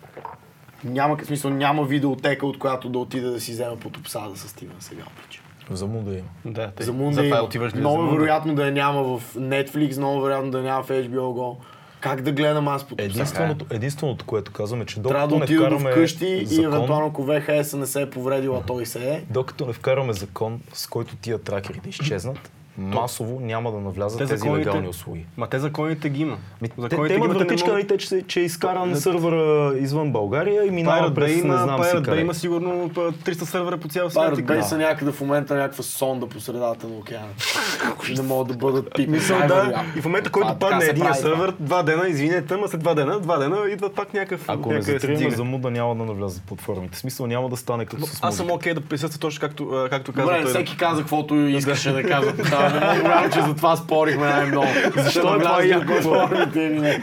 няма, 0.84 1.16
в 1.16 1.26
смисъл, 1.26 1.50
няма 1.50 1.84
видеотека, 1.84 2.46
от 2.46 2.58
която 2.58 2.88
да 2.88 2.98
отида 2.98 3.30
да 3.30 3.40
си 3.40 3.52
взема 3.52 3.76
под 3.76 3.96
обсада 3.96 4.36
с 4.36 4.48
Стивен 4.48 4.76
сега. 4.80 5.02
прича. 5.16 5.40
За 5.70 5.86
мунда 5.86 6.12
има. 6.12 6.28
да, 6.44 6.70
те, 6.70 6.82
За 6.84 6.92
Мунда 6.92 7.24
има. 7.24 7.36
отиваш 7.36 7.74
много 7.74 8.02
за 8.02 8.10
вероятно 8.10 8.54
да 8.54 8.66
я 8.66 8.72
няма 8.72 9.02
в 9.02 9.34
Netflix, 9.34 9.96
много 9.96 10.20
вероятно 10.20 10.50
да 10.50 10.58
я 10.58 10.64
няма 10.64 10.82
в 10.82 10.88
HBO 10.88 11.18
Go. 11.18 11.56
Как 12.04 12.22
да 12.22 12.32
гледам 12.32 12.68
аз 12.68 12.84
по 12.84 12.94
Единственото, 12.98 13.66
единственото, 13.70 14.24
което 14.24 14.52
казвам 14.52 14.82
е, 14.82 14.86
че 14.86 15.02
Трябва 15.02 15.28
докато 15.28 15.46
да 15.46 15.52
не 15.52 15.58
вкараме 15.58 15.90
вкъщи 15.90 16.26
и 16.26 16.46
закон, 16.46 16.64
евентуално 16.64 17.06
ако 17.06 17.24
ВХС 17.24 17.72
не 17.72 17.86
се 17.86 18.02
е 18.02 18.10
повредила, 18.10 18.62
той 18.66 18.86
се 18.86 19.10
е. 19.10 19.22
докато 19.30 19.66
не 19.66 19.72
вкараме 19.72 20.12
закон, 20.12 20.60
с 20.72 20.86
който 20.86 21.16
тия 21.16 21.38
тракери 21.38 21.80
да 21.82 21.88
изчезнат, 21.88 22.50
масово 22.78 23.40
няма 23.40 23.72
да 23.72 23.78
навлязат 23.78 24.18
Те 24.18 24.24
тези 24.24 24.38
законите- 24.38 24.60
легални 24.60 24.88
услуги. 24.88 25.26
Ма 25.36 25.46
те 25.46 25.58
законите 25.58 26.08
ги 26.08 26.22
има. 26.22 26.36
Ми, 26.62 26.68
те, 26.68 26.74
Законите 26.78 27.08
те 27.08 27.14
имат 27.16 27.28
те 27.28 27.34
не 27.34 27.38
вратичка, 27.38 27.66
могат- 27.66 27.74
нали, 27.78 27.86
те, 27.88 27.98
че, 27.98 28.22
че 28.22 28.40
е 28.40 28.44
изкаран 28.44 28.96
сървъра 28.96 29.34
извън 29.78 30.12
България 30.12 30.66
и 30.66 30.70
минава 30.70 31.10
Pirate 31.10 31.14
през 31.14 31.30
Bay 31.30 31.34
не 31.34 31.40
има, 31.40 31.58
знам 31.58 31.84
си 31.84 31.90
Pirate 31.90 31.94
Bay 31.94 32.04
къде. 32.04 32.20
има 32.20 32.34
сигурно 32.34 32.90
а, 32.96 33.00
300 33.00 33.44
сървъра 33.44 33.78
по 33.78 33.88
цял 33.88 34.10
свят. 34.10 34.24
Pirate 34.30 34.44
Bay 34.44 34.60
са 34.60 34.78
някъде 34.78 35.12
в 35.12 35.20
момента 35.20 35.54
някаква 35.54 35.82
сонда 35.82 36.26
по 36.26 36.40
средата 36.40 36.88
на 36.88 36.94
океана. 36.94 37.26
не 38.10 38.22
могат 38.22 38.48
да 38.48 38.54
бъдат 38.56 38.94
пипни. 38.94 39.14
Мисъл, 39.14 39.38
да, 39.38 39.84
и 39.96 40.00
в 40.00 40.04
момента, 40.04 40.30
който 40.30 40.54
падне 40.54 40.84
един 40.84 41.14
сървър, 41.14 41.54
два 41.60 41.82
дена, 41.82 42.08
извинете, 42.08 42.54
ама 42.54 42.68
след 42.68 42.80
два 42.80 42.94
дена, 42.94 43.20
два 43.20 43.38
дена 43.38 43.56
идват 43.70 43.94
пак 43.94 44.14
някакъв. 44.14 44.44
Ако 44.48 44.68
не 44.68 44.74
някъде 44.74 44.84
се 44.84 44.92
затрием 44.92 45.18
дига. 45.18 45.30
за 45.30 45.44
муда, 45.44 45.70
няма 45.70 45.94
да 45.96 46.04
навлязат 46.04 46.42
платформите. 46.42 46.98
Смисъл 46.98 47.26
няма 47.26 47.48
да 47.48 47.56
стане 47.56 47.84
като 47.86 48.06
с 48.06 48.18
Аз 48.22 48.36
съм 48.36 48.50
окей 48.50 48.74
да 48.74 48.80
присъства 48.80 49.18
точно 49.20 49.40
както, 49.40 49.64
а, 49.64 49.88
както 49.88 50.12
каза 50.12 50.24
Добре, 50.24 50.42
той. 50.42 50.50
всеки 50.50 50.76
каза 50.76 51.00
каквото 51.00 51.34
искаше 51.36 51.92
да 51.92 52.02
казва. 52.02 52.32
Да, 52.70 52.80
не 52.86 52.98
мога 52.98 53.02
вярвам, 53.04 53.32
че 53.32 53.40
за 53.40 53.54
това 53.54 53.76
спорихме 53.76 54.26
най-много. 54.26 54.66
Защо 54.96 55.34
е 55.34 55.38
това 55.38 55.62
яко? 55.62 55.92
платформите 56.02 56.60
или 56.60 56.80
не? 56.80 57.00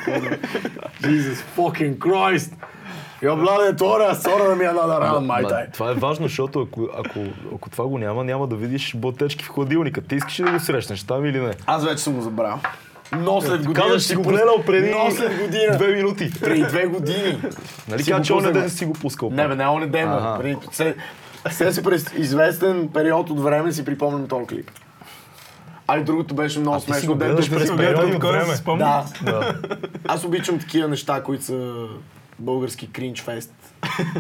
Jesus 1.02 1.44
fucking 1.58 1.98
Christ! 1.98 2.54
Я 3.24 3.36
бладе, 3.36 3.76
тора, 3.76 4.16
сора 4.16 4.44
да 4.44 4.56
ми 4.56 4.64
е 4.64 4.72
нада 4.72 5.02
ран, 5.02 5.26
май 5.26 5.42
Ма, 5.42 5.50
тай. 5.50 5.66
това 5.74 5.92
е 5.92 5.94
важно, 5.94 6.28
защото 6.28 6.62
ако, 6.62 6.90
ако, 6.96 7.20
ако 7.56 7.70
това 7.70 7.88
го 7.88 7.98
няма, 7.98 8.24
няма 8.24 8.48
да 8.48 8.56
видиш 8.56 8.96
ботечки 8.96 9.46
в 9.46 9.50
хладилника. 9.50 10.02
Ти 10.02 10.16
искаш 10.16 10.40
ли 10.40 10.44
да 10.44 10.52
го 10.52 10.60
срещнеш 10.60 11.04
там 11.04 11.26
или 11.26 11.40
не? 11.40 11.52
Аз 11.66 11.86
вече 11.86 11.98
съм 11.98 12.14
го 12.14 12.22
забравил. 12.22 12.58
Но 13.14 13.42
след 13.42 13.58
година 13.58 13.74
Казваш, 13.76 14.02
ще 14.02 14.08
си 14.08 14.16
го 14.16 14.24
гледал 14.24 14.64
преди 14.66 14.90
Но 14.90 15.12
след 15.12 15.42
година. 15.42 15.78
две 15.78 15.88
минути. 15.88 16.32
Преди 16.42 16.62
две 16.64 16.86
години. 16.86 17.42
Нали 17.90 18.04
каза, 18.04 18.22
че 18.22 18.34
пуснах, 18.34 18.54
ден 18.54 18.70
си 18.70 18.86
го 18.86 18.94
пускал? 18.94 19.30
Не, 19.30 19.48
бе, 19.48 19.56
не 19.56 19.68
он 19.68 19.80
ден, 19.82 19.92
бе. 19.92 20.00
Ага. 20.00 20.36
Преди- 20.40 20.58
се- 20.72 20.96
Се 21.50 21.74
си 21.74 21.84
през 21.84 22.14
известен 22.14 22.90
период 22.94 23.30
от 23.30 23.40
време 23.40 23.72
си 23.72 23.86
припомням 23.86 24.28
този 24.28 24.46
клип. 24.46 24.72
А 25.92 25.98
и 25.98 26.04
другото 26.04 26.36
беше 26.36 26.60
много 26.60 26.80
си 26.80 26.86
смешно. 26.86 27.16
гледаш 27.16 27.46
ти 27.46 27.52
през 27.52 27.78
периоди 27.78 28.16
от 28.16 28.24
време. 28.24 28.54
Да. 28.78 29.06
Да. 29.24 29.56
Аз 30.08 30.24
обичам 30.24 30.60
такива 30.60 30.88
неща, 30.88 31.24
които 31.24 31.44
са 31.44 31.88
български 32.40 32.92
кринч 32.92 33.22
фест. 33.22 33.54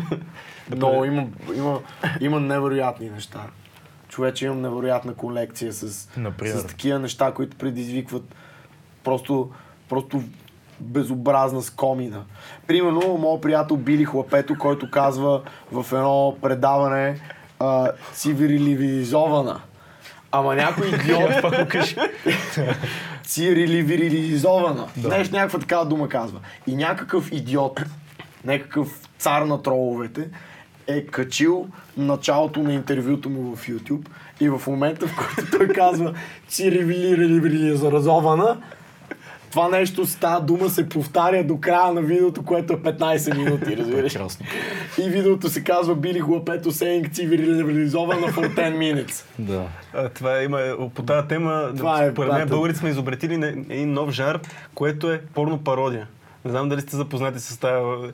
Но 0.77 1.05
има, 1.05 1.27
има, 1.55 1.79
има 2.19 2.39
невероятни 2.39 3.09
неща. 3.09 3.39
Човече 4.09 4.45
имам 4.45 4.61
невероятна 4.61 5.13
колекция 5.13 5.73
с, 5.73 6.09
Например? 6.17 6.55
с 6.55 6.65
такива 6.65 6.99
неща, 6.99 7.31
които 7.31 7.57
предизвикват 7.57 8.35
просто, 9.03 9.51
просто 9.89 10.23
безобразна 10.79 11.61
скомина. 11.61 12.23
Примерно, 12.67 13.17
моят 13.17 13.41
приятел 13.41 13.77
Били 13.77 14.05
Хлапето, 14.05 14.57
който 14.57 14.91
казва 14.91 15.41
в 15.71 15.85
едно 15.93 16.37
предаване 16.41 17.19
а, 17.59 17.91
цивилизована. 18.13 19.61
Ама 20.31 20.55
някой 20.55 20.87
идиот 20.87 21.31
пак 21.41 21.63
го 21.63 21.69
кажи. 21.69 21.95
Цивилизована. 23.23 24.87
Нещо 25.09 25.35
някаква 25.35 25.59
такава 25.59 25.85
дума 25.85 26.09
казва. 26.09 26.39
И 26.67 26.75
някакъв 26.75 27.31
идиот, 27.31 27.81
някакъв 28.45 28.87
цар 29.17 29.41
на 29.41 29.61
троловете, 29.61 30.29
е 30.87 31.05
качил 31.05 31.67
началото 31.97 32.63
на 32.63 32.73
интервюто 32.73 33.29
му 33.29 33.55
в 33.55 33.67
YouTube 33.67 34.05
и 34.39 34.49
в 34.49 34.61
момента, 34.67 35.07
в 35.07 35.15
който 35.15 35.57
той 35.57 35.67
казва 35.67 36.13
цивилизована, 36.47 38.57
това 39.51 39.69
нещо 39.69 40.05
с 40.05 40.15
тази 40.15 40.45
дума 40.45 40.69
се 40.69 40.89
повтаря 40.89 41.43
до 41.43 41.59
края 41.59 41.93
на 41.93 42.01
видеото, 42.01 42.43
което 42.43 42.73
е 42.73 42.77
15 42.77 43.37
минути, 43.37 43.77
разбираш? 43.77 44.13
Прекрасно. 44.13 44.45
И 44.97 45.09
видеото 45.09 45.49
се 45.49 45.63
казва 45.63 45.95
Били 45.95 46.19
Хлапето 46.19 46.71
saying 46.71 47.13
цивилизована 47.13 48.27
for 48.27 48.55
10 48.55 48.77
minutes. 48.77 49.25
Да. 49.39 49.67
А, 49.93 50.09
това 50.09 50.39
е, 50.39 50.43
има, 50.43 50.59
по 50.95 51.03
тази 51.03 51.27
тема, 51.27 51.71
Това 51.77 52.03
е, 52.03 52.11
според 52.11 52.33
мен 52.33 52.47
българите 52.47 52.79
сме 52.79 52.89
изобретили 52.89 53.33
един 53.69 53.93
нов 53.93 54.11
жар, 54.11 54.39
което 54.75 55.11
е 55.11 55.21
порно 55.33 55.63
пародия. 55.63 56.07
Не 56.45 56.51
знам 56.51 56.69
дали 56.69 56.81
сте 56.81 56.95
запознати 56.95 57.39
с 57.39 57.59
тази... 57.59 58.11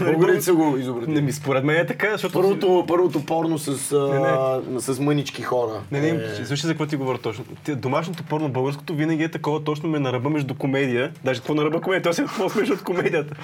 Българите 0.00 0.40
са 0.40 0.54
го 0.54 0.76
изобретили. 0.76 1.14
Не 1.14 1.20
ми, 1.20 1.32
според 1.32 1.64
мен 1.64 1.76
е 1.76 1.86
така, 1.86 2.08
защото... 2.12 2.32
Първото, 2.34 2.84
първото 2.88 3.24
порно 3.26 3.58
с, 3.58 3.92
Не, 3.92 4.18
а, 4.18 4.60
с 4.78 5.00
мънички 5.00 5.42
хора. 5.42 5.80
Не, 5.92 6.00
не, 6.00 6.08
Е, 6.08 6.34
слушай 6.36 6.56
за 6.58 6.68
какво 6.68 6.86
ти 6.86 6.96
говоря 6.96 7.18
точно. 7.18 7.44
Ти- 7.64 7.74
Домашното 7.74 8.22
порно 8.22 8.48
българското 8.48 8.94
винаги 8.94 9.24
е 9.24 9.30
такова 9.30 9.64
точно 9.64 9.88
ме 9.88 9.98
на 9.98 10.12
ръба 10.12 10.30
между 10.30 10.54
комедия. 10.54 11.12
Даже 11.24 11.40
какво 11.40 11.54
на 11.54 11.64
ръба 11.64 11.80
комедия, 11.80 12.02
то 12.02 12.12
си 12.12 12.22
е 12.22 12.26
по-смешно 12.38 12.74
от 12.74 12.82
комедията. 12.82 13.34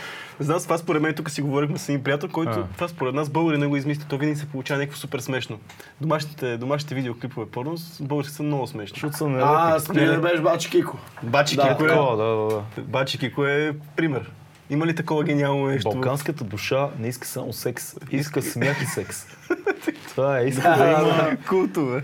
Не 0.40 0.46
знам, 0.46 0.58
с 0.58 0.64
това 0.64 0.78
според 0.78 1.02
мен 1.02 1.14
тук 1.14 1.30
си 1.30 1.42
говорихме 1.42 1.78
с 1.78 1.88
един 1.88 2.02
приятел, 2.02 2.28
който 2.28 2.52
А. 2.52 2.64
това 2.74 2.88
според 2.88 3.14
нас 3.14 3.30
българи 3.30 3.58
не 3.58 3.66
го 3.66 3.76
измисли. 3.76 4.04
То 4.04 4.18
винаги 4.18 4.38
се 4.38 4.46
получава 4.46 4.78
някакво 4.80 4.98
супер 4.98 5.18
смешно. 5.18 5.58
Домашните, 6.00 6.56
домашните 6.56 6.94
видеоклипове 6.94 7.46
порно 7.46 7.76
с 7.76 8.02
български 8.02 8.34
са 8.34 8.42
много 8.42 8.66
смешни. 8.66 8.94
Защото 8.94 9.16
съм 9.16 9.32
не 9.32 9.42
А, 9.42 9.74
Не, 9.74 9.80
спилер 9.80 10.12
не. 10.12 10.18
беше 10.18 10.42
бачи 10.42 10.70
Кико. 10.70 10.98
Бачи 11.22 11.56
Да, 11.56 11.68
Кико 11.68 11.84
е... 11.84 11.88
Да, 11.88 12.16
да, 12.16 12.24
да. 12.24 12.62
Бачи 12.78 13.18
Кико 13.18 13.44
е 13.44 13.72
пример. 13.96 14.30
Има 14.70 14.86
ли 14.86 14.94
такова 14.94 15.24
гениално 15.24 15.66
нещо? 15.66 15.90
Балканската 15.90 16.44
душа 16.44 16.90
не 16.98 17.08
иска 17.08 17.26
само 17.26 17.52
секс, 17.52 17.94
иска 18.10 18.42
смях 18.42 18.82
и 18.82 18.86
секс. 18.86 19.26
Това 20.08 20.38
е, 20.40 20.44
иска 20.44 20.62
Да, 20.62 20.76
да, 20.76 20.90
има, 20.90 21.10
А, 21.10 21.36
Култо, 21.48 21.86
бе. 21.86 22.02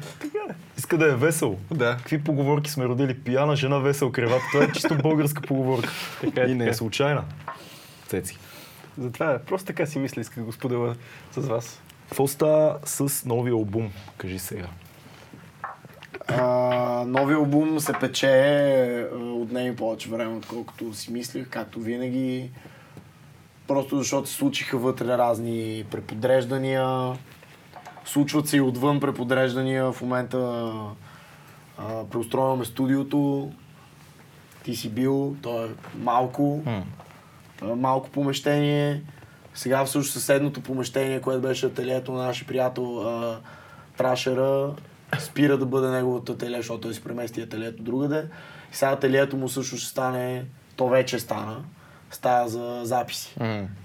иска 0.79 0.99
да 0.99 1.13
е 1.13 1.15
весело. 1.15 1.59
Да. 1.71 1.97
Какви 1.97 2.25
поговорки 2.25 2.71
сме 2.71 2.85
родили? 2.85 3.15
Пияна 3.19 3.57
жена, 3.57 3.79
весел 3.79 4.13
креват. 4.13 4.43
Това 4.53 4.65
е 4.65 4.73
чисто 4.73 4.95
българска 4.99 5.43
поговорка. 5.43 5.89
Така 6.21 6.41
е, 6.43 6.45
и 6.45 6.55
не 6.55 6.65
е 6.65 6.69
е. 6.69 6.75
случайна. 6.75 7.25
Цеци. 8.09 8.39
Затова 8.99 9.33
е. 9.35 9.39
Просто 9.39 9.67
така 9.67 9.87
си 9.87 9.99
мисля, 9.99 10.21
исках 10.21 10.39
да 10.39 10.45
го 10.45 10.53
споделя 10.53 10.95
с 11.33 11.47
вас. 11.47 11.81
Какво 12.09 12.27
става 12.27 12.79
с 12.85 13.25
новия 13.25 13.53
албум? 13.53 13.93
Кажи 14.17 14.39
сега. 14.39 14.67
А, 16.29 17.05
новия 17.07 17.37
албум 17.37 17.81
се 17.81 17.93
пече 18.01 19.09
а, 19.13 19.17
отнеми 19.17 19.77
повече 19.77 20.09
време, 20.09 20.37
отколкото 20.37 20.95
си 20.95 21.13
мислих, 21.13 21.49
както 21.49 21.81
винаги. 21.81 22.51
Просто 23.67 23.97
защото 23.97 24.29
се 24.29 24.35
случиха 24.35 24.79
вътре 24.79 25.07
разни 25.07 25.85
преподреждания. 25.91 27.13
Случват 28.05 28.49
се 28.49 28.57
и 28.57 28.61
отвън 28.61 29.01
преподреждания. 29.01 29.93
В 29.93 30.01
момента 30.01 30.73
а, 31.79 32.05
преустрояваме 32.11 32.65
студиото. 32.65 33.51
Ти 34.65 34.77
си 34.77 34.91
бил, 34.91 35.37
то 35.43 35.65
е 35.65 35.69
малко. 35.99 36.63
а, 37.63 37.77
малко 37.77 38.11
помещение. 38.11 39.03
Сега 39.55 39.85
всъщност 39.85 40.13
съседното 40.13 40.61
помещение, 40.61 41.21
което 41.21 41.43
беше 41.43 41.67
ателието 41.67 42.13
на 42.13 42.23
нашия 42.23 42.47
приятел 42.49 43.01
а, 43.01 43.41
Трашера, 43.97 44.71
спира 45.21 45.59
да 45.59 45.67
бъде 45.67 45.89
неговото 45.89 46.33
ателие, 46.33 46.57
защото 46.57 46.81
той 46.81 46.95
си 46.95 47.05
премести 47.05 47.43
ателието 47.43 47.83
другаде. 47.83 48.27
И 48.73 48.77
сега 48.77 48.91
ателието 48.91 49.37
му 49.37 49.49
също 49.49 49.77
ще 49.77 49.89
стане, 49.89 50.45
то 50.77 50.89
вече 50.89 51.19
стана, 51.19 51.65
стая 52.11 52.49
за 52.49 52.81
записи. 52.83 53.37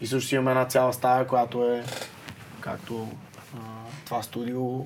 И 0.01 0.07
също 0.07 0.35
имаме 0.35 0.51
една 0.51 0.65
цяла 0.65 0.93
стая, 0.93 1.27
която 1.27 1.65
е 1.65 1.83
както 2.59 3.07
а, 3.55 3.59
това 4.05 4.21
студио, 4.21 4.85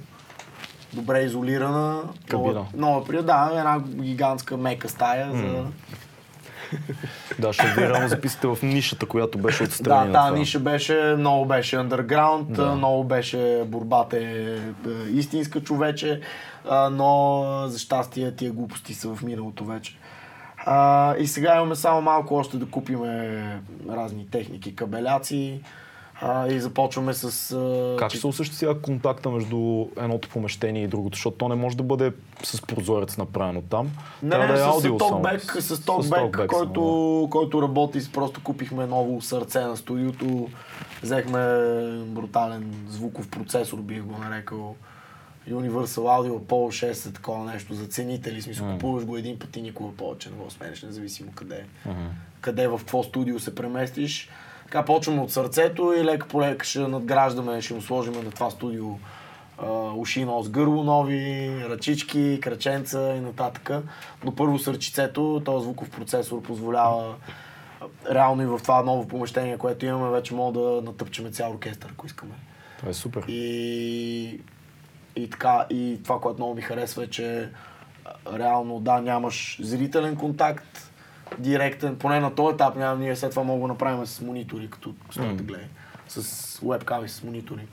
добре 0.93 1.21
изолирана. 1.21 2.01
Кабина. 2.29 2.65
Много, 2.73 3.05
много 3.05 3.23
да, 3.23 3.51
една 3.53 3.79
гигантска 3.79 4.57
мека 4.57 4.89
стая 4.89 5.31
за 5.31 5.65
Да, 7.39 7.47
защото 7.47 7.69
вие 7.75 7.89
реално 7.89 8.07
записате 8.07 8.47
в 8.47 8.57
нишата, 8.63 9.05
която 9.05 9.37
беше 9.37 9.63
Да, 9.63 9.69
отстрани 9.69 10.11
на 10.11 10.13
тази 10.13 10.39
ниша 10.39 10.59
беше, 10.59 11.15
много 11.17 11.45
беше 11.45 11.75
underground, 11.75 12.43
Да. 12.43 12.75
много 12.75 13.03
беше 13.03 13.63
борбата 13.65 14.17
е, 14.17 14.21
е 14.21 14.59
истинска 15.13 15.61
човече, 15.61 16.21
но 16.91 17.43
за 17.67 17.79
щастие 17.79 18.31
тия 18.31 18.51
глупости 18.51 18.93
са 18.93 19.15
в 19.15 19.23
миналото 19.23 19.65
вече. 19.65 19.97
А, 20.65 21.15
и 21.17 21.27
сега 21.27 21.55
имаме 21.55 21.75
само 21.75 22.01
малко 22.01 22.35
още 22.35 22.57
да 22.57 22.65
купиме 22.65 23.39
разни 23.89 24.27
техники, 24.31 24.75
кабеляци 24.75 25.61
а, 26.25 26.47
и 26.47 26.59
започваме 26.59 27.13
с... 27.13 27.51
а, 27.51 27.95
Как 27.99 28.09
ще 28.09 28.19
се 28.19 28.27
осъществява 28.27 28.81
контакта 28.81 29.29
между 29.29 29.87
едното 29.97 30.29
помещение 30.29 30.83
и 30.83 30.87
другото? 30.87 31.15
Защото 31.17 31.37
то 31.37 31.49
не 31.49 31.55
може 31.55 31.77
да 31.77 31.83
бъде 31.83 32.11
с 32.43 32.61
прозорец 32.61 33.17
направено 33.17 33.61
там. 33.61 33.91
Не, 34.23 34.29
Трябва 34.29 34.47
не, 34.47 34.53
да 34.53 34.59
е 34.59 34.63
с, 34.63 34.67
аудио 34.67 34.95
с 34.95 34.97
токбек, 34.97 35.41
само. 35.41 35.61
с 35.61 35.85
токбек, 35.85 36.35
който, 36.47 36.81
само, 36.81 37.27
който 37.31 37.61
работи, 37.61 38.11
просто 38.13 38.41
купихме 38.43 38.85
ново 38.85 39.21
сърце 39.21 39.61
на 39.61 39.77
студиото, 39.77 40.49
взехме 41.03 41.39
брутален 42.05 42.73
звуков 42.89 43.29
процесор, 43.29 43.77
бих 43.77 44.03
го 44.03 44.17
нарекал. 44.17 44.75
Universal 45.49 45.85
Audio 45.85 46.39
Apollo 46.39 46.91
6 46.91 47.09
е 47.09 47.13
такова 47.13 47.45
нещо 47.45 47.73
за 47.73 47.85
ценители, 47.85 48.41
смисъл, 48.41 48.71
купуваш 48.71 49.05
го 49.05 49.17
един 49.17 49.39
път 49.39 49.57
и 49.57 49.61
никога 49.61 49.95
повече 49.95 50.29
не 50.29 50.35
го 50.35 50.51
сменеш, 50.51 50.81
независимо 50.81 51.31
къде 51.35 51.55
е. 51.55 51.89
Къде, 52.41 52.67
в 52.67 52.77
какво 52.77 53.03
студио 53.03 53.39
се 53.39 53.55
преместиш. 53.55 54.29
Така 54.73 54.85
почваме 54.85 55.21
от 55.21 55.31
сърцето 55.31 55.93
и 55.93 56.03
лека 56.03 56.27
по 56.27 56.41
лека 56.41 56.65
ще 56.65 56.79
надграждаме, 56.79 57.61
ще 57.61 57.73
му 57.73 57.81
сложим 57.81 58.13
на 58.13 58.31
това 58.31 58.49
студио 58.49 58.85
а, 59.57 59.67
уши, 59.95 60.25
нос, 60.25 60.49
гърло 60.49 60.83
нови, 60.83 61.55
ръчички, 61.69 62.39
краченца 62.41 63.13
и 63.17 63.19
нататък. 63.19 63.71
Но 64.23 64.35
първо 64.35 64.59
с 64.59 64.73
ръчицето, 64.73 65.41
този 65.45 65.63
звуков 65.63 65.89
процесор 65.89 66.41
позволява 66.41 67.15
реално 68.11 68.41
и 68.41 68.45
в 68.45 68.59
това 68.63 68.83
ново 68.83 69.07
помещение, 69.07 69.57
което 69.57 69.85
имаме, 69.85 70.09
вече 70.09 70.33
мога 70.33 70.59
да 70.59 70.81
натъпчеме 70.81 71.31
цял 71.31 71.51
оркестър, 71.51 71.89
ако 71.91 72.05
искаме. 72.05 72.33
Това 72.77 72.89
е 72.89 72.93
супер. 72.93 73.23
И, 73.27 74.41
и 75.15 75.29
така, 75.29 75.65
и 75.69 75.99
това, 76.03 76.19
което 76.19 76.39
много 76.39 76.55
ми 76.55 76.61
харесва 76.61 77.03
е, 77.03 77.07
че 77.07 77.49
реално 78.33 78.79
да, 78.79 79.01
нямаш 79.01 79.59
зрителен 79.61 80.15
контакт, 80.15 80.92
директен, 81.37 81.95
поне 81.95 82.19
на 82.19 82.35
този 82.35 82.53
етап 82.53 82.75
нямам, 82.75 82.99
ние 82.99 83.15
след 83.15 83.29
това 83.29 83.43
мога 83.43 83.61
да 83.61 83.67
направим 83.67 84.05
с 84.05 84.21
монитори, 84.21 84.69
като 84.69 84.93
стоят 85.11 85.37
да 85.37 85.43
гледа, 85.43 85.63
с 86.07 86.59
вебками, 86.63 87.09
с 87.09 87.23
монитори. 87.23 87.67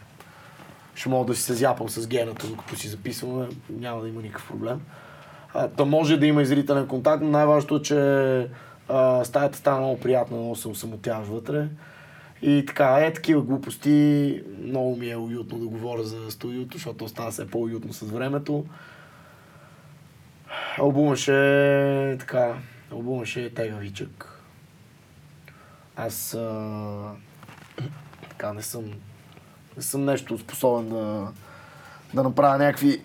Ще 0.95 1.09
мога 1.09 1.27
да 1.27 1.37
си 1.37 1.43
се 1.43 1.55
зяпам 1.55 1.89
с 1.89 2.07
гената, 2.07 2.47
докато 2.47 2.77
си 2.77 2.89
записваме, 2.89 3.49
няма 3.71 4.03
да 4.03 4.09
има 4.09 4.23
никакъв 4.23 4.49
проблем. 4.49 4.81
А, 5.55 5.69
та 5.69 5.85
може 5.85 6.17
да 6.17 6.27
има 6.27 6.43
и 6.43 6.47
зрителен 6.47 6.87
контакт, 6.87 7.23
но 7.23 7.31
най-важното 7.31 7.77
е, 7.77 7.83
че 7.83 8.49
а, 8.89 9.25
стаята 9.25 9.59
стана 9.59 9.79
много 9.79 10.01
приятна, 10.01 10.37
много 10.37 10.57
се 10.57 10.69
усамотяваш 10.69 11.29
вътре. 11.29 11.69
И 12.43 12.65
така, 12.67 12.99
е 13.01 13.13
такива 13.13 13.43
глупости. 13.43 14.43
Много 14.63 14.97
ми 14.97 15.11
е 15.11 15.17
уютно 15.17 15.59
да 15.59 15.67
говоря 15.67 16.03
за 16.03 16.31
студиото, 16.31 16.77
защото 16.77 17.09
става 17.09 17.31
все 17.31 17.51
по-уютно 17.51 17.93
с 17.93 18.01
времето. 18.01 18.65
Албумът 20.79 21.19
ще 21.19 22.13
е 22.13 22.19
така, 22.19 22.55
албумът 22.93 23.27
ще 23.27 23.45
е 23.45 23.51
тегавичък. 23.51 24.43
Аз 25.97 26.35
а, 26.35 27.13
така 28.29 28.53
не 28.53 28.63
съм, 28.63 28.85
не 29.77 29.83
съм 29.83 30.05
нещо 30.05 30.39
способен 30.39 30.89
да, 30.89 31.29
да 32.15 32.23
направя 32.23 32.59
някакви 32.59 33.03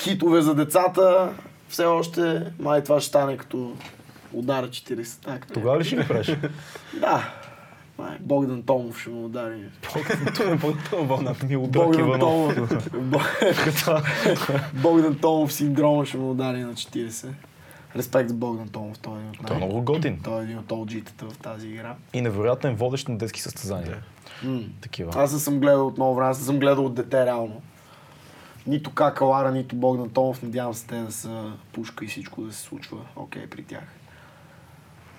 хитове 0.00 0.42
за 0.42 0.54
децата. 0.54 1.32
Все 1.68 1.84
още, 1.84 2.52
май 2.58 2.84
това 2.84 3.00
ще 3.00 3.08
стане 3.08 3.36
като 3.36 3.76
удара 4.32 4.68
40. 4.68 5.24
Так, 5.24 5.46
Тогава 5.52 5.78
ли 5.78 5.84
ще 5.84 5.96
ги 5.96 6.08
правиш? 6.08 6.26
да. 7.00 7.34
Май, 7.98 8.16
Богдан 8.20 8.62
Томов 8.62 9.00
ще 9.00 9.10
му 9.10 9.24
удари. 9.24 9.64
вълната. 10.92 11.46
Милодраг 11.46 11.84
Богдан 11.84 12.08
Иванов. 12.08 12.54
Томов. 12.90 13.40
Богдан 14.82 15.18
Томов 15.18 15.52
синдрома 15.52 16.06
ще 16.06 16.16
му 16.16 16.30
удари 16.30 16.60
на 16.60 16.74
40. 16.74 17.28
Респект 17.96 18.28
за 18.28 18.34
Богдан 18.34 18.68
Томов, 18.68 18.98
той 18.98 19.16
е 19.16 19.18
един 19.18 19.30
от 19.30 19.46
Той 19.46 19.56
е 19.56 19.58
най- 19.58 19.68
много 19.68 19.84
готин. 19.84 20.20
Той 20.24 20.40
е 20.40 20.44
един 20.44 20.58
от 20.58 20.66
OG-тата 20.66 21.30
в 21.30 21.38
тази 21.38 21.68
игра. 21.68 21.96
И 22.12 22.20
невероятен 22.20 22.74
водещ 22.74 23.08
на 23.08 23.18
детски 23.18 23.40
състезания. 23.40 24.02
М. 24.44 24.60
Такива. 24.80 25.12
Аз 25.16 25.32
не 25.32 25.38
съм 25.38 25.60
гледал 25.60 25.86
от 25.86 25.96
много 25.96 26.14
време, 26.14 26.30
аз 26.30 26.38
не 26.38 26.44
съм 26.44 26.58
гледал 26.58 26.84
от 26.84 26.94
дете 26.94 27.26
реално. 27.26 27.62
Нито 28.66 28.90
Кака 28.94 29.24
Лара, 29.24 29.52
нито 29.52 29.76
Богдан 29.76 30.10
Томов, 30.10 30.42
надявам 30.42 30.74
се 30.74 30.86
те 30.86 30.96
да 30.96 31.12
са 31.12 31.52
пушка 31.72 32.04
и 32.04 32.08
всичко 32.08 32.42
да 32.42 32.52
се 32.52 32.60
случва 32.60 32.98
окей 33.16 33.46
при 33.46 33.62
тях. 33.64 33.84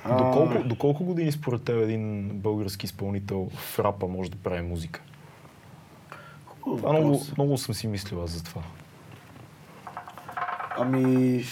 А, 0.03 0.17
Доколко, 0.17 0.63
доколко 0.67 1.03
години 1.03 1.31
според 1.31 1.63
теб 1.63 1.75
един 1.83 2.29
български 2.39 2.85
изпълнител 2.85 3.49
в 3.53 3.79
рапа 3.79 4.07
може 4.07 4.31
да 4.31 4.37
прави 4.37 4.61
музика? 4.61 5.01
хубав 6.45 6.81
Това 6.81 6.93
много, 6.93 7.07
въпрос. 7.13 7.37
много 7.37 7.57
съм 7.57 7.75
си 7.75 7.87
мислил 7.87 8.23
аз 8.23 8.29
за 8.31 8.43
това. 8.43 8.61
Ами... 10.77 11.43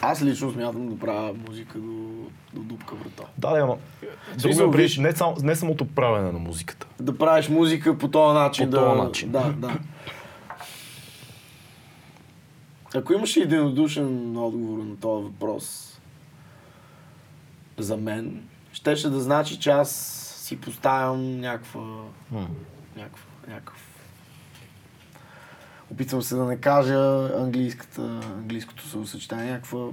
Аз 0.00 0.22
лично 0.22 0.52
смятам 0.52 0.88
да 0.88 0.98
правя 0.98 1.34
музика 1.48 1.78
до, 1.78 2.26
до 2.54 2.60
дупка 2.62 2.94
врата. 2.94 3.22
Да, 3.38 3.50
да, 3.50 3.58
ама. 3.58 3.76
Смисъл, 4.38 4.70
Другия 4.70 4.88
виж- 4.88 4.98
не, 5.02 5.12
само, 5.12 5.36
не 5.42 5.56
самото 5.56 5.86
правене 5.86 6.32
на 6.32 6.38
музиката. 6.38 6.86
Да 7.00 7.18
правиш 7.18 7.48
музика 7.48 7.98
по 7.98 8.08
този 8.08 8.34
начин. 8.38 8.66
По 8.66 8.70
да, 8.70 8.84
този 8.84 9.00
начин. 9.00 9.30
Да, 9.30 9.52
да. 9.52 9.78
Ако 12.94 13.12
имаше 13.12 13.40
единодушен 13.40 14.36
отговор 14.36 14.84
на 14.84 14.96
този 14.96 15.24
въпрос 15.24 15.98
за 17.78 17.96
мен, 17.96 18.42
щеше 18.72 19.08
да 19.10 19.20
значи, 19.20 19.58
че 19.58 19.70
аз 19.70 19.90
си 20.42 20.60
поставям 20.60 21.40
някаква, 21.40 21.80
някаква, 22.96 23.24
някакъв... 23.48 23.83
Опитвам 25.90 26.22
се 26.22 26.34
да 26.34 26.44
не 26.44 26.56
кажа 26.56 27.30
английското 27.38 28.88
съсъчетание, 28.88 29.52
някаква 29.52 29.86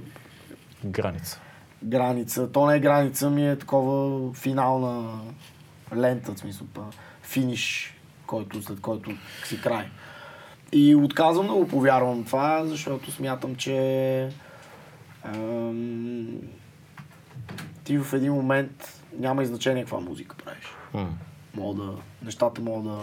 Граница. 0.84 1.40
граница. 1.82 2.52
То 2.52 2.66
не 2.66 2.76
е 2.76 2.80
граница, 2.80 3.30
ми 3.30 3.50
е 3.50 3.58
такова 3.58 4.34
финална 4.34 5.20
лента, 5.96 6.34
в 6.34 6.38
смисъл, 6.38 6.66
па, 6.74 6.82
финиш, 7.22 7.94
който, 8.26 8.62
след 8.62 8.80
който 8.80 9.10
си 9.44 9.60
край. 9.60 9.88
И 10.72 10.94
отказвам 10.94 11.46
да 11.46 11.52
го 11.52 11.68
повярвам 11.68 12.24
това, 12.24 12.66
защото 12.66 13.12
смятам, 13.12 13.56
че 13.56 14.28
ам, 15.24 16.28
ти 17.84 17.98
в 17.98 18.12
един 18.12 18.32
момент 18.32 19.02
няма 19.18 19.42
и 19.42 19.46
значение 19.46 19.82
каква 19.82 20.00
музика 20.00 20.36
правиш. 20.44 20.64
М. 20.94 21.08
Мога 21.54 21.82
да, 21.82 21.92
нещата 22.22 22.60
могат 22.60 22.84
да 22.84 22.98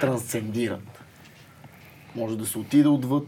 трансцендират. 0.00 1.02
Може 2.16 2.38
да 2.38 2.46
се 2.46 2.58
отиде 2.58 2.88
отвъд. 2.88 3.26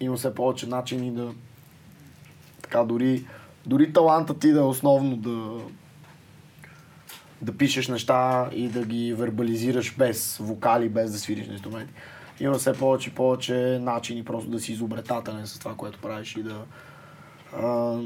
Има 0.00 0.16
все 0.16 0.34
повече 0.34 0.66
начини 0.66 1.10
да 1.10 1.34
така 2.62 2.84
дори, 2.84 3.26
дори 3.66 3.92
таланта 3.92 4.38
ти 4.38 4.52
да 4.52 4.58
е 4.58 4.62
основно 4.62 5.16
да 5.16 5.64
да 7.42 7.56
пишеш 7.56 7.88
неща 7.88 8.48
и 8.52 8.68
да 8.68 8.84
ги 8.84 9.14
вербализираш 9.14 9.96
без 9.96 10.36
вокали, 10.36 10.88
без 10.88 11.12
да 11.12 11.18
свириш 11.18 11.46
инструменти. 11.46 11.92
Има 12.40 12.54
все 12.54 12.72
повече 12.72 13.10
и 13.10 13.14
повече 13.14 13.78
начини 13.82 14.24
просто 14.24 14.50
да 14.50 14.60
си 14.60 14.72
изобретателен 14.72 15.46
с 15.46 15.58
това, 15.58 15.74
което 15.74 15.98
правиш 15.98 16.36
и 16.36 16.42
да 16.42 16.64
а, 17.56 17.98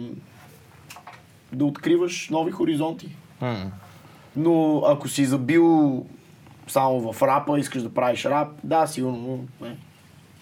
да 1.52 1.64
откриваш 1.64 2.28
нови 2.30 2.50
хоризонти. 2.50 3.16
М. 3.40 3.70
Но 4.36 4.82
ако 4.86 5.08
си 5.08 5.24
забил 5.24 6.06
само 6.68 7.12
в 7.12 7.22
рапа, 7.22 7.58
искаш 7.58 7.82
да 7.82 7.94
правиш 7.94 8.24
рап, 8.24 8.48
да, 8.64 8.86
сигурно 8.86 9.44
е, 9.64 9.76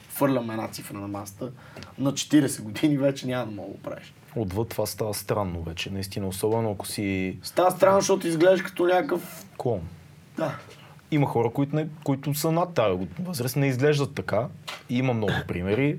фърлям 0.08 0.50
една 0.50 0.68
цифра 0.68 0.98
на 0.98 1.08
масата. 1.08 1.50
На 1.98 2.12
40 2.12 2.62
години 2.62 2.98
вече 2.98 3.26
няма 3.26 3.46
да 3.46 3.50
мога 3.50 3.68
да 3.68 3.74
го 3.74 3.82
правиш. 3.82 4.14
Отвъд 4.36 4.68
това 4.68 4.86
става 4.86 5.14
странно 5.14 5.62
вече, 5.62 5.90
наистина, 5.90 6.28
особено 6.28 6.70
ако 6.70 6.86
си 6.86 7.38
Става 7.42 7.70
странно, 7.70 8.00
защото 8.00 8.26
изглеждаш 8.26 8.62
като 8.62 8.86
някакъв... 8.86 9.46
клон. 9.56 9.80
Да. 10.36 10.58
Има 11.10 11.26
хора, 11.26 11.50
които, 11.50 11.76
не, 11.76 11.88
които 12.04 12.34
са 12.34 12.52
над 12.52 12.74
тази 12.74 13.08
възраст, 13.20 13.56
не 13.56 13.66
изглеждат 13.66 14.14
така. 14.14 14.48
И 14.88 14.98
има 14.98 15.12
много 15.12 15.32
примери. 15.48 15.98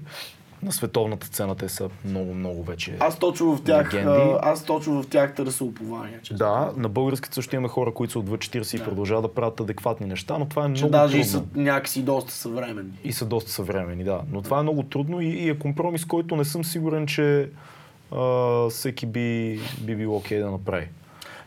На 0.63 0.71
световната 0.71 1.27
сцена 1.27 1.55
те 1.55 1.69
са 1.69 1.89
много, 2.05 2.33
много 2.33 2.63
вече. 2.63 2.95
Аз 2.99 3.19
точно 3.19 3.55
в 3.55 3.63
тях, 3.63 3.93
Легенди. 3.93 4.33
аз 4.41 4.65
точно 4.65 5.03
в 5.03 5.07
тях 5.07 5.35
търся 5.35 5.63
упование. 5.63 6.19
Че, 6.23 6.33
Да, 6.33 6.71
на 6.77 6.89
българската 6.89 7.35
също 7.35 7.55
имаме 7.55 7.67
хора, 7.67 7.93
които 7.93 8.11
са 8.11 8.19
отвъд 8.19 8.39
40 8.39 8.75
и 8.75 8.77
Да. 8.77 8.83
продължават 8.83 9.23
да 9.23 9.33
правят 9.33 9.59
адекватни 9.59 10.07
неща, 10.07 10.37
но 10.37 10.45
това 10.45 10.61
е 10.61 10.65
че 10.65 10.69
много 10.71 10.91
даже 10.91 11.17
и 11.17 11.21
трудно. 11.21 11.39
са 11.53 11.59
някакси 11.59 12.01
доста 12.01 12.33
съвременни. 12.33 12.91
И 13.03 13.13
са 13.13 13.25
доста 13.25 13.51
съвремени, 13.51 14.03
да. 14.03 14.21
Но 14.31 14.41
това 14.41 14.59
е 14.59 14.63
много 14.63 14.83
трудно 14.83 15.21
и, 15.21 15.27
и 15.27 15.49
е 15.49 15.59
компромис, 15.59 16.05
който 16.05 16.35
не 16.35 16.45
съм 16.45 16.65
сигурен, 16.65 17.07
че 17.07 17.49
а, 18.11 18.25
всеки 18.69 19.05
би, 19.05 19.59
би 19.81 19.95
бил 19.95 20.15
окей 20.15 20.39
да 20.39 20.51
направи. 20.51 20.87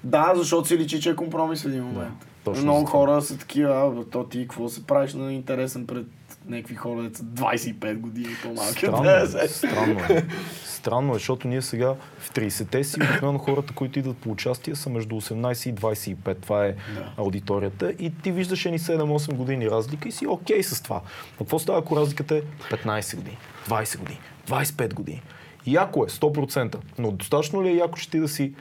Да, 0.05 0.32
защото 0.36 0.69
си 0.69 0.78
личи, 0.78 1.01
че 1.01 1.11
е 1.11 1.16
компромис 1.16 1.62
в 1.62 1.66
един 1.66 1.85
момент. 1.85 2.15
точно 2.45 2.62
Много 2.62 2.86
хора 2.86 3.23
са 3.23 3.39
такива, 3.39 3.70
а, 3.99 4.05
то 4.05 4.24
ти 4.24 4.41
какво 4.41 4.69
се 4.69 4.86
правиш 4.86 5.15
на 5.15 5.32
интересен 5.32 5.86
пред 5.86 6.07
някакви 6.47 6.75
хора, 6.75 7.03
деца 7.03 7.23
25 7.25 7.95
години 7.95 8.29
по-малки. 8.43 8.79
Странно, 8.79 9.05
е, 9.05 9.12
90. 9.16 9.47
странно 9.47 10.01
е. 10.01 10.25
Странно 10.65 11.11
е, 11.11 11.15
защото 11.15 11.49
ние 11.49 11.62
сега 11.62 11.89
в 12.19 12.31
30-те 12.31 12.85
си, 12.85 12.97
обикновено 12.99 13.39
хората, 13.39 13.73
които 13.73 13.99
идват 13.99 14.16
по 14.16 14.31
участие, 14.31 14.75
са 14.75 14.91
между 14.91 15.15
18 15.15 15.71
и 15.71 15.75
25. 15.75 16.35
Това 16.35 16.66
е 16.66 16.73
Да. 16.95 17.12
аудиторията. 17.16 17.93
И 17.93 18.12
ти 18.12 18.33
виждаш 18.33 18.66
едни 18.66 18.79
7-8 18.79 19.33
години 19.33 19.71
разлика 19.71 20.09
и 20.09 20.12
си 20.12 20.27
окей 20.27 20.62
с 20.62 20.83
това. 20.83 20.97
Но 21.31 21.39
какво 21.39 21.59
става, 21.59 21.79
ако 21.79 21.97
разликата 21.97 22.37
е 22.37 22.43
15 22.71 23.16
години, 23.16 23.39
20 23.69 23.99
години, 23.99 24.19
25 24.49 24.95
години? 24.95 25.23
Яко 25.66 26.05
е, 26.05 26.09
100%. 26.09 26.77
Но 26.99 27.11
достатъчно 27.12 27.65
ли 27.65 27.69
е 27.69 27.75
яко 27.75 27.97
ще 27.97 28.11
ти 28.11 28.21
да 28.21 28.29
си 28.29 28.53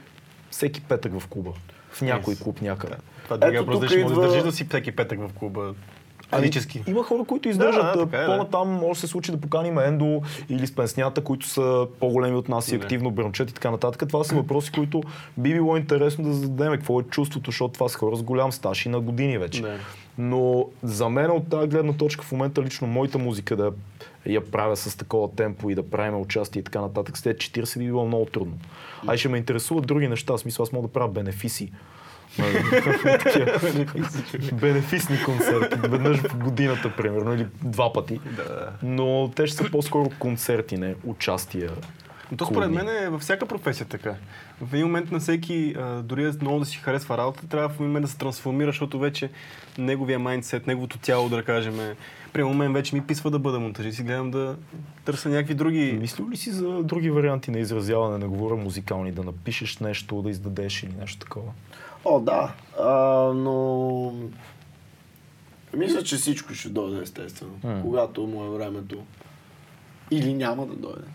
всеки 0.50 0.80
петък 0.80 1.20
в 1.20 1.26
клуба? 1.26 1.50
В 1.90 2.02
някой 2.02 2.34
Yes. 2.34 2.42
клуб 2.42 2.60
някъде. 2.60 2.94
Това 3.24 3.36
е 3.36 3.38
другия 3.38 3.62
въпрос, 3.62 3.76
ще 3.76 3.84
може 3.84 4.04
да 4.06 4.12
идва- 4.12 4.22
държиш 4.22 4.42
да 4.42 4.52
си 4.52 4.64
всеки 4.64 4.92
петък 4.92 5.20
в 5.20 5.32
клуба. 5.32 5.74
Физически. 6.40 6.82
Ами, 6.86 6.96
има 6.96 7.04
хора, 7.04 7.24
които 7.24 7.48
издържат. 7.48 7.82
Да, 7.82 8.06
да, 8.06 8.16
е, 8.16 8.20
да. 8.20 8.26
По-натам 8.26 8.68
може 8.68 9.00
да 9.00 9.06
се 9.06 9.06
случи 9.06 9.32
да 9.32 9.40
поканим 9.40 9.78
Ендо 9.78 10.22
или 10.48 10.66
с 10.66 10.74
пенснята, 10.74 11.24
които 11.24 11.48
са 11.48 11.86
по-големи 12.00 12.36
от 12.36 12.48
нас 12.48 12.68
и 12.68 12.74
активно 12.74 13.10
брънчат 13.10 13.50
и 13.50 13.54
така 13.54 13.70
нататък. 13.70 14.08
Това 14.08 14.24
са 14.24 14.34
въпроси, 14.34 14.72
които 14.72 15.02
би 15.38 15.52
било 15.52 15.76
интересно 15.76 16.24
да 16.24 16.32
зададем. 16.32 16.72
Какво 16.72 17.00
е 17.00 17.02
чувството, 17.02 17.50
защото 17.50 17.74
това 17.74 17.88
са 17.88 17.98
хора 17.98 18.16
с 18.16 18.22
голям 18.22 18.52
стаж 18.52 18.86
и 18.86 18.88
на 18.88 19.00
години 19.00 19.38
вече. 19.38 19.62
Да. 19.62 19.78
Но 20.18 20.66
за 20.82 21.08
мен 21.08 21.30
от 21.30 21.48
тази 21.48 21.68
гледна 21.68 21.92
точка 21.92 22.24
в 22.24 22.32
момента 22.32 22.62
лично 22.62 22.86
моята 22.86 23.18
музика 23.18 23.56
да 23.56 23.72
я 24.26 24.44
правя 24.44 24.76
с 24.76 24.96
такова 24.96 25.28
темпо 25.36 25.70
и 25.70 25.74
да 25.74 25.90
правим 25.90 26.20
участие 26.20 26.60
и 26.60 26.64
така 26.64 26.80
нататък, 26.80 27.18
след 27.18 27.36
40 27.36 27.78
би 27.78 27.84
било 27.84 28.06
много 28.06 28.26
трудно. 28.26 28.54
А 29.06 29.14
и 29.14 29.18
ще 29.18 29.28
ме 29.28 29.38
интересуват 29.38 29.86
други 29.86 30.08
неща. 30.08 30.38
Смисъл, 30.38 30.62
аз 30.62 30.72
мога 30.72 30.88
да 30.88 30.92
правя 30.92 31.08
бенефиси 31.08 31.72
Бенефисни 34.52 35.22
концерти, 35.24 35.78
веднъж 35.88 36.18
в 36.18 36.36
годината, 36.36 36.92
примерно, 36.96 37.34
или 37.34 37.46
два 37.64 37.92
пъти. 37.92 38.20
Но 38.82 39.30
те 39.36 39.46
ще 39.46 39.56
са 39.56 39.70
по-скоро 39.70 40.10
концерти, 40.18 40.76
не 40.76 40.94
участия. 41.04 41.70
Но 42.30 42.36
то 42.36 42.46
според 42.46 42.70
мен 42.70 42.88
е 42.88 43.08
във 43.08 43.20
всяка 43.20 43.46
професия 43.46 43.86
така. 43.86 44.14
В 44.60 44.74
един 44.74 44.86
момент 44.86 45.10
на 45.10 45.20
всеки, 45.20 45.76
дори 46.02 46.32
много 46.40 46.58
да 46.58 46.64
си 46.64 46.76
харесва 46.76 47.18
работа, 47.18 47.48
трябва 47.48 47.68
в 47.68 47.74
един 47.74 47.86
момент 47.86 48.04
да 48.04 48.10
се 48.10 48.18
трансформира, 48.18 48.68
защото 48.68 48.98
вече 48.98 49.30
неговия 49.78 50.18
майндсет, 50.18 50.66
неговото 50.66 50.98
тяло, 50.98 51.28
да 51.28 51.42
кажем, 51.42 51.80
е... 51.80 51.96
При 52.32 52.44
мен 52.44 52.72
вече 52.72 52.94
ми 52.94 53.06
писва 53.06 53.30
да 53.30 53.38
бъда 53.38 53.60
монтажист 53.60 53.98
и 53.98 54.02
гледам 54.02 54.30
да 54.30 54.56
търся 55.04 55.28
някакви 55.28 55.54
други... 55.54 55.98
Мислил 56.00 56.30
ли 56.30 56.36
си 56.36 56.50
за 56.50 56.82
други 56.82 57.10
варианти 57.10 57.50
на 57.50 57.58
изразяване, 57.58 58.18
не 58.18 58.26
говоря 58.26 58.56
музикални, 58.56 59.12
да 59.12 59.22
напишеш 59.22 59.78
нещо, 59.78 60.22
да 60.22 60.30
издадеш 60.30 60.82
или 60.82 60.92
нещо 61.00 61.18
такова? 61.18 61.52
О, 62.04 62.20
да. 62.20 62.52
А, 62.80 62.92
но... 63.34 64.12
Мисля, 65.76 66.02
че 66.02 66.16
всичко 66.16 66.54
ще 66.54 66.68
дойде 66.68 67.02
естествено. 67.02 67.52
М. 67.64 67.82
Когато 67.82 68.26
му 68.26 68.44
е 68.44 68.58
времето. 68.58 69.04
Или 70.10 70.34
няма 70.34 70.66
да 70.66 70.74
дойде. 70.74 71.08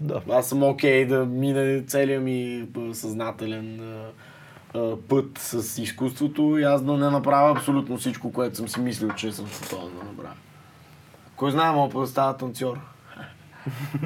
Да. 0.00 0.22
Аз 0.30 0.48
съм 0.48 0.62
окей 0.62 1.06
да 1.06 1.26
мине 1.26 1.84
целият 1.86 2.22
ми 2.22 2.66
съзнателен 2.92 3.80
а, 4.74 4.96
път 5.08 5.38
с 5.38 5.82
изкуството 5.82 6.58
и 6.58 6.62
аз 6.62 6.82
да 6.82 6.92
не 6.92 7.10
направя 7.10 7.52
абсолютно 7.52 7.96
всичко, 7.96 8.32
което 8.32 8.56
съм 8.56 8.68
си 8.68 8.80
мислил, 8.80 9.10
че 9.10 9.32
съм 9.32 9.46
способен 9.48 9.98
да 9.98 10.04
направя. 10.04 10.34
Кой 11.36 11.50
знае, 11.50 11.72
мога 11.72 12.00
да 12.00 12.06
стана 12.06 12.36
танцор. 12.36 12.80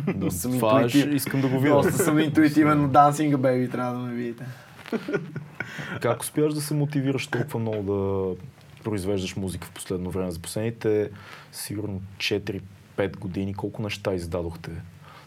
да 0.15 0.31
съм 0.31 0.53
това 0.53 0.81
е, 0.81 0.83
интуитив. 0.83 1.15
искам 1.15 1.41
да 1.41 1.49
го 1.49 1.61
видя. 1.61 1.75
Доста 1.75 1.93
съм 1.93 2.19
интуитивен 2.19 2.83
на 2.83 2.89
дансинга, 2.89 3.37
бейби, 3.37 3.71
трябва 3.71 3.93
да 3.93 3.99
ме 3.99 4.15
видите. 4.15 4.45
Как 6.01 6.21
успяваш 6.21 6.55
да 6.55 6.61
се 6.61 6.75
мотивираш 6.75 7.27
толкова 7.27 7.61
много 7.61 7.83
да 7.83 8.35
произвеждаш 8.85 9.37
музика 9.37 9.67
в 9.67 9.71
последно 9.71 10.11
време? 10.11 10.31
За 10.31 10.39
последните 10.39 11.11
сигурно 11.53 12.01
4-5 12.17 12.61
години 13.19 13.55
колко 13.55 13.83
неща 13.83 14.15
издадохте? 14.15 14.71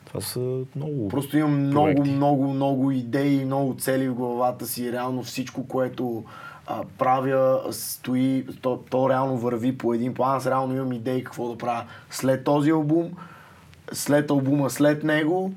Това 0.06 0.22
са 0.22 0.60
много... 0.76 1.08
Просто 1.08 1.38
имам 1.38 1.60
много, 1.60 1.86
проекти. 1.86 2.12
много, 2.12 2.54
много 2.54 2.92
идеи, 2.92 3.46
много 3.46 3.76
цели 3.80 4.10
в 4.10 4.14
главата 4.14 4.66
си. 4.66 4.92
Реално 4.92 5.24
всичко, 5.24 5.68
което 5.68 6.24
а, 6.68 6.84
правя, 6.98 7.62
стои, 7.72 8.46
то, 8.62 8.80
то 8.90 9.10
реално 9.10 9.38
върви 9.38 9.78
по 9.78 9.94
един 9.94 10.14
план. 10.14 10.36
Аз 10.36 10.48
реално 10.48 10.76
имам 10.76 10.92
идеи 10.92 11.24
какво 11.24 11.50
да 11.50 11.58
правя 11.58 11.84
след 12.10 12.44
този 12.44 12.70
албум, 12.70 13.12
след 13.92 14.32
албума 14.32 14.70
след 14.70 15.04
него 15.04 15.54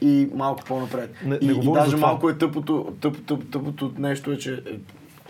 и 0.00 0.28
малко 0.34 0.62
по-напред. 0.64 1.14
Не- 1.24 1.38
и, 1.40 1.46
не 1.46 1.52
и 1.52 1.54
говоря 1.54 1.80
даже 1.80 1.96
малко 1.96 2.30
е 2.30 2.38
тъпото, 2.38 2.92
тъп, 3.00 3.26
тъп, 3.26 3.50
тъпото 3.50 3.92
нещо 3.98 4.32
е, 4.32 4.38
че 4.38 4.52
е, 4.52 4.56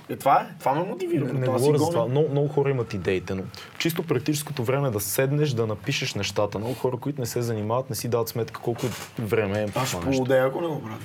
е, 0.09 0.16
това 0.16 0.36
е. 0.40 0.55
Това 0.59 0.74
ме 0.74 0.82
мотивира. 0.82 1.24
Не, 1.24 1.32
не 1.32 1.47
говоря 1.47 1.78
за 1.78 1.90
това. 1.90 2.06
Много, 2.06 2.28
много 2.30 2.48
хора 2.48 2.70
имат 2.70 2.94
идеите, 2.94 3.34
но 3.34 3.43
чисто 3.78 4.02
практическото 4.02 4.64
време 4.64 4.88
е 4.88 4.90
да 4.90 5.01
седнеш, 5.01 5.51
да 5.51 5.66
напишеш 5.66 6.14
нещата. 6.14 6.59
Много 6.59 6.74
хора, 6.74 6.97
които 6.97 7.20
не 7.20 7.26
се 7.26 7.43
занимават, 7.43 7.90
не 7.90 7.97
си 7.97 8.09
дават 8.09 8.28
сметка 8.28 8.60
колко 8.60 8.86
време 9.18 9.62
е 9.62 9.66
Аз 9.74 9.88
ще 9.88 10.01
полудея, 10.01 10.47
ако 10.47 10.60
не 10.60 10.66
го 10.66 10.82
правя. 10.82 10.97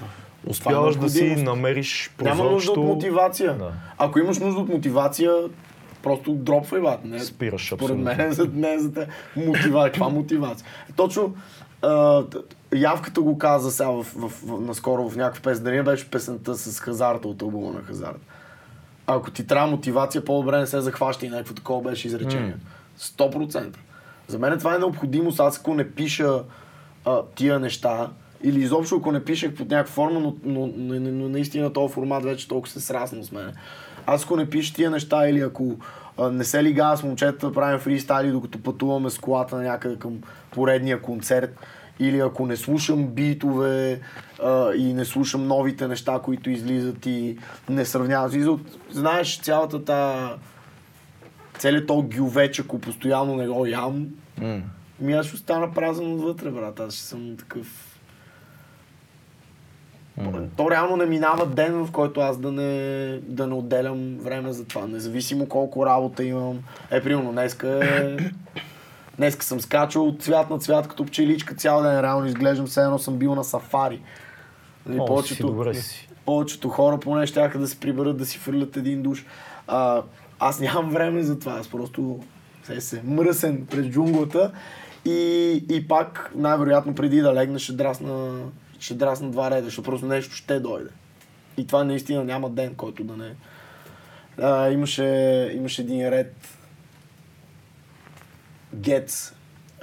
Успяваш 0.47 0.95
е 0.95 0.99
да 0.99 1.09
си 1.09 1.35
намериш 1.35 2.11
Няма 2.21 2.43
нужда 2.43 2.71
от 2.71 2.75
прозорчето- 2.75 2.83
мотивация. 2.85 3.53
Да. 3.53 3.71
Ако 3.97 4.19
имаш 4.19 4.39
нужда 4.39 4.61
от 4.61 4.69
мотивация, 4.69 5.31
просто 6.03 6.31
дропвай, 6.31 6.81
бат. 6.81 7.05
Не, 7.05 7.19
Спираш, 7.19 7.65
Според 7.67 7.81
абсолютно. 7.81 8.03
мен 8.05 8.19
е 8.19 8.31
за, 8.31 8.47
не 8.53 8.73
е 8.73 8.79
за 8.79 8.93
те. 8.93 9.07
Мотивация. 9.37 9.91
Каква 9.91 10.09
мотивация? 10.09 10.67
Точно 10.95 11.33
а, 11.81 12.23
Явката 12.75 13.21
го 13.21 13.37
каза 13.37 13.71
сега 13.71 13.89
в, 13.89 14.03
в, 14.03 14.29
в, 14.29 14.61
наскоро 14.61 15.09
в 15.09 15.15
някаква 15.17 15.41
песен. 15.41 15.63
Дали 15.63 15.75
не 15.75 15.83
беше 15.83 16.11
песента 16.11 16.55
с 16.55 16.79
Хазарта 16.79 17.27
от 17.27 17.41
албума 17.41 17.71
на 17.71 17.81
Хазарта? 17.81 18.19
Ако 19.07 19.31
ти 19.31 19.47
трябва 19.47 19.67
мотивация, 19.67 20.25
по-добре 20.25 20.59
не 20.59 20.67
се 20.67 20.81
захваща 20.81 21.25
и 21.25 21.29
някакво 21.29 21.53
такова 21.53 21.89
беше 21.89 22.07
изречение. 22.07 22.55
100%. 22.99 23.75
За 24.27 24.39
мен 24.39 24.59
това 24.59 24.75
е 24.75 24.79
необходимост. 24.79 25.39
Аз 25.39 25.59
ако 25.59 25.73
не 25.73 25.91
пиша 25.91 26.43
а, 27.05 27.21
тия 27.35 27.59
неща, 27.59 28.09
или 28.43 28.59
изобщо 28.59 28.95
ако 28.95 29.11
не 29.11 29.25
пишех 29.25 29.55
под 29.55 29.69
някаква 29.69 29.93
форма, 29.93 30.19
но, 30.19 30.35
но, 30.43 30.67
но, 30.77 30.99
но, 30.99 31.11
но 31.11 31.29
наистина 31.29 31.73
този 31.73 31.93
формат 31.93 32.23
вече 32.23 32.47
толкова 32.47 32.71
се 32.71 32.79
сраснал 32.79 33.23
с 33.23 33.31
мен. 33.31 33.53
Аз 34.05 34.23
ако 34.23 34.35
не 34.35 34.49
пиша 34.49 34.73
тия 34.73 34.89
неща 34.91 35.27
или 35.29 35.39
ако 35.39 35.75
а, 36.17 36.31
не 36.31 36.43
се 36.43 36.63
лигава 36.63 36.97
с 36.97 37.03
момчета 37.03 37.47
да 37.47 37.53
правим 37.53 37.79
фристайли, 37.79 38.31
докато 38.31 38.63
пътуваме 38.63 39.09
с 39.09 39.17
колата 39.17 39.57
някъде 39.57 39.95
към 39.95 40.13
поредния 40.51 41.01
концерт, 41.01 41.59
или 41.99 42.19
ако 42.19 42.45
не 42.45 42.57
слушам 42.57 43.07
битове 43.07 43.99
а, 44.43 44.73
и 44.73 44.93
не 44.93 45.05
слушам 45.05 45.47
новите 45.47 45.87
неща, 45.87 46.19
които 46.23 46.49
излизат 46.49 47.05
и 47.05 47.37
не 47.69 47.85
сравнявам. 47.85 48.31
Смисъл, 48.31 48.59
Знаеш, 48.91 49.39
цялата 49.39 49.85
та 49.85 50.31
целият 51.61 51.87
то 51.87 52.01
гювеч, 52.15 52.59
ако 52.59 52.79
постоянно 52.79 53.35
не 53.35 53.47
го 53.47 53.65
ям, 53.65 54.07
М. 54.41 54.61
ми 54.99 55.13
аз 55.13 55.25
ще 55.25 55.35
остана 55.35 55.73
празен 55.73 56.13
отвътре, 56.13 56.49
брат. 56.51 56.79
Аз 56.79 56.93
ще 56.93 57.03
съм 57.03 57.37
такъв... 57.37 57.87
То 60.57 60.71
реално 60.71 60.95
не 60.95 61.05
минава 61.05 61.45
ден, 61.45 61.73
в 61.85 61.91
който 61.91 62.19
аз 62.19 62.37
да 62.37 62.51
не, 62.51 63.17
да 63.17 63.47
не 63.47 63.53
отделям 63.53 64.17
време 64.17 64.53
за 64.53 64.65
това. 64.65 64.87
Независимо 64.87 65.45
колко 65.45 65.85
работа 65.85 66.23
имам. 66.23 66.59
Е, 66.91 67.01
примерно, 67.01 67.31
днеска 67.31 67.67
е... 67.83 68.17
Днеска 69.17 69.45
съм 69.45 69.61
скачал 69.61 70.07
от 70.07 70.21
цвят 70.21 70.49
на 70.49 70.59
цвят 70.59 70.87
като 70.87 71.05
пчеличка 71.05 71.55
цял 71.55 71.81
ден. 71.81 72.01
Реално 72.01 72.25
изглеждам 72.25 72.67
все 72.67 72.81
едно 72.81 72.99
съм 72.99 73.17
бил 73.17 73.35
на 73.35 73.43
сафари. 73.43 74.01
Нали, 74.85 74.99
О, 75.01 75.23
си 75.23 75.41
добре 75.41 75.73
си. 75.73 76.09
повечето 76.25 76.69
хора 76.69 76.99
поне 76.99 77.27
ще 77.27 77.47
да 77.47 77.67
се 77.67 77.79
приберат 77.79 78.17
да 78.17 78.25
си 78.25 78.37
фърлят 78.37 78.77
един 78.77 79.01
душ. 79.01 79.25
А, 79.67 80.01
аз 80.39 80.59
нямам 80.59 80.89
време 80.89 81.23
за 81.23 81.39
това. 81.39 81.53
Аз 81.53 81.67
просто 81.67 82.19
се, 82.63 82.81
се 82.81 83.01
мръсен 83.03 83.65
през 83.65 83.85
джунглата 83.85 84.51
и, 85.05 85.51
и 85.69 85.87
пак 85.87 86.31
най-вероятно 86.35 86.95
преди 86.95 87.21
да 87.21 87.33
легна 87.33 87.59
ще 87.59 87.73
драсна, 87.73 88.43
ще 88.79 88.93
драсна 88.93 89.31
два 89.31 89.51
реда, 89.51 89.63
защото 89.63 89.89
просто 89.89 90.05
нещо 90.05 90.35
ще 90.35 90.59
дойде. 90.59 90.89
И 91.57 91.67
това 91.67 91.83
наистина 91.83 92.23
няма 92.23 92.49
ден, 92.49 92.75
който 92.75 93.03
да 93.03 93.17
не... 93.17 93.35
А, 94.41 94.69
имаше, 94.69 95.51
имаше 95.55 95.81
един 95.81 96.09
ред 96.09 96.35
Гец, 98.75 99.33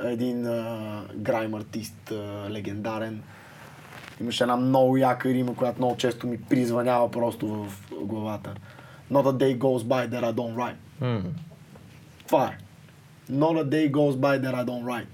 един 0.04 0.46
а, 0.46 1.02
грайм 1.14 1.54
артист, 1.54 2.10
а, 2.10 2.46
легендарен. 2.50 3.22
Имаше 4.20 4.44
една 4.44 4.56
много 4.56 4.96
яка 4.96 5.28
рима, 5.28 5.54
която 5.54 5.78
много 5.78 5.96
често 5.96 6.26
ми 6.26 6.40
призванява 6.42 7.10
просто 7.10 7.46
в 7.46 7.66
главата. 8.02 8.54
Not 9.12 9.26
a 9.26 9.32
day 9.32 9.58
goes 9.58 9.78
by 9.78 10.10
that 10.10 10.24
I 10.24 10.34
don't 10.34 10.54
write. 10.54 10.76
М. 11.00 11.22
Това 12.26 12.46
е. 12.46 12.58
Not 13.32 13.64
a 13.64 13.64
day 13.64 13.90
goes 13.90 14.16
by 14.16 14.40
that 14.40 14.54
I 14.54 14.64
don't 14.64 14.84
write. 14.84 15.06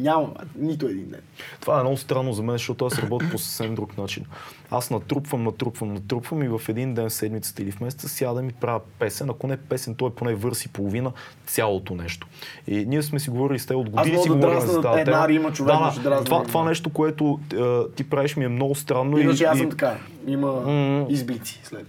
Няма, 0.00 0.28
нито 0.56 0.86
един 0.86 1.10
ден. 1.10 1.20
Това 1.60 1.78
е 1.78 1.82
много 1.82 1.96
странно 1.96 2.32
за 2.32 2.42
мен, 2.42 2.54
защото 2.54 2.86
аз 2.86 2.98
работя 2.98 3.26
по 3.30 3.38
съвсем 3.38 3.74
друг 3.74 3.98
начин. 3.98 4.24
Аз 4.70 4.90
натрупвам, 4.90 5.44
натрупвам, 5.44 5.94
натрупвам 5.94 6.42
и 6.42 6.48
в 6.48 6.60
един 6.68 6.94
ден 6.94 7.08
в 7.08 7.12
седмицата 7.12 7.62
или 7.62 7.70
в 7.70 7.80
месеца 7.80 8.08
сядам 8.08 8.48
и 8.48 8.52
правя 8.52 8.80
песен. 8.98 9.30
Ако 9.30 9.46
не 9.46 9.56
песен, 9.56 9.94
то 9.94 10.06
е 10.06 10.10
поне 10.10 10.34
върси 10.34 10.68
половина 10.68 11.12
цялото 11.46 11.94
нещо. 11.94 12.26
И 12.66 12.86
ние 12.86 13.02
сме 13.02 13.20
си 13.20 13.30
говорили 13.30 13.58
с 13.58 13.66
теб 13.66 13.76
от 13.76 13.90
години 13.90 14.12
мога 14.16 14.22
си 14.22 14.28
да 14.28 14.34
говорим 14.34 14.60
за 14.60 14.80
тази 14.80 15.00
една 15.00 15.28
рима, 15.28 15.52
човек, 15.52 15.74
да, 15.74 16.00
драсна 16.00 16.24
това, 16.24 16.42
това 16.42 16.64
нещо, 16.64 16.90
което 16.90 17.40
е, 17.52 17.56
ти 17.94 18.10
правиш 18.10 18.36
ми 18.36 18.44
е 18.44 18.48
много 18.48 18.74
странно. 18.74 19.18
Иначе 19.18 19.42
и, 19.42 19.46
аз 19.46 19.56
и- 19.56 19.60
съм 19.60 19.70
така. 19.70 19.96
Има 20.26 20.52
М. 20.52 21.06
изблици 21.08 21.60
след. 21.64 21.86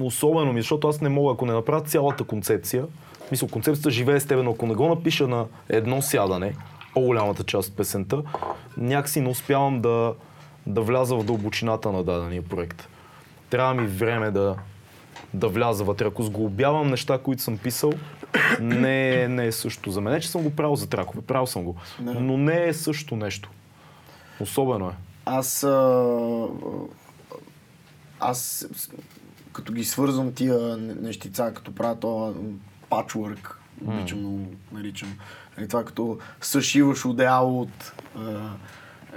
Особено 0.00 0.52
ми, 0.52 0.60
защото 0.60 0.88
аз 0.88 1.00
не 1.00 1.08
мога, 1.08 1.32
ако 1.32 1.46
не 1.46 1.52
направя 1.52 1.80
цялата 1.80 2.24
концепция, 2.24 2.84
мисля, 3.30 3.48
концепцията 3.48 3.90
живее 3.90 4.20
с 4.20 4.26
теб, 4.26 4.44
но 4.44 4.50
ако 4.50 4.66
не 4.66 4.74
го 4.74 4.88
напиша 4.88 5.28
на 5.28 5.44
едно 5.68 6.02
сядане, 6.02 6.54
по-голямата 6.98 7.44
част 7.44 7.68
от 7.68 7.76
песента, 7.76 8.22
някакси 8.76 9.20
не 9.20 9.28
успявам 9.28 9.80
да, 9.80 10.14
да 10.66 10.80
вляза 10.80 11.16
в 11.16 11.24
дълбочината 11.24 11.92
на 11.92 12.04
дадения 12.04 12.42
проект. 12.42 12.88
Трябва 13.50 13.74
ми 13.74 13.86
време 13.86 14.30
да, 14.30 14.56
да 15.34 15.48
вляза 15.48 15.84
вътре. 15.84 16.06
Ако 16.06 16.22
сглобявам 16.22 16.90
неща, 16.90 17.18
които 17.18 17.42
съм 17.42 17.58
писал, 17.58 17.92
не, 18.60 19.28
не 19.28 19.46
е 19.46 19.52
също 19.52 19.90
за 19.90 20.00
мен. 20.00 20.12
Не, 20.12 20.20
че 20.20 20.28
съм 20.28 20.42
го 20.42 20.50
правил 20.50 20.76
за 20.76 20.88
тракове, 20.88 21.22
правил 21.22 21.46
съм 21.46 21.64
го. 21.64 21.76
Не. 22.00 22.12
Но 22.12 22.36
не 22.36 22.68
е 22.68 22.74
също 22.74 23.16
нещо. 23.16 23.50
Особено 24.40 24.88
е. 24.88 24.94
Аз, 25.26 25.64
а, 25.64 26.46
аз 28.20 28.68
като 29.52 29.72
ги 29.72 29.84
свързвам 29.84 30.32
тия 30.32 30.76
не- 30.76 30.94
нещица, 30.94 31.52
като 31.54 31.74
правя 31.74 31.96
това 32.00 32.32
пачворк, 32.90 33.60
обичам 33.86 34.18
много, 34.18 34.46
наричам. 34.72 35.18
Нали, 35.58 35.68
това 35.68 35.84
като 35.84 36.18
съшиваш 36.40 37.04
одеяло 37.04 37.60
от 37.60 37.92
а, 38.16 38.50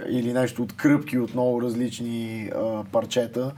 или 0.09 0.33
нещо 0.33 0.63
от 0.63 0.73
кръпки 0.75 1.17
от 1.17 1.33
много 1.33 1.61
различни 1.61 2.51
а, 2.55 2.83
парчета. 2.91 3.51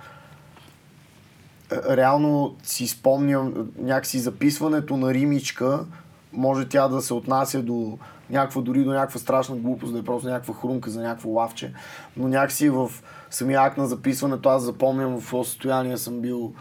А, 1.72 1.98
Реално 1.98 2.56
си 2.64 2.88
спомням 2.88 3.54
някакси 3.78 4.20
записването 4.20 4.98
на 4.98 5.14
римичка, 5.14 5.86
може 6.34 6.70
тя 6.70 6.88
да 6.88 7.02
се 7.02 7.14
отнася 7.14 7.62
до 7.62 7.98
някаква, 8.30 8.62
дори 8.62 8.84
до 8.84 8.92
някаква 8.92 9.20
страшна 9.20 9.56
глупост, 9.56 9.94
да 9.94 10.00
е 10.00 10.04
просто 10.04 10.28
някаква 10.28 10.54
хрумка 10.54 10.90
за 10.90 11.02
някакво 11.02 11.30
лавче, 11.30 11.74
но 12.18 12.28
някакси 12.28 12.70
в 12.70 12.92
самия 13.30 13.62
акт 13.62 13.78
на 13.78 13.88
записването 13.88 14.50
аз 14.50 14.64
запомням 14.64 15.12
в 15.12 15.20
какво 15.20 15.44
състояние 15.44 15.98
съм 15.98 16.22
бил 16.22 16.54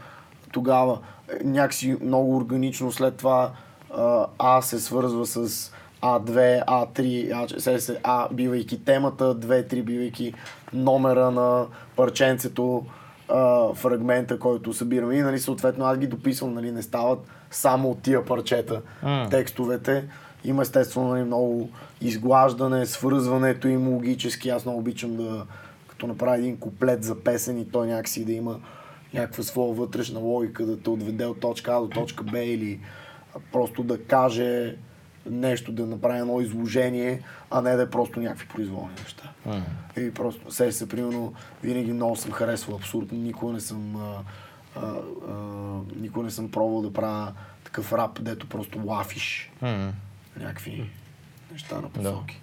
тогава 0.52 0.98
е, 1.28 1.44
някакси 1.44 1.96
много 2.02 2.36
органично 2.36 2.92
след 2.92 3.16
това 3.16 3.52
а, 3.96 4.26
А 4.38 4.62
се 4.62 4.80
свързва 4.80 5.26
с 5.26 5.72
А2, 6.02 6.64
А3, 6.66 7.96
А, 8.00 8.00
А 8.02 8.28
бивайки 8.34 8.84
темата, 8.84 9.34
2-3 9.34 9.82
бивайки 9.82 10.34
номера 10.72 11.30
на 11.30 11.66
парченцето, 11.96 12.84
а, 13.28 13.74
фрагмента, 13.74 14.38
който 14.38 14.72
събираме. 14.72 15.14
И 15.14 15.22
нали, 15.22 15.38
съответно 15.38 15.84
аз 15.84 15.98
ги 15.98 16.06
дописвам, 16.06 16.54
нали, 16.54 16.70
не 16.70 16.82
стават 16.82 17.18
само 17.50 17.90
от 17.90 18.02
тия 18.02 18.24
парчета 18.24 18.80
М. 19.02 19.28
текстовете. 19.30 20.04
Има 20.44 20.62
естествено 20.62 21.08
нали, 21.08 21.24
много 21.24 21.68
изглаждане, 22.00 22.86
свързването 22.86 23.68
им 23.68 23.88
логически. 23.88 24.48
Аз 24.48 24.64
много 24.64 24.80
обичам 24.80 25.16
да, 25.16 25.46
като 25.88 26.06
направя 26.06 26.38
един 26.38 26.56
куплет 26.56 27.04
за 27.04 27.20
песен 27.20 27.58
и 27.58 27.68
той 27.68 27.86
някакси 27.86 28.24
да 28.24 28.32
има 28.32 28.60
някаква 29.14 29.42
своя 29.42 29.74
вътрешна 29.74 30.20
логика, 30.20 30.66
да 30.66 30.80
те 30.80 30.90
отведе 30.90 31.26
от 31.26 31.40
точка 31.40 31.72
А 31.72 31.80
до 31.80 31.88
точка 31.88 32.24
Б 32.24 32.38
или 32.38 32.80
просто 33.52 33.82
да 33.82 33.98
каже 33.98 34.76
нещо, 35.26 35.72
да 35.72 35.86
направи 35.86 36.18
едно 36.18 36.40
изложение, 36.40 37.22
а 37.50 37.60
не 37.60 37.76
да 37.76 37.82
е 37.82 37.90
просто 37.90 38.20
някакви 38.20 38.48
произволни 38.48 38.94
неща. 38.98 39.30
И 39.98 40.14
просто, 40.14 40.50
се 40.50 40.72
се, 40.72 40.88
примерно, 40.88 41.32
винаги 41.62 41.92
много 41.92 42.16
съм 42.16 42.32
харесвал 42.32 42.76
абсурдно, 42.76 43.18
никога 43.18 43.52
не 43.52 43.60
съм 43.60 43.96
а, 43.96 44.14
а, 44.76 44.80
а, 44.80 45.34
никога 45.96 46.24
не 46.24 46.30
съм 46.30 46.50
пробвал 46.50 46.82
да 46.82 46.92
правя 46.92 47.32
такъв 47.64 47.92
рап, 47.92 48.22
дето 48.22 48.48
просто 48.48 48.80
лафиш 48.84 49.50
М. 49.62 49.92
някакви 50.36 50.90
неща 51.52 51.74
на 51.76 51.88
посоки. 51.88 52.40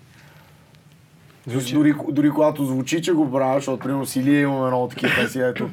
Звучи- 1.47 1.73
Дори, 1.73 1.93
дори 2.09 2.29
когато 2.29 2.65
звучи, 2.65 3.01
че 3.01 3.13
го 3.13 3.31
правя, 3.31 3.55
защото 3.55 3.79
примерно 3.79 4.05
с 4.05 4.15
Илия 4.15 4.41
имаме 4.41 4.67
много 4.67 4.87
такива 4.87 5.15
песни, 5.15 5.41
ето 5.41 5.69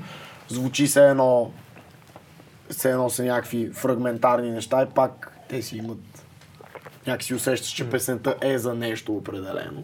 звучи 0.48 0.86
се 0.86 1.08
едно, 1.08 1.50
все 2.70 2.90
едно 2.90 3.10
са 3.10 3.24
някакви 3.24 3.70
фрагментарни 3.70 4.50
неща 4.50 4.82
и 4.82 4.94
пак 4.94 5.38
те 5.48 5.62
си 5.62 5.76
имат 5.76 6.15
някакси 7.06 7.34
усещаш, 7.34 7.70
че 7.70 7.90
песента 7.90 8.36
е 8.40 8.58
за 8.58 8.74
нещо 8.74 9.16
определено. 9.16 9.82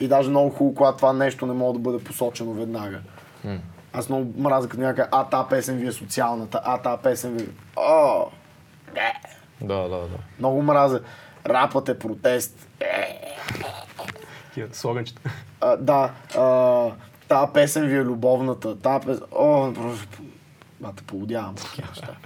И 0.00 0.08
даже 0.08 0.30
много 0.30 0.50
хубаво, 0.50 0.74
когато 0.74 0.96
това 0.96 1.12
нещо 1.12 1.46
не 1.46 1.52
може 1.52 1.72
да 1.72 1.78
бъде 1.78 2.04
посочено 2.04 2.52
веднага. 2.52 3.00
Аз 3.92 4.08
много 4.08 4.40
мразя 4.40 4.68
като 4.68 4.82
някакъв, 4.82 5.08
а 5.12 5.24
та 5.24 5.48
песен 5.48 5.76
ви 5.76 5.86
е 5.86 5.92
социалната, 5.92 6.60
а 6.64 6.78
та 6.78 6.96
песен 6.96 7.36
ви... 7.36 7.48
О, 7.76 8.24
не. 8.94 9.20
Да, 9.60 9.82
да, 9.82 9.88
да. 9.88 10.18
Много 10.38 10.62
мразя. 10.62 11.00
Рапът 11.46 11.88
е 11.88 11.98
протест. 11.98 12.68
Такива 14.44 14.68
слоганчета. 14.74 15.20
А, 15.60 15.76
да, 15.76 16.12
а, 16.38 16.90
тази 17.28 17.52
песен 17.52 17.86
ви 17.86 17.96
е 17.96 18.04
любовната. 18.04 18.78
Тази 18.78 19.06
песен... 19.06 19.24
О, 19.32 19.72
просто... 19.74 20.18
Бате, 20.80 21.02
полудявам 21.02 21.54
такива 21.54 21.88
неща. 21.88 22.16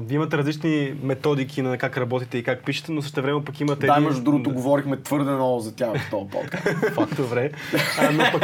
Вие 0.00 0.16
имате 0.16 0.38
различни 0.38 0.94
методики 1.02 1.62
на 1.62 1.78
как 1.78 1.98
работите 1.98 2.38
и 2.38 2.42
как 2.42 2.64
пишете, 2.64 2.92
но 2.92 3.02
също 3.02 3.22
време 3.22 3.44
пък 3.44 3.60
имате... 3.60 3.86
Да, 3.86 3.92
един- 3.92 4.04
между 4.04 4.22
другото, 4.22 4.50
говорихме 4.50 4.96
твърде 5.02 5.30
много 5.30 5.60
за 5.60 5.74
тях 5.76 6.06
в 6.06 6.10
този 6.10 6.30
подкаст. 6.30 6.64
Факт, 6.94 7.16
добре. 7.16 7.50
А, 8.00 8.10
но, 8.12 8.24
пък, 8.32 8.42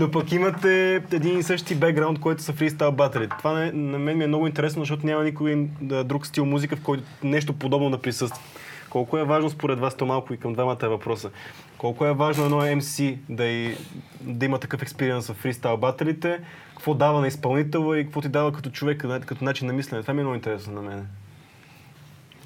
но 0.00 0.10
пък 0.10 0.32
имате 0.32 0.94
един 1.12 1.38
и 1.38 1.42
същи 1.42 1.74
бекграунд, 1.74 2.20
който 2.20 2.42
са 2.42 2.52
фристайл 2.52 2.92
батери. 2.92 3.28
Това 3.38 3.52
на, 3.52 3.72
на 3.72 3.98
мен 3.98 4.18
ми 4.18 4.24
е 4.24 4.26
много 4.26 4.46
интересно, 4.46 4.82
защото 4.82 5.06
няма 5.06 5.24
никой 5.24 5.68
друг 5.80 6.26
стил 6.26 6.44
музика, 6.44 6.76
в 6.76 6.82
който 6.82 7.04
нещо 7.22 7.52
подобно 7.52 7.90
да 7.90 7.98
присъства. 7.98 8.42
Колко 8.90 9.18
е 9.18 9.24
важно 9.24 9.50
според 9.50 9.78
вас, 9.78 9.94
то 9.96 10.06
малко 10.06 10.34
и 10.34 10.36
към 10.36 10.52
двамата 10.52 10.78
е 10.82 10.88
въпроса, 10.88 11.30
колко 11.78 12.06
е 12.06 12.12
важно 12.12 12.44
едно 12.44 12.62
MC 12.62 13.18
да, 13.28 13.44
и, 13.44 13.76
да 14.20 14.44
има 14.44 14.58
такъв 14.58 14.82
експириенс 14.82 15.26
в 15.26 15.34
фристайл 15.34 15.76
батерите, 15.76 16.40
какво 16.70 16.94
дава 16.94 17.20
на 17.20 17.26
изпълнителя 17.26 17.98
и 17.98 18.04
какво 18.04 18.20
ти 18.20 18.28
дава 18.28 18.52
като 18.52 18.70
човек, 18.70 19.06
като 19.26 19.44
начин 19.44 19.66
на 19.66 19.72
мислене. 19.72 20.02
Това 20.02 20.14
ми 20.14 20.20
е 20.20 20.22
много 20.22 20.34
интересно 20.34 20.72
на 20.72 20.82
мен. 20.82 21.06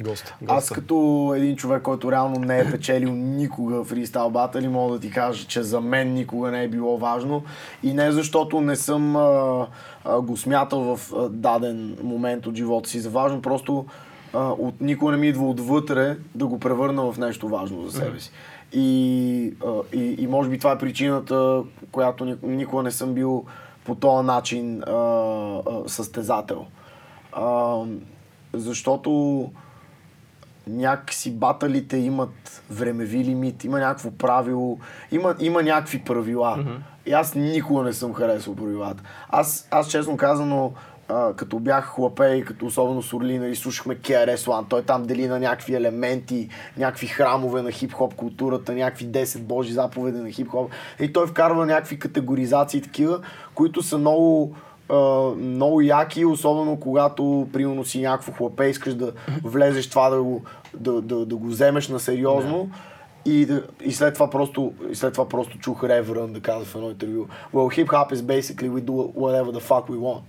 Гост. 0.02 0.34
Аз 0.46 0.70
като 0.70 1.32
един 1.36 1.56
човек, 1.56 1.82
който 1.82 2.12
реално 2.12 2.40
не 2.40 2.60
е 2.60 2.70
печелил 2.70 3.12
никога 3.12 3.84
фристайл 3.84 4.30
батали, 4.30 4.68
мога 4.68 4.94
да 4.94 5.00
ти 5.00 5.10
кажа, 5.10 5.46
че 5.46 5.62
за 5.62 5.80
мен 5.80 6.14
никога 6.14 6.50
не 6.50 6.64
е 6.64 6.68
било 6.68 6.98
важно. 6.98 7.44
И 7.82 7.92
не 7.92 8.12
защото 8.12 8.60
не 8.60 8.76
съм 8.76 9.16
а, 9.16 9.66
а, 10.04 10.20
го 10.20 10.36
смятал 10.36 10.96
в 10.96 11.12
а, 11.16 11.28
даден 11.28 11.96
момент 12.02 12.46
от 12.46 12.56
живота 12.56 12.88
си 12.88 13.00
за 13.00 13.10
важно, 13.10 13.42
просто 13.42 13.86
а, 14.32 14.38
от, 14.38 14.80
никога 14.80 15.12
не 15.12 15.18
ми 15.18 15.28
идва 15.28 15.48
отвътре 15.48 16.16
да 16.34 16.46
го 16.46 16.60
превърна 16.60 17.12
в 17.12 17.18
нещо 17.18 17.48
важно 17.48 17.88
за 17.88 17.98
себе 17.98 18.20
си. 18.20 18.30
И, 18.72 19.54
а, 19.66 19.96
и, 19.96 20.16
и 20.18 20.26
може 20.26 20.50
би 20.50 20.58
това 20.58 20.72
е 20.72 20.78
причината, 20.78 21.62
която 21.92 22.24
ни- 22.24 22.36
никога 22.42 22.82
не 22.82 22.90
съм 22.90 23.14
бил 23.14 23.44
по 23.84 23.94
този 23.94 24.26
начин 24.26 24.82
а, 24.82 24.92
а, 24.92 25.62
състезател. 25.86 26.66
А, 27.32 27.76
защото 28.52 29.50
някакси 30.66 31.32
баталите 31.32 31.96
имат 31.96 32.62
времеви 32.70 33.24
лимит, 33.24 33.64
има 33.64 33.78
някакво 33.78 34.10
правило, 34.10 34.78
има, 35.12 35.34
има 35.40 35.62
някакви 35.62 36.04
правила. 36.04 36.56
Mm-hmm. 36.58 36.78
И 37.06 37.12
аз 37.12 37.34
никога 37.34 37.82
не 37.82 37.92
съм 37.92 38.14
харесал 38.14 38.54
правилата. 38.56 39.02
Аз, 39.28 39.68
аз 39.70 39.90
честно 39.90 40.16
казано, 40.16 40.72
а, 41.10 41.32
като 41.34 41.58
бях 41.58 41.84
хлапе 41.84 42.28
и 42.28 42.44
като 42.44 42.66
особено 42.66 43.02
с 43.02 43.12
Орлина 43.12 43.48
и 43.48 43.56
слушахме 43.56 43.96
KRS 43.96 44.36
One, 44.36 44.68
той 44.68 44.82
там 44.82 45.02
дели 45.02 45.26
на 45.26 45.40
някакви 45.40 45.74
елементи, 45.74 46.48
някакви 46.76 47.06
храмове 47.06 47.62
на 47.62 47.72
хип-хоп 47.72 48.14
културата, 48.14 48.72
някакви 48.72 49.06
10 49.06 49.38
божи 49.38 49.72
заповеди 49.72 50.18
на 50.18 50.28
хип-хоп. 50.28 50.70
И 51.00 51.12
той 51.12 51.26
вкарва 51.26 51.66
някакви 51.66 51.98
категоризации 51.98 52.82
такива, 52.82 53.20
които 53.54 53.82
са 53.82 53.98
много 53.98 54.54
много 55.36 55.80
яки, 55.80 56.24
особено 56.24 56.76
когато 56.76 57.48
примерно 57.52 57.84
си 57.84 58.00
някакво 58.00 58.32
хлапе, 58.32 58.66
искаш 58.66 58.94
да 58.94 59.12
влезеш 59.44 59.90
това 59.90 60.10
да 60.10 60.22
го, 60.22 60.42
да, 60.74 61.00
да, 61.00 61.26
да 61.26 61.36
го 61.36 61.46
вземеш 61.46 61.88
на 61.88 62.00
сериозно. 62.00 62.70
И, 63.26 63.48
и, 63.84 63.92
след 63.92 64.14
това 64.14 64.30
просто, 64.30 64.72
и 64.90 64.94
след 64.94 65.12
това 65.12 65.28
просто 65.28 65.58
чух 65.58 65.84
Реврън 65.84 66.32
да 66.32 66.40
казва 66.40 66.64
в 66.64 66.74
едно 66.74 66.90
интервю 66.90 67.26
Well, 67.54 67.84
hip 67.84 67.86
hop 67.86 68.12
is 68.12 68.22
basically 68.22 68.70
we 68.70 68.80
do 68.80 68.92
whatever 68.92 69.52
the 69.52 69.60
fuck 69.60 69.88
we 69.88 69.98
want. 69.98 70.22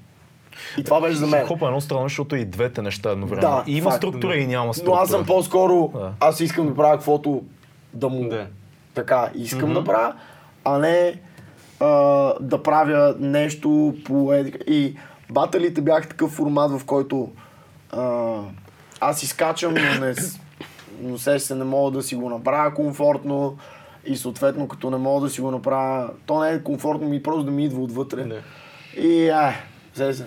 И 0.78 0.84
това 0.84 1.02
беше 1.02 1.16
за 1.16 1.28
мен. 1.28 1.48
Хип-хоп 1.48 1.62
е 1.62 1.66
едно 1.66 1.82
странно, 1.82 2.04
защото 2.04 2.36
и 2.36 2.46
двете 2.46 2.82
неща 2.82 3.12
едновременно. 3.12 3.64
Да, 3.66 3.72
и 3.72 3.78
има 3.78 3.90
факт, 3.90 3.98
структура 3.98 4.34
да. 4.34 4.40
и 4.40 4.48
няма 4.48 4.74
структура. 4.74 4.96
Но 4.96 5.02
аз 5.02 5.10
съм 5.10 5.26
по-скоро, 5.26 5.92
Да. 5.94 6.12
аз 6.20 6.40
искам 6.40 6.68
да 6.68 6.76
правя 6.76 6.94
каквото 6.94 7.44
да 7.94 8.10
му 8.10 8.30
Да. 8.30 8.48
така 8.94 9.30
искам 9.36 9.74
да 9.74 9.84
правя, 9.84 10.14
а 10.66 10.78
не 10.78 11.20
а, 11.80 11.88
да 12.40 12.64
правя 12.64 13.16
нещо 13.20 13.96
по 14.06 14.34
И 14.68 14.96
баталите 15.30 15.82
бяха 15.82 16.10
такъв 16.10 16.32
формат, 16.32 16.72
в 16.72 16.86
който 16.86 17.30
а, 17.92 18.38
аз 19.00 19.24
изкачам, 19.24 19.74
но 19.74 20.06
не, 20.06 20.14
но 21.02 21.18
се, 21.18 21.40
се 21.40 21.56
не 21.56 21.64
мога 21.64 21.92
да 21.92 22.04
си 22.04 22.16
го 22.16 22.30
направя 22.30 22.74
комфортно 22.74 23.58
и 24.06 24.18
съответно 24.18 24.68
като 24.68 24.90
не 24.90 24.98
мога 24.98 25.22
да 25.22 25.30
си 25.30 25.42
го 25.42 25.52
направя, 25.52 26.10
то 26.26 26.40
не 26.40 26.50
е 26.50 26.64
комфортно 26.64 27.10
ми 27.10 27.24
просто 27.24 27.44
да 27.44 27.52
ми 27.52 27.66
идва 27.66 27.82
отвътре. 27.82 28.24
Да. 28.24 28.40
И 29.02 29.30
ай, 29.30 29.54
се 29.94 30.14
се. 30.14 30.26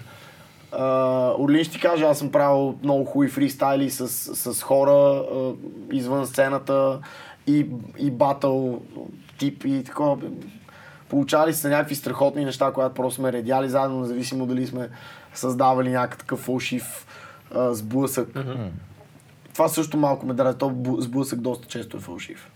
Орлин 1.39 1.65
ще 1.65 1.73
ти 1.73 1.81
кажа, 1.81 2.07
аз 2.07 2.19
съм 2.19 2.33
правил 2.33 2.79
много 2.83 3.05
хубави 3.05 3.31
фристайли 3.31 3.91
с, 3.91 4.09
с 4.53 4.63
хора 4.63 4.91
uh, 4.91 5.57
извън 5.93 6.27
сцената 6.27 7.01
и, 7.47 7.67
и 7.99 8.11
батъл 8.11 8.81
тип 9.39 9.65
и 9.65 9.85
такова. 9.85 10.19
Получали 11.09 11.55
се 11.55 11.69
някакви 11.69 11.95
страхотни 11.95 12.45
неща, 12.45 12.73
когато 12.75 12.95
просто 12.95 13.17
сме 13.17 13.33
редяли 13.33 13.69
заедно, 13.69 14.01
независимо 14.01 14.47
дали 14.47 14.67
сме 14.67 14.89
създавали 15.35 15.91
някакъв 15.91 16.39
фалшив 16.41 17.07
uh, 17.55 17.73
сблъсък. 17.73 18.29
Това 19.53 19.69
също 19.69 19.97
малко 19.97 20.27
ме 20.27 20.35
дразни. 20.35 20.59
То 20.59 20.97
сблъсък 20.99 21.41
доста 21.41 21.69
често 21.69 21.97
е 21.97 22.01
фалшив. 22.01 22.51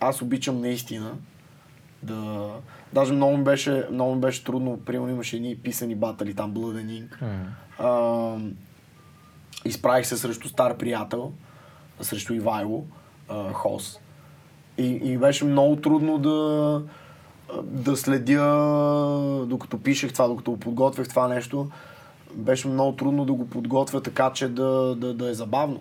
Аз 0.00 0.22
обичам 0.22 0.60
наистина 0.60 1.12
да... 2.02 2.48
Даже 2.92 3.12
много 3.12 3.36
ми 3.36 3.44
беше, 3.44 3.86
много 3.92 4.14
ми 4.14 4.20
беше 4.20 4.44
трудно, 4.44 4.80
примерно 4.86 5.10
имаше 5.12 5.36
едни 5.36 5.56
писани 5.56 5.94
батали, 5.94 6.34
там 6.34 6.52
Blood 6.54 6.84
and 6.84 7.02
Ink. 7.02 7.18
А, 7.78 8.36
изправих 9.64 10.06
се 10.06 10.16
срещу 10.16 10.48
стар 10.48 10.76
приятел, 10.76 11.32
срещу 12.00 12.34
Ивайло, 12.34 12.84
а, 13.28 13.52
Хос. 13.52 13.98
И, 14.78 14.86
и 14.86 15.18
беше 15.18 15.44
много 15.44 15.76
трудно 15.76 16.18
да, 16.18 16.82
да 17.62 17.96
следя, 17.96 19.46
докато 19.48 19.78
пишех 19.78 20.12
това, 20.12 20.28
докато 20.28 20.50
го 20.50 20.60
подготвях 20.60 21.08
това 21.08 21.28
нещо, 21.28 21.70
беше 22.34 22.68
много 22.68 22.96
трудно 22.96 23.24
да 23.24 23.32
го 23.32 23.48
подготвя 23.48 24.02
така, 24.02 24.32
че 24.32 24.48
да, 24.48 24.94
да, 24.94 25.14
да 25.14 25.30
е 25.30 25.34
забавно. 25.34 25.80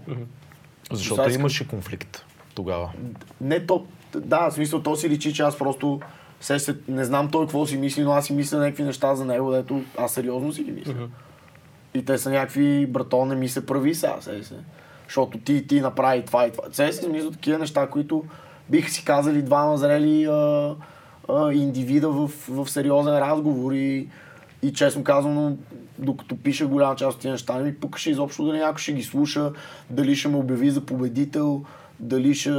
Защото 0.92 1.16
Сега 1.16 1.28
искам- 1.30 1.42
имаше 1.42 1.68
конфликт 1.68 2.26
тогава. 2.56 2.92
Не 3.42 3.66
то, 3.66 3.86
да, 4.16 4.50
в 4.50 4.54
смисъл, 4.54 4.82
то 4.82 4.96
си 4.96 5.10
личи, 5.10 5.34
че 5.34 5.42
аз 5.44 5.58
просто 5.58 6.00
се, 6.42 6.60
се, 6.60 6.76
не 6.88 7.06
знам 7.06 7.30
той 7.32 7.46
какво 7.46 7.66
си 7.66 7.78
мисли, 7.78 8.04
но 8.04 8.12
аз 8.12 8.26
си 8.26 8.34
мисля 8.34 8.60
някакви 8.60 8.84
неща 8.84 9.16
за 9.16 9.26
него, 9.26 9.52
дето 9.52 9.82
аз 9.98 10.12
сериозно 10.14 10.54
си 10.54 10.64
ги 10.64 10.72
мисля. 10.72 10.94
И 11.94 12.06
те 12.06 12.18
са 12.18 12.30
някакви, 12.30 12.88
брато, 12.88 13.26
не 13.26 13.36
ми 13.36 13.50
се 13.50 13.66
прави 13.66 13.96
сега, 13.96 14.18
се, 14.22 14.44
се. 14.44 14.56
Защото 15.06 15.38
ти, 15.38 15.68
ти 15.68 15.82
направи 15.82 16.26
това 16.26 16.48
и 16.48 16.52
това. 16.52 16.64
Се 16.72 16.92
си 16.92 17.10
мисля 17.10 17.32
такива 17.32 17.60
неща, 17.60 17.88
които 17.88 18.24
биха 18.70 18.92
си 18.92 19.06
казали 19.06 19.42
двама 19.42 19.78
зрели 19.78 20.26
а, 20.26 20.76
а, 21.30 21.54
индивида 21.54 22.10
в, 22.10 22.32
в 22.50 22.70
сериозен 22.70 23.20
разговор 23.20 23.72
и, 23.72 24.08
И 24.64 24.74
честно 24.74 25.04
казано, 25.04 25.58
докато 25.98 26.38
пиша 26.38 26.68
голяма 26.68 26.96
част 26.96 27.16
от 27.16 27.22
тези 27.22 27.32
неща, 27.32 27.58
не 27.58 27.64
ми 27.64 27.76
пукаше 27.76 28.12
изобщо 28.12 28.46
дали 28.46 28.58
някой 28.58 28.82
ще 28.82 28.94
ги 28.94 29.04
слуша, 29.04 29.52
дали 29.90 30.16
ще 30.16 30.28
ме 30.28 30.38
обяви 30.38 30.70
за 30.70 30.82
победител, 30.82 31.64
дали 32.00 32.36
ще 32.36 32.52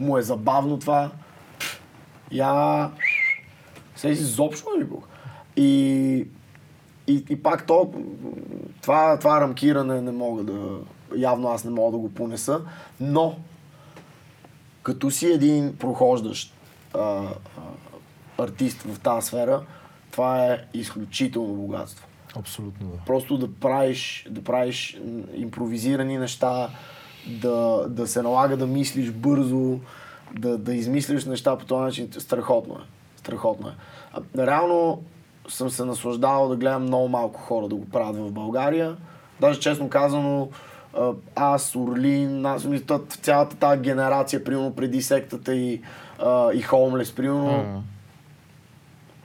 му 0.00 0.18
е 0.18 0.22
забавно 0.22 0.78
това. 0.78 1.10
Я... 2.32 2.90
Се 3.96 4.08
изобщо 4.08 4.66
не 4.76 4.84
ми 4.84 4.90
пука. 4.90 5.08
И, 5.56 6.26
и, 7.06 7.24
и 7.30 7.42
пак 7.42 7.66
то, 7.66 7.92
това, 8.82 9.18
това 9.18 9.40
рамкиране 9.40 10.00
не 10.00 10.12
мога 10.12 10.42
да, 10.42 10.78
явно 11.16 11.48
аз 11.48 11.64
не 11.64 11.70
мога 11.70 11.92
да 11.92 11.98
го 11.98 12.14
понеса, 12.14 12.60
но 13.00 13.36
като 14.82 15.10
си 15.10 15.26
един 15.26 15.76
прохождащ 15.76 16.54
а, 16.94 16.98
а, 16.98 17.32
артист 18.38 18.82
в 18.82 19.00
тази 19.00 19.26
сфера, 19.26 19.62
това 20.10 20.46
е 20.46 20.64
изключително 20.74 21.54
богатство. 21.54 22.06
Абсолютно 22.36 22.86
да. 22.86 22.96
Просто 23.06 23.38
да 23.38 23.52
правиш, 23.52 24.26
да 24.30 24.44
правиш 24.44 25.00
импровизирани 25.34 26.18
неща, 26.18 26.70
да, 27.26 27.86
да 27.88 28.06
се 28.06 28.22
налага 28.22 28.56
да 28.56 28.66
мислиш 28.66 29.10
бързо, 29.10 29.78
да, 30.34 30.58
да 30.58 30.74
измислиш 30.74 31.24
неща 31.24 31.58
по 31.58 31.64
този 31.64 31.82
начин, 31.82 32.10
страхотно 32.18 32.74
е. 32.74 32.86
Страхотно 33.16 33.68
е. 33.68 33.72
А, 34.12 34.46
реално 34.46 35.02
съм 35.48 35.70
се 35.70 35.84
наслаждавал 35.84 36.48
да 36.48 36.56
гледам 36.56 36.82
много 36.82 37.08
малко 37.08 37.40
хора 37.40 37.68
да 37.68 37.74
го 37.74 37.88
правят 37.88 38.16
в 38.16 38.32
България. 38.32 38.96
Даже 39.40 39.60
честно 39.60 39.88
казано, 39.88 40.48
аз, 41.36 41.76
Орлин, 41.76 42.46
аз 42.46 42.66
цялата 43.22 43.56
тази 43.56 43.80
генерация, 43.80 44.44
примерно 44.44 44.74
преди 44.74 45.02
сектата 45.02 45.54
и, 45.54 45.82
а, 46.18 46.52
и 46.52 46.62
Хоумлес, 46.62 47.12
примерно, 47.12 47.84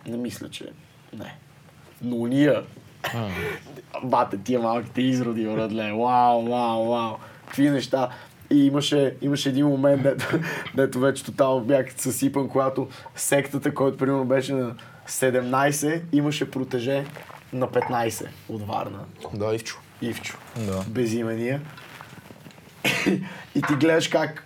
не 0.07 0.18
мисля, 0.18 0.49
че 0.49 0.65
не. 1.18 1.36
Но 2.02 2.27
ние, 2.27 2.56
бате, 4.03 4.38
тия 4.38 4.60
малките 4.60 5.02
изроди, 5.02 5.45
братле, 5.45 5.91
вау, 5.91 6.49
вау, 6.49 6.90
вау, 6.90 7.15
какви 7.45 7.69
неща. 7.69 8.10
И 8.51 8.65
имаше, 8.65 9.15
имаше 9.21 9.49
един 9.49 9.67
момент, 9.67 10.03
дето, 10.03 10.39
дето 10.76 10.99
вече 10.99 11.26
тотално 11.26 11.65
бях 11.65 11.85
съсипан, 11.97 12.49
когато 12.49 12.88
сектата, 13.15 13.73
който 13.73 13.97
примерно 13.97 14.26
беше 14.26 14.53
на 14.53 14.76
17, 15.07 16.01
имаше 16.11 16.51
протеже 16.51 17.05
на 17.53 17.67
15 17.67 18.27
от 18.49 18.67
Варна. 18.67 18.99
Да, 19.34 19.55
Ивчо. 19.55 19.77
Ивчо. 20.01 20.38
Да. 20.57 20.84
Безимения. 20.88 21.61
и 23.55 23.61
ти 23.67 23.73
гледаш 23.80 24.07
как 24.07 24.45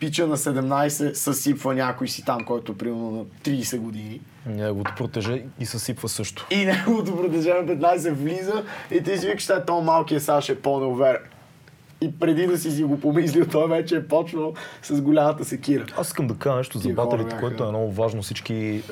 пича 0.00 0.26
на 0.26 0.36
17 0.36 1.12
съсипва 1.12 1.74
някой 1.74 2.08
си 2.08 2.24
там, 2.24 2.44
който 2.44 2.78
примерно 2.78 3.10
на 3.10 3.24
30 3.24 3.78
години. 3.78 4.20
Неговото 4.46 4.92
протеже 4.96 5.44
и 5.60 5.66
съсипва 5.66 6.08
също. 6.08 6.46
И 6.50 6.64
неговото 6.64 7.16
протеже 7.16 7.50
на 7.50 7.66
15 7.66 8.12
влиза 8.12 8.64
и 8.90 9.02
ти 9.02 9.18
си 9.18 9.26
викаш, 9.26 9.42
че 9.42 9.54
то 9.66 9.80
малкият 9.80 10.22
Саш 10.22 10.48
е 10.48 10.60
по-неуверен. 10.60 11.20
И 12.02 12.18
преди 12.18 12.46
да 12.46 12.58
си 12.58 12.70
си 12.70 12.84
го 12.84 13.00
помислил, 13.00 13.46
той 13.46 13.68
вече 13.68 13.96
е 13.96 14.08
почнал 14.08 14.54
с 14.82 15.00
голямата 15.00 15.44
секира. 15.44 15.86
Аз 15.96 16.06
искам 16.06 16.26
да 16.26 16.34
кажа 16.34 16.56
нещо 16.56 16.78
за 16.78 16.88
батерите, 16.88 17.36
което 17.40 17.64
е 17.64 17.68
много 17.68 17.92
важно 17.92 18.22
всички 18.22 18.54
е, 18.54 18.82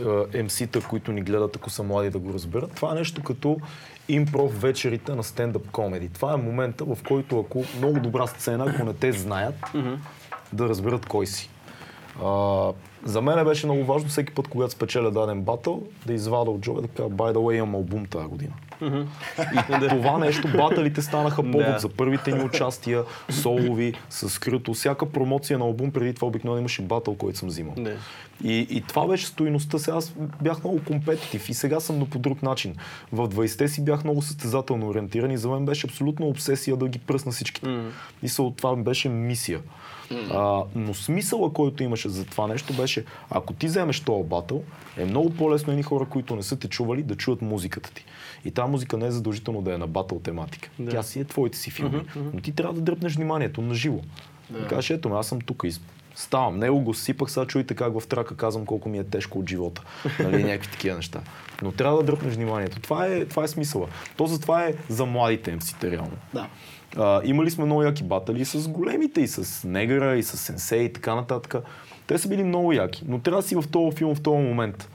MC-та, 0.44 0.80
които 0.80 1.12
ни 1.12 1.22
гледат, 1.22 1.56
ако 1.56 1.70
са 1.70 1.82
млади 1.82 2.10
да 2.10 2.18
го 2.18 2.32
разберат. 2.32 2.72
Това 2.74 2.93
е 2.93 2.94
нещо 2.94 3.22
като 3.22 3.56
импров 4.09 4.60
вечерите 4.60 5.14
на 5.14 5.24
стендъп 5.24 5.70
комеди. 5.70 6.09
Това 6.09 6.32
е 6.32 6.36
момента, 6.36 6.85
в 6.85 6.98
който 7.09 7.40
ако 7.40 7.64
много 7.78 8.01
добра 8.01 8.26
сцена, 8.26 8.66
ако 8.68 8.85
не 8.85 8.94
те 8.94 9.12
знаят, 9.12 9.55
да 10.52 10.68
разберат 10.68 11.06
кой 11.06 11.26
си. 11.26 11.51
А, 12.24 12.72
за 13.05 13.22
мен 13.22 13.44
беше 13.44 13.66
много 13.66 13.85
важно 13.85 14.09
всеки 14.09 14.35
път, 14.35 14.48
когато 14.48 14.72
спечеля 14.72 15.10
даден 15.10 15.43
батъл, 15.43 15.82
да 16.06 16.12
извада 16.12 16.51
от 16.51 16.60
джоба 16.60 16.82
да 16.82 16.89
кажа, 16.89 17.09
by 17.09 17.32
the 17.32 17.36
way, 17.36 17.55
имам 17.55 17.74
албум 17.74 18.06
тази 18.06 18.28
година. 18.28 18.52
И 18.82 19.88
това 19.88 20.18
нещо, 20.18 20.48
баталите 20.56 21.02
станаха 21.02 21.42
повод 21.50 21.80
за 21.80 21.88
първите 21.88 22.32
ни 22.32 22.42
участия, 22.44 23.02
солови, 23.30 23.94
с 24.10 24.40
крито. 24.40 24.74
Всяка 24.74 25.06
промоция 25.06 25.59
на 25.59 25.64
албум 25.64 25.90
преди 25.90 26.14
това 26.14 26.28
обикновено 26.28 26.60
имаше 26.60 26.82
батъл, 26.82 27.14
който 27.14 27.38
съм 27.38 27.48
взимал. 27.48 27.74
И, 28.44 28.66
и 28.70 28.81
това 28.81 29.06
беше 29.06 29.27
стоиността. 29.27 29.78
Сега 29.78 29.97
аз 29.97 30.15
бях 30.43 30.65
много 30.65 30.81
компетитив 30.85 31.48
и 31.48 31.55
сега 31.55 31.81
съм, 31.81 31.98
но 31.98 32.06
по 32.06 32.19
друг 32.19 32.43
начин. 32.43 32.74
В 33.12 33.28
20-те 33.28 33.69
си 33.69 33.85
бях 33.85 34.05
много 34.05 34.23
състезателно 34.23 34.89
ориентиран 34.89 35.31
и 35.31 35.39
за 35.39 35.48
мен 35.48 35.65
беше 35.65 35.86
абсолютно 35.86 36.27
обсесия 36.27 36.77
да 36.77 36.89
ги 36.89 36.98
пръсна 36.98 37.32
всичките. 37.32 37.81
Мисъл, 38.23 38.51
това 38.51 38.77
беше 38.77 39.09
мисия. 39.09 39.60
А, 40.31 40.62
но 40.74 40.94
смисъла, 40.94 41.52
който 41.52 41.82
имаше 41.82 42.09
за 42.09 42.24
това 42.24 42.47
нещо 42.47 42.73
беше, 42.73 43.05
ако 43.31 43.52
ти 43.52 43.66
вземеш 43.66 44.01
този 44.01 44.28
батъл, 44.28 44.62
е 44.97 45.05
много 45.05 45.31
по-лесно 45.31 45.73
едни 45.73 45.82
хора, 45.82 46.05
които 46.05 46.36
не 46.36 46.43
са 46.43 46.59
те 46.59 46.69
чували, 46.69 47.02
да 47.02 47.16
чуят 47.16 47.43
музиката 47.43 47.94
ти. 47.94 48.05
И 48.44 48.51
тази 48.51 48.70
музика 48.70 48.97
не 48.97 49.06
е 49.06 49.10
задължително 49.10 49.62
да 49.62 49.74
е 49.74 49.78
на 49.78 49.86
батъл 49.86 50.19
тематика. 50.19 50.70
Да. 50.78 50.90
Тя 50.90 51.02
си 51.02 51.20
е 51.20 51.24
твоите 51.24 51.59
си 51.59 51.70
филми. 51.70 52.02
Но 52.35 52.40
ти 52.40 52.52
трябва 52.52 52.74
да 52.74 52.81
дръпнеш 52.81 53.15
вниманието 53.16 53.62
на 53.62 53.74
живо. 53.74 54.01
Да. 54.51 54.59
И 54.59 54.66
кажеш, 54.66 54.90
ето 54.90 55.09
аз 55.09 55.27
съм 55.27 55.40
тук 55.40 55.62
и 55.65 55.73
ставам. 56.19 56.59
Него 56.59 56.81
го 56.81 56.95
сипах, 56.95 57.31
сега 57.31 57.47
чуйте 57.47 57.74
как 57.74 58.01
в 58.01 58.07
трака 58.07 58.36
казвам 58.36 58.66
колко 58.66 58.89
ми 58.89 58.99
е 58.99 59.05
тежко 59.05 59.39
от 59.39 59.49
живота. 59.49 59.82
Нали, 60.19 60.45
някакви 60.45 60.70
такива 60.70 60.97
неща. 60.97 61.20
Но 61.62 61.73
трябва 61.73 61.97
да 61.99 62.03
дръпнеш 62.05 62.35
вниманието. 62.35 62.81
Това 62.81 63.07
е, 63.07 63.24
това 63.24 63.45
е 63.45 63.49
смисъла. 63.49 63.86
То 64.16 64.27
затова 64.27 64.65
е 64.65 64.74
за 64.89 65.07
младите 65.07 65.57
МС-те 65.57 65.90
реално. 65.90 66.16
Да. 66.35 66.49
А, 66.97 67.20
имали 67.24 67.51
сме 67.51 67.65
много 67.65 67.82
яки 67.82 68.05
батали 68.05 68.45
с 68.45 68.69
големите, 68.69 69.20
и 69.20 69.28
с 69.28 69.69
Негъра, 69.69 70.16
и 70.16 70.23
с 70.23 70.36
Сенсей 70.36 70.82
и 70.82 70.93
така 70.93 71.15
нататък. 71.15 71.55
Те 72.07 72.19
са 72.19 72.28
били 72.28 72.45
много 72.45 72.73
яки, 72.73 73.05
но 73.09 73.19
трябва 73.19 73.43
да 73.43 73.49
си 73.49 73.57
в 73.57 73.65
този 73.70 73.97
филм 73.97 74.15
в 74.15 74.20
този 74.20 74.43
момент. 74.43 74.89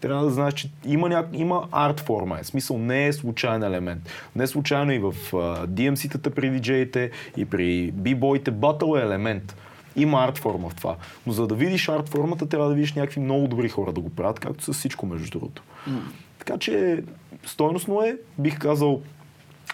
Трябва 0.00 0.24
да 0.24 0.30
знаеш, 0.30 0.54
че 0.54 0.70
има, 0.84 1.08
няк... 1.08 1.26
има 1.32 1.68
арт 1.72 2.00
форма. 2.00 2.40
Е. 2.40 2.44
Смисъл 2.44 2.78
не 2.78 3.06
е 3.06 3.12
случайен 3.12 3.62
елемент. 3.62 4.02
Не 4.36 4.44
е 4.44 4.46
случайно 4.46 4.92
и 4.92 4.98
в 4.98 5.12
uh, 5.12 5.66
DMC-тата 5.66 6.30
при 6.30 6.50
диджеите 6.50 7.10
и 7.36 7.44
при 7.44 7.90
бибойте 7.92 8.50
батъл 8.50 8.96
е 8.96 9.02
елемент. 9.02 9.56
Има 10.00 10.24
арт 10.24 10.38
форма 10.38 10.68
в 10.68 10.74
това. 10.74 10.96
Но 11.26 11.32
за 11.32 11.46
да 11.46 11.54
видиш 11.54 11.88
арт 11.88 12.08
формата, 12.08 12.48
трябва 12.48 12.68
да 12.68 12.74
видиш 12.74 12.92
някакви 12.92 13.20
много 13.20 13.48
добри 13.48 13.68
хора 13.68 13.92
да 13.92 14.00
го 14.00 14.10
правят, 14.10 14.40
както 14.40 14.64
с 14.64 14.72
всичко 14.72 15.06
между 15.06 15.38
другото. 15.38 15.62
Така 16.38 16.58
че 16.58 17.04
стойностно 17.46 18.02
е, 18.02 18.16
бих 18.38 18.58
казал, 18.58 19.00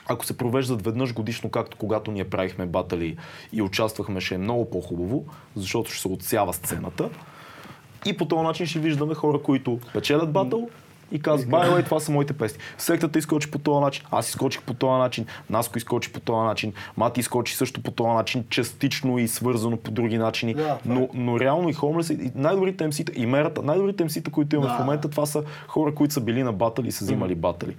ако 0.09 0.27
се 0.27 0.36
провеждат 0.39 0.82
веднъж 0.82 1.15
годишно, 1.15 1.51
както 1.51 1.77
когато 1.77 2.11
ние 2.11 2.24
правихме 2.24 2.66
батали 2.66 3.16
и 3.53 3.62
участвахме, 3.62 4.20
ще 4.20 4.35
е 4.35 4.39
много 4.39 4.70
по-хубаво, 4.70 5.24
защото 5.57 5.90
ще 5.90 6.01
се 6.01 6.09
отсява 6.09 6.53
сцената. 6.53 7.11
И 8.07 8.16
по 8.16 8.28
този 8.28 8.43
начин 8.43 8.66
ще 8.66 8.78
виждаме 8.78 9.15
хора, 9.15 9.39
които 9.43 9.78
печелят 9.93 10.32
батъл 10.32 10.69
и 11.12 11.23
казват, 11.23 11.51
бай, 11.51 11.85
това 11.85 12.01
са 12.01 12.12
моите 12.12 12.33
песни. 12.33 12.59
Сектата 12.78 13.19
изкочи 13.19 13.51
по 13.51 13.59
този 13.59 13.81
начин, 13.81 14.05
аз 14.11 14.28
изкочих 14.28 14.62
по 14.62 14.74
този 14.74 14.99
начин, 14.99 15.27
Наско 15.51 15.78
изкочи 15.78 16.12
по 16.12 16.20
този 16.20 16.47
начин, 16.47 16.73
Мати 16.97 17.20
изкочи 17.20 17.57
също 17.57 17.83
по 17.83 17.91
този 17.91 18.11
начин, 18.11 18.45
частично 18.51 19.19
и 19.19 19.28
свързано 19.28 19.77
по 19.77 19.91
други 19.91 20.19
начини. 20.19 20.55
Да, 20.55 20.78
но, 20.87 21.09
но 21.15 21.41
реално 21.41 21.69
и 21.69 21.73
Хомлес, 21.73 22.11
и 22.11 22.31
най-добрите 22.35 22.85
МС-та, 22.87 23.12
и 23.16 23.27
мерата, 23.27 23.62
най-добрите 23.62 24.05
МС-та, 24.05 24.31
които 24.31 24.57
имаме 24.57 24.70
Да. 24.70 24.77
в 24.77 24.78
момента, 24.81 25.09
това 25.09 25.27
са 25.27 25.43
хора, 25.69 25.95
които 25.95 26.15
са 26.15 26.20
били 26.20 26.43
на 26.43 26.53
батали 26.53 26.89
и 26.89 26.93
са 26.93 27.05
взимали 27.05 27.35
батали. 27.35 27.77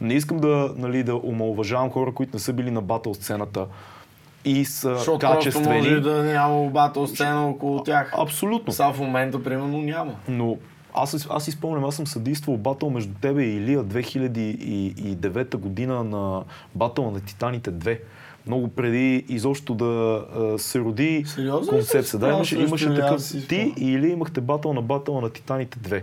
Не 0.00 0.14
искам 0.14 0.38
да, 0.38 0.72
нали, 0.76 1.02
да 1.02 1.14
омалуважавам 1.16 1.90
хора, 1.90 2.12
които 2.14 2.30
не 2.34 2.40
са 2.40 2.52
били 2.52 2.70
на 2.70 2.80
батъл 2.82 3.14
сцената 3.14 3.66
и 4.44 4.64
са 4.64 4.94
Защото 4.96 5.18
качествени. 5.18 5.76
може 5.76 6.00
да 6.00 6.22
няма 6.24 6.66
батъл 6.66 7.06
сцена 7.06 7.48
около 7.48 7.82
тях. 7.82 8.14
Абсолютно. 8.18 8.72
Сега 8.72 8.92
в 8.92 8.98
момента, 8.98 9.42
примерно, 9.42 9.78
няма. 9.78 10.14
Но 10.28 10.56
аз, 10.94 11.26
аз 11.30 11.44
си 11.44 11.50
спомням, 11.50 11.84
аз 11.84 11.94
съм 11.94 12.06
съдействал 12.06 12.56
батъл 12.56 12.90
между 12.90 13.14
тебе 13.20 13.42
и 13.42 13.56
Илия 13.56 13.84
2009 13.84 15.56
година 15.56 16.04
на 16.04 16.42
батъл 16.74 17.10
на 17.10 17.20
Титаните 17.20 17.72
2. 17.72 17.98
Много 18.46 18.68
преди 18.68 19.24
изобщо 19.28 19.74
да 19.74 20.24
а, 20.34 20.58
се 20.58 20.78
роди 20.78 21.24
Сериозно 21.26 21.68
концепция. 21.72 22.20
Да, 22.20 22.28
имаше, 22.28 22.58
имаше 22.58 22.94
такъв. 22.94 23.22
си 23.22 23.48
Ти 23.48 23.54
спомням. 23.54 23.74
и 23.78 23.92
Илия 23.92 24.12
имахте 24.12 24.40
батъл 24.40 24.72
на 24.72 24.82
батъл 24.82 25.20
на 25.20 25.30
Титаните 25.30 25.78
2. 25.78 26.02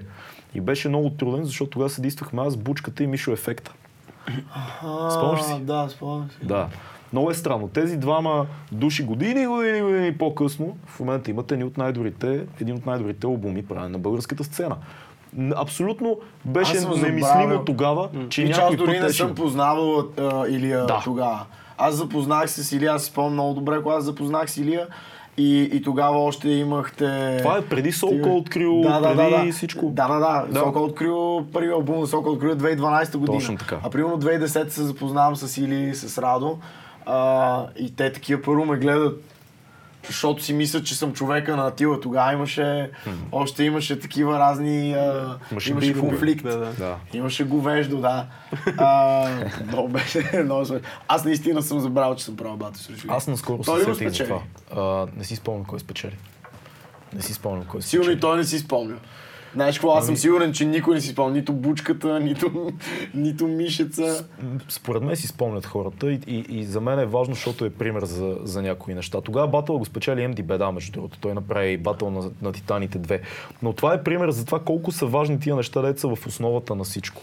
И 0.55 0.61
беше 0.61 0.89
много 0.89 1.09
труден, 1.09 1.43
защото 1.43 1.69
тогава 1.69 1.89
съдействахме 1.89 2.41
аз, 2.41 2.57
Бучката 2.57 3.03
и 3.03 3.07
Мишо 3.07 3.31
Ефекта. 3.31 3.73
Спомняш 5.11 5.41
си? 5.41 5.53
Да, 5.61 5.87
спомням 5.89 6.29
си. 6.29 6.37
Да. 6.47 6.69
Много 7.13 7.31
е 7.31 7.33
странно. 7.33 7.67
Тези 7.67 7.97
двама 7.97 8.45
души 8.71 9.03
години, 9.03 9.47
години, 9.47 9.81
години 9.81 10.17
по-късно, 10.17 10.77
в 10.85 10.99
момента 10.99 11.31
имат 11.31 11.51
едни 11.51 11.63
от 11.63 11.77
най-добрите, 11.77 12.45
един 12.61 12.75
от 12.75 12.85
най-добрите 12.85 13.27
албуми, 13.27 13.65
правен 13.65 13.91
на 13.91 13.99
българската 13.99 14.43
сцена. 14.43 14.75
Абсолютно 15.55 16.17
беше 16.45 16.73
немислимо 16.73 17.21
забравил. 17.25 17.63
тогава, 17.65 18.09
че 18.29 18.41
И 18.41 18.45
че 18.45 18.51
аз 18.51 18.57
някой 18.57 18.77
дори 18.77 18.99
не 18.99 19.09
съм 19.09 19.35
познавал 19.35 20.03
а, 20.17 20.47
Илия 20.47 20.85
Да. 20.85 21.01
тогава. 21.03 21.45
Аз 21.77 21.95
запознах 21.95 22.49
се 22.49 22.63
с 22.63 22.71
Илия, 22.71 22.93
аз 22.93 23.03
си 23.03 23.09
спомням 23.11 23.33
много 23.33 23.53
добре, 23.53 23.81
когато 23.83 24.01
запознах 24.01 24.51
с 24.51 24.57
Илия 24.57 24.87
и, 25.37 25.61
и 25.73 25.81
тогава 25.81 26.17
още 26.23 26.49
имахте... 26.49 27.37
Това 27.37 27.57
е 27.57 27.61
преди 27.61 27.91
Солко 27.91 28.29
открил, 28.29 28.81
да, 28.81 28.99
да, 28.99 29.15
преди 29.15 29.31
да, 29.31 29.45
да. 29.45 29.51
всичко. 29.51 29.85
Да, 29.89 30.07
да, 30.07 30.19
да. 30.19 30.45
Да. 30.49 30.59
Солко 30.59 30.79
открил 30.79 31.45
първи 31.53 31.69
албум 31.71 31.99
на 31.99 32.07
Солко 32.07 32.29
открил 32.29 32.55
2012 32.55 33.17
година. 33.17 33.37
Точно 33.37 33.57
така. 33.57 33.77
А 33.83 33.89
примерно 33.89 34.19
2010 34.19 34.67
се 34.69 34.83
запознавам 34.83 35.35
с 35.35 35.57
Или 35.57 35.95
с 35.95 36.17
Радо. 36.21 36.57
А, 37.07 37.67
и 37.79 37.95
те 37.95 38.11
такива 38.11 38.41
първо 38.41 38.65
ме 38.65 38.77
гледат 38.77 39.23
защото 40.07 40.43
си 40.43 40.53
мисля, 40.53 40.83
че 40.83 40.95
съм 40.95 41.13
човека 41.13 41.55
на 41.55 41.67
Атила. 41.67 41.99
Тогава 41.99 42.33
имаше, 42.33 42.91
още 43.31 43.63
имаше 43.63 43.99
такива 43.99 44.39
разни, 44.39 44.93
а, 44.93 45.37
Имаше 45.51 45.71
имаше 45.71 45.99
конфликт. 45.99 46.43
Да, 46.43 46.57
да. 46.57 46.73
Да. 46.73 46.97
Имаше 47.13 47.43
говеждо, 47.43 47.97
да. 47.97 48.25
А, 48.77 49.29
много 49.67 49.87
беше, 49.87 50.41
много. 50.43 50.65
Аз 51.07 51.25
наистина 51.25 51.61
съм 51.61 51.79
забравил, 51.79 52.15
че 52.15 52.25
съм 52.25 52.37
правил 52.37 52.57
бати 52.57 52.83
срещу 52.83 53.07
Аз 53.09 53.27
наскоро 53.27 53.63
се 53.63 53.95
сетих 53.95 54.09
за 54.09 54.23
това. 54.23 54.41
А, 54.75 55.07
не 55.17 55.23
си 55.23 55.35
спомням 55.35 55.65
кой 55.65 55.79
спечели. 55.79 56.17
Не 57.13 57.21
си 57.21 57.33
спомням 57.33 57.65
кой 57.65 57.81
спечели. 57.81 57.89
Сигурно 57.89 58.11
и 58.11 58.19
той 58.19 58.37
не 58.37 58.43
си 58.43 58.59
спомня. 58.59 58.95
Знаеш 59.53 59.75
какво, 59.75 59.91
аз 59.91 60.05
съм 60.05 60.11
Ами- 60.13 60.17
сигурен, 60.17 60.53
че 60.53 60.65
никой 60.65 60.95
не 60.95 61.01
си 61.01 61.09
спомня. 61.09 61.35
Нито 61.35 61.53
бучката, 61.53 62.19
нито, 62.19 62.71
нито 63.13 63.47
мишеца. 63.47 64.25
Според 64.69 65.03
мен 65.03 65.15
си 65.15 65.27
спомнят 65.27 65.65
хората 65.65 66.11
и, 66.11 66.19
и, 66.27 66.45
и 66.49 66.63
за 66.63 66.81
мен 66.81 66.99
е 66.99 67.05
важно, 67.05 67.33
защото 67.33 67.65
е 67.65 67.69
пример 67.69 68.05
за, 68.05 68.37
за 68.43 68.61
някои 68.61 68.93
неща. 68.93 69.21
Тогава 69.21 69.47
батъл 69.47 69.77
го 69.77 69.85
спечели 69.85 70.19
MD 70.19 70.43
Беда, 70.43 70.71
между 70.71 70.91
другото. 70.91 71.17
Той 71.19 71.33
направи 71.33 71.71
и 71.71 71.77
батъл 71.77 72.11
на, 72.11 72.31
на 72.41 72.51
Титаните 72.51 72.99
2. 72.99 73.19
Но 73.61 73.73
това 73.73 73.93
е 73.93 74.03
пример 74.03 74.31
за 74.31 74.45
това 74.45 74.59
колко 74.59 74.91
са 74.91 75.05
важни 75.05 75.39
тия 75.39 75.55
неща, 75.55 75.81
деца 75.81 76.07
в 76.07 76.27
основата 76.27 76.75
на 76.75 76.83
всичко. 76.83 77.21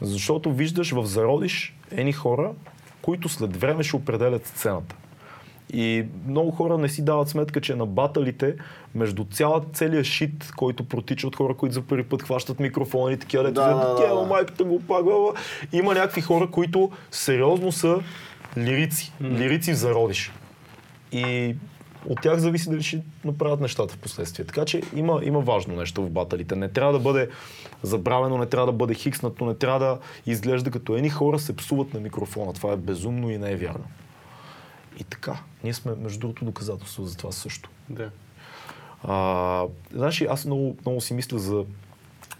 Защото 0.00 0.52
виждаш 0.52 0.92
в 0.92 1.04
зародиш 1.06 1.76
едни 1.90 2.12
хора, 2.12 2.50
които 3.02 3.28
след 3.28 3.56
време 3.56 3.82
ще 3.82 3.96
определят 3.96 4.46
сцената. 4.46 4.96
И 5.72 6.04
много 6.28 6.50
хора 6.50 6.78
не 6.78 6.88
си 6.88 7.04
дават 7.04 7.28
сметка, 7.28 7.60
че 7.60 7.74
на 7.74 7.86
баталите, 7.86 8.56
между 8.94 9.24
цяла, 9.24 9.62
целият 9.72 10.06
шит, 10.06 10.52
който 10.56 10.84
протича 10.84 11.26
от 11.26 11.36
хора, 11.36 11.54
които 11.54 11.74
за 11.74 11.82
първи 11.82 12.04
път 12.04 12.22
хващат 12.22 12.60
микрофона 12.60 13.12
и 13.12 13.16
такива, 13.16 13.42
дето 13.42 13.54
Да, 13.54 13.74
да, 13.74 13.94
да, 13.94 14.14
да, 14.14 14.22
майката 14.22 14.64
го 14.64 14.80
пагала, 14.80 15.34
има 15.72 15.94
някакви 15.94 16.20
хора, 16.20 16.50
които 16.50 16.90
сериозно 17.10 17.72
са 17.72 18.00
лирици. 18.56 19.12
Лирици 19.22 19.72
в 19.72 19.76
зародиш. 19.76 20.32
И 21.12 21.56
от 22.06 22.20
тях 22.22 22.38
зависи 22.38 22.70
дали 22.70 22.82
ще 22.82 23.02
направят 23.24 23.60
нещата 23.60 23.94
в 23.94 23.98
последствие. 23.98 24.44
Така 24.44 24.64
че 24.64 24.82
има, 24.96 25.20
има 25.22 25.40
важно 25.40 25.76
нещо 25.76 26.02
в 26.02 26.10
баталите. 26.10 26.56
Не 26.56 26.68
трябва 26.68 26.92
да 26.92 26.98
бъде 26.98 27.28
забравено, 27.82 28.38
не 28.38 28.46
трябва 28.46 28.66
да 28.66 28.72
бъде 28.72 28.94
хикснато, 28.94 29.44
не 29.44 29.54
трябва 29.54 29.78
да 29.78 29.98
изглежда 30.26 30.70
като 30.70 30.96
едни 30.96 31.10
хора 31.10 31.38
се 31.38 31.56
псуват 31.56 31.94
на 31.94 32.00
микрофона. 32.00 32.52
Това 32.52 32.72
е 32.72 32.76
безумно 32.76 33.30
и 33.30 33.38
не 33.38 33.52
е 33.52 33.56
вярно. 33.56 33.84
И 35.00 35.04
така, 35.04 35.38
ние 35.64 35.74
сме, 35.74 35.92
между 36.00 36.20
другото, 36.20 36.44
доказателство 36.44 37.04
за 37.04 37.16
това 37.16 37.32
също. 37.32 37.70
Да. 37.88 38.10
А, 39.04 39.64
знаеш, 39.92 40.20
аз 40.20 40.44
много, 40.44 40.76
много 40.86 41.00
си 41.00 41.14
мисля 41.14 41.38
за 41.38 41.64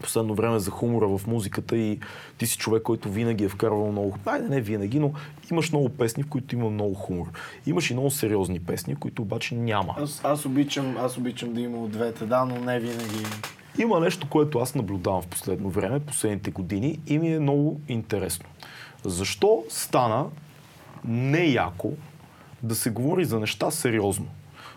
последно 0.03 0.35
време 0.35 0.59
за 0.59 0.71
хумора 0.71 1.19
в 1.19 1.27
музиката 1.27 1.77
и 1.77 1.99
ти 2.39 2.47
си 2.47 2.59
човек, 2.59 2.83
който 2.83 3.11
винаги 3.11 3.45
е 3.45 3.49
вкарвал 3.49 3.93
много... 3.93 4.19
Айде, 4.27 4.49
не 4.49 4.61
винаги, 4.61 4.99
но 4.99 5.13
имаш 5.51 5.73
много 5.73 5.89
песни, 5.89 6.23
в 6.23 6.29
които 6.29 6.55
има 6.55 6.71
много 6.71 6.95
хумор. 6.95 7.27
Имаш 7.67 7.91
и 7.91 7.93
много 7.93 8.11
сериозни 8.11 8.61
песни, 8.61 8.97
които 8.97 9.23
обаче 9.23 9.55
няма. 9.55 9.95
Аз, 9.99 10.21
аз, 10.25 10.47
обичам, 10.47 10.97
аз 10.99 11.19
обичам 11.19 11.53
да 11.53 11.61
има 11.61 11.79
от 11.79 11.91
двете, 11.91 12.27
да, 12.27 12.45
но 12.45 12.61
не 12.61 12.81
винаги. 12.81 13.27
Има 13.79 14.01
нещо, 14.01 14.29
което 14.29 14.59
аз 14.59 14.75
наблюдавам 14.75 15.23
в 15.23 15.27
последно 15.27 15.71
време, 15.71 16.01
последните 16.01 16.51
години 16.51 16.99
и 17.07 17.19
ми 17.19 17.35
е 17.35 17.41
много 17.41 17.81
интересно. 17.89 18.47
Защо 19.05 19.65
стана 19.69 20.27
неяко 21.05 21.93
да 22.63 22.75
се 22.75 22.91
говори 22.91 23.25
за 23.25 23.41
неща 23.41 23.71
сериозно? 23.71 24.27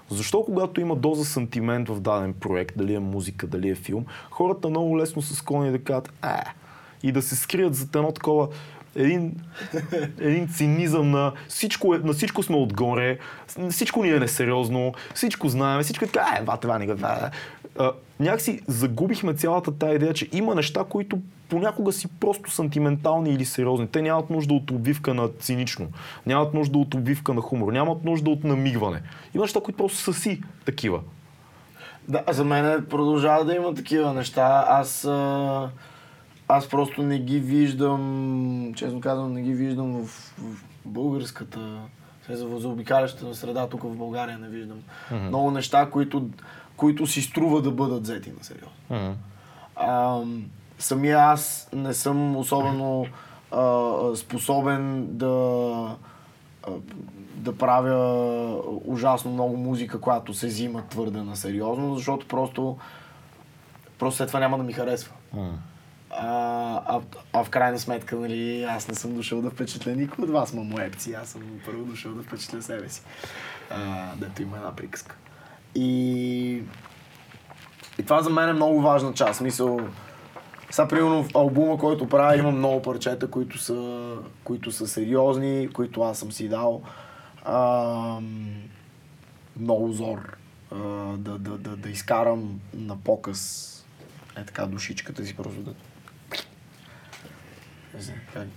Защо 0.09 0.43
когато 0.43 0.81
има 0.81 0.95
доза 0.95 1.25
сантимент 1.25 1.89
в 1.89 1.99
даден 1.99 2.33
проект, 2.33 2.77
дали 2.77 2.93
е 2.93 2.99
музика, 2.99 3.47
дали 3.47 3.69
е 3.69 3.75
филм, 3.75 4.05
хората 4.31 4.69
много 4.69 4.99
лесно 4.99 5.21
са 5.21 5.35
склонни 5.35 5.71
да 5.71 5.83
кажат 5.83 6.13
а, 6.21 6.43
и 7.03 7.11
да 7.11 7.21
се 7.21 7.35
скрият 7.35 7.75
за 7.75 7.87
едно 7.95 8.11
такова 8.11 8.47
един, 8.95 9.33
един 10.19 10.47
цинизъм 10.47 11.11
на 11.11 11.31
всичко, 11.47 11.95
е- 11.95 11.99
на 11.99 12.13
всичко 12.13 12.43
сме 12.43 12.55
отгоре, 12.55 13.17
всичко 13.69 14.03
ни 14.03 14.09
е 14.09 14.19
несериозно, 14.19 14.93
всичко 15.13 15.49
знаем, 15.49 15.83
всичко 15.83 16.05
е 16.05 16.07
така, 16.07 16.37
е, 16.39 16.43
ва, 16.43 16.57
това 16.57 16.79
не 16.79 16.87
го 16.87 16.95
някакси 18.19 18.61
загубихме 18.67 19.33
цялата 19.33 19.77
тая 19.77 19.95
идея, 19.95 20.13
че 20.13 20.29
има 20.31 20.55
неща, 20.55 20.83
които 20.89 21.19
понякога 21.49 21.91
си 21.91 22.07
просто 22.19 22.51
сантиментални 22.51 23.29
или 23.29 23.45
сериозни. 23.45 23.87
Те 23.87 24.01
нямат 24.01 24.29
нужда 24.29 24.53
от 24.53 24.71
обвивка 24.71 25.13
на 25.13 25.29
цинично, 25.39 25.87
нямат 26.25 26.53
нужда 26.53 26.77
от 26.77 26.93
обвивка 26.93 27.33
на 27.33 27.41
хумор, 27.41 27.73
нямат 27.73 28.03
нужда 28.03 28.29
от 28.31 28.43
намигване. 28.43 29.01
Има 29.33 29.43
неща, 29.43 29.59
които 29.61 29.77
просто 29.77 29.97
са 29.97 30.13
си 30.13 30.41
такива. 30.65 30.99
Да, 32.07 32.23
за 32.29 32.43
мен 32.43 32.85
продължава 32.89 33.45
да 33.45 33.55
има 33.55 33.73
такива 33.73 34.13
неща. 34.13 34.65
Аз, 34.69 35.05
а, 35.05 35.69
аз 36.47 36.69
просто 36.69 37.03
не 37.03 37.19
ги 37.19 37.39
виждам, 37.39 38.73
честно 38.75 39.01
казвам, 39.01 39.33
не 39.33 39.41
ги 39.41 39.53
виждам 39.53 39.93
в, 39.93 40.07
в 40.37 40.63
българската, 40.85 41.79
в 42.29 42.59
заобикалящата 42.59 43.35
среда 43.35 43.67
тук 43.67 43.83
в 43.83 43.95
България 43.95 44.37
не 44.37 44.47
виждам. 44.47 44.77
Mm-hmm. 44.77 45.27
Много 45.27 45.51
неща, 45.51 45.89
които, 45.91 46.29
които 46.77 47.07
си 47.07 47.21
струва 47.21 47.61
да 47.61 47.71
бъдат 47.71 48.03
взети 48.03 48.31
на 48.37 48.43
сериозно. 48.43 48.71
Mm-hmm. 48.91 49.13
Самия 50.79 51.19
аз 51.19 51.69
не 51.73 51.93
съм 51.93 52.35
особено 52.35 53.05
а, 53.51 54.15
способен 54.15 55.07
да, 55.09 55.95
а, 56.67 56.71
да 57.35 57.57
правя 57.57 58.61
ужасно 58.85 59.31
много 59.31 59.57
музика, 59.57 60.01
която 60.01 60.33
се 60.33 60.47
взима 60.47 60.83
твърде 60.89 61.21
на 61.21 61.35
сериозно, 61.35 61.95
защото 61.95 62.27
просто, 62.27 62.77
просто 63.99 64.17
след 64.17 64.27
това 64.27 64.39
няма 64.39 64.57
да 64.57 64.63
ми 64.63 64.73
харесва. 64.73 65.13
А, 66.09 66.81
а, 66.87 67.01
а 67.33 67.43
в 67.43 67.49
крайна 67.49 67.79
сметка, 67.79 68.15
нали, 68.15 68.63
аз 68.63 68.87
не 68.87 68.95
съм 68.95 69.15
дошъл 69.15 69.41
да 69.41 69.49
впечатля 69.49 69.91
никой 69.91 70.23
от 70.23 70.29
вас, 70.29 70.53
мамоепци. 70.53 71.13
Аз 71.13 71.29
съм 71.29 71.41
първо 71.65 71.85
дошъл 71.85 72.13
да 72.13 72.23
впечатля 72.23 72.61
себе 72.61 72.89
си. 72.89 73.01
А, 73.69 74.11
дето 74.15 74.41
има 74.41 74.57
една 74.57 74.75
приказка. 74.75 75.15
И, 75.75 76.63
и 77.99 78.03
това 78.03 78.21
за 78.21 78.29
мен 78.29 78.49
е 78.49 78.53
много 78.53 78.81
важна 78.81 79.13
част. 79.13 79.41
Мисъл, 79.41 79.79
сега, 80.69 80.87
примерно, 80.87 81.23
в 81.23 81.35
албума, 81.35 81.77
който 81.77 82.09
правя, 82.09 82.37
има 82.37 82.51
много 82.51 82.81
парчета, 82.81 83.27
които 83.31 83.57
са, 83.57 84.13
които 84.43 84.71
са 84.71 84.87
сериозни, 84.87 85.69
които 85.73 86.01
аз 86.01 86.19
съм 86.19 86.31
си 86.31 86.49
дал. 86.49 86.81
А, 87.43 88.19
много 89.59 89.91
зор 89.91 90.37
а, 90.71 90.77
да, 91.17 91.37
да, 91.37 91.57
да, 91.57 91.75
да 91.75 91.89
изкарам 91.89 92.59
на 92.73 92.97
показ 92.97 93.71
е 94.37 94.45
така 94.45 94.65
душичката 94.65 95.25
си 95.25 95.35
просто 95.35 95.61
да... 95.61 95.73
Не 97.93 98.01
знам, 98.01 98.17
как... 98.33 98.47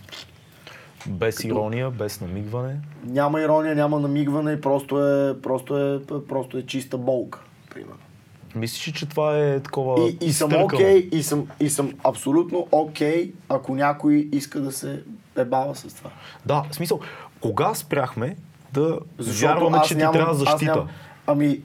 Без 1.07 1.45
ирония, 1.45 1.91
без 1.91 2.21
намигване. 2.21 2.81
Няма 3.05 3.41
ирония, 3.41 3.75
няма 3.75 4.01
намигване, 4.01 4.61
просто 4.61 5.07
е, 5.07 5.41
просто 5.41 5.79
е, 5.79 6.01
просто 6.29 6.59
е 6.59 6.67
чиста 6.67 6.99
болка, 6.99 7.41
примерно. 7.71 8.08
Мислиш 8.55 8.89
ли, 8.89 8.93
че 8.93 9.09
това 9.09 9.39
е 9.39 9.61
такова 9.61 10.09
И, 10.09 10.19
и 10.21 10.33
съм 10.33 10.63
окей, 10.63 10.79
okay, 10.79 11.09
и, 11.15 11.23
съм, 11.23 11.47
и 11.61 11.71
съм 11.71 11.93
абсолютно 12.05 12.67
окей, 12.73 13.27
okay, 13.27 13.33
ако 13.49 13.75
някой 13.75 14.29
иска 14.33 14.61
да 14.61 14.73
се 14.73 15.03
ебава 15.37 15.75
с 15.75 15.95
това. 15.95 16.11
Да, 16.47 16.65
в 16.71 16.75
смисъл, 16.75 17.01
кога 17.41 17.75
спряхме 17.75 18.37
да 18.73 18.99
вярваме, 19.19 19.79
че 19.85 19.89
ти 19.95 19.99
нямам- 19.99 20.13
трябва 20.13 20.33
аз 20.33 20.39
защита? 20.39 20.65
нямам- 20.73 20.89
Ами, 21.27 21.61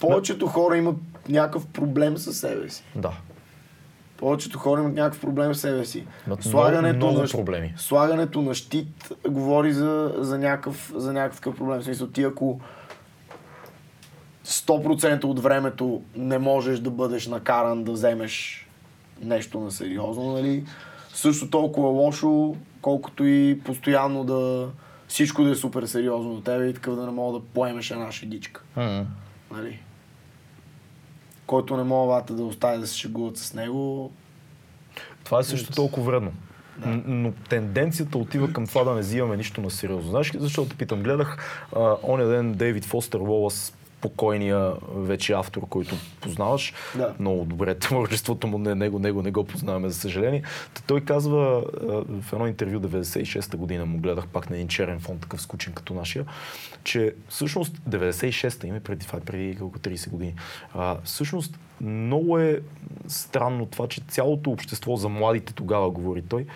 повечето 0.00 0.46
хора 0.46 0.76
имат 0.76 0.96
някакъв 1.28 1.66
проблем 1.66 2.18
със 2.18 2.38
себе 2.38 2.70
си. 2.70 2.84
Да. 2.94 3.12
Повечето 4.16 4.58
хора 4.58 4.80
имат 4.80 4.94
някакъв 4.94 5.20
проблем 5.20 5.54
с 5.54 5.60
себе 5.60 5.84
си. 5.84 6.06
Имат 6.26 6.44
много- 6.46 6.96
много 6.96 7.22
на, 7.22 7.28
проблеми. 7.28 7.74
Слагането 7.76 8.42
на 8.42 8.54
щит 8.54 9.12
говори 9.28 9.72
за, 9.72 10.14
за, 10.18 10.38
някакъв, 10.38 10.92
за 10.96 11.12
някакъв 11.12 11.56
проблем. 11.56 11.80
В 11.80 11.84
смисъл, 11.84 12.06
ти 12.06 12.22
ако 12.22 12.60
100% 14.48 15.24
от 15.24 15.40
времето 15.40 16.02
не 16.16 16.38
можеш 16.38 16.78
да 16.80 16.90
бъдеш 16.90 17.26
накаран 17.26 17.84
да 17.84 17.92
вземеш 17.92 18.66
нещо 19.22 19.60
на 19.60 19.70
сериозно, 19.70 20.32
нали? 20.32 20.64
Също 21.14 21.50
толкова 21.50 21.88
лошо, 21.88 22.56
колкото 22.82 23.24
и 23.26 23.60
постоянно 23.64 24.24
да 24.24 24.68
всичко 25.08 25.44
да 25.44 25.50
е 25.50 25.54
супер 25.54 25.86
сериозно 25.86 26.34
до 26.34 26.40
тебе 26.40 26.66
и 26.68 26.74
такъв 26.74 26.96
да 26.96 27.06
не 27.06 27.12
мога 27.12 27.38
да 27.38 27.44
поемеш 27.44 27.90
една 27.90 28.12
шегичка. 28.12 28.62
Нали? 29.52 29.78
Който 31.46 31.76
не 31.76 31.82
мога 31.82 32.12
вата 32.12 32.34
да 32.34 32.44
остави 32.44 32.78
да 32.78 32.86
се 32.86 32.98
шегуват 32.98 33.36
с 33.36 33.54
него, 33.54 34.12
Това 35.24 35.40
е 35.40 35.42
също 35.44 35.72
толкова 35.72 36.10
вредно. 36.12 36.32
Н- 36.86 37.02
Но 37.06 37.32
тенденцията 37.48 38.18
отива 38.18 38.52
към 38.52 38.66
това 38.66 38.84
да 38.84 38.94
не 38.94 39.00
взимаме 39.00 39.36
нищо 39.36 39.60
на 39.60 39.70
сериозно. 39.70 40.10
Знаеш 40.10 40.34
ли 40.34 40.38
защо 40.40 40.64
те 40.66 40.76
питам? 40.76 41.02
Гледах 41.02 41.62
а, 41.76 41.96
оня 42.02 42.24
ден 42.26 42.52
Дейвид 42.52 42.84
Фостер 42.84 43.18
Уолас, 43.18 43.74
покойния 44.00 44.72
вече 44.94 45.32
автор, 45.32 45.68
който 45.68 45.94
познаваш. 46.20 46.74
Да. 46.96 47.14
Много 47.18 47.44
добре 47.44 47.74
творчеството 47.78 48.46
му, 48.46 48.58
не, 48.58 48.74
него, 48.74 48.98
него 48.98 49.22
не 49.22 49.30
го 49.30 49.44
познаваме, 49.44 49.88
за 49.88 49.94
съжаление. 49.94 50.42
Та 50.74 50.82
той 50.86 51.00
казва 51.00 51.64
в 52.22 52.32
едно 52.32 52.46
интервю 52.46 52.80
96-та 52.80 53.56
година 53.56 53.86
му 53.86 53.98
гледах 53.98 54.26
пак 54.26 54.50
на 54.50 54.56
един 54.56 54.68
черен 54.68 55.00
фон, 55.00 55.18
такъв 55.18 55.42
скучен 55.42 55.72
като 55.72 55.94
нашия, 55.94 56.26
че 56.84 57.14
всъщност 57.28 57.76
96-та, 57.88 58.66
има 58.66 58.80
преди 58.80 59.06
това, 59.06 59.20
преди 59.20 59.56
колко 59.56 59.78
30 59.78 60.10
години, 60.10 60.34
а, 60.74 60.96
всъщност 61.04 61.58
много 61.80 62.38
е 62.38 62.60
странно 63.08 63.66
това, 63.66 63.88
че 63.88 64.00
цялото 64.08 64.50
общество 64.50 64.96
за 64.96 65.08
младите 65.08 65.52
тогава, 65.52 65.90
говори 65.90 66.22
той, 66.22 66.46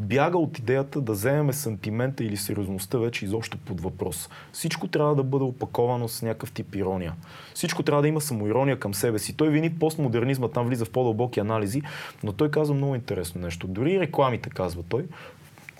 бяга 0.00 0.38
от 0.38 0.58
идеята 0.58 1.00
да 1.00 1.12
вземем 1.12 1.52
сантимента 1.52 2.24
или 2.24 2.36
сериозността 2.36 2.98
вече 2.98 3.24
изобщо 3.24 3.58
под 3.58 3.80
въпрос. 3.80 4.28
Всичко 4.52 4.88
трябва 4.88 5.14
да 5.14 5.22
бъде 5.22 5.44
опаковано 5.44 6.08
с 6.08 6.22
някакъв 6.22 6.52
тип 6.52 6.74
ирония. 6.74 7.14
Всичко 7.54 7.82
трябва 7.82 8.02
да 8.02 8.08
има 8.08 8.20
самоирония 8.20 8.78
към 8.78 8.94
себе 8.94 9.18
си. 9.18 9.36
Той 9.36 9.48
вини 9.48 9.70
постмодернизма, 9.78 10.48
там 10.48 10.66
влиза 10.66 10.84
в 10.84 10.90
по-дълбоки 10.90 11.40
анализи, 11.40 11.82
но 12.22 12.32
той 12.32 12.50
казва 12.50 12.74
много 12.74 12.94
интересно 12.94 13.40
нещо. 13.40 13.66
Дори 13.66 14.00
рекламите, 14.00 14.50
казва 14.50 14.82
той, 14.88 15.04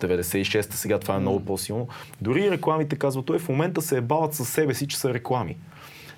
96-та, 0.01 0.77
сега 0.77 0.99
това 0.99 1.15
е 1.15 1.19
много 1.19 1.45
по-силно. 1.45 1.89
Дори 2.21 2.51
рекламите, 2.51 2.97
казва 2.97 3.23
той, 3.23 3.39
в 3.39 3.49
момента 3.49 3.83
се 3.83 3.97
ебават 3.97 4.35
със 4.35 4.49
себе 4.49 4.75
си, 4.75 4.89
че 4.89 4.99
са 4.99 5.15
реклами. 5.15 5.57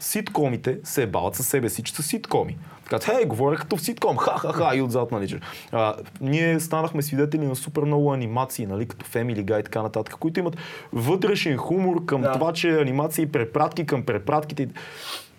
Ситкомите 0.01 0.79
се 0.85 1.03
ебават 1.03 1.35
със 1.35 1.47
себе 1.47 1.69
си, 1.69 1.83
че 1.83 1.95
са 1.95 2.03
ситкоми. 2.03 2.57
Така, 2.99 3.17
хей, 3.17 3.25
говоря 3.25 3.57
като 3.57 3.77
в 3.77 3.83
ситком, 3.83 4.17
ха-ха-ха, 4.17 4.77
и 4.77 4.83
отзад, 4.83 5.13
нали, 5.13 5.29
че. 5.29 5.41
А, 5.73 5.95
ние 6.21 6.61
станахме 6.61 7.03
свидетели 7.03 7.47
на 7.47 7.57
супер 7.57 7.83
много 7.83 8.13
анимации, 8.13 8.67
нали, 8.67 8.89
като 8.89 9.07
Family 9.07 9.45
Guy 9.45 9.61
и 9.61 9.65
така 9.65 9.83
нататък, 9.83 10.17
които 10.19 10.41
имат 10.41 10.57
вътрешен 10.93 11.57
хумор 11.57 12.05
към 12.05 12.21
Да. 12.21 12.33
това, 12.33 12.53
че 12.53 12.81
анимации 12.81 13.23
и 13.23 13.33
препратки 13.33 13.87
към 13.87 14.03
препратките. 14.03 14.69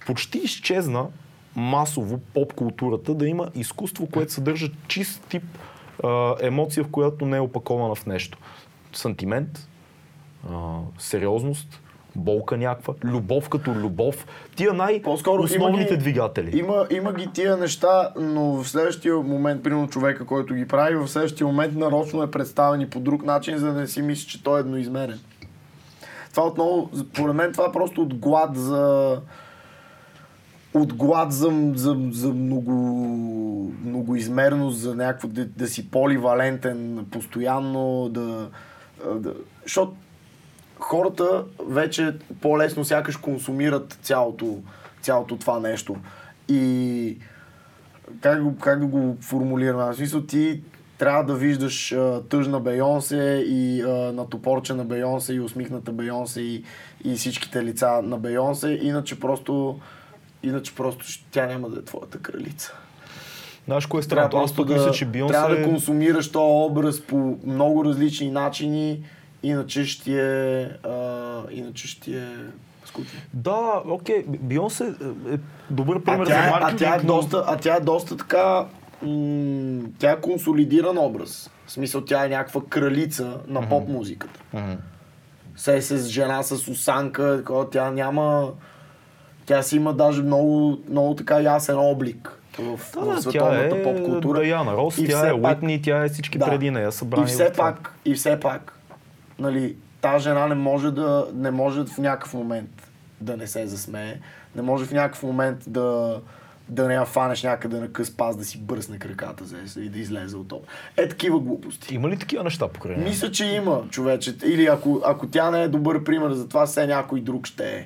Почти 0.05 0.37
изчезна 0.37 1.05
масово 1.55 2.19
поп 2.33 2.53
културата 2.53 3.13
да 3.13 3.27
има 3.27 3.49
изкуство, 3.55 4.07
което 4.07 4.33
съдържа 4.33 4.69
чист 4.87 5.23
тип 5.29 5.43
а, 6.03 6.35
емоция, 6.41 6.83
в 6.83 6.87
която 6.87 7.25
не 7.25 7.37
е 7.37 7.41
опакована 7.41 7.95
в 7.95 8.05
нещо. 8.05 8.37
Сантимент, 8.93 9.67
а, 10.51 10.77
сериозност, 10.99 11.81
болка 12.15 12.57
някаква, 12.57 12.93
любов 13.03 13.49
като 13.49 13.71
любов. 13.71 14.27
Тия 14.55 14.73
най-основните 14.73 15.97
двигатели. 15.97 16.59
Има, 16.59 16.87
има 16.89 17.13
ги 17.13 17.27
тия 17.33 17.57
неща, 17.57 18.09
но 18.19 18.43
в 18.43 18.69
следващия 18.69 19.15
момент, 19.15 19.63
примерно 19.63 19.87
човека, 19.87 20.25
който 20.25 20.53
ги 20.53 20.67
прави, 20.67 20.95
в 20.95 21.07
следващия 21.07 21.47
момент 21.47 21.75
нарочно 21.75 22.23
е 22.23 22.31
представен 22.31 22.81
и 22.81 22.89
по 22.89 22.99
друг 22.99 23.25
начин, 23.25 23.57
за 23.57 23.73
да 23.73 23.79
не 23.79 23.87
си 23.87 24.01
мисли, 24.01 24.27
че 24.27 24.43
той 24.43 24.59
е 24.59 24.61
едноизмерен. 24.61 25.19
Това 26.31 26.47
отново, 26.47 26.89
поред 27.13 27.35
мен 27.35 27.51
това 27.51 27.65
е 27.65 27.71
просто 27.71 28.01
от 28.01 28.13
глад 28.13 28.57
за 28.57 29.17
от 30.73 30.93
глад 30.93 31.31
за, 31.31 31.71
за, 31.75 31.97
за 32.11 32.33
много, 32.33 32.73
многоизмерност, 33.85 34.77
за 34.77 34.95
някакво 34.95 35.27
да, 35.27 35.45
да 35.45 35.67
си 35.67 35.89
поливалентен 35.89 37.05
постоянно, 37.11 38.09
да, 38.09 38.49
да 39.15 39.33
защото 39.63 39.93
хората 40.83 41.43
вече 41.67 42.15
по-лесно 42.41 42.85
сякаш 42.85 43.17
консумират 43.17 43.97
цялото, 44.01 44.57
цялото 45.01 45.37
това 45.37 45.59
нещо. 45.59 45.95
И 46.49 47.17
как, 48.21 48.43
го, 48.43 48.57
как 48.57 48.79
да 48.79 48.85
го 48.85 49.17
формулирам? 49.21 49.91
В 49.91 49.95
смисъл 49.95 50.21
ти 50.21 50.61
трябва 50.97 51.23
да 51.23 51.35
виждаш 51.35 51.91
а, 51.91 52.21
тъжна 52.29 52.59
Бейонсе 52.59 53.45
и 53.47 53.81
а, 53.81 53.87
натопорче 54.13 54.73
на 54.73 54.85
Бейонсе 54.85 55.33
и 55.33 55.39
усмихната 55.39 55.91
Бейонсе 55.91 56.41
и, 56.41 56.63
и 57.03 57.15
всичките 57.15 57.63
лица 57.63 58.01
на 58.03 58.17
Бейонсе, 58.17 58.79
иначе 58.81 59.19
просто 59.19 59.79
иначе 60.43 60.75
просто 60.75 61.05
тя 61.31 61.45
няма 61.45 61.69
да 61.69 61.79
е 61.79 61.83
твоята 61.83 62.17
кралица. 62.17 62.73
Знаеш 63.65 63.85
кое 63.85 63.99
е 63.99 64.03
странното? 64.03 64.37
Аз 64.37 64.53
да, 64.53 64.65
мисля, 64.65 64.91
че 64.91 65.05
Бионсе 65.05 65.33
трябва 65.33 65.55
да 65.55 65.63
консумираш 65.63 66.31
този 66.31 66.71
образ 66.71 67.01
по 67.01 67.37
много 67.45 67.85
различни 67.85 68.31
начини, 68.31 69.03
иначе 69.43 69.85
ще 69.85 70.11
е, 70.11 70.63
а, 70.83 70.99
иначе 71.51 71.87
ще 71.87 72.11
е 72.13 72.27
скучно. 72.85 73.19
Да, 73.33 73.57
окей. 73.85 74.23
Бионсе 74.29 74.93
е 75.29 75.37
добър 75.69 75.95
А 75.97 76.01
пример 76.01 76.25
за 76.25 76.33
е, 76.33 76.37
а, 76.37 76.49
маркетинг. 76.51 76.79
тя 76.81 76.95
е 76.95 76.99
но- 76.99 77.03
доста, 77.05 77.43
а 77.47 77.57
тя 77.57 77.75
е 77.75 77.79
доста 77.79 78.17
така, 78.17 78.65
м- 79.01 79.81
тя 79.99 80.11
е 80.11 80.17
консолидиран 80.17 80.97
образ. 80.97 81.49
В 81.65 81.71
смисъл, 81.71 82.01
тя 82.01 82.25
е 82.25 82.29
някаква 82.29 82.61
кралица 82.63 83.37
на 83.47 83.69
поп 83.69 83.87
музиката. 83.89 84.39
Мгм. 84.53 84.71
Се 85.55 85.75
е 85.75 85.81
с 85.81 85.97
жена 85.99 86.43
с 86.43 86.67
осанка, 86.67 87.37
такова, 87.37 87.69
тя 87.69 87.91
няма... 87.91 88.49
Тя 89.45 89.61
си 89.61 89.75
има 89.75 89.93
даже 89.93 90.21
много, 90.21 90.77
много 90.89 91.15
така 91.15 91.39
ясен 91.39 91.77
облик 91.77 92.39
в, 92.53 92.61
Да, 92.93 93.01
в 93.01 93.05
да, 93.05 93.21
световната 93.21 93.75
е 93.77 93.83
поп 93.83 94.01
култура. 94.03 94.39
Даяна 94.39 94.73
Рос, 94.73 94.97
И 94.97 95.07
тя 95.07 95.27
е 95.27 95.31
пак- 95.33 95.51
Уитни, 95.51 95.81
тя 95.81 96.03
е 96.03 96.09
всички 96.09 96.39
преди 96.39 96.71
нея 96.71 96.91
събрани. 96.91 97.23
И 97.23 97.27
все 97.27 97.51
пак, 97.53 97.93
и 98.05 98.13
все 98.13 98.39
пак, 98.39 98.79
нали, 99.39 99.75
тази 100.01 100.23
жена 100.23 100.47
не 100.47 100.55
може 100.55 100.91
да, 100.91 101.27
не 101.33 101.51
може 101.51 101.85
в 101.85 101.97
някакъв 101.97 102.33
момент 102.33 102.91
да 103.21 103.37
не 103.37 103.47
се 103.47 103.67
засмее, 103.67 104.19
не 104.55 104.61
може 104.61 104.85
в 104.85 104.91
някакъв 104.91 105.23
момент 105.23 105.63
да, 105.67 106.21
да 106.69 106.87
не 106.87 106.93
я 106.93 107.05
фанеш 107.05 107.43
някъде 107.43 107.79
на 107.79 107.91
къс 107.91 108.17
пас, 108.17 108.37
да 108.37 108.45
си 108.45 108.57
бръсне 108.61 108.99
краката 108.99 109.45
за 109.45 109.81
и 109.81 109.89
да 109.89 109.99
излезе 109.99 110.37
от 110.37 110.47
топ. 110.47 110.65
Е 110.97 111.07
такива 111.07 111.39
глупости. 111.39 111.95
Има 111.95 112.09
ли 112.09 112.17
такива 112.17 112.43
неща 112.43 112.67
покрай? 112.67 112.95
Мисля, 112.97 113.31
че 113.31 113.45
има, 113.45 113.83
човече. 113.89 114.35
Или 114.45 114.65
ако, 114.65 115.01
ако 115.05 115.27
тя 115.27 115.51
не 115.51 115.63
е 115.63 115.67
добър 115.67 116.03
пример 116.03 116.31
за 116.31 116.47
това, 116.47 116.65
все 116.65 116.87
някой 116.87 117.21
друг 117.21 117.47
ще 117.47 117.69
е. 117.69 117.85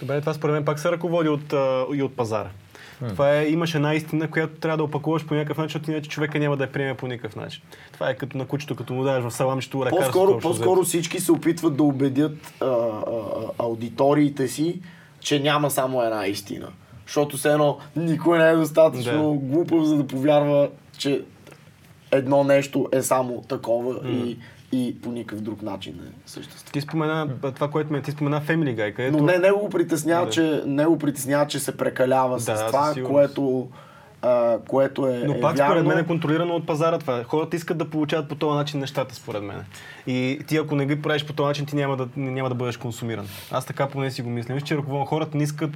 Добре, 0.00 0.20
това 0.20 0.34
според 0.34 0.54
мен 0.54 0.64
пак 0.64 0.78
се 0.78 0.92
ръководи 0.92 1.28
от, 1.28 1.54
и 1.94 2.02
от 2.02 2.16
пазара. 2.16 2.48
Това 3.08 3.38
е, 3.38 3.48
имаш 3.48 3.74
една 3.74 3.94
истина, 3.94 4.30
която 4.30 4.60
трябва 4.60 4.76
да 4.76 4.84
опакуваш 4.84 5.26
по 5.26 5.34
някакъв 5.34 5.58
начин, 5.58 5.68
защото 5.68 5.90
иначе 5.90 6.10
човека 6.10 6.38
няма 6.38 6.56
да 6.56 6.64
я 6.64 6.72
приеме 6.72 6.94
по 6.94 7.06
никакъв 7.06 7.36
начин. 7.36 7.62
Това 7.92 8.10
е 8.10 8.14
като 8.14 8.38
на 8.38 8.46
кучето, 8.46 8.76
като 8.76 8.92
му 8.92 9.04
даваш 9.04 9.24
в 9.24 9.30
саламчето 9.30 9.84
лекарство. 9.84 10.12
По-скоро, 10.12 10.38
по-скоро 10.38 10.82
всички 10.82 11.20
се 11.20 11.32
опитват 11.32 11.76
да 11.76 11.82
убедят 11.82 12.52
а, 12.60 12.66
а, 12.66 12.72
аудиториите 13.58 14.48
си, 14.48 14.80
че 15.20 15.40
няма 15.40 15.70
само 15.70 16.02
една 16.02 16.26
истина. 16.26 16.68
Защото 17.06 17.36
все 17.36 17.52
едно 17.52 17.78
никой 17.96 18.38
не 18.38 18.48
е 18.48 18.56
достатъчно 18.56 19.32
Да. 19.32 19.46
глупав, 19.46 19.84
за 19.84 19.96
да 19.96 20.06
повярва, 20.06 20.68
че 20.98 21.22
едно 22.10 22.44
нещо 22.44 22.88
е 22.92 23.02
само 23.02 23.42
такова 23.48 24.08
и, 24.08 24.38
и 24.74 25.00
по 25.02 25.12
никакъв 25.12 25.42
друг 25.42 25.62
начин 25.62 25.94
не 26.04 26.10
съществува. 26.26 26.72
Ти 26.72 26.80
спомена 26.80 27.28
това, 27.54 27.70
което 27.70 27.92
ме 27.92 28.02
ти 28.02 28.10
спомена 28.10 28.40
Family 28.40 28.76
Guy, 28.76 28.94
където... 28.94 29.16
Но 29.16 29.24
не, 29.24 29.38
него 29.38 29.58
го 29.60 29.68
притеснява, 29.70 30.26
Да. 30.26 30.32
че, 30.32 30.62
него 30.66 30.92
го 30.92 30.98
притеснява, 30.98 31.46
че 31.46 31.58
се 31.58 31.76
прекалява 31.76 32.40
с 32.40 32.44
Да, 32.44 32.56
със 32.56 32.66
това, 32.66 32.94
което, 33.06 33.68
а, 34.22 34.58
което 34.68 35.08
е, 35.08 35.22
Но 35.26 35.32
е 35.34 35.40
пак 35.40 35.56
вярно. 35.56 35.70
според 35.72 35.86
мен 35.86 35.98
е 35.98 36.06
контролирано 36.06 36.54
от 36.54 36.66
пазара 36.66 36.98
това. 36.98 37.24
Хората 37.24 37.56
искат 37.56 37.78
да 37.78 37.90
получават 37.90 38.28
по 38.28 38.34
този 38.34 38.56
начин 38.56 38.80
нещата, 38.80 39.14
според 39.14 39.42
мен. 39.42 39.64
И 40.06 40.40
ти 40.46 40.56
ако 40.56 40.76
не 40.76 40.86
ги 40.86 41.02
правиш 41.02 41.24
по 41.26 41.32
този 41.32 41.46
начин, 41.46 41.66
ти 41.66 41.76
няма 41.76 41.96
да, 41.96 42.08
няма 42.16 42.48
да 42.48 42.54
бъдеш 42.54 42.76
консумиран. 42.76 43.26
Аз 43.50 43.66
така 43.66 43.86
поне 43.88 44.10
си 44.10 44.22
го 44.22 44.30
мисля. 44.30 44.54
Мисля, 44.54 44.66
че 44.66 44.76
ръководно 44.76 45.06
хората 45.06 45.36
не 45.36 45.42
искат, 45.42 45.70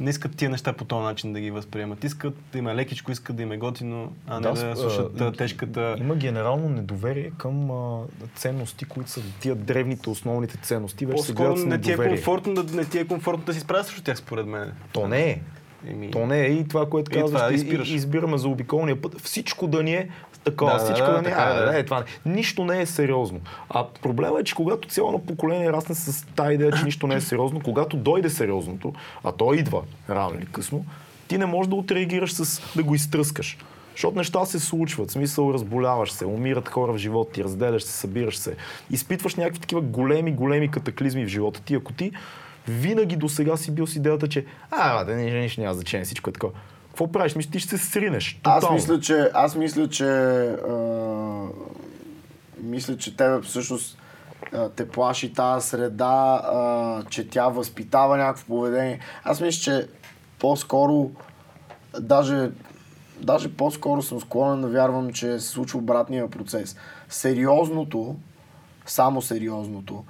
не 0.00 0.10
искат 0.10 0.36
тия 0.36 0.50
неща 0.50 0.72
по 0.72 0.84
този 0.84 1.02
начин 1.02 1.32
да 1.32 1.40
ги 1.40 1.50
възприемат. 1.50 2.04
Искат 2.04 2.34
да 2.52 2.58
има 2.58 2.74
лекичко, 2.74 3.12
искат 3.12 3.36
да 3.36 3.42
има 3.42 3.56
готино, 3.56 4.12
а 4.26 4.40
не 4.40 4.50
да, 4.50 4.56
с- 4.76 4.80
слушат 4.80 5.20
а, 5.20 5.32
тежката... 5.32 5.96
Има 5.98 6.16
генерално 6.16 6.68
недоверие 6.68 7.30
към 7.30 7.70
а, 7.70 8.00
ценности, 8.36 8.84
които 8.84 9.10
са 9.10 9.20
тия 9.40 9.54
древните, 9.54 10.10
основните 10.10 10.56
ценности. 10.56 11.06
Вече 11.06 11.22
се 11.22 11.28
По-скоро 11.28 11.46
гледат 11.46 11.60
с 11.60 11.66
не 11.66 11.80
ти, 11.80 11.92
е 11.92 11.96
комфортно 11.98 12.54
да, 12.54 12.76
не 12.76 12.84
ти 12.84 12.98
е 12.98 13.06
комфортно 13.06 13.44
да 13.44 13.54
си 13.54 13.60
справиш 13.60 13.86
срещу 13.86 14.02
тях, 14.02 14.18
според 14.18 14.46
мен. 14.46 14.72
То 14.92 15.08
не 15.08 15.22
е. 15.22 15.40
Еми, 15.86 16.10
То 16.10 16.26
не 16.26 16.40
е 16.40 16.46
и 16.46 16.68
това, 16.68 16.88
което 16.88 17.10
И 17.10 17.12
това 17.12 17.22
казваш, 17.22 17.42
да 17.42 17.52
и- 17.52 17.56
избираш. 17.56 17.90
и- 17.90 17.94
избираме 17.94 18.38
за 18.38 18.48
обиколния 18.48 19.02
път. 19.02 19.20
Всичко 19.20 19.66
да 19.66 19.82
ни 19.82 19.94
е 19.94 20.08
такова, 20.44 20.72
Да, 20.72 20.78
да, 20.78 20.84
всичко 20.84 21.06
да, 21.06 21.12
да, 21.12 21.18
е. 21.18 21.22
така 21.22 21.42
е, 21.42 21.44
а, 21.44 21.54
да. 21.54 21.64
да, 21.64 21.78
е, 21.78 21.84
това 21.84 21.98
не. 21.98 22.32
Нищо 22.32 22.64
не 22.64 22.80
е 22.80 22.86
сериозно. 22.86 23.40
А 23.70 23.86
проблема 24.02 24.40
е, 24.40 24.44
че 24.44 24.54
когато 24.54 24.88
цяло 24.88 25.18
поколение 25.18 25.72
расне 25.72 25.94
с 25.94 26.26
тази 26.26 26.54
идея, 26.54 26.72
че 26.72 26.84
нищо 26.84 27.06
не 27.06 27.14
е 27.14 27.20
сериозно, 27.20 27.60
когато 27.60 27.96
дойде 27.96 28.30
сериозното, 28.30 28.92
а 29.24 29.32
то 29.32 29.54
идва 29.54 29.82
рано 30.10 30.34
или 30.38 30.46
късно, 30.46 30.84
ти 31.28 31.38
не 31.38 31.46
можеш 31.46 31.68
да 31.68 31.76
отреагираш 31.76 32.32
с 32.32 32.62
да 32.76 32.82
го 32.82 32.94
изтръскаш. 32.94 33.58
Защото 33.92 34.18
неща 34.18 34.44
се 34.44 34.60
случват, 34.60 35.08
в 35.08 35.12
смисъл 35.12 35.50
разболяваш 35.54 36.12
се, 36.12 36.26
умират 36.26 36.68
хора 36.68 36.92
в 36.92 36.98
живота 36.98 37.32
ти, 37.32 37.44
разделяш 37.44 37.82
се, 37.82 37.92
събираш 37.92 38.36
се, 38.36 38.56
изпитваш 38.90 39.34
някакви 39.34 39.60
такива 39.60 39.80
големи, 39.80 40.32
големи 40.32 40.70
катаклизми 40.70 41.24
в 41.24 41.28
живота 41.28 41.62
ти. 41.62 41.74
Ако 41.74 41.92
ти 41.92 42.12
винаги 42.68 43.16
до 43.16 43.28
сега 43.28 43.56
си 43.56 43.74
бил 43.74 43.86
с 43.86 43.96
идеята, 43.96 44.28
че 44.28 44.44
а, 44.70 45.04
да, 45.04 45.14
нищо, 45.14 45.36
нищо 45.38 45.60
няма 45.60 45.74
значение, 45.74 46.04
всичко 46.04 46.30
е 46.30 46.32
такова. 46.32 46.52
Какво 46.92 47.12
правиш? 47.12 47.34
Мисля, 47.34 47.50
ти 47.50 47.60
ще 47.60 47.78
се 47.78 47.86
сринеш. 47.86 48.40
Аз 48.44 48.60
Тотално. 48.60 48.74
мисля, 48.74 49.00
че, 49.00 49.30
аз 49.34 49.56
мисля, 49.56 49.88
че 49.88 50.06
а, 50.68 51.46
мисля, 52.62 52.96
че 52.96 53.16
тебе 53.16 53.40
всъщност 53.42 53.98
те 54.76 54.88
плаши 54.88 55.32
тази 55.32 55.68
среда, 55.68 56.42
а, 56.44 57.02
че 57.10 57.28
тя 57.28 57.48
възпитава 57.48 58.16
някакво 58.16 58.46
поведение. 58.46 59.00
Аз 59.24 59.40
мисля, 59.40 59.60
че 59.60 59.88
по-скоро 60.38 61.10
даже, 62.00 62.50
даже 63.20 63.56
по-скоро 63.56 64.02
съм 64.02 64.20
склонен 64.20 64.60
да 64.60 64.68
вярвам, 64.68 65.12
че 65.12 65.40
се 65.40 65.48
случва 65.48 65.78
обратния 65.78 66.30
процес. 66.30 66.76
Сериозното, 67.08 68.16
само 68.86 69.22
сериозното, 69.22 70.04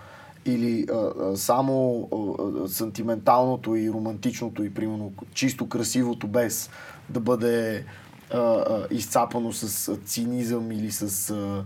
или 0.46 0.86
а, 0.90 0.94
а, 0.94 1.36
само 1.36 2.08
а, 2.12 2.68
сантименталното 2.68 3.76
и 3.76 3.90
романтичното 3.90 4.64
и 4.64 4.74
примерно 4.74 5.12
чисто 5.34 5.68
красивото 5.68 6.26
без 6.26 6.70
да 7.08 7.20
бъде 7.20 7.84
а, 8.32 8.38
а, 8.38 8.86
изцапано 8.90 9.52
с 9.52 9.96
цинизъм 9.96 10.72
или 10.72 10.92
с 10.92 11.30
а, 11.30 11.64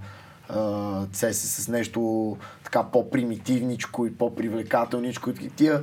а, 0.48 1.06
цесе, 1.12 1.62
с 1.62 1.68
нещо 1.68 2.36
така 2.64 2.82
по-примитивничко 2.82 4.06
и 4.06 4.14
по-привлекателничко. 4.14 5.30
И 5.30 5.50
тия 5.50 5.82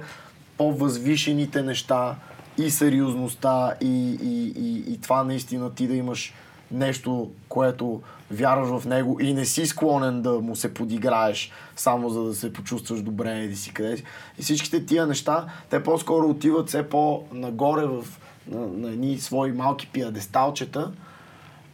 по-възвишените 0.58 1.62
неща 1.62 2.16
и 2.58 2.70
сериозността 2.70 3.74
и, 3.82 4.18
и, 4.22 4.54
и, 4.58 4.94
и 4.94 5.02
това 5.02 5.24
наистина 5.24 5.74
ти 5.74 5.88
да 5.88 5.96
имаш 5.96 6.34
нещо, 6.72 7.32
което 7.50 8.02
вярваш 8.32 8.82
в 8.82 8.86
него 8.86 9.18
и 9.22 9.34
не 9.34 9.46
си 9.46 9.66
склонен 9.66 10.22
да 10.22 10.32
му 10.32 10.56
се 10.56 10.74
подиграеш 10.74 11.52
само 11.76 12.10
за 12.10 12.24
да 12.24 12.36
се 12.36 12.54
почувстваш 12.54 13.02
добре 13.02 13.40
еди 13.40 13.56
си 13.56 13.74
къде 13.74 13.98
си. 13.98 14.04
И 14.40 14.42
всичките 14.42 14.86
тия 14.86 15.08
неща, 15.08 15.46
те 15.70 15.84
по-скоро 15.84 16.30
отиват 16.30 16.68
все 16.68 16.90
по-нагоре 16.90 17.86
в, 17.86 18.06
на, 18.48 18.68
на 18.68 18.90
едни 18.90 19.18
свои 19.18 19.52
малки 19.52 19.90
пиадесталчета 19.94 20.92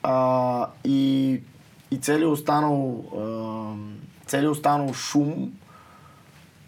а, 0.03 0.67
и, 0.85 1.41
и 1.91 1.97
целият 1.97 2.31
останал, 2.31 3.03
а, 3.17 3.73
целият 4.27 4.51
останал 4.51 4.93
шум 4.93 5.51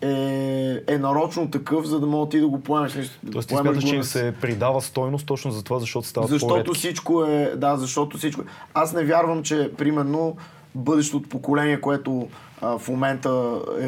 е, 0.02 0.82
е 0.88 0.98
нарочно 0.98 1.52
такъв, 1.52 1.86
за 1.86 2.00
да 2.00 2.08
мога 2.08 2.30
ти 2.30 2.40
да 2.40 2.48
го 2.48 2.60
поемеш. 2.60 2.94
Тоест 3.32 3.50
ти 3.50 3.56
смяташ, 3.56 3.84
че 3.84 3.96
им 3.96 4.04
се 4.04 4.34
придава 4.42 4.82
стойност 4.82 5.26
точно 5.26 5.52
за 5.52 5.64
това, 5.64 5.80
защото 5.80 6.08
стават 6.08 6.30
защото 6.30 6.54
по-редки. 6.54 6.74
всичко 6.74 7.24
е, 7.24 7.54
да, 7.56 7.78
защото 7.78 8.18
всичко 8.18 8.42
е. 8.42 8.46
Аз 8.74 8.94
не 8.94 9.04
вярвам, 9.04 9.44
че 9.44 9.72
примерно 9.78 10.36
бъдещото 10.76 11.30
поколение, 11.30 11.82
което 11.82 12.28
а, 12.62 12.78
в 12.78 12.88
момента 12.88 13.60
е, 13.82 13.86
е, 13.86 13.88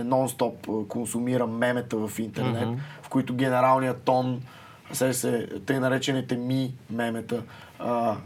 е 0.00 0.04
нон-стоп 0.04 0.86
консумира 0.88 1.46
мемета 1.46 1.96
в 1.96 2.18
интернет, 2.18 2.68
в 3.02 3.08
които 3.08 3.34
генералният 3.34 4.02
тон, 4.02 4.40
се, 4.92 5.12
се, 5.12 5.46
тъй 5.66 5.80
наречените 5.80 6.36
ми 6.36 6.74
мемета, 6.90 7.42
а, 7.78 8.16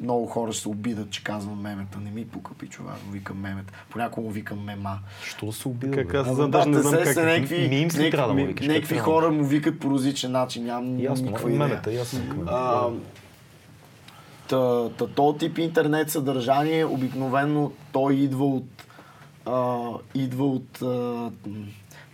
много 0.00 0.26
хора 0.26 0.52
се 0.52 0.68
обидат, 0.68 1.10
че 1.10 1.24
казвам 1.24 1.60
мемета. 1.60 1.98
Не 1.98 2.10
ми 2.10 2.24
пука, 2.26 2.54
пичова, 2.54 2.92
викам 3.10 3.40
мемета. 3.40 3.72
Понякога 3.90 4.24
му 4.24 4.30
викам 4.30 4.64
мема. 4.64 4.98
Що 5.24 5.46
да 5.46 5.52
се 5.52 5.68
обида? 5.68 5.96
Как 5.96 6.14
аз 6.14 6.36
да, 6.36 6.48
даже 6.48 6.68
не 6.68 6.76
да, 6.76 6.82
знам 6.82 7.04
се- 7.04 7.14
как 7.14 7.50
е. 7.50 7.68
Мимс 7.68 7.98
ли 7.98 8.10
трябва 8.10 8.34
да 8.34 8.40
му 8.40 8.46
викаш? 8.46 8.98
Хора 8.98 9.30
му 9.30 9.44
викат 9.44 9.80
по 9.80 9.90
различен 9.90 10.32
начин. 10.32 10.64
Нямам 10.64 10.98
Ясно, 10.98 11.26
никаква 11.26 11.50
идея. 11.50 11.58
мемета, 11.60 11.92
ясно. 11.92 12.20
А, 12.46 12.88
Та, 14.48 14.88
та, 14.88 15.06
то 15.06 15.32
тип 15.32 15.58
интернет 15.58 16.10
съдържание 16.10 16.84
обикновено 16.84 17.72
той 17.92 18.14
идва 18.14 18.46
от 18.46 18.84
а, 19.46 19.78
идва 20.14 20.46
от 20.46 20.82
а, 20.82 21.30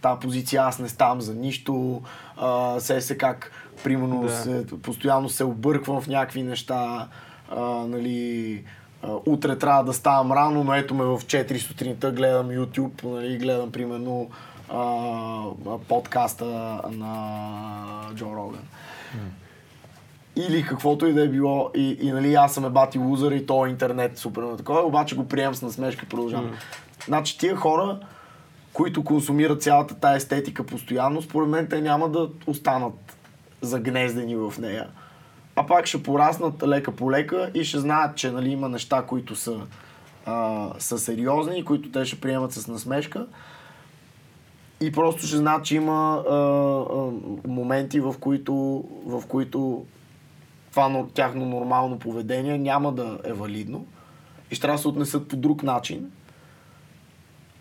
тази 0.03 0.20
позиция 0.20 0.62
аз 0.62 0.78
не 0.78 0.89
ставам 0.89 1.20
за 1.20 1.35
нищо, 1.35 2.03
а, 2.36 2.81
се 2.81 3.01
се 3.01 3.19
как 3.19 3.51
примерно 3.85 4.23
Да. 4.23 4.31
се, 4.31 4.66
постоянно 4.82 5.28
се 5.28 5.44
обърквам 5.44 6.01
в 6.01 6.09
някакви 6.09 6.43
неща, 6.43 7.09
а, 7.51 7.61
нали, 7.65 8.65
а, 9.03 9.12
утре 9.27 9.59
трябва 9.59 9.85
да 9.85 9.93
ставам 9.93 10.32
рано, 10.32 10.65
но 10.65 10.74
ето 10.74 10.94
ме 10.94 11.05
в 11.05 11.20
4 11.20 11.59
сутринта 11.59 12.12
гледам 12.12 12.48
YouTube, 12.48 13.05
нали, 13.05 13.39
гледам 13.39 13.73
примерно 13.73 14.31
а, 14.69 15.78
подкаста 15.89 16.44
на 16.90 18.11
Джо 18.15 18.27
Роган 18.36 18.62
или 20.36 20.62
каквото 20.62 21.07
и 21.07 21.12
да 21.12 21.23
е 21.24 21.28
било, 21.28 21.70
и, 21.74 21.98
и 22.01 22.12
нали, 22.12 22.35
аз 22.35 22.55
съм 22.55 22.65
е 22.65 22.70
бати 22.70 22.98
лузър 22.98 23.32
и 23.32 23.47
то 23.47 23.66
е 23.66 23.69
интернет 23.69 24.19
супер 24.19 24.43
на 24.43 24.57
такова, 24.57 24.81
обаче 24.81 25.16
го 25.16 25.28
приемам 25.28 25.55
с 25.55 25.62
насмешка 25.62 26.05
и 26.07 26.09
продължавам. 26.09 26.51
Значи 27.07 27.39
тия 27.39 27.57
хора, 27.57 27.98
които 28.73 29.05
консумират 29.05 29.62
цялата 29.62 29.94
тая 29.94 30.16
естетика 30.16 30.66
постоянно, 30.66 31.23
според 31.23 31.48
мен 31.48 31.66
те 31.69 31.81
няма 31.81 32.09
да 32.09 32.28
останат 32.47 32.94
загнездени 33.67 34.37
в 34.37 34.55
нея. 34.59 34.87
А 35.57 35.67
пак 35.67 35.87
ще 35.87 36.03
пораснат 36.03 36.63
лека 36.63 36.93
по 36.93 37.11
лека 37.11 37.51
и 37.55 37.65
ще 37.65 37.79
знаят, 37.79 38.17
че 38.17 38.31
нали, 38.31 38.49
има 38.51 38.69
неща, 38.69 39.03
които 39.03 39.37
са, 39.37 39.61
а, 40.27 40.69
са 40.79 40.99
сериозни 40.99 41.59
и 41.59 41.65
които 41.65 41.91
те 41.91 42.05
ще 42.05 42.21
приемат 42.21 42.53
с 42.53 42.69
насмешка. 42.69 43.27
И 44.81 44.93
просто 44.93 45.27
ще 45.27 45.37
знаят, 45.37 45.65
че 45.65 45.77
има 45.77 46.25
а, 46.31 46.35
а, 46.35 47.11
моменти, 47.49 48.01
в 48.01 48.15
които, 48.21 48.85
в 49.07 49.23
които 49.29 49.85
това 50.71 50.89
но- 50.89 51.07
тяхно 51.07 51.47
нормално 51.47 51.99
поведение 51.99 52.59
няма 52.59 52.93
да 52.93 53.19
е 53.25 53.33
валидно 53.33 53.87
и 54.51 54.55
ще 54.55 54.63
трябва 54.63 54.77
да 54.77 54.83
се 54.83 54.89
отнесат 54.89 55.29
по 55.29 55.37
друг 55.37 55.63
начин. 55.63 56.11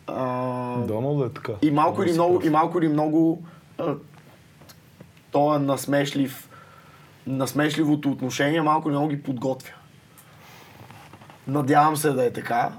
А, 0.07 0.15
Да, 0.77 1.01
но 1.01 1.15
да 1.15 1.25
е 1.25 1.29
така. 1.29 1.51
и 1.61 1.71
малко 1.71 2.03
или 2.03 2.11
много, 2.13 2.41
и 2.45 2.49
малко 2.49 2.77
или 2.79 2.87
много 2.87 3.43
а, 3.77 3.95
то 5.35 5.55
е 5.55 5.59
насмешлив, 5.59 6.49
насмешливото 7.27 8.11
отношение 8.11 8.61
малко 8.61 8.89
много 8.89 9.07
ги 9.07 9.23
подготвя. 9.23 9.73
Надявам 11.47 11.95
се 11.95 12.11
да 12.11 12.25
е 12.25 12.33
така, 12.33 12.71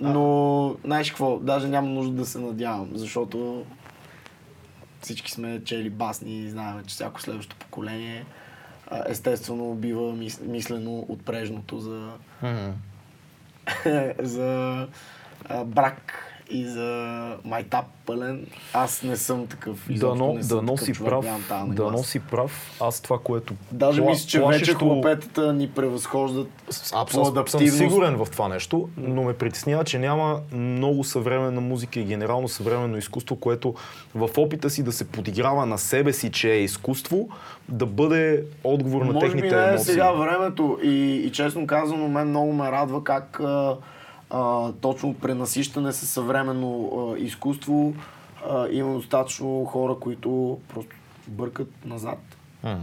но 0.00 0.76
знаеш 0.84 1.10
какво, 1.10 1.38
даже 1.38 1.68
няма 1.68 1.88
нужда 1.88 2.12
да 2.12 2.26
се 2.26 2.38
надявам, 2.38 2.88
защото 2.92 3.64
всички 5.00 5.30
сме 5.30 5.64
чели 5.64 5.90
басни 5.90 6.38
и 6.38 6.50
знаем, 6.50 6.82
че 6.86 6.94
всяко 6.94 7.20
следващо 7.22 7.56
поколение 7.56 8.24
естествено 9.06 9.74
бива 9.74 10.12
мис, 10.12 10.40
мислено 10.40 10.98
от 11.08 11.24
прежното 11.24 11.78
за, 11.78 12.12
за 14.18 14.86
а, 15.48 15.64
брак 15.64 16.27
и 16.50 16.64
за 16.64 17.36
майтап 17.44 17.84
пълен. 18.06 18.46
Аз 18.72 19.02
не 19.02 19.16
съм 19.16 19.46
такъв. 19.46 19.86
Дано, 19.90 20.32
не 20.32 20.42
съм 20.42 20.58
дано 20.58 20.72
такъв 20.72 20.86
си 20.86 20.92
човек, 20.92 21.10
прав, 21.10 21.24
нямам 21.24 21.44
тази 21.48 21.70
дано 21.70 21.90
нагласа. 21.90 22.10
си 22.10 22.20
прав. 22.20 22.76
Аз 22.80 23.00
това, 23.00 23.18
което 23.18 23.54
Даже 23.72 24.00
мисля, 24.00 24.28
че 24.28 24.42
вече 24.46 24.74
хлопетата 24.74 25.52
ни 25.52 25.70
превъзхождат 25.70 26.48
по 26.66 27.44
съм, 27.46 27.68
сигурен 27.68 28.16
в 28.16 28.28
това 28.32 28.48
нещо, 28.48 28.88
но 28.96 29.22
ме 29.22 29.34
притеснява, 29.34 29.84
че 29.84 29.98
няма 29.98 30.40
много 30.52 31.04
съвременна 31.04 31.60
музика 31.60 32.00
и 32.00 32.04
генерално 32.04 32.48
съвременно 32.48 32.98
изкуство, 32.98 33.36
което 33.36 33.74
в 34.14 34.30
опита 34.36 34.70
си 34.70 34.82
да 34.82 34.92
се 34.92 35.08
подиграва 35.08 35.66
на 35.66 35.78
себе 35.78 36.12
си, 36.12 36.30
че 36.32 36.52
е 36.52 36.60
изкуство, 36.60 37.28
да 37.68 37.86
бъде 37.86 38.44
отговор 38.64 39.02
на 39.02 39.12
Може 39.12 39.26
би 39.26 39.30
техните 39.30 39.56
не 39.56 39.62
е 39.62 39.68
емоции. 39.68 39.92
сега 39.92 40.12
времето 40.12 40.78
и, 40.82 41.22
и 41.26 41.32
честно 41.32 41.66
казано, 41.66 42.08
мен 42.08 42.28
много 42.28 42.52
ме 42.52 42.72
радва 42.72 43.04
как 43.04 43.40
а, 44.30 44.72
точно 44.72 45.14
пренасищане 45.14 45.92
със 45.92 46.10
съвременно 46.10 46.90
а, 46.96 47.18
изкуство 47.18 47.94
а, 48.50 48.68
има 48.68 48.94
достатъчно 48.94 49.64
хора, 49.64 49.96
които 50.00 50.58
просто 50.68 50.96
бъркат 51.28 51.70
назад. 51.84 52.18
М. 52.62 52.78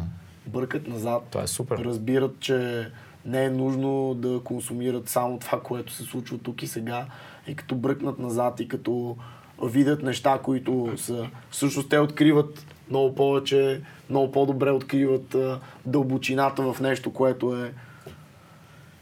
Бъркат 0.48 0.88
назад. 0.88 1.24
Това 1.32 1.44
е 1.44 1.48
супер. 1.48 1.78
Разбират, 1.78 2.40
че 2.40 2.88
не 3.26 3.46
е 3.46 3.50
нужно 3.50 4.14
да 4.14 4.40
консумират 4.44 5.10
само 5.10 5.40
това, 5.40 5.62
което 5.62 5.94
се 5.94 6.04
случва 6.04 6.38
тук 6.38 6.64
и 6.64 6.68
сега. 6.68 7.06
И 7.48 7.56
като 7.56 7.76
бръкнат 7.76 8.20
назад 8.20 8.60
и 8.60 8.68
като 8.68 9.18
видят 9.64 10.04
неща, 10.04 10.40
които 10.44 10.94
са... 10.98 11.28
Всъщност 11.50 11.90
те 11.90 12.00
откриват 12.00 12.66
много 12.90 13.16
повече, 13.16 13.82
много 14.10 14.32
по-добре 14.32 14.72
откриват 14.72 15.36
а, 15.36 15.60
дълбочината 15.86 16.74
в 16.74 16.82
нещо, 16.82 17.14
което 17.14 17.56
е 17.56 17.74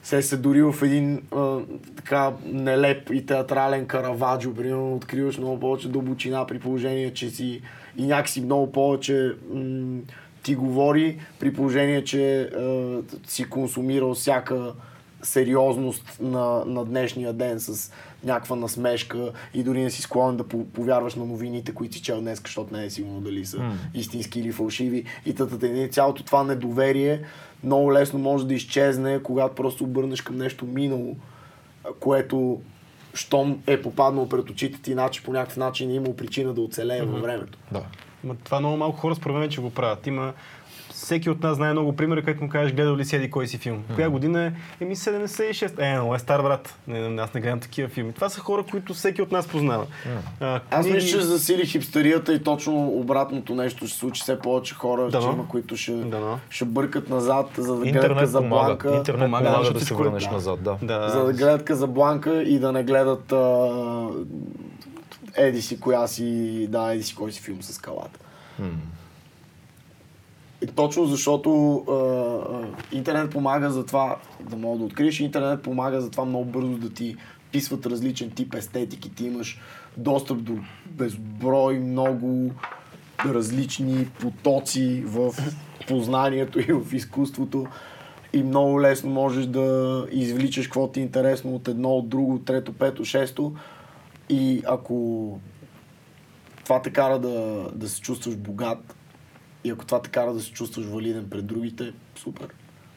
се 0.04 0.22
се 0.22 0.38
дори 0.38 0.62
в 0.62 0.76
един 0.84 1.22
а, 1.36 1.60
така 1.96 2.32
нелеп 2.46 3.10
и 3.10 3.26
театрален 3.26 3.86
караваджо, 3.86 4.54
примерно, 4.54 4.96
откриваш 4.96 5.38
много 5.38 5.60
повече 5.60 5.90
дълбочина 5.90 6.48
при 6.48 6.60
положение, 6.60 7.14
че 7.14 7.30
си 7.30 7.62
и 7.98 8.06
някакси 8.08 8.42
много 8.42 8.72
повече 8.72 9.32
м- 9.54 10.00
ти 10.44 10.56
говори 10.56 11.20
при 11.40 11.54
положение, 11.54 12.04
че 12.04 12.42
а, 12.42 12.98
си 13.28 13.50
консумирал 13.50 14.14
всяка 14.14 14.74
сериозност 15.22 16.18
на, 16.22 16.64
на 16.66 16.86
днешния 16.86 17.34
ден 17.34 17.60
с 17.60 17.92
някаква 18.24 18.56
насмешка 18.56 19.32
и 19.54 19.64
дори 19.64 19.82
не 19.82 19.90
си 19.90 20.02
склонен 20.02 20.38
да 20.38 20.48
по- 20.48 20.66
повярваш 20.66 21.16
на 21.16 21.26
новините, 21.26 21.74
които 21.74 21.96
си 21.96 22.02
чел 22.02 22.22
днес, 22.22 22.42
защото 22.46 22.74
не 22.74 22.86
е 22.86 22.90
сигурно 22.90 23.22
дали 23.22 23.46
са 23.46 23.72
истински 23.94 24.40
или 24.40 24.52
фалшиви. 24.52 25.04
И 25.26 25.36
тата, 25.36 25.88
цялото 25.92 26.24
това 26.24 26.44
недоверие 26.44 27.22
много 27.64 27.94
лесно 27.94 28.20
може 28.20 28.48
да 28.48 28.54
изчезне, 28.54 29.24
когато 29.24 29.56
просто 29.56 29.84
обърнеш 29.84 30.22
към 30.22 30.38
нещо 30.38 30.66
минало, 30.66 31.16
което 32.00 32.62
щом 33.14 33.62
е 33.68 33.82
попаднало 33.82 34.30
пред 34.30 34.50
очите 34.50 34.82
ти, 34.82 34.94
значи 34.94 35.24
по 35.24 35.34
някакъв 35.34 35.58
начин 35.58 35.90
е 35.90 35.94
имал 35.94 36.16
причина 36.16 36.54
да 36.54 36.62
оцелее 36.62 37.02
във 37.02 37.22
времето. 37.22 37.58
Да. 37.72 37.84
Ма 38.24 38.36
това 38.44 38.60
много 38.60 38.78
малко 38.78 38.98
хора 38.98 39.16
според 39.16 39.36
мен, 39.38 39.50
че 39.50 39.62
го 39.62 39.70
правят. 39.70 40.08
Има 40.08 40.34
всеки 41.04 41.30
от 41.30 41.44
нас 41.44 41.56
знае 41.56 41.72
много 41.72 41.96
примери, 41.96 42.20
където 42.22 42.44
му 42.44 42.50
кажеш, 42.50 42.74
гледал 42.74 42.96
ли 42.98 43.06
си 43.06 43.16
еди 43.16 43.32
кой 43.32 43.48
си 43.48 43.58
филм. 43.58 43.84
Коя 43.96 44.10
година 44.10 44.44
е? 44.44 44.52
Еми 44.82 44.96
76. 44.96 45.80
Е, 45.80 45.98
но 45.98 46.16
е 46.16 46.20
стар 46.20 46.42
брат. 46.42 46.76
Не, 46.88 47.22
аз 47.22 47.34
не 47.34 47.42
гледам 47.42 47.60
такива 47.60 47.90
филми. 47.90 48.14
Това 48.14 48.30
са 48.30 48.40
хора, 48.40 48.64
които 48.72 48.94
всеки 48.94 49.22
от 49.22 49.32
нас 49.32 49.48
познава. 49.48 49.86
А, 50.40 50.60
Аз 50.72 50.86
мисля, 50.86 51.10
че 51.10 51.22
засили 51.22 51.66
хипстерията 51.66 52.34
и 52.34 52.44
точно 52.44 52.88
обратното 52.88 53.56
нещо 53.56 53.78
ще 53.88 53.94
се 53.94 54.00
случи. 54.00 54.22
Все 54.22 54.40
повече 54.40 54.76
хора, 54.76 55.10
Дано. 55.10 55.32
има, 55.32 55.48
които 55.48 55.78
ще, 55.78 55.92
Дано. 55.94 56.40
ще 56.50 56.66
бъркат 56.66 57.10
назад, 57.10 57.50
за 57.58 57.76
да 57.76 57.82
гледат 57.82 58.02
помага. 58.04 58.20
Казабланка. 58.20 58.96
Интернет 58.96 59.26
Помага, 59.26 59.46
помага, 59.46 59.60
защото 59.60 59.80
да 59.80 59.86
се 59.86 59.94
върнеш 59.94 60.24
да. 60.24 60.32
назад. 60.32 60.64
Да. 60.64 60.78
Да. 60.82 61.10
За 61.10 61.26
да 61.26 61.34
гледат 61.34 61.64
Казабланка 61.64 62.44
и 62.44 62.60
да 62.60 62.72
не 62.72 62.84
гледат 62.84 63.32
а, 63.32 63.70
еди 65.36 65.62
си 65.62 65.80
коя 65.80 66.08
си, 66.08 66.68
да, 66.70 66.94
еди 66.94 67.04
си 67.04 67.16
кой 67.16 67.32
си 67.32 67.42
филм 67.42 67.64
с 67.64 67.74
скалата. 67.74 68.20
И 70.64 70.68
точно 70.68 71.06
защото 71.06 71.76
а, 71.76 71.94
а, 71.94 72.68
интернет 72.92 73.32
помага 73.32 73.70
за 73.70 73.86
това 73.86 74.18
да 74.50 74.56
мога 74.56 74.80
да 74.80 74.86
откриеш, 74.86 75.20
интернет 75.20 75.62
помага 75.62 76.02
за 76.02 76.12
това 76.12 76.26
много 76.26 76.46
бързо 76.46 76.78
да 76.78 76.90
ти 76.90 77.16
писват 77.52 77.86
различен 77.86 78.32
тип 78.32 78.54
естетики. 78.54 79.16
Ти 79.16 79.26
имаш 79.26 79.60
достъп 79.98 80.44
до 80.44 80.58
безброй 80.86 81.80
много 81.80 82.52
различни 83.26 84.08
потоци 84.20 85.04
в 85.06 85.34
познанието 85.88 86.60
и 86.60 86.74
в 86.74 86.94
изкуството. 86.94 87.68
и 88.34 88.44
много 88.44 88.82
лесно 88.82 89.10
можеш 89.10 89.46
да 89.46 90.08
извличаш 90.12 90.68
какво 90.68 90.88
ти 90.88 91.00
е 91.00 91.04
интересно 91.04 91.56
от 91.56 91.68
едно, 91.68 91.90
от 91.90 92.10
друго, 92.10 92.34
от 92.34 92.46
трето, 92.46 92.74
пето, 92.74 93.06
шесто. 93.06 93.54
И 94.30 94.64
ако 94.68 95.40
това 96.64 96.82
те 96.82 96.90
кара 96.90 97.20
да, 97.20 97.68
да 97.76 97.90
се 97.90 98.02
чувстваш 98.02 98.36
богат 98.36 98.96
и 99.64 99.70
ако 99.70 99.86
това 99.86 100.02
те 100.02 100.10
кара 100.10 100.34
да 100.34 100.42
се 100.42 100.52
чувстваш 100.52 100.86
валиден 100.86 101.30
пред 101.30 101.46
другите, 101.46 101.94
супер. 102.16 102.48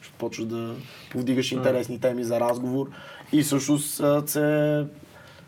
Ще 0.01 0.13
почваш 0.13 0.47
да 0.47 0.75
повдигаш 1.11 1.51
интересни 1.51 1.99
теми 1.99 2.23
за 2.23 2.39
разговор 2.39 2.89
и 3.31 3.41
всъщност 3.41 4.01
се, 4.29 4.85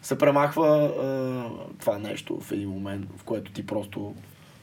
се 0.02 0.18
премахва 0.18 0.68
а, 0.68 1.80
това 1.80 1.98
нещо 1.98 2.40
в 2.40 2.52
един 2.52 2.70
момент, 2.70 3.06
в 3.18 3.24
което 3.24 3.52
ти 3.52 3.66
просто 3.66 4.16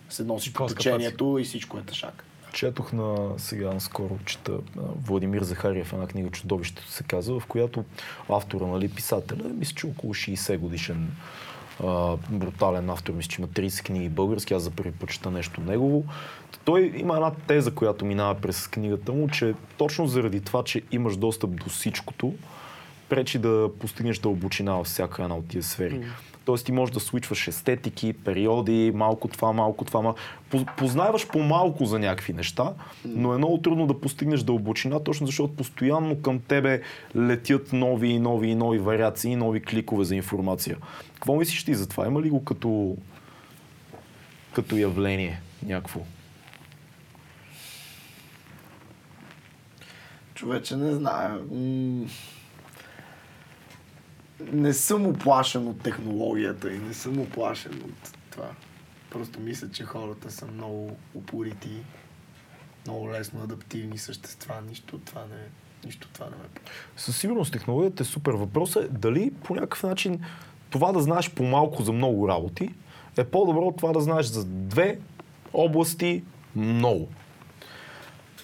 се 0.08 0.24
носиш 0.24 0.52
по 0.52 0.66
течението 0.66 1.38
и 1.40 1.44
всичко 1.44 1.78
е 1.78 1.82
тъшак. 1.82 2.24
Четох 2.52 2.92
на 2.92 3.30
сега 3.38 3.72
наскоро, 3.72 4.18
чета 4.26 4.58
Владимир 5.06 5.42
Захариев, 5.42 5.92
една 5.92 6.06
книга 6.06 6.30
Чудовището 6.30 6.90
се 6.90 7.04
казва, 7.04 7.40
в 7.40 7.46
която 7.46 7.84
автора, 8.28 8.66
нали, 8.66 8.88
писателя, 8.88 9.48
мисля, 9.48 9.74
че 9.74 9.86
около 9.86 10.14
60 10.14 10.58
годишен 10.58 11.10
а, 11.84 12.16
брутален 12.30 12.90
автор, 12.90 13.12
мисля, 13.12 13.28
че 13.28 13.40
има 13.40 13.48
30 13.48 13.86
книги 13.86 14.08
български, 14.08 14.54
аз 14.54 14.62
за 14.62 14.70
първи 14.70 14.92
път 14.92 15.10
чета 15.10 15.30
нещо 15.30 15.60
негово. 15.60 16.04
Той 16.66 16.92
има 16.96 17.14
една 17.14 17.30
теза, 17.30 17.70
която 17.70 18.04
минава 18.04 18.34
през 18.34 18.68
книгата 18.68 19.12
му, 19.12 19.28
че 19.28 19.54
точно 19.78 20.06
заради 20.06 20.40
това, 20.40 20.64
че 20.64 20.82
имаш 20.92 21.16
достъп 21.16 21.50
до 21.50 21.68
всичкото, 21.68 22.34
пречи 23.08 23.38
да 23.38 23.70
постигнеш 23.80 24.18
дълбочина 24.18 24.74
във 24.74 24.86
всяка 24.86 25.22
една 25.22 25.36
от 25.36 25.48
тия 25.48 25.62
сфери. 25.62 26.00
Тоест 26.44 26.66
ти 26.66 26.72
можеш 26.72 26.92
да 26.92 27.00
случваш 27.00 27.48
естетики, 27.48 28.12
периоди, 28.12 28.92
малко 28.94 29.28
това, 29.28 29.52
малко 29.52 29.84
това. 29.84 30.02
Малко. 30.02 30.18
Познаваш 30.76 31.28
по-малко 31.28 31.84
за 31.84 31.98
някакви 31.98 32.32
неща, 32.32 32.74
но 33.04 33.34
е 33.34 33.38
много 33.38 33.58
трудно 33.58 33.86
да 33.86 34.00
постигнеш 34.00 34.42
дълбочина, 34.42 35.04
точно 35.04 35.26
защото 35.26 35.56
постоянно 35.56 36.22
към 36.22 36.38
тебе 36.38 36.82
летят 37.16 37.72
нови 37.72 38.08
и 38.08 38.18
нови 38.18 38.48
и 38.48 38.54
нови 38.54 38.78
вариации, 38.78 39.36
нови 39.36 39.62
кликове 39.62 40.04
за 40.04 40.16
информация. 40.16 40.76
Какво 41.14 41.36
мислиш 41.36 41.64
ти 41.64 41.74
за 41.74 41.88
това? 41.88 42.06
Има 42.06 42.22
ли 42.22 42.30
го 42.30 42.44
като, 42.44 42.96
като 44.54 44.76
явление 44.76 45.40
някакво? 45.66 46.00
Човече 50.36 50.76
не 50.76 50.92
знае. 50.92 51.30
Не 54.52 54.72
съм 54.72 55.06
оплашен 55.06 55.68
от 55.68 55.82
технологията 55.82 56.72
и 56.72 56.78
не 56.78 56.94
съм 56.94 57.18
оплашен 57.18 57.72
от 57.72 58.12
това. 58.30 58.48
Просто 59.10 59.40
мисля, 59.40 59.70
че 59.70 59.84
хората 59.84 60.30
са 60.30 60.46
много 60.46 60.96
упорити, 61.14 61.82
много 62.86 63.10
лесно 63.10 63.42
адаптивни 63.42 63.98
същества. 63.98 64.54
Нищо 64.68 64.96
от 64.96 65.04
това 65.04 65.20
не, 65.20 65.48
нищо 65.86 66.08
от 66.08 66.14
това 66.14 66.26
не 66.26 66.36
ме 66.36 66.48
Със 66.96 67.18
сигурност 67.18 67.52
технологията 67.52 68.02
е 68.02 68.06
супер. 68.06 68.32
Въпросът 68.32 68.84
е 68.84 68.88
дали 68.88 69.32
по 69.44 69.54
някакъв 69.54 69.82
начин 69.82 70.20
това 70.70 70.92
да 70.92 71.00
знаеш 71.00 71.30
по-малко 71.30 71.82
за 71.82 71.92
много 71.92 72.28
работи 72.28 72.74
е 73.16 73.24
по-добро 73.24 73.66
от 73.66 73.76
това 73.76 73.92
да 73.92 74.00
знаеш 74.00 74.26
за 74.26 74.44
две 74.44 74.98
области 75.52 76.24
много. 76.56 77.08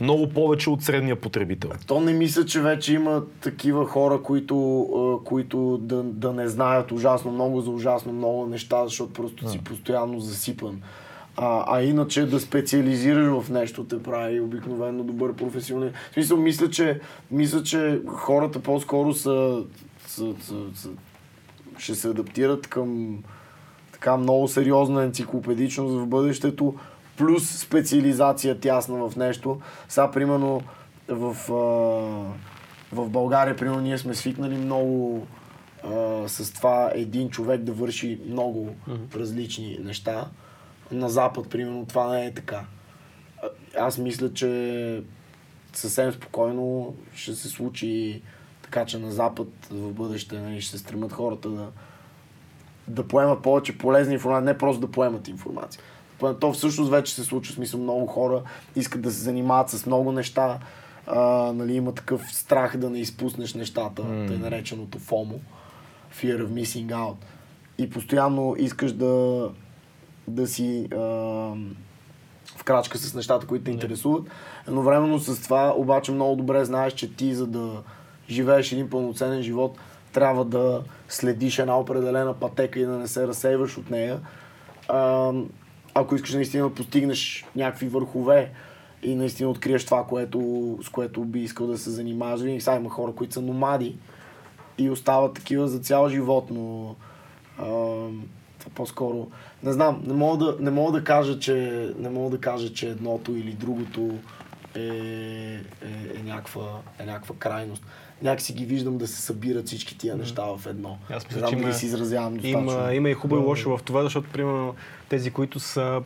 Много 0.03 0.29
повече 0.29 0.71
от 0.71 0.83
средния 0.83 1.21
потребител. 1.21 1.71
То 1.87 2.01
не 2.01 2.13
мисля, 2.13 2.45
че 2.45 2.61
вече 2.61 2.95
има 2.95 3.23
такива 3.41 3.87
хора, 3.87 4.23
които, 4.23 5.21
които 5.25 5.79
да, 5.83 6.03
да 6.03 6.33
не 6.33 6.49
знаят 6.49 6.93
ужасно 6.93 7.31
много 7.31 7.61
за 7.61 7.71
ужасно 7.71 8.13
много 8.13 8.47
неща, 8.47 8.85
защото 8.85 9.13
просто 9.13 9.49
си 9.49 9.59
постоянно 9.59 10.21
засипан. 10.21 10.83
А, 11.37 11.65
а 11.77 11.83
иначе 11.83 12.27
да 12.27 12.41
специализираш 12.41 13.43
в 13.43 13.51
нещо 13.51 13.85
те 13.85 14.03
прави 14.03 14.41
обикновено 14.41 15.05
добър 15.05 15.33
професионалист. 15.33 15.97
В 16.11 16.15
смисъл, 16.15 16.37
мисля, 16.37 16.71
че, 16.71 17.01
мисля, 17.31 17.63
че 17.63 18.01
хората 18.07 18.61
по-скоро 18.61 19.15
са, 19.15 19.65
са, 20.07 20.35
са, 20.41 20.55
са, 20.75 20.89
ще 21.79 21.95
се 21.95 22.09
адаптират 22.09 22.67
към 22.67 23.19
така 23.93 24.17
много 24.17 24.49
сериозна 24.49 25.05
енциклопедичност 25.05 25.95
в 25.95 26.07
бъдещето, 26.07 26.75
плюс 27.23 27.59
специализация 27.59 28.61
тясна 28.61 29.09
в 29.09 29.17
нещо. 29.17 29.61
Сега, 29.89 30.11
примерно, 30.11 30.63
в, 31.09 31.37
а, 31.53 31.55
в 32.97 33.09
България, 33.09 33.57
примерно, 33.57 33.81
ние 33.81 33.99
сме 33.99 34.15
свикнали 34.15 34.57
много 34.57 35.27
а, 35.85 36.29
с 36.29 36.53
това 36.53 36.91
един 36.95 37.31
човек 37.31 37.63
да 37.63 37.73
върши 37.73 38.21
много 38.27 38.75
различни 39.15 39.79
неща. 39.81 40.27
На 40.93 41.09
Запад, 41.09 41.51
примерно, 41.51 41.87
това 41.87 42.09
не 42.09 42.27
е 42.27 42.35
така. 42.35 42.65
Аз 43.79 43.99
мисля, 43.99 44.33
че 44.33 45.03
съвсем 45.73 46.13
спокойно 46.13 46.95
ще 47.15 47.35
се 47.35 47.49
случи 47.49 48.23
така, 48.63 48.85
че 48.85 48.99
на 48.99 49.13
Запад 49.13 49.49
в 49.71 49.93
бъдеще 49.93 50.39
нали, 50.41 50.61
ще 50.61 50.71
се 50.71 50.79
стремят 50.79 51.13
хората 51.13 51.49
да, 51.49 51.69
да 52.89 53.09
поемат 53.09 53.43
повече 53.43 53.79
полезна 53.79 54.13
информация, 54.13 54.45
не 54.45 54.59
просто 54.59 54.81
да 54.87 54.93
поемат 54.93 55.29
информация. 55.29 55.83
То 56.41 56.53
всъщност 56.53 56.91
вече 56.91 57.15
се 57.15 57.25
случва, 57.25 57.53
в 57.53 57.55
смисъл 57.55 57.81
много 57.81 58.07
хора 58.07 58.43
искат 58.77 59.03
да 59.03 59.11
се 59.11 59.21
занимават 59.21 59.71
с 59.71 59.87
много 59.87 60.13
неща, 60.13 60.59
а, 61.07 61.21
нали, 61.53 61.75
има 61.75 61.95
такъв 61.95 62.35
страх 62.35 62.77
да 62.77 62.91
не 62.91 62.99
изпуснеш 62.99 63.55
нещата, 63.55 64.03
mm. 64.03 64.29
тъй 64.29 64.39
нареченото 64.39 64.99
FOMO, 64.99 65.39
Fear 66.15 66.45
of 66.45 66.49
Missing 66.49 66.87
Out. 66.87 67.17
И 67.79 67.91
постоянно 67.91 68.57
искаш 68.59 68.93
да, 68.93 69.49
да 70.29 70.47
си 70.47 70.89
а, 70.93 70.97
в 72.57 72.65
крачка 72.65 72.99
с 72.99 73.15
нещата, 73.15 73.47
които 73.47 73.65
те 73.65 73.71
интересуват. 73.71 74.27
Едновременно 74.69 75.19
с 75.19 75.43
това, 75.43 75.75
обаче 75.77 76.13
много 76.13 76.37
добре 76.37 76.65
знаеш, 76.65 76.93
че 76.93 77.17
ти 77.17 77.35
за 77.35 77.47
да 77.47 77.83
живееш 78.31 78.73
един 78.73 78.91
пълноценен 78.91 79.43
живот, 79.43 79.79
трябва 80.13 80.45
да 80.45 80.83
следиш 81.09 81.59
една 81.59 81.79
определена 81.79 82.35
пътека 82.35 82.81
и 82.81 82.85
да 82.85 82.99
не 82.99 83.09
се 83.09 83.27
разсейваш 83.27 83.79
от 83.79 83.91
нея. 83.91 84.21
А, 84.89 85.33
ако 85.95 86.15
искаш 86.15 86.35
наистина 86.35 86.69
да 86.69 86.75
постигнеш 86.75 87.45
някакви 87.57 87.89
върхове 87.89 88.51
и 89.03 89.15
наистина 89.15 89.51
откриеш 89.51 89.85
това, 89.85 90.05
което, 90.05 90.79
с 90.83 90.89
което 90.89 91.25
би 91.25 91.41
искал 91.41 91.67
да 91.67 91.79
се 91.79 91.91
занимаваш, 91.91 92.41
винаги 92.41 92.61
сега 92.61 92.77
има 92.77 92.91
хора, 92.91 93.13
които 93.13 93.35
са 93.35 93.43
номади 93.43 93.97
и 94.79 94.91
остават 94.91 95.35
такива 95.35 95.69
за 95.69 95.79
цял 95.79 96.09
живот, 96.09 96.51
но 96.51 96.95
а, 97.59 97.67
по-скоро 98.75 99.27
не 99.63 99.73
знам, 99.73 100.03
не 100.07 100.15
мога 100.15 100.45
да, 100.45 100.57
не 100.61 100.71
мога 100.71 100.93
да 100.93 101.05
кажа, 101.05 101.39
че 101.39 101.55
не 101.99 102.09
мога 102.09 102.31
да 102.31 102.41
кажа, 102.41 102.73
че 102.73 102.89
едното 102.89 103.33
или 103.33 103.53
другото 103.53 104.11
е, 104.75 104.81
е, 104.81 105.61
е, 106.19 106.23
някаква, 106.25 106.63
е 106.99 107.05
някаква 107.05 107.35
крайност. 107.39 107.87
Някакси 108.23 108.53
ги 108.55 108.65
виждам 108.65 108.99
да 108.99 109.07
се 109.07 109.21
събират 109.21 109.67
всички 109.67 109.99
тия 109.99 110.17
неща 110.17 110.43
в 110.43 110.67
едно. 110.67 110.99
Аз 111.11 111.27
мисля, 111.29 111.49
че 111.49 111.55
има- 111.55 111.73
си 111.73 111.87
изразявам 111.87 112.35
достатъчно. 112.37 112.81
Има, 112.81 112.95
има 112.95 113.11
и 113.11 113.15
хубаво 113.15 113.43
и 113.43 113.47
лошо 113.47 113.77
в 113.77 113.83
това, 113.83 114.03
защото, 114.03 114.29
примерно, 114.33 114.75
тези, 115.09 115.31
които 115.31 115.61
са 115.61 116.03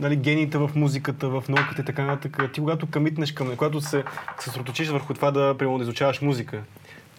нали, 0.00 0.16
гениите 0.16 0.58
в 0.58 0.70
музиката, 0.74 1.28
в 1.28 1.44
науката 1.48 1.82
и 1.82 1.84
така 1.84 2.04
нататък, 2.04 2.52
ти 2.52 2.60
когато 2.60 2.86
къмитнеш 2.86 3.32
към, 3.32 3.56
когато 3.56 3.80
се 3.80 4.04
съсредоточиш 4.40 4.88
върху 4.88 5.14
това 5.14 5.30
да, 5.30 5.54
примерно, 5.58 5.78
да 5.78 5.82
изучаваш 5.82 6.20
музика, 6.20 6.62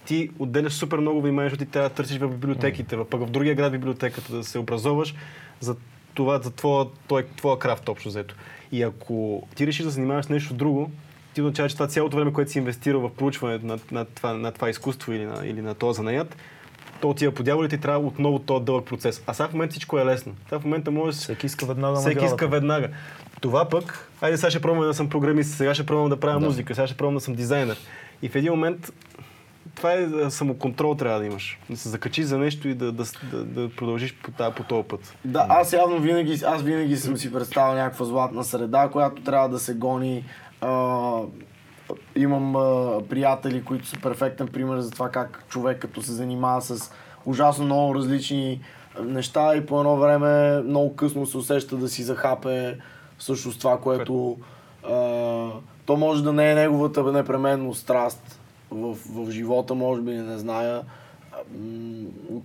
ти 0.06 0.30
отделяш 0.40 0.74
супер 0.74 0.98
много 0.98 1.22
внимание, 1.22 1.50
защото 1.50 1.66
ти 1.66 1.72
трябва 1.72 1.90
да 1.90 1.96
търсиш 1.96 2.18
в 2.18 2.30
библиотеките, 2.30 2.98
пък 3.10 3.22
в 3.22 3.30
другия 3.30 3.56
град 3.56 3.72
библиотеката 3.72 4.36
да 4.36 4.44
се 4.44 4.60
образоваш 4.60 5.16
за 5.60 5.76
това, 6.14 6.40
за 6.40 6.52
твоя, 6.52 6.86
твоя, 7.08 7.26
твоя 7.38 7.60
крафт 7.60 7.90
общо 7.90 8.10
взето. 8.10 8.36
И 8.72 8.84
ако 8.84 9.48
ти 9.56 9.68
решиш 9.68 9.86
да 9.86 9.92
се 9.92 9.96
занимаваш 9.96 10.26
с 10.26 10.30
нещо 10.30 10.54
друго, 10.54 10.92
ти 11.34 11.42
означава, 11.42 11.70
че 11.70 11.76
това 11.76 11.88
цялото 11.88 12.18
време, 12.18 12.34
което 12.34 12.52
си 12.52 12.58
инвестирал 12.58 13.02
в 13.02 13.10
проучването 13.16 13.66
на, 13.66 13.80
на, 13.92 14.06
това, 14.06 14.34
на 14.34 14.52
това 14.52 14.70
изкуство 14.70 15.14
или 15.14 15.26
на, 15.26 15.48
или 15.48 15.62
на 15.62 15.76
този 15.76 15.98
занаят, 15.98 16.36
то 17.02 17.10
отива 17.10 17.34
по 17.34 17.44
дяволите 17.44 17.76
и 17.76 17.80
трябва 17.80 18.08
отново 18.08 18.40
този 18.40 18.66
дълъг 18.66 18.86
процес. 18.86 19.24
А 19.28 19.34
сега 19.34 19.48
в 19.48 19.54
момента 19.54 19.72
всичко 19.72 20.00
е 20.00 20.06
лесно. 20.06 20.36
Сега 20.44 20.60
в 20.60 20.64
момента 20.64 20.92
може 20.92 21.18
Всеки 21.18 21.46
иска 21.46 21.66
веднага 21.66 21.96
всеки 21.96 22.26
иска 22.26 22.48
веднага. 22.48 22.90
Това 23.42 23.70
пък, 23.70 24.12
айде 24.22 24.38
сега 24.38 24.50
ще 24.50 24.62
пробвам 24.62 24.84
да 24.84 24.94
съм 24.94 25.10
програмист, 25.10 25.52
сега 25.52 25.74
ще 25.74 25.86
пробвам 25.86 26.10
да 26.10 26.20
правя 26.20 26.40
Да. 26.40 26.46
музика, 26.46 26.76
сега 26.76 26.88
ще 26.88 26.98
пробвам 26.98 27.16
да 27.16 27.22
съм 27.22 27.36
дизайнер. 27.36 27.78
И 28.22 28.30
в 28.30 28.36
един 28.36 28.52
момент 28.52 28.92
това 29.76 29.94
е 29.94 30.30
самоконтрол 30.30 30.96
трябва 30.96 31.20
да 31.20 31.26
имаш. 31.26 31.60
Да 31.70 31.78
се 31.78 31.90
закачиш 31.90 32.26
за 32.26 32.38
нещо 32.38 32.68
и 32.68 32.74
да, 32.74 32.92
да, 32.92 33.04
да, 33.32 33.44
да 33.44 33.76
продължиш 33.76 34.16
по, 34.24 34.32
та- 34.32 34.52
по 34.52 34.64
този 34.64 34.88
път. 34.88 35.18
Да, 35.26 35.46
аз 35.50 35.74
явно 35.74 36.00
винаги, 36.00 36.42
аз 36.46 36.62
винаги 36.62 36.98
съм 36.98 37.18
си 37.18 37.34
представил 37.34 37.76
някаква 37.76 38.06
златна 38.06 38.44
среда, 38.44 38.90
която 38.92 39.24
трябва 39.24 39.50
да 39.50 39.60
се 39.60 39.74
гони. 39.74 40.26
А, 40.62 41.20
имам 42.16 42.56
а, 42.56 43.00
приятели, 43.10 43.64
които 43.64 43.88
са 43.88 44.00
перфектен 44.02 44.48
пример 44.48 44.80
за 44.80 44.92
това 44.92 45.10
как 45.10 45.44
човек 45.50 45.80
като 45.80 46.02
се 46.02 46.12
занимава 46.12 46.62
с 46.62 46.92
ужасно 47.26 47.66
много 47.66 47.96
различни 47.96 48.62
неща 49.04 49.56
и 49.56 49.66
по 49.66 49.80
едно 49.80 49.96
време 49.98 50.62
много 50.62 50.96
късно 50.96 51.26
се 51.26 51.38
усеща 51.38 51.78
да 51.78 51.90
си 51.90 52.04
захапе 52.04 52.78
всъщност 53.18 53.60
това, 53.60 53.78
което 53.80 54.38
а, 54.84 54.94
то 55.86 55.98
може 55.98 56.24
да 56.24 56.34
не 56.34 56.52
е 56.52 56.56
неговата 56.56 57.04
непременно 57.04 57.74
страст 57.74 58.41
в, 58.72 58.98
в 59.10 59.32
живота, 59.32 59.76
може 59.76 60.02
би, 60.02 60.12
не 60.12 60.38
зная. 60.38 60.82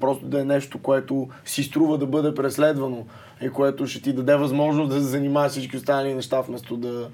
Просто 0.00 0.26
да 0.26 0.40
е 0.40 0.44
нещо, 0.44 0.78
което 0.78 1.28
си 1.44 1.62
струва 1.62 1.98
да 1.98 2.06
бъде 2.06 2.34
преследвано 2.34 3.06
и 3.42 3.50
което 3.50 3.86
ще 3.86 4.02
ти 4.02 4.12
даде 4.12 4.36
възможност 4.36 4.90
да 4.90 4.94
се 4.94 5.06
занимаваш 5.06 5.52
всички 5.52 5.76
останали 5.76 6.14
неща, 6.14 6.40
вместо 6.40 6.76
да, 6.76 7.10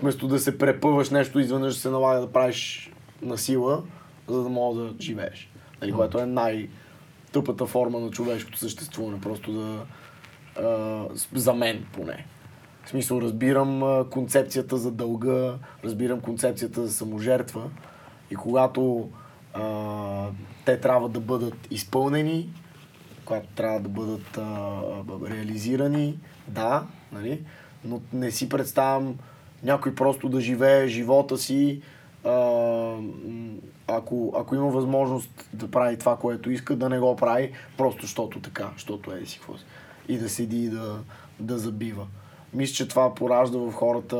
вместо 0.00 0.28
да 0.28 0.38
се 0.38 0.58
препъваш 0.58 1.10
нещо, 1.10 1.40
изведнъж 1.40 1.74
се 1.74 1.90
налага 1.90 2.20
да 2.20 2.32
правиш 2.32 2.92
на 3.22 3.38
сила, 3.38 3.82
за 4.28 4.42
да 4.42 4.48
мога 4.48 4.82
да 4.82 4.94
живееш. 5.00 5.50
Нали, 5.80 5.92
което 5.92 6.18
е 6.18 6.26
най-тъпата 6.26 7.66
форма 7.66 8.00
на 8.00 8.10
човешкото 8.10 8.58
съществуване, 8.58 9.20
просто 9.20 9.52
да... 9.52 9.78
А, 10.62 11.04
за 11.34 11.54
мен 11.54 11.86
поне. 11.92 12.26
В 12.84 12.88
смисъл, 12.88 13.20
разбирам 13.20 14.04
концепцията 14.10 14.76
за 14.76 14.90
дълга, 14.90 15.54
разбирам 15.84 16.20
концепцията 16.20 16.86
за 16.86 16.92
саможертва 16.92 17.70
и 18.30 18.36
когато 18.36 19.10
а, 19.54 20.26
те 20.64 20.80
трябва 20.80 21.08
да 21.08 21.20
бъдат 21.20 21.68
изпълнени, 21.70 22.48
когато 23.24 23.46
трябва 23.46 23.80
да 23.80 23.88
бъдат 23.88 24.38
а, 24.38 24.82
реализирани, 25.30 26.18
да, 26.48 26.86
нали? 27.12 27.42
но 27.84 28.00
не 28.12 28.30
си 28.30 28.48
представям 28.48 29.18
някой 29.62 29.94
просто 29.94 30.28
да 30.28 30.40
живее 30.40 30.88
живота 30.88 31.38
си, 31.38 31.82
а, 32.24 32.94
ако, 33.86 34.32
ако 34.36 34.54
има 34.54 34.70
възможност 34.70 35.48
да 35.52 35.70
прави 35.70 35.98
това, 35.98 36.16
което 36.16 36.50
иска, 36.50 36.76
да 36.76 36.88
не 36.88 36.98
го 36.98 37.16
прави, 37.16 37.52
просто 37.76 38.02
защото 38.02 38.40
така, 38.40 38.70
защото 38.74 39.12
е 39.12 39.26
си 39.26 39.38
какво 39.38 39.58
си. 39.58 39.64
И 40.08 40.18
да 40.18 40.28
седи 40.28 40.64
и 40.64 40.68
да, 40.68 40.98
да 41.40 41.58
забива. 41.58 42.06
Мисля, 42.54 42.74
че 42.74 42.88
това 42.88 43.14
поражда 43.14 43.58
в 43.58 43.72
хората 43.72 44.16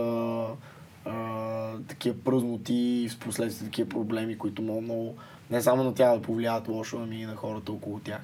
а, 1.11 1.73
такива 1.89 2.17
пръзноти 2.25 2.75
и 2.75 3.09
в 3.09 3.19
последствие 3.19 3.69
такива 3.69 3.89
проблеми, 3.89 4.39
които 4.39 4.63
могат 4.63 4.85
много 4.85 5.17
не 5.51 5.63
само 5.63 5.85
на 5.85 5.95
тях 5.95 6.15
да 6.15 6.23
повлияват 6.23 6.69
лошо, 6.69 7.01
ами 7.03 7.23
и 7.23 7.27
на 7.27 7.37
хората 7.37 7.73
около 7.73 7.99
тях. 7.99 8.21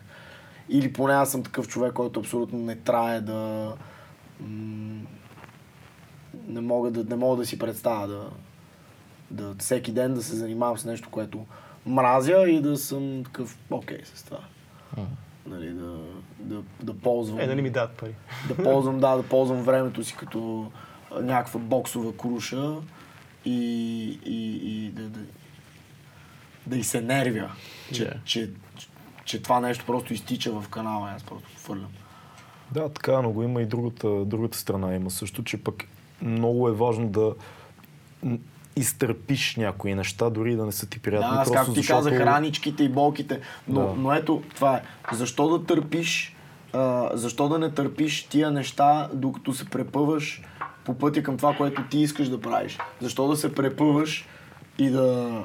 Или 0.68 0.92
поне 0.92 1.14
аз 1.14 1.30
съм 1.30 1.42
такъв 1.42 1.68
човек, 1.68 1.92
който 1.92 2.20
абсолютно 2.20 2.58
не 2.58 2.76
трае 2.76 3.20
да... 3.20 3.72
м- 4.40 5.06
не 6.48 6.60
мога 6.60 6.90
да, 6.90 7.04
не 7.04 7.16
мога 7.16 7.36
да 7.36 7.46
си 7.46 7.58
представя 7.58 8.06
да, 8.06 8.30
да 9.30 9.54
всеки 9.58 9.92
ден 9.92 10.14
да 10.14 10.22
се 10.22 10.36
занимавам 10.36 10.78
с 10.78 10.84
нещо, 10.84 11.08
което 11.10 11.46
мразя 11.86 12.44
и 12.48 12.60
да 12.60 12.76
съм 12.76 13.22
такъв 13.24 13.58
окей 13.70 14.00
с 14.04 14.22
това. 14.22 14.38
Нали, 15.46 15.70
да, 15.70 15.98
да, 16.38 16.62
да 16.82 16.94
ползвам. 16.94 17.40
Е, 17.40 17.46
да 17.46 17.56
не 17.56 17.62
ми 17.62 17.70
дадат 17.70 17.96
пари. 17.96 18.14
да 18.48 18.62
ползвам, 18.62 19.00
да, 19.00 19.16
да 19.16 19.22
ползвам 19.22 19.62
времето 19.62 20.04
си 20.04 20.16
като 20.16 20.70
някаква 21.12 21.60
боксова 21.60 22.16
круша 22.16 22.74
и, 23.44 23.58
и, 24.24 24.60
и 24.64 24.90
да, 24.90 25.02
да, 25.02 25.20
да 26.66 26.76
и 26.76 26.84
се 26.84 27.00
нервя, 27.00 27.50
че, 27.92 28.04
Да. 28.04 28.14
че, 28.24 28.50
че, 28.76 28.88
че 29.24 29.42
това 29.42 29.60
нещо 29.60 29.84
просто 29.86 30.12
изтича 30.12 30.52
в 30.52 30.68
канала 30.68 31.10
аз 31.16 31.22
просто 31.22 31.48
го 31.48 31.58
фърлям. 31.58 31.90
Да, 32.70 32.88
така, 32.88 33.22
но 33.22 33.30
го 33.32 33.42
има 33.42 33.62
и 33.62 33.66
другата, 33.66 34.24
другата 34.24 34.58
страна. 34.58 34.94
Има 34.94 35.10
също, 35.10 35.44
че 35.44 35.64
пък 35.64 35.84
много 36.22 36.68
е 36.68 36.72
важно 36.72 37.08
да 37.08 37.34
изтърпиш 38.76 39.56
някои 39.56 39.94
неща, 39.94 40.30
дори 40.30 40.56
да 40.56 40.66
не 40.66 40.72
са 40.72 40.86
ти 40.88 40.98
приятни. 40.98 41.30
Да, 41.30 41.40
аз 41.40 41.50
както 41.50 41.72
ти 41.72 41.80
защото- 41.80 41.98
казах, 41.98 42.20
раничките 42.20 42.84
и 42.84 42.88
болките. 42.88 43.40
Но, 43.68 43.80
Да. 43.80 43.94
но 43.96 44.12
ето, 44.12 44.42
това 44.54 44.76
е. 44.76 44.82
Защо 45.12 45.58
да 45.58 45.66
търпиш, 45.66 46.36
а, 46.72 47.10
защо 47.14 47.48
да 47.48 47.58
не 47.58 47.70
търпиш 47.70 48.22
тия 48.22 48.50
неща, 48.50 49.08
докато 49.12 49.52
се 49.52 49.64
препъваш 49.64 50.42
по 50.86 50.94
пътя 50.94 51.22
към 51.22 51.36
това, 51.36 51.54
което 51.56 51.82
ти 51.90 51.98
искаш 51.98 52.28
да 52.28 52.40
правиш? 52.40 52.78
Защо 53.00 53.28
да 53.28 53.36
се 53.36 53.54
препъваш 53.54 54.28
и 54.78 54.90
да, 54.90 55.42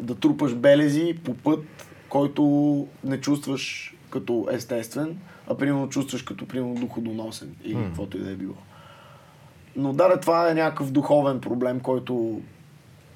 да 0.00 0.14
трупаш 0.14 0.54
белези 0.54 1.18
по 1.24 1.34
път, 1.34 1.64
който 2.08 2.42
не 3.04 3.20
чувстваш 3.20 3.94
като 4.10 4.48
естествен, 4.50 5.18
а 5.48 5.56
примерно 5.56 5.88
чувстваш 5.88 6.22
като 6.22 6.48
примерно 6.48 6.74
доходоносен 6.74 7.54
или 7.64 7.84
каквото 7.84 8.16
и 8.16 8.20
да 8.20 8.30
е 8.30 8.34
било. 8.34 8.54
Но 9.76 9.92
да, 9.92 10.20
това 10.20 10.50
е 10.50 10.54
някакъв 10.54 10.90
духовен 10.90 11.40
проблем, 11.40 11.80
който 11.80 12.40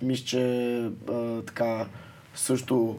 мисля, 0.02 0.24
че 0.24 0.77
а, 1.09 1.43
така 1.43 1.86
също 2.35 2.98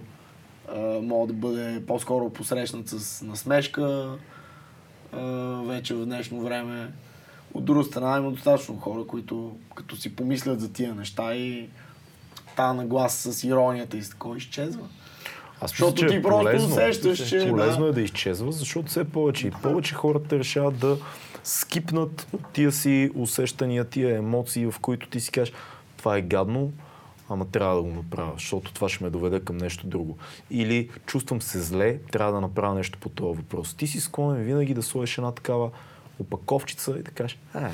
а, 0.75 0.79
мога 1.01 1.27
да 1.27 1.33
бъде 1.33 1.83
по-скоро 1.87 2.29
посрещнат 2.29 2.87
с 2.87 3.21
насмешка 3.21 4.17
а, 5.11 5.21
вече 5.65 5.93
в 5.93 6.05
днешно 6.05 6.41
време. 6.41 6.91
От 7.53 7.65
друга 7.65 7.83
страна 7.83 8.17
има 8.17 8.31
достатъчно 8.31 8.75
хора, 8.77 9.03
които 9.07 9.55
като 9.75 9.95
си 9.95 10.15
помислят 10.15 10.61
за 10.61 10.73
тия 10.73 10.95
неща 10.95 11.35
и 11.35 11.69
тази 12.55 12.77
наглас 12.77 13.13
с 13.13 13.43
иронията 13.43 13.97
и 13.97 14.03
с 14.03 14.09
такова 14.09 14.37
изчезва. 14.37 14.87
Аз 15.61 15.69
Защото 15.71 15.93
мисля, 15.93 16.07
ти 16.07 16.15
е 16.15 16.21
просто 16.21 16.39
полезно. 16.45 16.69
усещаш, 16.69 17.29
че, 17.29 17.49
Полезно 17.49 17.83
да. 17.83 17.89
е 17.89 17.93
да 17.93 18.01
изчезва, 18.01 18.51
защото 18.51 18.87
все 18.87 19.03
повече 19.03 19.47
и 19.47 19.51
повече 19.51 19.95
хората 19.95 20.39
решават 20.39 20.79
да 20.79 20.97
скипнат 21.43 22.27
тия 22.53 22.71
си 22.71 23.11
усещания, 23.15 23.85
тия 23.85 24.17
емоции, 24.17 24.65
в 24.65 24.75
които 24.81 25.07
ти 25.09 25.19
си 25.19 25.31
кажеш, 25.31 25.53
това 25.97 26.17
е 26.17 26.21
гадно, 26.21 26.71
ама 27.29 27.45
трябва 27.45 27.75
да 27.75 27.81
го 27.81 27.89
направя, 27.89 28.31
защото 28.33 28.73
това 28.73 28.89
ще 28.89 29.03
ме 29.03 29.09
доведе 29.09 29.39
към 29.39 29.57
нещо 29.57 29.87
друго. 29.87 30.17
Или 30.51 30.89
чувствам 31.05 31.41
се 31.41 31.59
зле, 31.61 31.97
трябва 32.11 32.33
да 32.33 32.41
направя 32.41 32.75
нещо 32.75 32.99
по 33.01 33.09
този 33.09 33.37
въпрос. 33.37 33.73
Ти 33.73 33.87
си 33.87 33.99
склонен 33.99 34.43
винаги 34.43 34.73
да 34.73 34.83
сложиш 34.83 35.17
една 35.17 35.31
такава 35.31 35.69
опаковчица 36.19 36.95
и 36.99 37.03
да 37.03 37.11
кажеш, 37.11 37.39
а, 37.53 37.69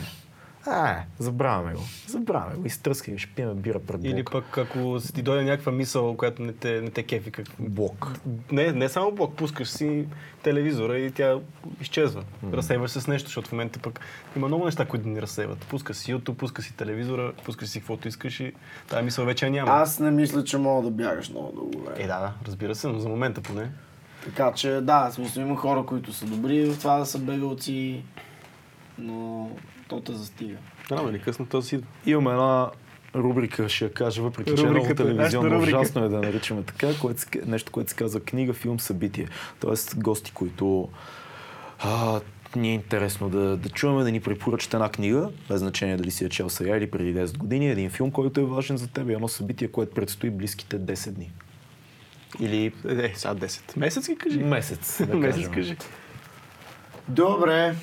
а, 0.68 1.04
забравяме 1.20 1.74
го, 1.74 1.82
забравяме 2.08 2.56
го, 2.56 2.66
изтръскай, 2.66 3.18
ще 3.18 3.32
пием 3.32 3.56
бира 3.56 3.80
пред 3.80 4.02
блока. 4.02 4.16
Или 4.16 4.24
пък 4.24 4.58
ако 4.58 5.00
ти 5.16 5.22
дойде 5.22 5.44
някаква 5.44 5.72
мисъл, 5.72 6.18
която 6.18 6.42
не 6.42 6.54
те, 6.54 6.82
не 6.82 6.90
те 6.90 7.04
кефи, 7.04 7.32
как... 7.32 7.46
блок. 7.60 8.12
Не, 8.52 8.72
не 8.72 8.90
само 8.90 9.12
блок, 9.12 9.36
пускаш 9.36 9.68
си 9.68 10.06
телевизора 10.44 10.98
и 10.98 11.12
тя 11.12 11.40
изчезва. 11.82 12.24
Разсейваш 12.54 12.92
се 12.92 13.02
с 13.02 13.08
нещо, 13.08 13.28
защото 13.28 13.50
в 13.50 13.52
момента 13.52 13.80
пък 13.80 14.00
има 14.36 14.48
много 14.48 14.66
неща, 14.66 14.86
които 14.86 15.08
ни 15.08 15.22
разсейват. 15.22 15.60
Пуска 15.60 15.94
си 15.94 16.14
YouTube, 16.16 16.34
пуска 16.34 16.62
си 16.62 16.74
телевизора, 16.74 17.34
пуска 17.46 17.68
си 17.68 17.80
каквото 17.80 18.08
искаш 18.08 18.40
и 18.40 18.54
тази 18.88 19.04
мисъл 19.04 19.26
вече 19.26 19.50
няма. 19.50 19.72
Аз 19.72 20.00
не 20.00 20.12
мисля, 20.12 20.44
че 20.44 20.58
мога 20.58 20.84
да 20.84 20.92
бягаш 20.92 21.30
много 21.30 21.52
дълго 21.52 21.86
време. 21.86 22.04
Е, 22.04 22.08
да, 22.08 22.20
да, 22.20 22.34
разбира 22.48 22.76
се, 22.76 22.88
но 22.88 23.00
за 23.00 23.10
момента 23.10 23.42
поне. 23.42 23.70
Така 24.26 24.52
че 24.54 24.72
да, 24.72 25.12
смисъл 25.12 25.42
има 25.42 25.56
хора, 25.56 25.86
които 25.86 26.14
са 26.14 26.26
добри 26.26 26.66
в 26.66 26.78
това 26.78 26.98
да 26.98 27.06
са 27.06 27.20
бегалци, 27.20 28.04
но 28.98 29.50
то 29.88 30.02
те 30.02 30.14
застига. 30.14 30.58
Рано 30.92 31.10
или 31.10 31.22
късно 31.22 31.46
то 31.46 31.62
си 31.62 31.76
идва. 31.76 31.88
Имаме 32.06 32.32
една 32.32 32.70
рубрика, 33.16 33.70
ще 33.70 33.86
я 33.86 33.94
кажа, 33.94 34.22
въпреки 34.22 34.56
че 34.56 34.62
е 34.62 34.66
много 34.66 34.76
Рубриката, 34.78 35.04
телевизионно, 35.04 35.60
ужасно 35.60 36.04
е 36.04 36.10
да 36.10 36.18
наричаме 36.18 36.64
така, 36.64 36.88
което, 37.02 37.22
нещо, 37.46 37.72
което 37.72 37.90
се 37.90 37.96
казва 37.96 38.20
книга, 38.20 38.54
филм, 38.54 38.80
събитие. 38.80 39.28
Тоест 39.60 39.96
гости, 40.00 40.32
които 40.32 40.90
а, 41.80 42.22
ни 42.56 42.70
е 42.70 42.74
интересно 42.74 43.30
да, 43.30 43.58
да 43.58 43.70
чуваме, 43.70 44.04
да 44.04 44.12
ни 44.12 44.20
препоръчат 44.20 44.74
една 44.74 44.90
книга, 44.90 45.30
без 45.50 45.60
значение 45.60 45.98
дали 45.98 46.12
си 46.12 46.26
е 46.26 46.30
чел 46.30 46.50
сега 46.50 46.78
или 46.78 46.92
преди 46.92 47.16
10 47.16 47.38
години, 47.38 47.70
един 47.70 47.90
филм, 47.90 48.12
който 48.12 48.40
е 48.40 48.46
важен 48.46 48.78
за 48.78 48.88
теб 48.88 49.10
едно 49.10 49.28
събитие, 49.28 49.68
което 49.68 49.94
предстои 49.94 50.30
близките 50.30 50.80
10 50.80 51.12
дни. 51.12 51.32
Или, 52.40 52.66
е, 52.90 53.14
сега 53.16 53.36
10. 53.36 53.78
Месец 53.78 54.10
ги 54.10 54.16
кажи. 54.16 54.40
Месец, 54.40 55.06
да 55.08 55.16
Месец 55.18 55.44
кажем. 55.44 55.54
кажи. 55.54 55.76
Добре. 57.08 57.76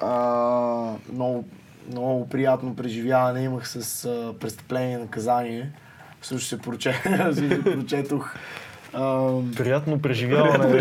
А, 0.00 0.92
много, 1.12 1.44
много 1.90 2.28
приятно 2.28 2.76
преживяване 2.76 3.42
имах 3.42 3.68
с 3.68 4.04
а, 4.04 4.34
престъпление 4.40 4.96
и 4.96 5.00
наказание. 5.00 5.70
Също 6.22 6.48
се, 6.48 6.58
проче, 6.58 6.94
прочетох 7.64 8.34
а, 8.92 9.30
Приятно 9.56 10.02
преживяване. 10.02 10.80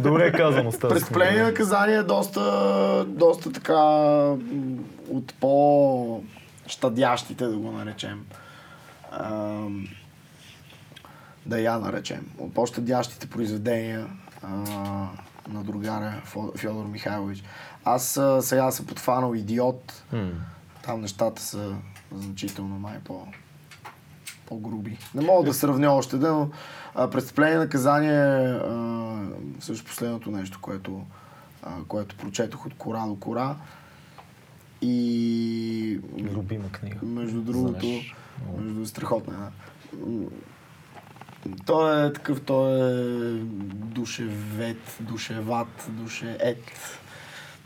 Добре 0.00 0.32
казано 0.32 0.72
с 0.72 0.78
тази 0.78 0.94
Престъпление 0.94 1.32
книга. 1.32 1.46
наказание 1.46 1.96
е 1.96 2.02
доста, 2.02 3.04
доста 3.08 3.52
така 3.52 3.80
от 5.10 5.34
по-щадящите, 5.40 7.46
да 7.46 7.56
го 7.56 7.72
наречем. 7.72 8.24
Ам, 9.12 9.88
да 11.46 11.60
я 11.60 11.78
наречем. 11.78 12.26
От 12.38 12.54
по-щадящите 12.54 13.26
произведения 13.26 14.06
а, 14.42 14.48
на 15.48 15.64
другаря 15.64 16.14
Фьодор 16.56 16.86
Михайлович. 16.86 17.42
Аз 17.88 18.16
а, 18.16 18.42
сега 18.42 18.70
съм 18.70 18.86
подфанал 18.86 19.34
Идиот. 19.34 20.04
М. 20.12 20.30
Там 20.82 21.00
нещата 21.00 21.42
са 21.42 21.76
значително 22.12 22.78
май 22.78 22.98
по 23.04 23.26
по-груби. 24.46 24.98
Не 25.14 25.26
мога 25.26 25.44
да 25.44 25.54
сравня 25.54 25.92
още 25.92 26.16
да, 26.16 26.32
но 26.32 26.50
а, 26.94 27.10
престъпление 27.10 27.58
наказание 27.58 28.50
е 28.50 28.60
също 29.60 29.84
последното 29.84 30.30
нещо, 30.30 30.58
което, 30.62 31.02
а, 31.62 31.70
което 31.88 32.16
прочетох 32.16 32.66
от 32.66 32.74
кора 32.74 33.06
до 33.06 33.16
кора. 33.16 33.56
И 34.82 36.00
Любима 36.18 36.72
книга. 36.72 36.98
между 37.02 37.40
другото, 37.40 37.86
Знаеш, 37.86 38.14
между 38.58 38.86
страхотна 38.86 39.50
Той 41.66 42.06
е 42.06 42.12
такъв, 42.12 42.40
той 42.40 42.90
е 42.90 43.38
душевет, 43.74 44.96
душеват, 45.00 45.86
душеет. 45.88 46.72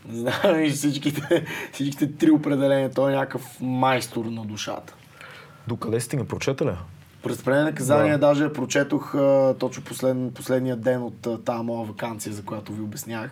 Не 0.09 0.19
знам 0.19 0.65
и 0.65 0.71
всичките, 0.71 1.45
всичките 1.73 2.13
три 2.13 2.31
определения. 2.31 2.91
Той 2.91 3.13
е 3.13 3.17
някакъв 3.17 3.61
майстор 3.61 4.25
на 4.25 4.45
душата. 4.45 4.95
Докъде 5.69 6.01
стигна? 6.01 6.25
Прочета 6.25 6.65
ли? 6.65 6.73
Престъпление 7.23 7.61
и 7.63 7.65
наказание 7.65 8.13
Да. 8.13 8.19
даже 8.19 8.53
прочетох 8.53 9.15
а, 9.15 9.55
точно 9.59 9.85
послед, 9.85 10.35
последния 10.35 10.77
ден 10.77 11.03
от 11.03 11.27
а, 11.27 11.39
тази 11.39 11.63
моя 11.63 11.87
вакансия, 11.87 12.33
за 12.33 12.43
която 12.45 12.73
ви 12.73 12.83
обяснях. 12.83 13.31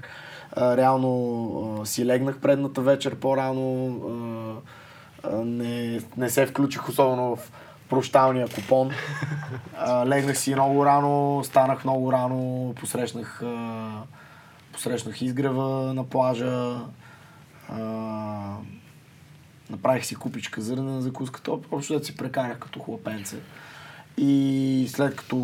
А, 0.53 0.77
реално 0.77 1.79
а, 1.83 1.87
си 1.87 2.07
легнах 2.07 2.39
предната 2.39 2.81
вечер 2.81 3.15
по-рано, 3.15 3.97
а, 5.23 5.29
а, 5.29 5.45
не, 5.45 6.01
не 6.17 6.31
се 6.31 6.47
включих 6.47 6.89
особено 6.89 7.37
в 7.37 7.53
прощалния 7.89 8.49
купон. 8.49 8.91
А, 9.79 10.07
легнах 10.07 10.39
си 10.39 10.55
много 10.55 10.87
рано, 10.87 11.43
станах 11.45 11.85
много 11.85 12.13
рано, 12.13 12.75
посрещнах, 12.81 13.43
а, 13.43 13.89
посрещнах 14.79 15.23
изгрева 15.23 15.95
на 15.95 16.05
плажа. 16.05 16.81
А, 17.69 18.57
направих 19.71 20.05
си 20.05 20.17
купичка 20.17 20.61
зърна 20.61 20.93
на 20.93 21.03
закуската. 21.03 21.53
Общо 21.71 21.99
да 21.99 22.05
си 22.05 22.17
прекарах 22.17 22.59
като 22.59 22.81
хлапенце. 22.81 23.37
И 24.17 24.87
след 24.89 25.17
като 25.17 25.37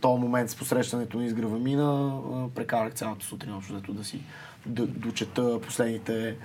този 0.00 0.20
момент 0.20 0.50
с 0.50 0.56
посрещането 0.56 1.18
на 1.18 1.24
изгрева 1.24 1.58
мина, 1.58 2.18
прекарах 2.54 2.94
цялата 2.94 3.26
сутрин 3.26 3.54
общо 3.54 3.92
да 3.92 4.04
си 4.04 4.20
дочета 4.66 5.60
последните 5.60 6.36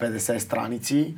50 0.00 0.38
страници, 0.38 1.14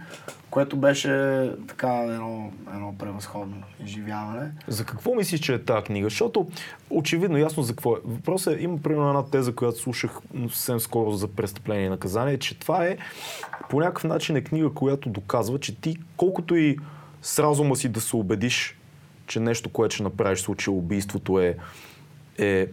което 0.51 0.77
беше 0.77 1.51
така 1.69 1.97
едно, 1.97 2.53
едно 2.75 2.95
превъзходно 2.99 3.63
изживяване. 3.85 4.51
За 4.69 4.85
какво 4.85 5.15
мислиш, 5.15 5.41
че 5.41 5.55
е 5.55 5.63
тази 5.63 5.85
книга? 5.85 6.07
Защото 6.07 6.49
очевидно 6.91 7.39
ясно 7.39 7.63
за 7.63 7.73
какво 7.73 7.97
е. 7.97 8.01
Въпросът 8.05 8.59
е, 8.59 8.63
има 8.63 8.79
примерно 8.79 9.09
една 9.09 9.25
теза, 9.25 9.55
която 9.55 9.79
слушах 9.79 10.19
съвсем 10.49 10.81
скоро 10.81 11.11
за 11.11 11.29
престъпление 11.29 11.87
и 11.87 11.89
наказание, 11.89 12.39
че 12.39 12.59
това 12.59 12.87
е 12.87 12.97
по 13.71 13.81
някакъв 13.81 14.05
начин 14.05 14.37
е 14.37 14.45
книга, 14.45 14.71
която 14.71 15.09
доказва, 15.09 15.61
че 15.61 15.81
ти 15.81 15.97
колкото 16.17 16.57
и 16.57 16.79
с 17.23 17.39
разума 17.39 17.77
си 17.77 17.89
да 17.89 18.01
се 18.01 18.17
убедиш, 18.17 18.79
че 19.27 19.41
нещо, 19.41 19.69
което 19.69 19.95
ще 19.95 20.03
направиш, 20.03 20.39
в 20.39 20.43
случай 20.43 20.75
убийството 20.75 21.41
е, 21.41 21.57
е 22.39 22.67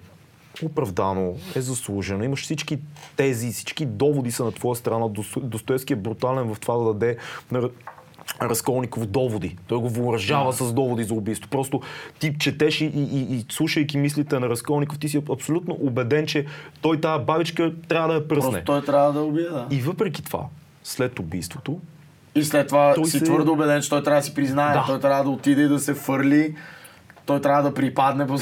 оправдано, 0.64 1.34
е 1.56 1.62
заслужено. 1.62 2.24
Имаш 2.24 2.42
всички 2.42 2.80
тези, 3.16 3.52
всички 3.52 3.86
доводи 3.86 4.32
са 4.32 4.46
на 4.46 4.52
твоя 4.52 4.76
страна. 4.76 5.06
Дос- 5.06 5.40
Достоевски 5.40 5.94
е 5.94 5.96
брутален 5.96 6.54
в 6.54 6.60
това 6.60 6.78
да 6.78 6.84
даде 6.84 7.18
на 7.52 7.70
Разколников 8.42 9.06
доводи. 9.06 9.58
Той 9.68 9.78
го 9.78 9.90
въоръжава 9.90 10.54
с 10.54 10.74
доводи 10.74 11.04
за 11.04 11.14
убийство. 11.14 11.50
Просто 11.50 11.82
ти 12.20 12.36
четеш 12.40 12.82
и, 12.82 12.86
и, 12.86 13.36
и, 13.36 13.46
слушайки 13.50 13.98
мислите 13.98 14.40
на 14.40 14.50
Разколников, 14.50 15.00
ти 15.00 15.10
си 15.10 15.22
абсолютно 15.32 15.78
убеден, 15.82 16.26
че 16.28 16.46
той 16.82 17.02
тази 17.02 17.24
бабичка 17.24 17.74
трябва 17.88 18.08
да 18.08 18.14
я 18.14 18.28
пръсне. 18.28 18.52
Просто 18.52 18.66
той 18.66 18.82
трябва 18.82 19.14
да 19.14 19.22
убие, 19.22 19.44
да. 19.44 19.68
И 19.72 19.82
въпреки 19.82 20.24
това, 20.24 20.44
след 20.84 21.20
убийството, 21.20 21.80
И 22.36 22.44
след 22.44 22.68
това 22.68 22.94
Той 22.96 23.06
си 23.06 23.20
се- 23.20 23.26
твърдо 23.26 23.52
убеден, 23.52 23.82
че 23.82 23.90
той 23.90 24.04
трябва 24.04 24.22
да 24.22 24.26
си 24.26 24.34
признае. 24.34 24.74
Да. 24.74 24.84
Той 24.88 25.00
трябва 25.00 25.24
да 25.24 25.30
отиде 25.30 25.62
и 25.62 25.68
да 25.68 25.80
се 25.80 25.94
фърли. 25.94 26.56
Той 27.32 27.42
трябва 27.42 27.64
да 27.64 27.74
припадне 27.74 28.28
по 28.28 28.34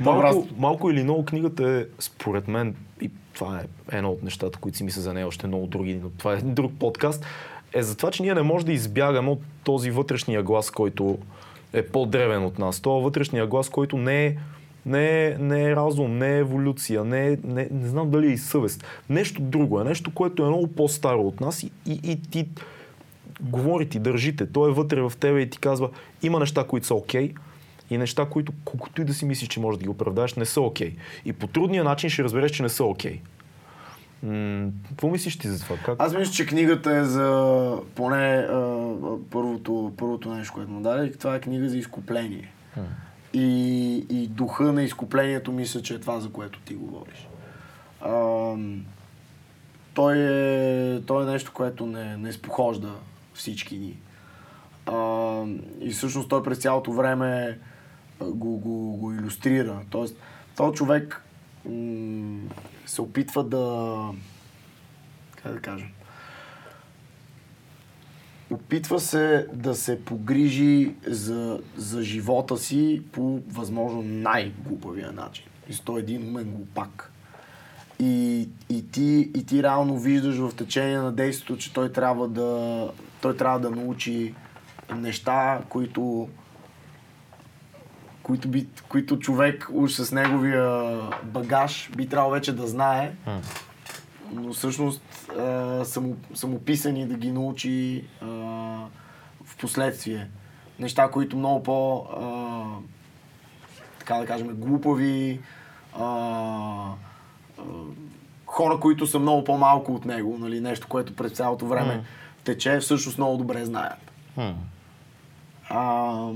малко, 0.00 0.22
Малко... 0.22 0.46
малко 0.58 0.90
или 0.90 1.02
много 1.02 1.24
книгата 1.24 1.70
е, 1.70 1.84
според 1.98 2.48
мен, 2.48 2.74
и 3.00 3.10
това 3.34 3.60
е 3.60 3.96
едно 3.96 4.10
от 4.10 4.22
нещата, 4.22 4.58
които 4.58 4.78
си 4.78 4.84
мисля 4.84 5.00
за 5.00 5.14
нея, 5.14 5.26
още 5.26 5.46
много 5.46 5.66
други, 5.66 6.00
но 6.02 6.10
това 6.10 6.32
е 6.32 6.36
друг 6.36 6.72
подкаст, 6.78 7.26
е 7.72 7.82
за 7.82 7.96
това, 7.96 8.10
че 8.10 8.22
ние 8.22 8.34
не 8.34 8.42
можем 8.42 8.66
да 8.66 8.72
избягаме 8.72 9.30
от 9.30 9.40
този 9.64 9.90
вътрешния 9.90 10.42
глас, 10.42 10.70
който 10.70 11.18
е 11.72 11.82
по-древен 11.82 12.44
от 12.44 12.58
нас. 12.58 12.80
Това 12.80 13.00
вътрешния 13.00 13.46
глас, 13.46 13.68
който 13.68 13.96
не 13.96 14.26
е, 14.26 14.36
не 14.86 15.26
е, 15.26 15.36
не 15.38 15.62
е 15.64 15.76
разум, 15.76 16.18
не 16.18 16.34
е 16.34 16.38
еволюция, 16.38 17.04
не, 17.04 17.28
е, 17.28 17.38
не, 17.44 17.68
не 17.70 17.88
знам 17.88 18.10
дали 18.10 18.26
е 18.26 18.30
и 18.30 18.38
съвест. 18.38 18.84
Нещо 19.08 19.42
друго 19.42 19.80
е, 19.80 19.84
нещо, 19.84 20.14
което 20.14 20.42
е 20.42 20.48
много 20.48 20.66
по-старо 20.66 21.22
от 21.22 21.40
нас 21.40 21.62
и, 21.62 21.70
и, 21.86 22.00
и 22.04 22.22
ти 22.22 22.48
говори 23.40 23.88
ти, 23.88 23.98
държите. 23.98 24.52
Той 24.52 24.70
е 24.70 24.74
вътре 24.74 25.00
в 25.00 25.12
тебе 25.20 25.40
и 25.40 25.50
ти 25.50 25.58
казва, 25.58 25.88
има 26.22 26.38
неща, 26.38 26.64
които 26.64 26.86
са 26.86 26.94
окей, 26.94 27.34
и 27.90 27.98
неща, 27.98 28.26
които 28.30 28.52
колкото 28.64 29.02
и 29.02 29.04
да 29.04 29.14
си 29.14 29.24
мислиш, 29.24 29.48
че 29.48 29.60
можеш 29.60 29.78
да 29.78 29.82
ги 29.82 29.88
оправдаеш, 29.88 30.34
не 30.34 30.44
са 30.44 30.60
окей. 30.60 30.96
И 31.24 31.32
по 31.32 31.46
трудния 31.46 31.84
начин 31.84 32.10
ще 32.10 32.24
разбереш, 32.24 32.50
че 32.50 32.62
не 32.62 32.68
са 32.68 32.84
окей. 32.84 33.20
М, 34.22 34.70
Какво 34.88 35.08
мислиш 35.10 35.38
ти 35.38 35.48
за 35.48 35.64
това? 35.64 35.76
Как? 35.76 35.96
Аз 36.02 36.14
мисля, 36.14 36.32
че 36.32 36.46
книгата 36.46 36.96
е 36.96 37.04
за 37.04 37.76
поне 37.94 38.36
а, 38.36 38.86
първото, 39.30 39.92
първото 39.96 40.34
нещо, 40.34 40.52
което 40.54 40.70
му 40.70 40.80
даде. 40.80 41.12
Това 41.12 41.34
е 41.34 41.40
книга 41.40 41.68
за 41.68 41.78
изкупление. 41.78 42.52
И, 43.32 43.94
и 44.10 44.26
духа 44.26 44.72
на 44.72 44.82
изкуплението 44.82 45.52
мисля, 45.52 45.82
че 45.82 45.94
е 45.94 45.98
това, 45.98 46.20
за 46.20 46.30
което 46.30 46.60
ти 46.60 46.74
говориш. 46.74 47.28
А, 48.00 48.54
той, 49.94 50.16
е, 50.18 51.00
той 51.00 51.22
е 51.22 51.26
нещо, 51.26 51.52
което 51.54 51.86
не, 51.86 52.16
не 52.16 52.32
спохожда 52.32 52.92
всички 53.34 53.78
ни. 53.78 53.96
А, 54.86 55.44
и 55.80 55.90
всъщност 55.90 56.28
той 56.28 56.42
през 56.42 56.58
цялото 56.58 56.92
време 56.92 57.58
го, 58.20 58.56
го, 58.56 58.96
го 58.96 59.12
иллюстрира. 59.12 59.80
Тоест, 59.90 60.16
този 60.56 60.76
човек 60.76 61.24
м- 61.64 62.40
се 62.86 63.02
опитва 63.02 63.44
да 63.44 63.96
как 65.42 65.52
да 65.52 65.60
кажа, 65.60 65.86
опитва 68.50 69.00
се 69.00 69.46
да 69.52 69.74
се 69.74 70.04
погрижи 70.04 70.94
за, 71.06 71.60
за 71.76 72.02
живота 72.02 72.56
си 72.56 73.02
по 73.12 73.40
възможно 73.48 74.02
най-глупавия 74.02 75.12
начин. 75.12 75.44
И 75.70 75.78
той 75.84 76.00
един 76.00 76.28
умен 76.28 76.44
глупак. 76.44 77.12
И, 77.98 78.48
и, 78.70 78.90
ти, 78.90 79.30
и 79.34 79.46
ти 79.46 79.62
реално 79.62 79.98
виждаш 79.98 80.36
в 80.36 80.54
течение 80.56 80.98
на 80.98 81.12
действието, 81.12 81.56
че 81.56 81.72
той 81.72 81.92
трябва 81.92 82.28
да, 82.28 82.88
той 83.20 83.36
трябва 83.36 83.60
да 83.60 83.70
научи 83.70 84.34
неща, 84.96 85.60
които 85.68 86.28
които, 88.22 88.48
би, 88.48 88.66
които 88.88 89.18
човек 89.18 89.68
уж 89.72 89.92
с 89.92 90.12
неговия 90.12 90.92
багаж 91.22 91.90
би 91.96 92.08
трябвало 92.08 92.32
вече 92.32 92.52
да 92.52 92.66
знае, 92.66 93.12
но 94.32 94.52
всъщност 94.52 95.02
а, 95.38 95.84
са, 95.84 96.00
му, 96.00 96.16
са 96.34 96.46
му 96.46 96.58
писани 96.58 97.06
да 97.06 97.14
ги 97.14 97.32
научи 97.32 98.04
а, 98.22 98.26
в 99.44 99.56
последствие. 99.60 100.28
Неща, 100.78 101.10
които 101.10 101.36
много 101.36 101.62
по, 101.62 101.98
а, 101.98 102.64
така 103.98 104.14
да 104.14 104.26
кажем, 104.26 104.48
глупави, 104.48 105.40
а, 105.98 106.04
а, 106.04 107.62
хора, 108.46 108.80
които 108.80 109.06
са 109.06 109.18
много 109.18 109.44
по-малко 109.44 109.94
от 109.94 110.04
него, 110.04 110.38
нали, 110.38 110.60
нещо, 110.60 110.86
което 110.88 111.16
през 111.16 111.32
цялото 111.32 111.66
време 111.66 111.94
М. 111.96 112.02
тече, 112.44 112.78
всъщност 112.78 113.18
много 113.18 113.36
добре 113.36 113.64
знаят. 113.64 114.12
А, 115.68 116.28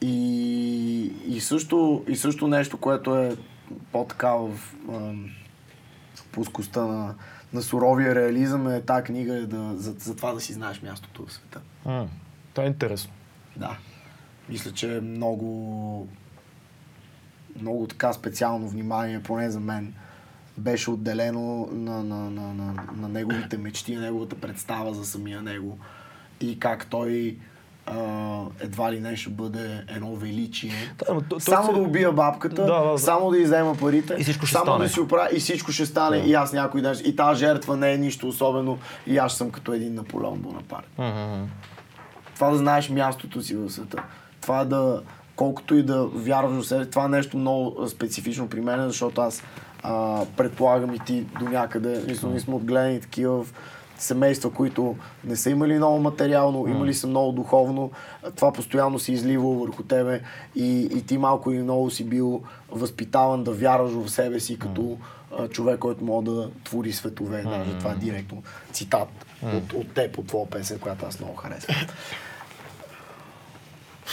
и, 0.00 1.12
и, 1.26 1.40
също, 1.40 2.04
и 2.08 2.16
също 2.16 2.48
нещо, 2.48 2.76
което 2.76 3.16
е 3.18 3.36
по-така 3.92 4.32
в 4.32 4.50
ам, 4.88 5.30
плоскостта 6.32 6.86
на, 6.86 7.14
на 7.52 7.62
суровия 7.62 8.14
реализъм 8.14 8.68
е 8.68 8.82
тази 8.82 9.04
книга 9.04 9.36
е 9.36 9.46
да, 9.46 9.72
за, 9.76 9.92
за 9.92 10.16
това 10.16 10.32
да 10.32 10.40
си 10.40 10.52
знаеш 10.52 10.82
мястото 10.82 11.26
в 11.26 11.32
света. 11.32 11.60
М, 11.84 12.08
Това 12.54 12.64
е 12.64 12.66
интересно. 12.66 13.12
Да. 13.56 13.76
Мисля, 14.48 14.72
че 14.72 14.96
е 14.96 15.00
много 15.00 16.08
много 17.60 17.86
така 17.86 18.12
специално 18.12 18.68
внимание, 18.68 19.22
поне 19.22 19.50
за 19.50 19.60
мен, 19.60 19.94
беше 20.58 20.90
отделено 20.90 21.68
на, 21.72 22.02
на, 22.02 22.30
на, 22.30 22.54
на, 22.54 22.84
на 22.96 23.08
неговите 23.08 23.58
мечти, 23.58 23.94
на 23.94 24.00
неговата 24.00 24.40
представа 24.40 24.94
за 24.94 25.04
самия 25.04 25.42
него 25.42 25.78
и 26.40 26.58
как 26.58 26.86
той 26.86 27.38
а, 27.38 27.49
едва 28.60 28.92
ли 28.92 29.00
не 29.00 29.16
ще 29.16 29.30
бъде 29.30 29.84
едно 29.88 30.14
величие. 30.14 30.72
Да, 30.98 31.14
но 31.14 31.20
то- 31.20 31.40
само 31.40 31.66
се- 31.66 31.72
да 31.72 31.78
убия 31.80 32.12
бабката, 32.12 32.54
Да, 32.56 32.80
да, 32.80 32.90
да. 32.90 32.98
само 32.98 33.30
да 33.30 33.38
иззема 33.38 33.76
парите, 33.76 34.14
И 34.18 34.22
всичко 34.22 34.46
ще 34.46 34.52
само 34.52 34.64
стане. 34.64 34.84
да 34.84 34.90
си 34.90 35.00
оправи 35.00 35.36
и 35.36 35.40
всичко 35.40 35.72
ще 35.72 35.86
стане 35.86 36.16
и 36.16 36.34
аз 36.34 36.52
някой 36.52 36.82
ден. 36.82 36.96
И 37.04 37.16
тази 37.16 37.38
жертва 37.38 37.76
не 37.76 37.92
е 37.92 37.98
нищо 37.98 38.28
особено 38.28 38.78
и 39.06 39.18
аз 39.18 39.34
съм 39.34 39.50
като 39.50 39.72
един 39.72 39.94
Наполеон 39.94 40.38
Бонапарт. 40.38 40.86
Това 42.34 42.50
да 42.50 42.56
знаеш 42.56 42.88
мястото 42.90 43.42
си 43.42 43.54
в 43.56 43.70
света. 43.70 44.02
Това 44.40 44.64
да, 44.64 45.02
колкото 45.36 45.74
и 45.74 45.82
да 45.82 46.04
вярваш 46.04 46.64
в 46.64 46.68
себе, 46.68 46.86
това 46.86 47.04
е 47.04 47.08
нещо 47.08 47.36
много 47.36 47.88
специфично 47.88 48.48
при 48.48 48.60
мен, 48.60 48.86
защото 48.86 49.20
аз 49.20 49.42
а, 49.82 50.24
предполагам 50.26 50.94
и 50.94 50.98
ти 50.98 51.20
до 51.38 51.44
някъде, 51.44 52.02
ние 52.26 52.40
сме 52.40 52.54
отгледани 52.54 53.00
такива 53.00 53.44
в 53.44 53.54
семейства, 54.00 54.50
които 54.50 54.96
не 55.24 55.36
са 55.36 55.50
имали 55.50 55.74
много 55.74 55.98
материално, 55.98 56.68
имали 56.68 56.94
са 56.94 57.06
много 57.06 57.32
духовно, 57.32 57.90
това 58.36 58.52
постоянно 58.52 58.98
се 58.98 59.12
излива 59.12 59.54
върху 59.54 59.82
тебе 59.82 60.20
и, 60.56 60.80
и 60.80 61.06
ти 61.06 61.18
малко 61.18 61.50
или 61.50 61.62
много 61.62 61.90
си 61.90 62.04
бил 62.04 62.42
възпитаван 62.70 63.44
да 63.44 63.52
вярваш 63.52 63.92
в 63.92 64.08
себе 64.10 64.40
си 64.40 64.58
като 64.58 64.98
а, 65.38 65.48
човек, 65.48 65.78
който 65.78 66.04
може 66.04 66.24
да 66.24 66.50
твори 66.64 66.92
светове. 66.92 67.42
Даже 67.42 67.78
това 67.78 67.92
е 67.92 67.96
директно 67.96 68.42
цитат 68.72 69.08
от, 69.42 69.72
от 69.72 69.94
теб, 69.94 70.18
от 70.18 70.26
твоя 70.26 70.50
песен, 70.50 70.78
която 70.78 71.06
аз 71.06 71.20
много 71.20 71.36
харесвам. 71.36 71.76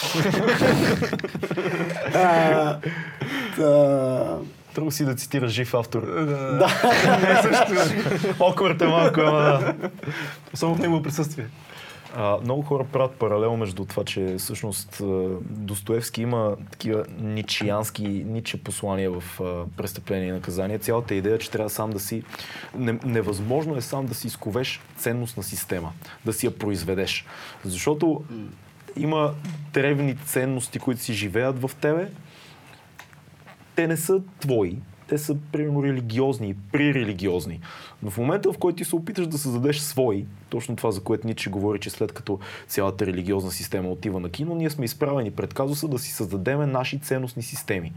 А, 2.13 2.79
та- 3.55 4.37
Трудно 4.77 4.91
си 4.91 5.05
да 5.05 5.15
цитираш 5.15 5.51
жив 5.51 5.73
автор. 5.73 6.01
Да. 6.57 6.67
Оквард 8.39 8.81
е 8.81 8.87
малко, 8.87 9.19
ама 9.19 9.39
да. 9.39 9.75
Особено 10.53 10.77
в 10.77 10.79
негово 10.79 11.03
присъствие. 11.03 11.45
А, 12.15 12.37
много 12.43 12.61
хора 12.61 12.83
правят 12.83 13.11
паралел 13.11 13.57
между 13.57 13.85
това, 13.85 14.03
че 14.03 14.35
всъщност 14.37 15.01
Достоевски 15.41 16.21
има 16.21 16.55
такива 16.71 17.05
ничиянски, 17.19 18.07
ниче 18.07 18.63
послания 18.63 19.11
в 19.11 19.41
а, 19.41 19.65
престъпление 19.77 20.27
и 20.27 20.31
наказание. 20.31 20.79
Цялата 20.79 21.15
идея, 21.15 21.37
че 21.37 21.51
трябва 21.51 21.69
сам 21.69 21.89
да 21.89 21.99
си... 21.99 22.23
Не, 22.75 22.99
невъзможно 23.05 23.77
е 23.77 23.81
сам 23.81 24.05
да 24.05 24.13
си 24.13 24.27
изковеш 24.27 24.81
ценностна 24.97 25.43
система, 25.43 25.91
да 26.25 26.33
си 26.33 26.45
я 26.45 26.57
произведеш. 26.57 27.25
Защото 27.65 28.23
има 28.95 29.33
древни 29.73 30.17
ценности, 30.17 30.79
които 30.79 31.01
си 31.01 31.13
живеят 31.13 31.61
в 31.61 31.71
тебе. 31.81 32.07
Те 33.77 33.87
не 33.87 33.97
са 33.97 34.21
твои, 34.39 34.77
те 35.07 35.17
са 35.17 35.37
примерно 35.51 35.83
религиозни, 35.83 36.55
прирелигиозни. 36.71 37.59
Но 38.03 38.09
в 38.09 38.17
момента, 38.17 38.53
в 38.53 38.57
който 38.57 38.75
ти 38.75 38.85
се 38.85 38.95
опиташ 38.95 39.27
да 39.27 39.37
създадеш 39.37 39.79
свои, 39.79 40.25
точно 40.49 40.75
това, 40.75 40.91
за 40.91 41.03
което 41.03 41.27
Ниче 41.27 41.49
говори, 41.49 41.79
че 41.79 41.89
след 41.89 42.11
като 42.11 42.39
цялата 42.67 43.05
религиозна 43.05 43.51
система 43.51 43.89
отива 43.89 44.19
на 44.19 44.29
кино, 44.29 44.55
ние 44.55 44.69
сме 44.69 44.85
изправени 44.85 45.31
пред 45.31 45.53
казуса 45.53 45.87
да 45.87 45.99
си 45.99 46.11
създадеме 46.11 46.65
наши 46.65 46.99
ценностни 46.99 47.43
системи. 47.43 47.93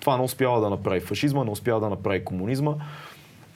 Това 0.00 0.16
не 0.16 0.22
успява 0.22 0.60
да 0.60 0.70
направи 0.70 1.00
фашизма, 1.00 1.44
не 1.44 1.50
успява 1.50 1.80
да 1.80 1.88
направи 1.88 2.24
комунизма. 2.24 2.74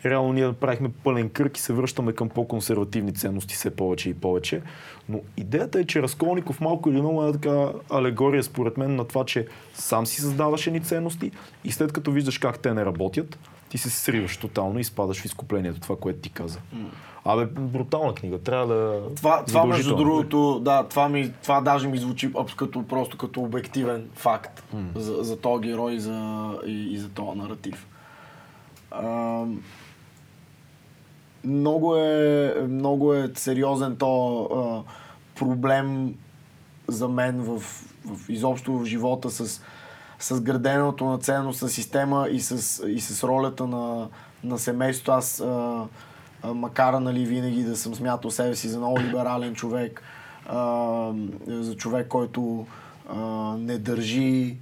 Реално 0.05 0.33
ние 0.33 0.47
направихме 0.47 0.91
пълен 1.05 1.31
кръг 1.31 1.59
и 1.59 1.61
се 1.61 1.73
връщаме 1.73 2.13
към 2.13 2.29
по-консервативни 2.29 3.15
ценности 3.15 3.55
все 3.55 3.77
повече 3.77 4.09
и 4.09 4.15
повече. 4.15 4.63
Но 5.09 5.21
идеята 5.37 5.81
е, 5.81 5.85
че 5.85 6.03
Разколников 6.03 6.61
малко 6.61 6.91
или 6.91 7.01
много 7.01 7.25
е 7.25 7.33
така 7.33 7.69
алегория 7.91 8.43
според 8.43 8.77
мен 8.77 8.97
на 8.97 9.05
това, 9.05 9.25
че 9.25 9.47
сам 9.75 10.07
си 10.07 10.21
създаваш 10.21 10.67
едни 10.67 10.81
ценности 10.81 11.31
и 11.65 11.73
след 11.73 11.93
като 11.93 12.11
виждаш 12.13 12.39
как 12.39 12.59
те 12.59 12.75
не 12.75 12.85
работят, 12.85 13.39
ти 13.69 13.79
се 13.79 13.91
сриваш 13.91 14.37
тотално 14.37 14.79
и 14.79 14.85
спадаш 14.85 15.21
в 15.21 15.25
изкуплението, 15.25 15.81
това, 15.81 15.97
което 15.97 16.19
ти 16.19 16.31
каза. 16.31 16.59
Абе, 17.25 17.47
брутална 17.47 18.15
книга, 18.15 18.39
трябва 18.39 18.75
да... 18.75 19.01
Това, 19.17 19.45
това 19.45 19.67
между 19.67 19.97
другото, 19.97 20.61
да, 20.61 20.85
това, 20.89 21.09
ми, 21.09 21.33
това 21.43 21.61
даже 21.61 21.89
ми 21.89 21.99
звучи 21.99 22.33
като, 22.57 22.87
просто 22.87 23.19
като 23.19 23.41
обективен 23.41 24.09
факт 24.15 24.65
за, 24.95 25.23
за 25.23 25.37
този 25.37 25.63
герой 25.63 25.93
и 25.93 26.01
за, 26.01 26.49
и, 26.67 26.93
и 26.93 26.99
за 26.99 27.09
този 27.09 27.39
наратив. 27.39 27.87
Ам, 28.91 29.63
много 31.45 31.97
е, 31.97 32.55
много 32.69 33.15
е 33.15 33.31
сериозен 33.35 33.97
то 33.97 34.43
а, 34.45 34.91
проблем 35.39 36.15
за 36.89 37.09
мен 37.09 37.41
в, 37.43 37.59
в 38.07 38.29
изобщо 38.29 38.73
в 38.73 38.85
живота 38.85 39.31
с, 39.31 39.63
с 40.19 40.41
граденото 40.41 41.05
на 41.05 41.19
ценностна 41.19 41.69
система 41.69 42.29
и 42.31 42.41
с, 42.41 42.83
и 42.89 43.01
с 43.01 43.25
ролята 43.25 43.67
на, 43.67 44.09
на 44.45 44.59
семейството. 44.59 45.13
Аз 45.13 45.41
а, 45.41 45.85
а, 46.43 46.55
макар 46.55 46.95
нали, 46.95 47.25
винаги 47.25 47.63
да 47.63 47.77
съм 47.77 47.95
смятал 47.95 48.31
себе 48.31 48.57
си 48.57 48.69
за 48.69 48.79
много 48.79 49.01
либерален 49.01 49.55
човек, 49.55 50.03
а, 50.47 51.13
за 51.47 51.77
човек, 51.77 52.09
който 52.09 52.67
а, 53.09 53.21
не 53.59 53.79
държи 53.79 54.57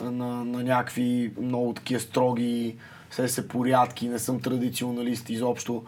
на, 0.00 0.44
на 0.44 0.62
някакви 0.62 1.32
много 1.40 1.72
такива 1.72 2.00
строги 2.00 2.76
все 3.10 3.28
се 3.28 3.48
порядки, 3.48 4.08
не 4.08 4.18
съм 4.18 4.40
традиционалист 4.40 5.30
изобщо, 5.30 5.84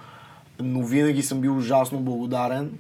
но 0.61 0.83
винаги 0.83 1.23
съм 1.23 1.41
бил 1.41 1.57
ужасно 1.57 2.01
благодарен, 2.01 2.79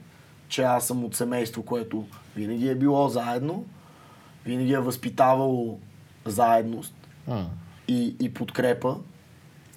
че 0.48 0.62
аз 0.62 0.86
съм 0.86 1.04
от 1.04 1.14
семейство, 1.14 1.62
което 1.62 2.06
винаги 2.36 2.68
е 2.68 2.74
било 2.74 3.08
заедно, 3.08 3.64
винаги 4.46 4.72
е 4.72 4.78
възпитавало 4.78 5.78
заедност 6.24 6.94
и, 7.88 8.16
и 8.20 8.34
подкрепа. 8.34 8.96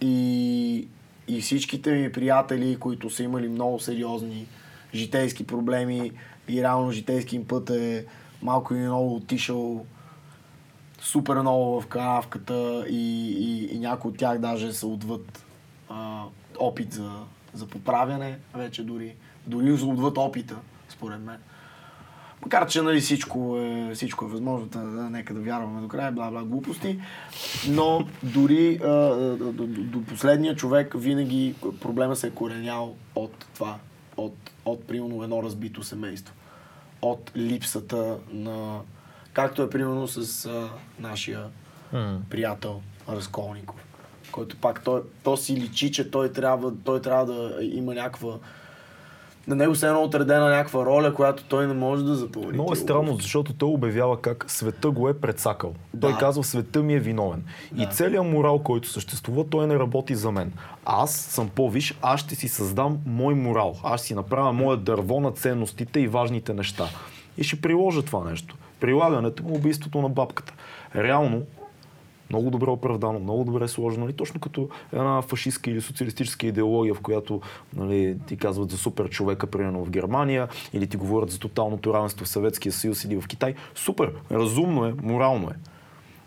И, 0.02 0.88
и 1.28 1.42
всичките 1.42 1.92
ми 1.92 2.12
приятели, 2.12 2.76
които 2.80 3.10
са 3.10 3.24
имали 3.24 3.48
много 3.48 3.80
сериозни 3.80 4.48
житейски 4.94 5.48
проблеми 5.48 6.12
и 6.50 6.62
реално 6.62 6.92
житейски 6.92 7.36
им 7.36 7.48
път 7.48 7.70
е 7.70 8.06
малко 8.42 8.74
или 8.74 8.82
много 8.82 9.16
отишъл 9.16 9.86
супер 11.02 11.42
много 11.42 11.82
в 11.82 11.88
канавката 11.88 12.86
и, 12.90 13.32
и, 13.32 13.76
и 13.76 13.80
някои 13.80 14.12
от 14.12 14.18
тях 14.18 14.40
даже 14.40 14.74
са 14.74 14.88
отвъд 14.88 15.46
а, 15.90 16.24
опит 16.60 16.94
за, 16.94 17.12
за 17.54 17.68
поправяне, 17.68 18.40
вече 18.54 18.84
дори, 18.84 19.16
дори 19.48 19.72
отвъд 19.72 20.18
опита, 20.18 20.56
според 20.90 21.22
мен. 21.22 21.38
Макар, 22.42 22.68
че 22.68 22.82
нали, 22.82 23.02
всичко, 23.02 23.58
е, 23.58 23.92
всичко 23.96 24.26
е 24.26 24.28
възможно, 24.28 24.68
да, 24.68 24.80
да, 24.80 25.10
нека 25.10 25.34
да 25.34 25.40
вярваме 25.40 25.82
до 25.82 25.88
края, 25.88 26.14
бла-бла, 26.14 26.44
глупости. 26.44 27.00
Но 27.70 28.08
дори 28.24 28.80
а, 28.84 28.88
до, 29.36 29.52
до, 29.52 29.68
до 29.68 30.04
последния 30.04 30.56
човек 30.56 30.94
винаги 30.98 31.56
проблема 31.82 32.16
се 32.16 32.28
е 32.28 32.32
коренял 32.32 32.96
от 33.16 33.46
това, 33.54 33.78
от, 34.18 34.34
от 34.66 34.88
примерно 34.88 35.24
едно 35.24 35.44
разбито 35.44 35.84
семейство. 35.84 36.36
От 37.02 37.32
липсата 37.38 38.18
на... 38.32 38.80
Както 39.34 39.64
е 39.64 39.70
примерно 39.70 40.08
с 40.08 40.46
а, 40.46 40.70
нашия 41.00 41.48
приятел 42.30 42.82
Разколников, 43.10 43.86
който 44.32 44.58
пак 44.58 44.84
той, 44.84 45.02
то 45.24 45.38
си 45.38 45.56
личи, 45.56 45.92
че 45.92 46.12
той 46.12 46.32
трябва, 46.32 46.74
той 46.84 47.02
трябва 47.02 47.26
да 47.26 47.58
има 47.62 47.94
някаква 47.94 48.34
на 49.48 49.56
него 49.56 49.76
се 49.76 49.86
е 49.86 49.90
едно 49.90 50.02
отредена 50.02 50.50
някаква 50.50 50.86
роля, 50.86 51.14
която 51.14 51.44
той 51.44 51.68
не 51.68 51.74
може 51.74 52.04
да 52.04 52.16
запълни. 52.16 52.52
Много 52.52 52.74
е 52.74 52.76
странно, 52.76 53.16
защото 53.16 53.54
той 53.54 53.70
обявява 53.70 54.22
как 54.22 54.46
света 54.48 54.92
го 54.92 55.10
е 55.10 55.20
предсакал. 55.20 55.74
Той 56.02 56.12
Да. 56.12 56.18
казва, 56.18 56.44
света 56.44 56.84
ми 56.84 56.94
е 56.94 57.00
виновен. 57.00 57.44
И 57.78 57.88
целият 57.92 58.26
морал, 58.26 58.60
който 58.60 58.90
съществува, 58.90 59.46
той 59.50 59.68
не 59.68 59.80
работи 59.80 60.16
за 60.16 60.32
мен. 60.32 60.54
Аз 60.86 61.16
съм 61.16 61.50
по-виш, 61.50 61.98
аз 62.02 62.20
ще 62.20 62.36
си 62.36 62.48
създам 62.48 62.98
мой 63.06 63.34
морал. 63.34 63.76
Аз 63.84 64.02
си 64.02 64.16
направя 64.16 64.54
мое 64.54 64.78
дърво 64.78 65.20
на 65.20 65.32
ценностите 65.32 66.00
и 66.00 66.08
важните 66.08 66.54
неща. 66.54 66.90
И 67.38 67.44
ще 67.44 67.62
приложа 67.62 68.02
това 68.02 68.30
нещо. 68.30 68.56
Прилагането 68.80 69.44
му 69.44 69.50
е 69.50 69.58
убийството 69.58 70.02
на 70.02 70.10
бабката. 70.10 70.54
Реално, 70.96 71.42
много 72.32 72.50
добре 72.50 72.70
оправдано, 72.70 73.20
много 73.20 73.44
добре 73.44 73.68
сложено. 73.68 74.06
Нали? 74.06 74.14
Точно 74.14 74.40
като 74.40 74.70
една 74.94 75.22
фашистска 75.22 75.72
или 75.72 75.82
социалистическа 75.82 76.48
идеология, 76.48 76.94
в 76.94 77.02
която 77.02 77.42
нали, 77.76 78.18
ти 78.28 78.38
казват 78.38 78.72
за 78.72 78.78
супер 78.78 79.10
човека, 79.10 79.48
примерно 79.48 79.86
в 79.86 79.90
Германия, 79.90 80.48
или 80.74 80.88
ти 80.88 80.98
говорят 80.98 81.30
за 81.30 81.40
тоталното 81.40 81.94
равенство 81.94 82.26
в 82.26 82.30
Съветския 82.30 82.72
съюз 82.72 83.04
или 83.04 83.22
в 83.22 83.28
Китай. 83.28 83.56
Супер, 83.76 84.14
разумно 84.32 84.86
е, 84.86 84.94
морално 85.02 85.50
е. 85.50 85.54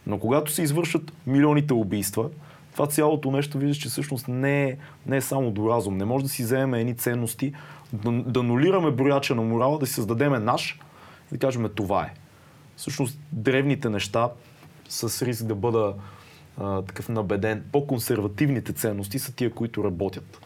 Но 0.07 0.19
когато 0.19 0.53
се 0.53 0.63
извършат 0.63 1.13
милионите 1.27 1.75
убийства, 1.75 2.31
това 2.73 2.87
цялото 2.87 3.31
нещо 3.31 3.59
виждаш, 3.59 3.77
че 3.77 3.89
всъщност 3.89 4.29
не 4.29 4.65
е, 4.65 4.77
не 5.07 5.17
е 5.17 5.21
само 5.21 5.51
до 5.51 5.69
разум. 5.69 5.97
Не 5.97 6.05
може 6.05 6.25
да 6.25 6.29
си 6.29 6.43
вземем 6.43 6.75
едни 6.75 6.97
ценности, 6.97 7.53
да, 7.93 8.13
да 8.13 8.43
нулираме 8.43 8.91
брояча 8.91 9.35
на 9.35 9.43
морала, 9.43 9.79
да 9.79 9.87
си 9.87 9.95
създадеме 9.95 10.39
наш 10.39 10.79
и 11.33 11.35
да 11.35 11.39
кажем 11.39 11.71
това 11.75 12.03
е. 12.03 12.15
Всъщност 12.77 13.19
древните 13.33 13.89
неща 13.89 14.31
с 14.89 15.27
риск 15.27 15.45
да 15.45 15.55
бъда 15.55 15.95
а, 16.61 16.83
такъв 16.83 17.09
набеден. 17.09 17.65
По-консервативните 17.73 18.73
ценности 18.73 19.19
са 19.19 19.33
тия, 19.33 19.51
които 19.51 19.85
работят. 19.85 20.39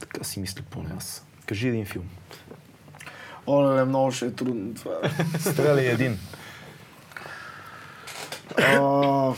Така 0.00 0.24
си 0.24 0.40
мисля 0.40 0.62
поне 0.70 0.88
аз. 0.96 1.26
Кажи 1.46 1.68
един 1.68 1.84
филм. 1.84 2.04
Оле, 3.46 3.84
много 3.84 4.12
ще 4.12 4.26
е 4.26 4.32
трудно 4.32 4.74
това. 4.74 4.94
Стреляй 5.38 5.86
един. 5.86 6.18
А, 8.58 9.32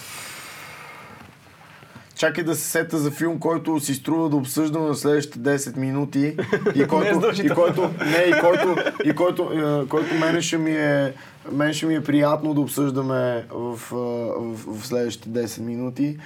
Чакай 2.19 2.45
да 2.45 2.55
се 2.55 2.71
сета 2.71 2.99
за 2.99 3.11
филм, 3.11 3.41
който 3.41 3.81
си 3.81 3.95
струва 3.95 4.29
да 4.29 4.37
обсъждам 4.37 4.87
на 4.87 4.95
следващите 4.95 5.39
10 5.39 5.77
минути 5.77 6.37
и 6.75 6.87
който, 6.89 7.43
и 7.43 7.49
който, 7.49 7.91
не, 8.07 8.37
и 8.37 8.41
който, 8.41 8.77
и 9.05 9.15
който, 9.15 9.43
е, 9.53 9.89
който 9.89 10.15
мене 10.15 10.43
ще 10.43 10.59
ми 10.59 10.71
е, 10.71 11.15
мен 11.53 11.73
ще 11.73 11.87
ми 11.87 11.95
е 11.95 12.05
приятно 12.05 12.55
да 12.55 12.61
обсъждаме 12.61 13.47
в, 13.51 13.77
в, 13.77 14.81
в 14.81 14.87
следващите 14.87 15.29
10 15.29 15.61
минути. 15.61 16.19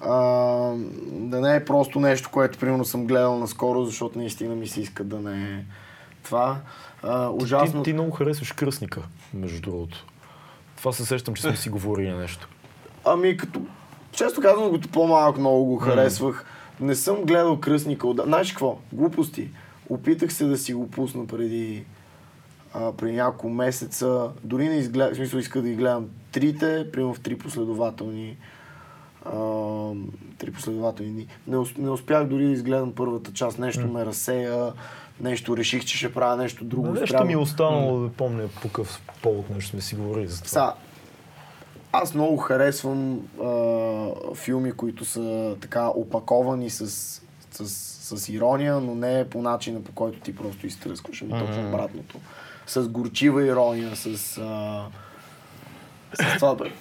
А, 0.00 0.14
да 1.10 1.40
не 1.40 1.56
е 1.56 1.64
просто 1.64 2.00
нещо, 2.00 2.30
което 2.32 2.58
примерно 2.58 2.84
съм 2.84 3.06
гледал 3.06 3.38
наскоро, 3.38 3.84
защото 3.84 4.18
наистина 4.18 4.54
ми 4.54 4.66
се 4.66 4.80
иска 4.80 5.04
да 5.04 5.20
не 5.20 5.54
е 5.54 5.64
това. 6.24 6.60
А, 7.02 7.28
ужасно. 7.28 7.82
Ти, 7.82 7.90
ти 7.90 7.94
много 7.94 8.10
харесваш 8.10 8.52
кръстника, 8.52 9.02
между 9.34 9.60
другото. 9.60 10.06
Това 10.76 10.92
се 10.92 11.06
сещам, 11.06 11.34
че 11.34 11.42
сме 11.42 11.56
си 11.56 11.68
говорили 11.68 12.10
нещо. 12.10 12.48
Ами 13.04 13.36
като... 13.36 13.60
Често 14.12 14.40
казвам, 14.40 14.72
като 14.72 14.88
по-малък 14.88 15.38
много 15.38 15.64
го 15.64 15.76
харесвах. 15.76 16.44
Не 16.80 16.94
съм 16.94 17.16
гледал 17.24 17.60
кръстника. 17.60 18.08
Знаеш 18.24 18.50
какво? 18.50 18.78
Глупости. 18.92 19.50
Опитах 19.88 20.32
се 20.32 20.44
да 20.44 20.58
си 20.58 20.74
го 20.74 20.90
пусна 20.90 21.26
преди, 21.26 21.84
а, 22.76 22.92
преди 22.92 23.16
няколко 23.16 23.48
месеца. 23.48 24.30
Дори 24.44 24.68
не 24.68 24.76
изгледах, 24.76 25.12
в 25.12 25.16
смисъл 25.16 25.38
иска 25.38 25.62
да 25.62 25.68
ги 25.68 25.74
гледам 25.74 26.08
трите, 26.32 26.90
примерно 26.92 27.14
в 27.14 27.20
три 27.20 27.38
последователни 27.38 28.36
а, 29.24 29.32
три 30.38 30.52
последователни 30.52 31.12
дни. 31.12 31.26
Не, 31.46 31.56
не 31.78 31.90
успях 31.90 32.26
дори 32.26 32.46
да 32.46 32.52
изгледам 32.52 32.92
първата 32.92 33.32
част. 33.32 33.58
Нещо 33.58 33.86
ме 33.86 34.06
разсея, 34.06 34.72
нещо 35.20 35.56
реших, 35.56 35.84
че 35.84 35.98
ще 35.98 36.12
правя 36.12 36.36
нещо 36.36 36.64
друго. 36.64 36.86
Нещо 36.86 37.06
Спрямо- 37.06 37.26
ми 37.26 37.32
е 37.32 37.36
останало 37.36 38.00
да 38.00 38.08
помня 38.08 38.48
по 38.48 38.60
какъв 38.60 39.00
повод 39.22 39.50
нещо 39.50 39.70
сме 39.70 39.80
си 39.80 39.94
говорили 39.94 40.26
за 40.26 40.42
това. 40.42 40.48
Са, 40.48 40.72
аз 41.92 42.14
много 42.14 42.36
харесвам 42.36 43.20
а, 43.44 44.34
филми, 44.34 44.72
които 44.72 45.04
са 45.04 45.56
така 45.60 45.88
опаковани 45.88 46.70
с 46.70 46.86
с, 47.64 48.18
с 48.18 48.28
ирония, 48.28 48.80
но 48.80 48.94
не 48.94 49.30
по 49.30 49.42
начина 49.42 49.82
по 49.82 49.92
който 49.92 50.20
ти 50.20 50.36
просто 50.36 50.66
изтръскваш, 50.66 51.22
ами 51.22 51.46
точно 51.46 51.68
обратното. 51.68 52.18
С 52.66 52.88
горчива 52.88 53.46
ирония, 53.46 53.96
с, 53.96 54.06
а, 54.38 54.86
с 56.14 56.38
това, 56.38 56.54
бе. 56.54 56.72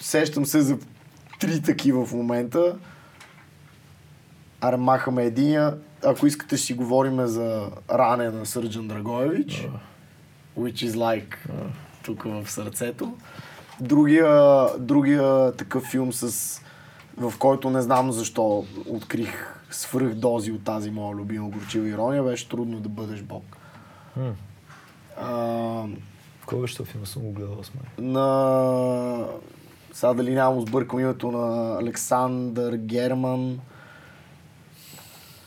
Сещам 0.00 0.46
се 0.46 0.60
за 0.60 0.78
три 1.40 1.62
такива 1.62 2.06
в 2.06 2.12
момента. 2.12 2.76
Аре, 4.60 4.76
махаме 4.76 5.24
единия. 5.24 5.76
Ако 6.04 6.26
искате, 6.26 6.56
ще 6.56 6.66
си 6.66 6.74
говорим 6.74 7.26
за 7.26 7.70
ране 7.90 8.30
на 8.30 8.46
Сърджан 8.46 8.88
Драгоевич. 8.88 9.68
Which 10.58 10.86
is 10.86 10.90
like 10.90 11.36
тук 12.04 12.22
в 12.22 12.50
сърцето. 12.50 13.16
Другия, 13.80 14.66
другия 14.78 15.52
такъв 15.52 15.84
филм, 15.84 16.12
с, 16.12 16.60
в 17.16 17.32
който 17.38 17.70
не 17.70 17.82
знам 17.82 18.12
защо 18.12 18.66
открих 18.86 19.60
свръхдози 19.70 20.52
от 20.52 20.64
тази 20.64 20.90
моя 20.90 21.16
любима 21.16 21.48
горчива 21.48 21.88
ирония, 21.88 22.22
беше 22.22 22.48
трудно 22.48 22.80
да 22.80 22.88
бъдеш 22.88 23.22
Бог. 23.22 23.44
А, 25.20 25.32
В 26.40 26.46
кой 26.46 26.60
беше 26.60 26.84
филм? 26.84 27.06
Съм 27.06 27.22
го 27.22 27.32
гледал 27.32 27.62
с 27.62 27.72
мен. 27.74 28.12
на... 28.12 29.26
Сега 29.92 30.14
дали 30.14 30.34
нямам 30.34 30.60
сбъркам 30.60 31.00
името 31.00 31.30
на 31.30 31.76
Александър 31.80 32.76
Герман, 32.76 33.58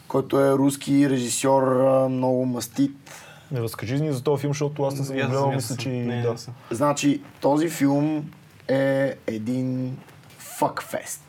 който 0.08 0.40
е 0.40 0.52
руски 0.52 1.10
режисьор, 1.10 1.88
много 2.10 2.46
мастит. 2.46 3.12
Не 3.52 3.62
разкажи 3.62 4.02
ни 4.02 4.14
за 4.14 4.24
този 4.24 4.42
филм, 4.42 4.54
защото 4.54 4.84
аз 4.84 5.00
не 5.00 5.06
съм 5.06 5.16
го 5.16 5.22
гледал, 5.28 5.52
мисля, 5.52 5.76
че 5.78 5.90
не, 5.90 6.22
да. 6.22 6.36
Значи, 6.72 7.22
този 7.42 7.70
филм 7.70 8.32
е 8.68 9.16
един 9.28 9.98
факфест. 10.38 11.24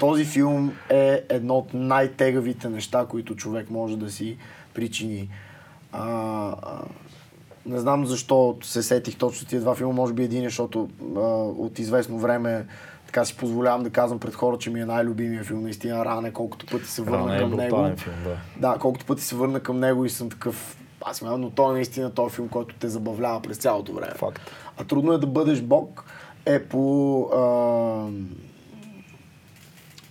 Този 0.00 0.24
филм 0.24 0.72
е 0.90 1.22
едно 1.28 1.54
от 1.54 1.74
най-тегавите 1.74 2.68
неща, 2.68 3.06
които 3.08 3.36
човек 3.36 3.70
може 3.70 3.96
да 3.96 4.10
си 4.10 4.36
причини. 4.74 5.28
А, 5.92 6.82
не 7.66 7.78
знам 7.78 8.06
защо 8.06 8.56
се 8.62 8.82
сетих 8.82 9.18
точно 9.18 9.48
тия 9.48 9.60
два 9.60 9.74
филма, 9.74 9.94
може 9.94 10.12
би 10.12 10.24
един, 10.24 10.44
защото 10.44 10.88
а, 11.16 11.20
от 11.44 11.78
известно 11.78 12.18
време 12.18 12.66
така 13.06 13.24
си 13.24 13.36
позволявам 13.36 13.82
да 13.82 13.90
казвам 13.90 14.18
пред 14.18 14.34
хора, 14.34 14.58
че 14.58 14.70
ми 14.70 14.80
е 14.80 14.84
най-любимия 14.84 15.44
филм, 15.44 15.62
наистина 15.62 16.04
Ране, 16.04 16.32
колкото 16.32 16.66
пъти 16.66 16.86
се 16.86 17.02
върна 17.02 17.18
Рана 17.18 17.36
е 17.36 17.38
към 17.38 17.50
него. 17.50 17.76
брутален 17.76 17.96
филм, 17.96 18.16
да. 18.24 18.36
Да, 18.68 18.78
колкото 18.78 19.06
пъти 19.06 19.22
се 19.22 19.36
върна 19.36 19.60
към 19.60 19.80
него 19.80 20.04
и 20.04 20.10
съм 20.10 20.30
такъв, 20.30 20.76
аз 21.04 21.22
мисля, 21.22 21.38
но 21.38 21.50
той 21.50 21.70
е 21.70 21.72
наистина 21.72 22.14
този 22.14 22.34
филм, 22.34 22.48
който 22.48 22.74
те 22.74 22.88
забавлява 22.88 23.42
през 23.42 23.56
цялото 23.56 23.92
време. 23.92 24.14
Факт. 24.16 24.50
А 24.78 24.84
трудно 24.84 25.12
е 25.12 25.18
да 25.18 25.26
бъдеш 25.26 25.60
Бог 25.60 26.04
е 26.46 26.64
по 26.64 27.22
а, 27.22 27.42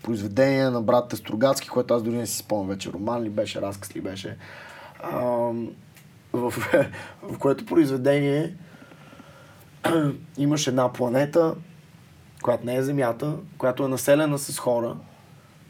произведение 0.04 0.70
на 0.70 0.82
брат 0.82 1.14
Стругацки, 1.16 1.70
което 1.70 1.94
аз 1.94 2.04
дори 2.04 2.16
не 2.16 2.28
си 2.28 2.38
спомням 2.38 2.68
вече. 2.68 2.92
Роман 2.92 3.24
ли 3.24 3.30
беше, 3.30 3.62
разказ 3.62 3.96
ли 3.96 4.02
беше. 4.02 4.38
В, 5.04 6.54
в 7.24 7.40
което 7.40 7.66
произведение 7.66 8.56
имаш 10.38 10.68
една 10.68 10.94
планета, 10.94 11.56
която 12.42 12.66
не 12.66 12.76
е 12.76 12.84
Земята, 12.84 13.36
която 13.58 13.86
е 13.86 13.88
населена 13.88 14.40
с 14.40 14.60
хора. 14.60 14.96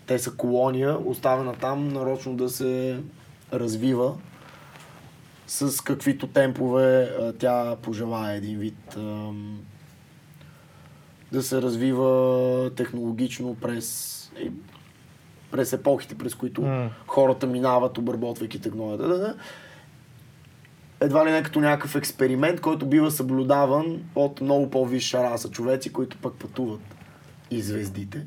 Те 0.07 0.19
са 0.19 0.31
колония, 0.31 0.97
оставена 1.05 1.53
там 1.53 1.87
нарочно 1.87 2.35
да 2.35 2.49
се 2.49 2.99
развива 3.53 4.15
с 5.47 5.83
каквито 5.83 6.27
темпове 6.27 7.15
тя 7.39 7.75
пожелая 7.81 8.35
един 8.35 8.59
вид 8.59 8.97
да 11.31 11.43
се 11.43 11.61
развива 11.61 12.71
технологично 12.75 13.55
през, 13.55 14.31
през 15.51 15.73
епохите, 15.73 16.17
през 16.17 16.35
които 16.35 16.61
М. 16.61 16.89
хората 17.07 17.47
минават, 17.47 17.97
обработвайки 17.97 18.61
технологията. 18.61 19.35
Едва 21.01 21.25
ли 21.25 21.31
не 21.31 21.43
като 21.43 21.59
някакъв 21.59 21.95
експеримент, 21.95 22.61
който 22.61 22.85
бива 22.85 23.11
съблюдаван 23.11 24.03
от 24.15 24.41
много 24.41 24.69
по-висша 24.69 25.23
раса 25.23 25.49
човеци, 25.49 25.93
които 25.93 26.17
пък 26.17 26.33
пътуват 26.33 26.81
и 27.51 27.61
звездите. 27.61 28.25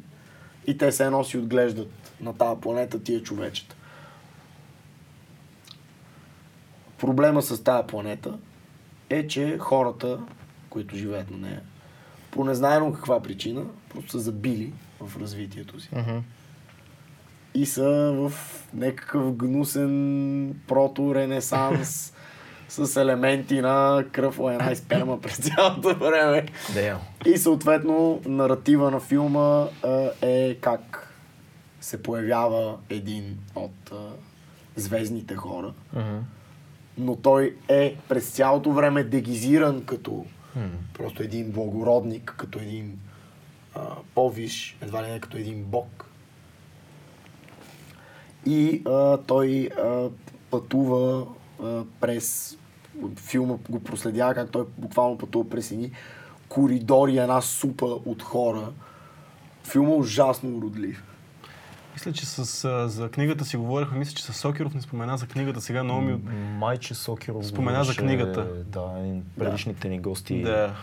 И 0.67 0.79
те 0.79 0.93
се 0.93 1.05
едно 1.05 1.25
си 1.25 1.39
отглеждат 1.39 2.13
на 2.21 2.35
тази 2.35 2.61
планета 2.61 3.03
тия 3.03 3.23
човечета. 3.23 3.77
Проблема 6.99 7.43
с 7.43 7.65
тази 7.65 7.87
планета 7.87 8.39
е, 9.11 9.27
че 9.27 9.59
хората, 9.59 10.19
които 10.71 10.97
живеят 10.97 11.31
на 11.31 11.37
нея, 11.37 11.61
по 12.31 12.45
незнайно 12.45 12.93
каква 12.93 13.23
причина, 13.23 13.65
просто 13.89 14.11
са 14.11 14.19
забили 14.19 14.73
в 15.01 15.21
развитието 15.21 15.81
си. 15.81 15.89
И 17.55 17.67
са 17.67 18.13
в 18.17 18.33
някакъв 18.75 19.37
гнусен 19.37 20.55
прото-ренесанс 20.69 22.15
с 22.69 22.97
елементи 22.97 23.61
на 23.61 24.05
кръв, 24.13 24.39
лайна 24.39 24.73
и 24.73 24.77
сперма 24.77 25.21
през 25.21 25.37
цялото 25.37 25.95
време. 25.95 26.47
Да, 26.75 27.01
И 27.27 27.39
съответно 27.39 28.21
наратива 28.27 28.91
на 28.91 29.01
филма 29.01 29.69
а, 29.85 30.11
е 30.23 30.55
как 30.55 31.09
се 31.81 32.03
появява 32.03 32.77
един 32.91 33.39
от 33.55 33.93
а, 33.93 33.97
звездните 34.77 35.35
хора. 35.35 35.73
Но 36.99 37.17
той 37.17 37.57
е 37.69 37.97
през 38.09 38.31
цялото 38.31 38.73
време 38.73 39.05
дегизиран 39.05 39.85
като 39.85 40.27
просто 40.95 41.23
един 41.23 41.51
благородник, 41.51 42.35
като 42.39 42.59
един 42.59 42.99
а, 43.75 43.81
по-виш, 44.15 44.77
едва 44.83 45.03
ли 45.03 45.11
не 45.11 45.21
като 45.21 45.37
един 45.37 45.65
бог. 45.65 46.12
И 48.47 48.83
а, 48.87 49.17
той 49.17 49.69
а, 49.79 50.09
пътува 50.51 51.27
а, 51.63 51.85
през 52.01 52.59
филма 53.17 53.55
го 53.71 53.81
проследява 53.81 54.35
как 54.35 54.51
той 54.51 54.65
буквално 54.79 55.19
пътува 55.19 55.51
през 55.51 55.71
едни 55.71 55.91
коридори, 56.49 57.19
една 57.19 57.41
супа 57.41 57.87
от 57.87 58.23
хора. 58.23 58.69
Филма 59.65 59.91
е 59.91 59.97
ужасно 59.97 60.57
уродлив. 60.57 61.05
Мисля, 61.95 62.13
че 62.13 62.27
с, 62.27 62.65
а, 62.65 62.89
за 62.89 63.09
книгата 63.09 63.45
си 63.45 63.57
говорихме, 63.57 63.99
мисля, 63.99 64.15
че 64.15 64.25
с 64.25 64.33
Сокеров 64.33 64.75
не 64.75 64.81
спомена 64.81 65.17
за 65.17 65.27
книгата. 65.27 65.61
Сега 65.61 65.85
много 65.85 66.01
ми... 66.01 66.19
Майче 66.59 66.95
Сокеров 66.95 67.47
Спомена 67.47 67.85
за 67.85 67.97
книгата. 67.97 68.49
Да, 68.67 69.03
предишните 69.39 69.89
ни 69.89 69.99
гости. 69.99 70.43
Да. 70.43 70.75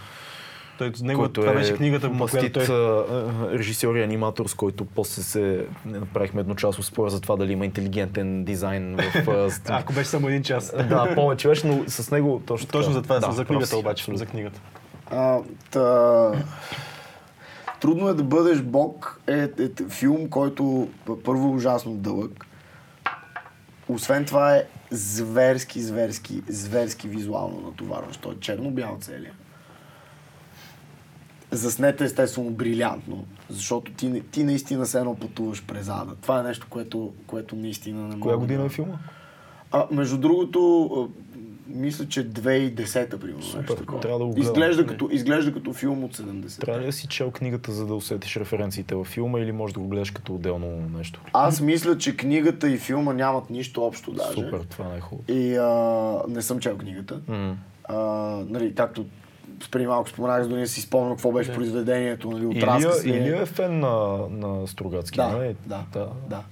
Той, 0.80 0.92
него, 1.02 1.20
който 1.20 1.42
това 1.42 1.52
е 1.52 1.56
беше 1.56 1.74
книгата, 1.74 2.08
по 2.08 2.14
мастит 2.14 2.54
която 2.54 2.72
той... 2.72 3.58
режисьор 3.58 3.96
и 3.96 4.04
аниматор, 4.04 4.48
с 4.48 4.54
който 4.54 4.86
после 4.86 5.22
се 5.24 5.66
направихме 5.86 6.42
едночасов 6.42 6.86
спор 6.86 7.10
за 7.10 7.22
това 7.22 7.36
дали 7.36 7.52
има 7.52 7.66
интелигентен 7.66 8.44
дизайн 8.44 8.98
в... 9.26 9.50
с- 9.52 9.62
Ако 9.70 9.94
беше 9.94 10.10
само 10.10 10.28
един 10.28 10.44
час. 10.44 10.74
да, 10.90 11.16
повече 11.16 11.48
беше, 11.48 11.68
но 11.68 11.84
с 11.88 12.12
него 12.12 12.42
точно. 12.46 12.68
Точно 12.68 12.94
за 12.94 13.02
това, 13.02 13.20
да, 13.20 13.32
за 13.32 13.46
книгата 13.46 13.78
обаче, 13.78 14.12
за 14.14 14.26
книгата. 14.26 14.62
А, 15.12 15.40
та... 15.72 16.32
Трудно 17.82 18.10
е 18.10 18.14
да 18.14 18.24
бъдеш 18.24 18.62
бог 18.62 19.22
е, 19.28 19.34
е, 19.34 19.44
е 19.64 19.90
филм, 19.90 20.30
който 20.30 20.88
първо 21.24 21.48
е 21.48 21.52
ужасно 21.52 21.94
дълъг. 21.94 22.46
Освен 23.90 24.26
това 24.26 24.56
е 24.56 24.64
зверски, 24.92 25.82
зверски, 25.82 26.42
зверски 26.48 27.08
визуално 27.08 27.62
натоварващ. 27.62 28.22
Той 28.22 28.34
е 28.34 28.40
черно-бял 28.40 28.98
целия. 29.02 29.32
Заснете 31.52 32.04
естествено 32.04 32.50
брилянтно, 32.50 33.26
защото 33.50 33.92
ти, 33.92 34.08
не- 34.10 34.20
ти 34.20 34.44
наистина 34.44 34.86
се 34.86 34.98
едно 35.00 35.16
пътуваш 35.16 35.64
през 35.66 35.90
ада. 35.90 36.16
Това 36.22 36.40
е 36.40 36.44
нещо, 36.44 36.68
което, 36.70 37.14
което 37.28 37.56
наистина 37.56 38.08
не 38.08 38.20
Коя 38.20 38.38
година 38.38 38.66
е 38.66 38.70
филма? 38.70 38.94
А, 39.72 39.86
между 39.92 40.18
другото, 40.18 40.86
а, 40.94 41.30
мисля, 41.68 42.08
че 42.08 42.30
2010-та, 42.30 43.18
примерно. 43.20 43.42
Супер, 43.44 43.70
нещо 43.70 44.00
трябва 44.02 44.20
да 44.20 44.26
го 44.26 44.32
гледам. 44.34 44.52
изглежда, 44.52 44.86
като, 44.86 45.10
изглежда 45.12 45.54
като 45.54 45.74
филм 45.74 46.04
от 46.04 46.18
70 46.18 46.60
Трябва 46.62 46.82
ли 46.82 46.86
да 46.86 46.92
си 46.92 47.08
чел 47.08 47.32
книгата, 47.32 47.72
за 47.72 47.86
да 47.86 47.96
усетиш 47.96 48.36
референциите 48.38 48.96
във 48.96 49.08
филма 49.08 49.40
или 49.40 49.52
можеш 49.52 49.74
да 49.74 49.80
го 49.80 49.88
гледаш 49.88 50.12
като 50.12 50.36
отделно 50.36 50.68
нещо? 50.98 51.22
Аз 51.34 51.62
мисля, 51.62 51.98
че 51.98 52.18
книгата 52.18 52.70
и 52.70 52.78
филма 52.78 53.14
нямат 53.14 53.50
нищо 53.50 53.84
общо 53.84 54.12
даже. 54.12 54.34
Супер, 54.34 54.60
това 54.60 54.86
е 54.86 54.90
най-хубаво. 54.90 55.24
И 55.28 55.56
а, 55.56 56.22
не 56.28 56.42
съм 56.42 56.60
чел 56.60 56.78
книгата. 56.78 57.20
М. 57.28 57.58
А, 57.84 57.96
нали, 58.50 58.76
както 58.76 59.06
преди 59.72 59.88
малко 59.88 60.10
споменах, 60.10 60.48
да 60.48 60.56
не 60.56 60.68
си 60.68 60.82
спомням 60.82 61.12
какво 61.12 61.32
беше 61.32 61.54
произведението, 61.54 62.32
нали, 62.32 62.46
от 62.46 62.56
Илия, 62.56 62.68
разказ 62.68 63.06
ли 63.06 63.12
е. 63.14 63.18
Илия 63.18 63.42
е 63.42 63.46
фен 63.46 63.80
на, 63.80 64.18
на 64.30 64.68
Стругацки, 64.68 65.18
Да, 65.18 65.28
нали? 65.30 65.56
да, 65.66 65.84
да. 65.94 66.08
да. 66.30 66.44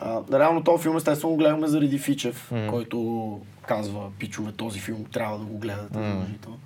А, 0.00 0.22
реално 0.32 0.64
този 0.64 0.82
филм 0.82 0.96
естествено 0.96 1.32
го 1.32 1.38
гледахме 1.38 1.66
заради 1.66 1.98
Фичев, 1.98 2.50
Мгм. 2.52 2.66
който 2.68 3.40
казва, 3.66 4.10
пичове, 4.18 4.52
този 4.52 4.80
филм 4.80 5.04
трябва 5.12 5.38
да 5.38 5.44
го 5.44 5.58
гледате 5.58 5.98
задължително. 5.98 6.58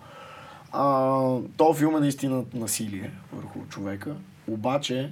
А, 0.72 1.36
този 1.56 1.78
филм 1.78 1.96
е 1.96 2.00
наистина 2.00 2.44
насилие 2.54 3.10
върху 3.32 3.58
човека, 3.68 4.14
обаче 4.48 5.10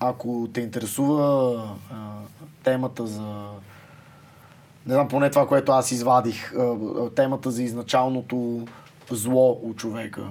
ако 0.00 0.48
те 0.54 0.60
интересува 0.60 1.54
а, 1.92 1.96
темата 2.64 3.06
за 3.06 3.48
не 4.86 4.94
знам, 4.94 5.08
поне 5.08 5.30
това, 5.30 5.48
което 5.48 5.72
аз 5.72 5.92
извадих, 5.92 6.52
темата 7.16 7.50
за 7.50 7.62
изначалното 7.62 8.66
зло 9.10 9.60
у 9.62 9.74
човека, 9.74 10.22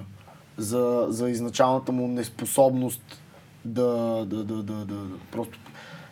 за, 0.56 1.06
за 1.08 1.30
изначалната 1.30 1.92
му 1.92 2.08
неспособност 2.08 3.22
да, 3.64 4.24
да, 4.26 4.44
да, 4.44 4.62
да, 4.62 4.84
да, 4.84 4.84
да 4.84 5.18
просто 5.32 5.58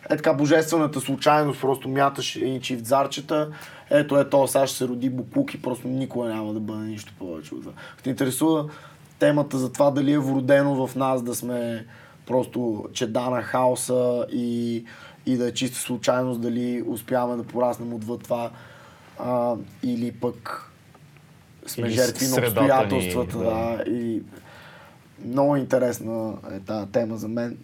е 0.09 0.17
така 0.17 0.33
божествената 0.33 1.01
случайност, 1.01 1.61
просто 1.61 1.89
мяташ 1.89 2.35
едни 2.35 2.61
чифтзарчета, 2.61 3.49
ето 3.89 4.19
е 4.19 4.29
то, 4.29 4.47
сега 4.47 4.67
ще 4.67 4.77
се 4.77 4.87
роди 4.87 5.09
буклук 5.09 5.53
и 5.53 5.61
просто 5.61 5.87
никога 5.87 6.29
няма 6.29 6.53
да 6.53 6.59
бъде 6.59 6.85
нищо 6.85 7.13
повече 7.19 7.55
от 7.55 7.61
това. 7.61 7.73
Те 8.03 8.09
интересува 8.09 8.69
темата 9.19 9.57
за 9.57 9.71
това 9.71 9.91
дали 9.91 10.11
е 10.11 10.19
вродено 10.19 10.87
в 10.87 10.95
нас 10.95 11.23
да 11.23 11.35
сме 11.35 11.85
просто 12.25 12.85
чеда 12.93 13.29
на 13.29 13.41
хаоса 13.41 14.25
и, 14.31 14.85
и 15.25 15.37
да 15.37 15.47
е 15.47 15.53
чиста 15.53 15.79
случайност 15.79 16.41
дали 16.41 16.83
успяваме 16.87 17.43
да 17.43 17.43
пораснем 17.43 17.93
отвъд 17.93 18.23
това 18.23 18.49
а, 19.19 19.55
или 19.83 20.11
пък 20.11 20.70
сме 21.67 21.87
Или 21.87 21.93
жертви 21.93 22.25
на 22.25 22.31
средата 22.31 22.61
ни, 22.61 22.67
обстоятелствата. 22.67 23.37
да. 23.37 23.43
Да. 23.43 23.83
И 23.91 24.23
много 25.25 25.55
интересна 25.55 26.33
е 26.51 26.59
тази 26.59 26.91
тема 26.91 27.17
за 27.17 27.27
мен. 27.27 27.57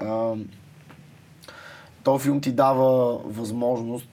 А, 0.00 0.34
този 2.04 2.22
филм 2.22 2.40
ти 2.40 2.52
дава 2.52 3.18
възможност 3.18 4.08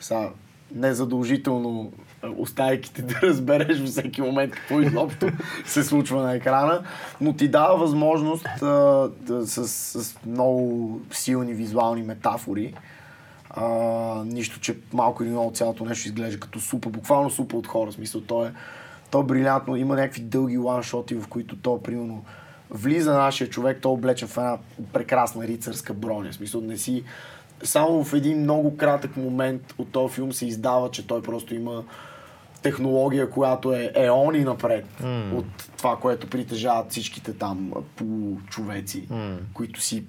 сега, 0.00 0.30
незадължително 0.74 1.92
а, 2.22 2.28
оставяйки 2.28 2.92
те 2.92 3.02
да 3.02 3.20
разбереш 3.22 3.78
във 3.78 3.88
всеки 3.88 4.22
момент 4.22 4.52
какво 4.52 4.80
изобщо 4.80 5.28
се 5.66 5.84
случва 5.84 6.22
на 6.22 6.34
екрана, 6.34 6.84
но 7.20 7.32
ти 7.32 7.48
дава 7.48 7.76
възможност 7.76 8.46
а, 8.62 8.66
да, 9.20 9.46
с, 9.46 9.68
с 9.68 10.18
много 10.26 11.00
силни 11.10 11.54
визуални 11.54 12.02
метафори. 12.02 12.74
А, 13.56 13.64
нищо, 14.24 14.60
че 14.60 14.76
малко 14.92 15.22
или 15.22 15.30
много 15.30 15.50
цялото 15.50 15.84
нещо 15.84 16.08
изглежда 16.08 16.40
като 16.40 16.60
супа, 16.60 16.88
буквално 16.88 17.30
супа 17.30 17.56
от 17.56 17.66
хора. 17.66 17.90
В 17.90 17.94
смисъл, 17.94 18.20
то 18.20 18.46
е, 18.46 18.52
то 19.10 19.20
е 19.20 19.24
брилянтно. 19.24 19.76
Има 19.76 19.94
някакви 19.94 20.20
дълги 20.20 20.58
ланшоти, 20.58 21.14
в 21.14 21.28
които 21.28 21.56
то, 21.56 21.82
примерно, 21.82 22.24
влиза 22.70 23.12
нашия 23.12 23.50
човек, 23.50 23.78
той 23.82 23.92
е 23.92 23.94
облечен 23.94 24.28
в 24.28 24.36
една 24.36 24.58
прекрасна 24.92 25.46
рицарска 25.46 25.94
броня. 25.94 26.30
В 26.30 26.34
смисъл, 26.34 26.60
не 26.60 26.78
си... 26.78 27.04
Само 27.62 28.04
в 28.04 28.14
един 28.14 28.40
много 28.40 28.76
кратък 28.76 29.16
момент 29.16 29.74
от 29.78 29.92
този 29.92 30.14
филм 30.14 30.32
се 30.32 30.46
издава, 30.46 30.90
че 30.90 31.06
той 31.06 31.22
просто 31.22 31.54
има 31.54 31.84
технология, 32.62 33.30
която 33.30 33.72
е 33.72 33.92
еони 33.94 34.44
напред 34.44 34.86
mm. 35.02 35.32
от 35.32 35.46
това, 35.76 35.96
което 35.96 36.26
притежават 36.26 36.90
всичките 36.90 37.32
там 37.32 37.72
а, 37.76 37.80
получовеци, 37.96 39.08
mm. 39.08 39.36
които, 39.54 39.80
си, 39.80 40.04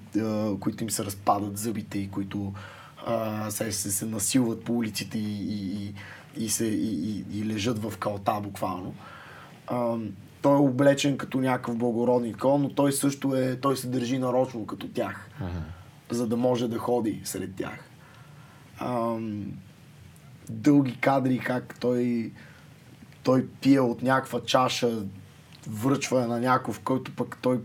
които 0.60 0.84
им 0.84 0.90
се 0.90 1.04
разпадат 1.04 1.58
зъбите 1.58 1.98
и 1.98 2.10
които 2.10 2.52
а, 3.08 3.50
се, 3.50 3.72
се, 3.72 3.90
се 3.90 4.06
насилват 4.06 4.64
по 4.64 4.76
улиците 4.76 5.18
и, 5.18 5.42
и, 5.52 5.94
и, 6.36 6.48
се, 6.48 6.66
и, 6.66 7.10
и, 7.10 7.24
и 7.38 7.46
лежат 7.46 7.78
в 7.78 7.98
калта 7.98 8.40
буквално. 8.42 8.94
А, 9.66 9.96
той 10.42 10.52
е 10.52 10.60
облечен 10.60 11.18
като 11.18 11.40
някакъв 11.40 11.76
благородник 11.76 12.44
но 12.44 12.68
той 12.74 12.92
също 12.92 13.36
е, 13.36 13.56
той 13.56 13.76
се 13.76 13.88
държи 13.88 14.18
нарочно 14.18 14.66
като 14.66 14.88
тях, 14.88 15.30
за 16.10 16.26
да 16.26 16.36
може 16.36 16.68
да 16.68 16.78
ходи 16.78 17.20
сред 17.24 17.54
тях. 17.54 17.78
Ам, 18.80 19.52
дълги 20.50 20.96
кадри, 20.96 21.38
как 21.38 21.76
той, 21.80 22.32
той 23.22 23.46
пие 23.60 23.80
от 23.80 24.02
някаква 24.02 24.40
чаша, 24.40 24.90
връчва 25.68 26.20
я 26.20 26.28
на 26.28 26.40
някакъв, 26.40 26.80
който 26.80 27.12
пък 27.16 27.38
той 27.42 27.60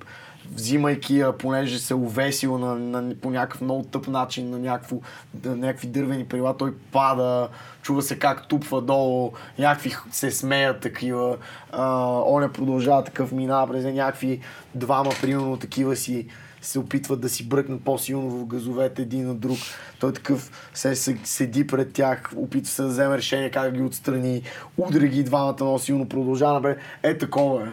взимайки 0.51 1.17
я, 1.17 1.37
понеже 1.37 1.79
се 1.79 1.95
увесил 1.95 2.57
на, 2.57 2.75
на, 2.75 3.15
по 3.15 3.29
някакъв 3.29 3.61
много 3.61 3.83
тъп 3.83 4.07
начин 4.07 4.49
на 4.49 4.59
някакво, 4.59 4.97
на 5.45 5.55
някакви 5.55 5.87
дървени 5.87 6.25
прила, 6.25 6.57
той 6.57 6.73
пада, 6.91 7.49
чува 7.81 8.01
се 8.01 8.19
как 8.19 8.47
тупва 8.47 8.81
долу, 8.81 9.31
някакви 9.59 9.95
се 10.11 10.31
смеят 10.31 10.79
такива, 10.81 11.37
а, 11.71 12.07
оня 12.25 12.51
продължава 12.51 13.03
такъв, 13.03 13.31
минава 13.31 13.71
през 13.71 13.85
някакви 13.85 14.41
двама, 14.75 15.11
примерно 15.21 15.57
такива 15.57 15.95
си 15.95 16.27
се 16.63 16.79
опитват 16.79 17.21
да 17.21 17.29
си 17.29 17.49
бръкнат 17.49 17.83
по-силно 17.83 18.29
в 18.29 18.45
газовете 18.45 19.01
един 19.01 19.27
на 19.27 19.35
друг. 19.35 19.57
Той 19.99 20.13
такъв 20.13 20.69
се, 20.73 20.95
седи 21.23 21.67
пред 21.67 21.93
тях, 21.93 22.31
опитва 22.35 22.71
се 22.71 22.81
да 22.81 22.87
вземе 22.87 23.17
решение 23.17 23.51
как 23.51 23.71
да 23.71 23.77
ги 23.77 23.83
отстрани, 23.83 24.41
удря 24.77 25.07
ги 25.07 25.23
двамата 25.23 25.55
много 25.61 25.79
силно, 25.79 26.09
продължава 26.09 26.53
напред. 26.53 26.77
Е 27.03 27.17
такова 27.17 27.63
е. 27.63 27.71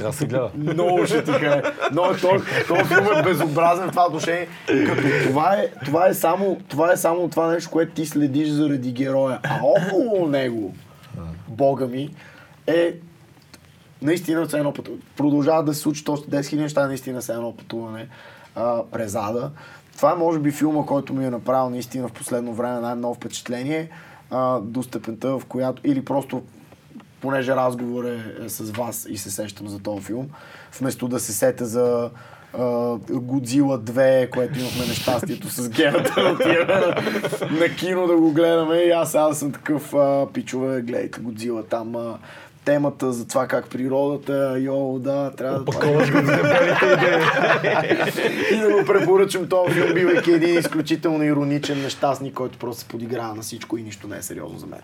Да 0.00 0.12
се 0.12 0.26
гледа. 0.26 0.50
Много 0.54 1.06
ще 1.06 1.24
ти 1.24 1.30
харе. 1.30 1.62
Но 1.92 2.02
този, 2.02 2.44
филм 2.84 3.06
е 3.18 3.22
безобразен 3.22 3.88
в 3.88 3.90
това 3.90 4.06
отношение. 4.06 4.48
Като 4.66 5.02
това 5.26 5.54
е, 5.54 5.68
това 5.84 6.06
е 6.08 6.14
само 6.14 6.60
това 6.68 6.92
е 6.92 6.96
само 6.96 7.28
това 7.28 7.46
нещо, 7.46 7.70
което 7.70 7.92
ти 7.92 8.06
следиш 8.06 8.48
заради 8.48 8.92
героя. 8.92 9.38
А 9.44 9.60
около 9.62 10.28
него, 10.28 10.74
бога 11.48 11.86
ми, 11.86 12.10
е 12.66 12.94
наистина 14.02 14.46
все 14.46 14.58
едно 14.58 14.72
пътуване. 14.72 15.02
Продължават 15.16 15.66
да 15.66 15.74
се 15.74 15.80
случат 15.80 16.08
още 16.08 16.30
10 16.30 16.40
000 16.40 16.56
неща, 16.56 16.86
наистина 16.86 17.20
все 17.20 17.32
едно 17.32 17.56
пътуване 17.56 18.08
а, 18.54 18.82
през 18.92 19.14
ада. 19.14 19.50
Това 19.96 20.12
е 20.12 20.14
може 20.14 20.38
би 20.38 20.50
филма, 20.50 20.86
който 20.86 21.14
ми 21.14 21.26
е 21.26 21.30
направил 21.30 21.70
наистина 21.70 22.08
в 22.08 22.12
последно 22.12 22.54
време 22.54 22.80
най-ново 22.80 23.14
впечатление 23.14 23.88
а, 24.30 24.60
до 24.60 24.82
степента, 24.82 25.38
в 25.38 25.44
която 25.48 25.82
или 25.84 26.04
просто 26.04 26.42
понеже 27.22 27.56
разговор 27.56 28.04
е, 28.04 28.44
е 28.44 28.48
с 28.48 28.70
вас 28.70 29.06
и 29.10 29.18
се 29.18 29.30
сещам 29.30 29.68
за 29.68 29.78
този 29.78 30.04
филм, 30.04 30.28
вместо 30.78 31.08
да 31.08 31.20
се 31.20 31.32
сета 31.32 31.66
за 31.66 32.10
Годзила 33.10 33.80
2, 33.80 34.30
което 34.30 34.58
имахме 34.58 34.86
нещастието 34.86 35.48
с 35.48 35.68
гената 35.68 36.36
да 36.38 36.94
на, 37.50 37.74
кино 37.76 38.06
да 38.06 38.16
го 38.16 38.32
гледаме 38.32 38.76
и 38.76 38.90
аз 38.90 39.10
сега 39.10 39.32
съм 39.32 39.52
такъв 39.52 39.94
а, 39.94 40.26
пичове, 40.32 40.82
гледайте 40.82 41.20
Годзила 41.20 41.62
там 41.62 41.96
а, 41.96 42.18
темата 42.64 43.12
за 43.12 43.28
това 43.28 43.46
как 43.46 43.70
природата, 43.70 44.58
йо, 44.58 44.98
да, 44.98 45.30
трябва 45.36 45.58
да... 45.58 45.64
Паковаш 45.64 46.12
го 46.12 46.18
за 46.26 46.32
и 48.52 48.56
да 48.56 48.72
го 48.72 48.84
препоръчам 48.86 49.48
този 49.48 49.74
филм, 49.74 49.94
бивайки 49.94 50.30
един 50.30 50.58
изключително 50.58 51.24
ироничен 51.24 51.82
нещастник, 51.82 52.34
който 52.34 52.58
просто 52.58 52.80
се 52.80 52.88
подиграва 52.88 53.34
на 53.34 53.42
всичко 53.42 53.76
и 53.76 53.82
нищо 53.82 54.08
не 54.08 54.16
е 54.16 54.22
сериозно 54.22 54.58
за 54.58 54.66
мен. 54.66 54.80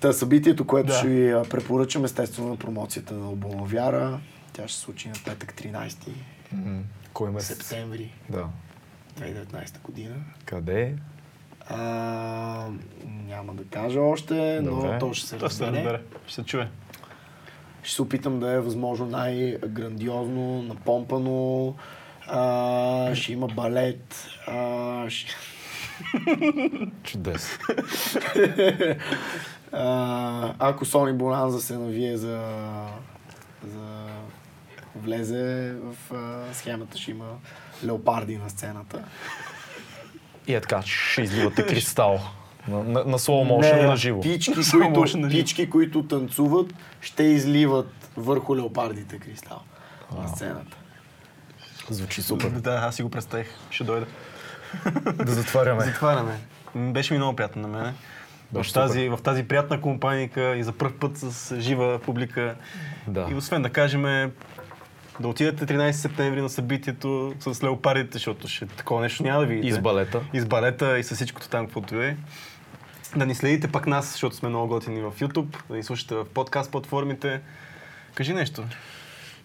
Та 0.00 0.12
събитието, 0.12 0.66
което 0.66 0.86
Да. 0.86 0.94
ще 0.94 1.08
ви 1.08 1.48
препоръчам, 1.50 2.04
естествено 2.04 2.48
на 2.48 2.56
промоцията 2.56 3.14
на 3.14 3.26
албума 3.26 3.64
Вяра. 3.64 4.20
Тя 4.52 4.68
ще 4.68 4.76
се 4.76 4.82
случи 4.82 5.08
на 5.08 5.14
петък 5.24 5.54
13 5.54 6.08
М, 6.52 6.80
Кой 7.12 7.30
месец? 7.30 7.56
септември 7.58 8.12
Да. 8.28 8.46
2019 9.14 9.80
година. 9.80 10.14
Къде 10.44 10.82
е? 10.82 10.94
А, 11.68 11.78
няма 13.26 13.54
да 13.54 13.64
кажа 13.64 14.00
още, 14.00 14.60
но 14.62 14.70
Добре. 14.70 14.98
то 14.98 15.12
ще 15.14 15.26
се 15.26 15.38
Той 15.38 15.48
ще 15.48 15.56
се 15.56 15.64
разбере. 15.64 15.84
разбере. 15.84 16.02
Ще 16.26 16.34
се 16.34 16.44
чуе. 16.44 16.68
Ще 17.82 17.94
се 17.94 18.02
опитам 18.02 18.40
да 18.40 18.50
е 18.50 18.60
възможно 18.60 19.06
най-грандиозно, 19.06 20.62
напомпано. 20.62 21.74
А, 22.26 23.14
ще 23.14 23.32
има 23.32 23.46
балет. 23.46 24.26
А, 24.46 25.10
ще... 25.10 25.32
Чудесно. 27.02 27.58
А, 29.72 30.54
ако 30.58 30.84
Сони 30.84 31.12
Бонанза 31.12 31.60
се 31.60 31.78
навие 31.78 32.16
за, 32.16 32.42
за 33.64 34.06
влезе 34.96 35.74
в 35.82 36.14
а, 36.14 36.54
схемата, 36.54 36.98
ще 36.98 37.10
има 37.10 37.26
леопарди 37.84 38.36
на 38.36 38.50
сцената. 38.50 39.04
И 40.46 40.54
е 40.54 40.60
така, 40.60 40.82
ще 40.82 41.22
изливате 41.22 41.66
кристал. 41.66 42.20
На, 42.68 42.82
на, 42.84 43.04
на 43.04 43.18
slow 43.18 43.48
motion 43.50 43.86
на 43.86 43.96
живо. 43.96 44.20
Пички, 44.20 44.54
които, 44.54 44.90
може 44.90 45.16
на 45.16 45.30
живо. 45.30 45.40
пички, 45.40 45.70
които 45.70 46.02
танцуват, 46.02 46.74
ще 47.00 47.22
изливат 47.22 48.10
върху 48.16 48.56
леопардите 48.56 49.18
кристал 49.18 49.62
на 50.18 50.28
сцената. 50.28 50.76
Звучи 51.90 52.22
супер. 52.22 52.50
Да, 52.50 52.70
аз 52.70 52.94
си 52.94 53.02
го 53.02 53.10
представих. 53.10 53.48
Ще 53.70 53.84
дойда. 53.84 54.06
да 55.14 55.32
затваряме. 55.32 55.84
Затваряме. 55.84 56.38
Беше 56.74 57.14
ми 57.14 57.18
много 57.18 57.36
приятно 57.36 57.62
на 57.62 57.68
мене. 57.68 57.94
В 58.52 58.58
Беше 58.58 58.72
тази, 58.72 59.08
в 59.08 59.18
тази 59.24 59.48
приятна 59.48 59.80
компанийка 59.80 60.56
и 60.56 60.62
за 60.62 60.72
първ 60.72 60.92
път 61.00 61.16
с 61.16 61.60
жива 61.60 61.98
публика. 61.98 62.54
Да. 63.06 63.26
И 63.30 63.34
освен 63.34 63.62
да 63.62 63.70
кажем, 63.70 64.32
да 65.20 65.28
отидете 65.28 65.66
13 65.66 65.90
септември 65.90 66.42
на 66.42 66.48
събитието 66.48 67.34
с 67.40 67.62
леопардите, 67.62 68.12
защото 68.12 68.48
ще 68.48 68.66
такова 68.66 69.00
нещо 69.00 69.22
няма 69.22 69.40
да 69.40 69.46
видите. 69.46 69.68
И 69.68 69.72
с 69.72 69.78
балета. 69.78 70.20
И 70.32 70.40
с 70.40 70.46
балета, 70.46 70.98
и 70.98 71.04
с 71.04 71.14
всичкото 71.14 71.48
там, 71.48 71.66
каквото 71.66 72.02
е. 72.02 72.16
Да 73.16 73.26
ни 73.26 73.34
следите 73.34 73.68
пак 73.68 73.86
нас, 73.86 74.12
защото 74.12 74.36
сме 74.36 74.48
много 74.48 74.68
готини 74.68 75.00
в 75.00 75.12
YouTube, 75.20 75.56
да 75.68 75.76
ни 75.76 75.82
слушате 75.82 76.14
в 76.14 76.24
подкаст 76.24 76.70
платформите. 76.70 77.40
Кажи 78.14 78.34
нещо. 78.34 78.64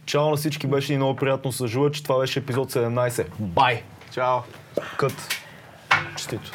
Чао 0.06 0.30
на 0.30 0.36
всички, 0.36 0.68
беше 0.68 0.92
ни 0.92 0.98
много 0.98 1.16
приятно 1.16 1.52
с 1.52 1.68
Жула, 1.68 1.92
че 1.92 2.04
това 2.04 2.20
беше 2.20 2.40
епизод 2.40 2.72
17. 2.72 3.26
Бай! 3.40 3.84
Чао! 4.12 4.40
Кът! 4.98 5.42
Честито! 6.16 6.52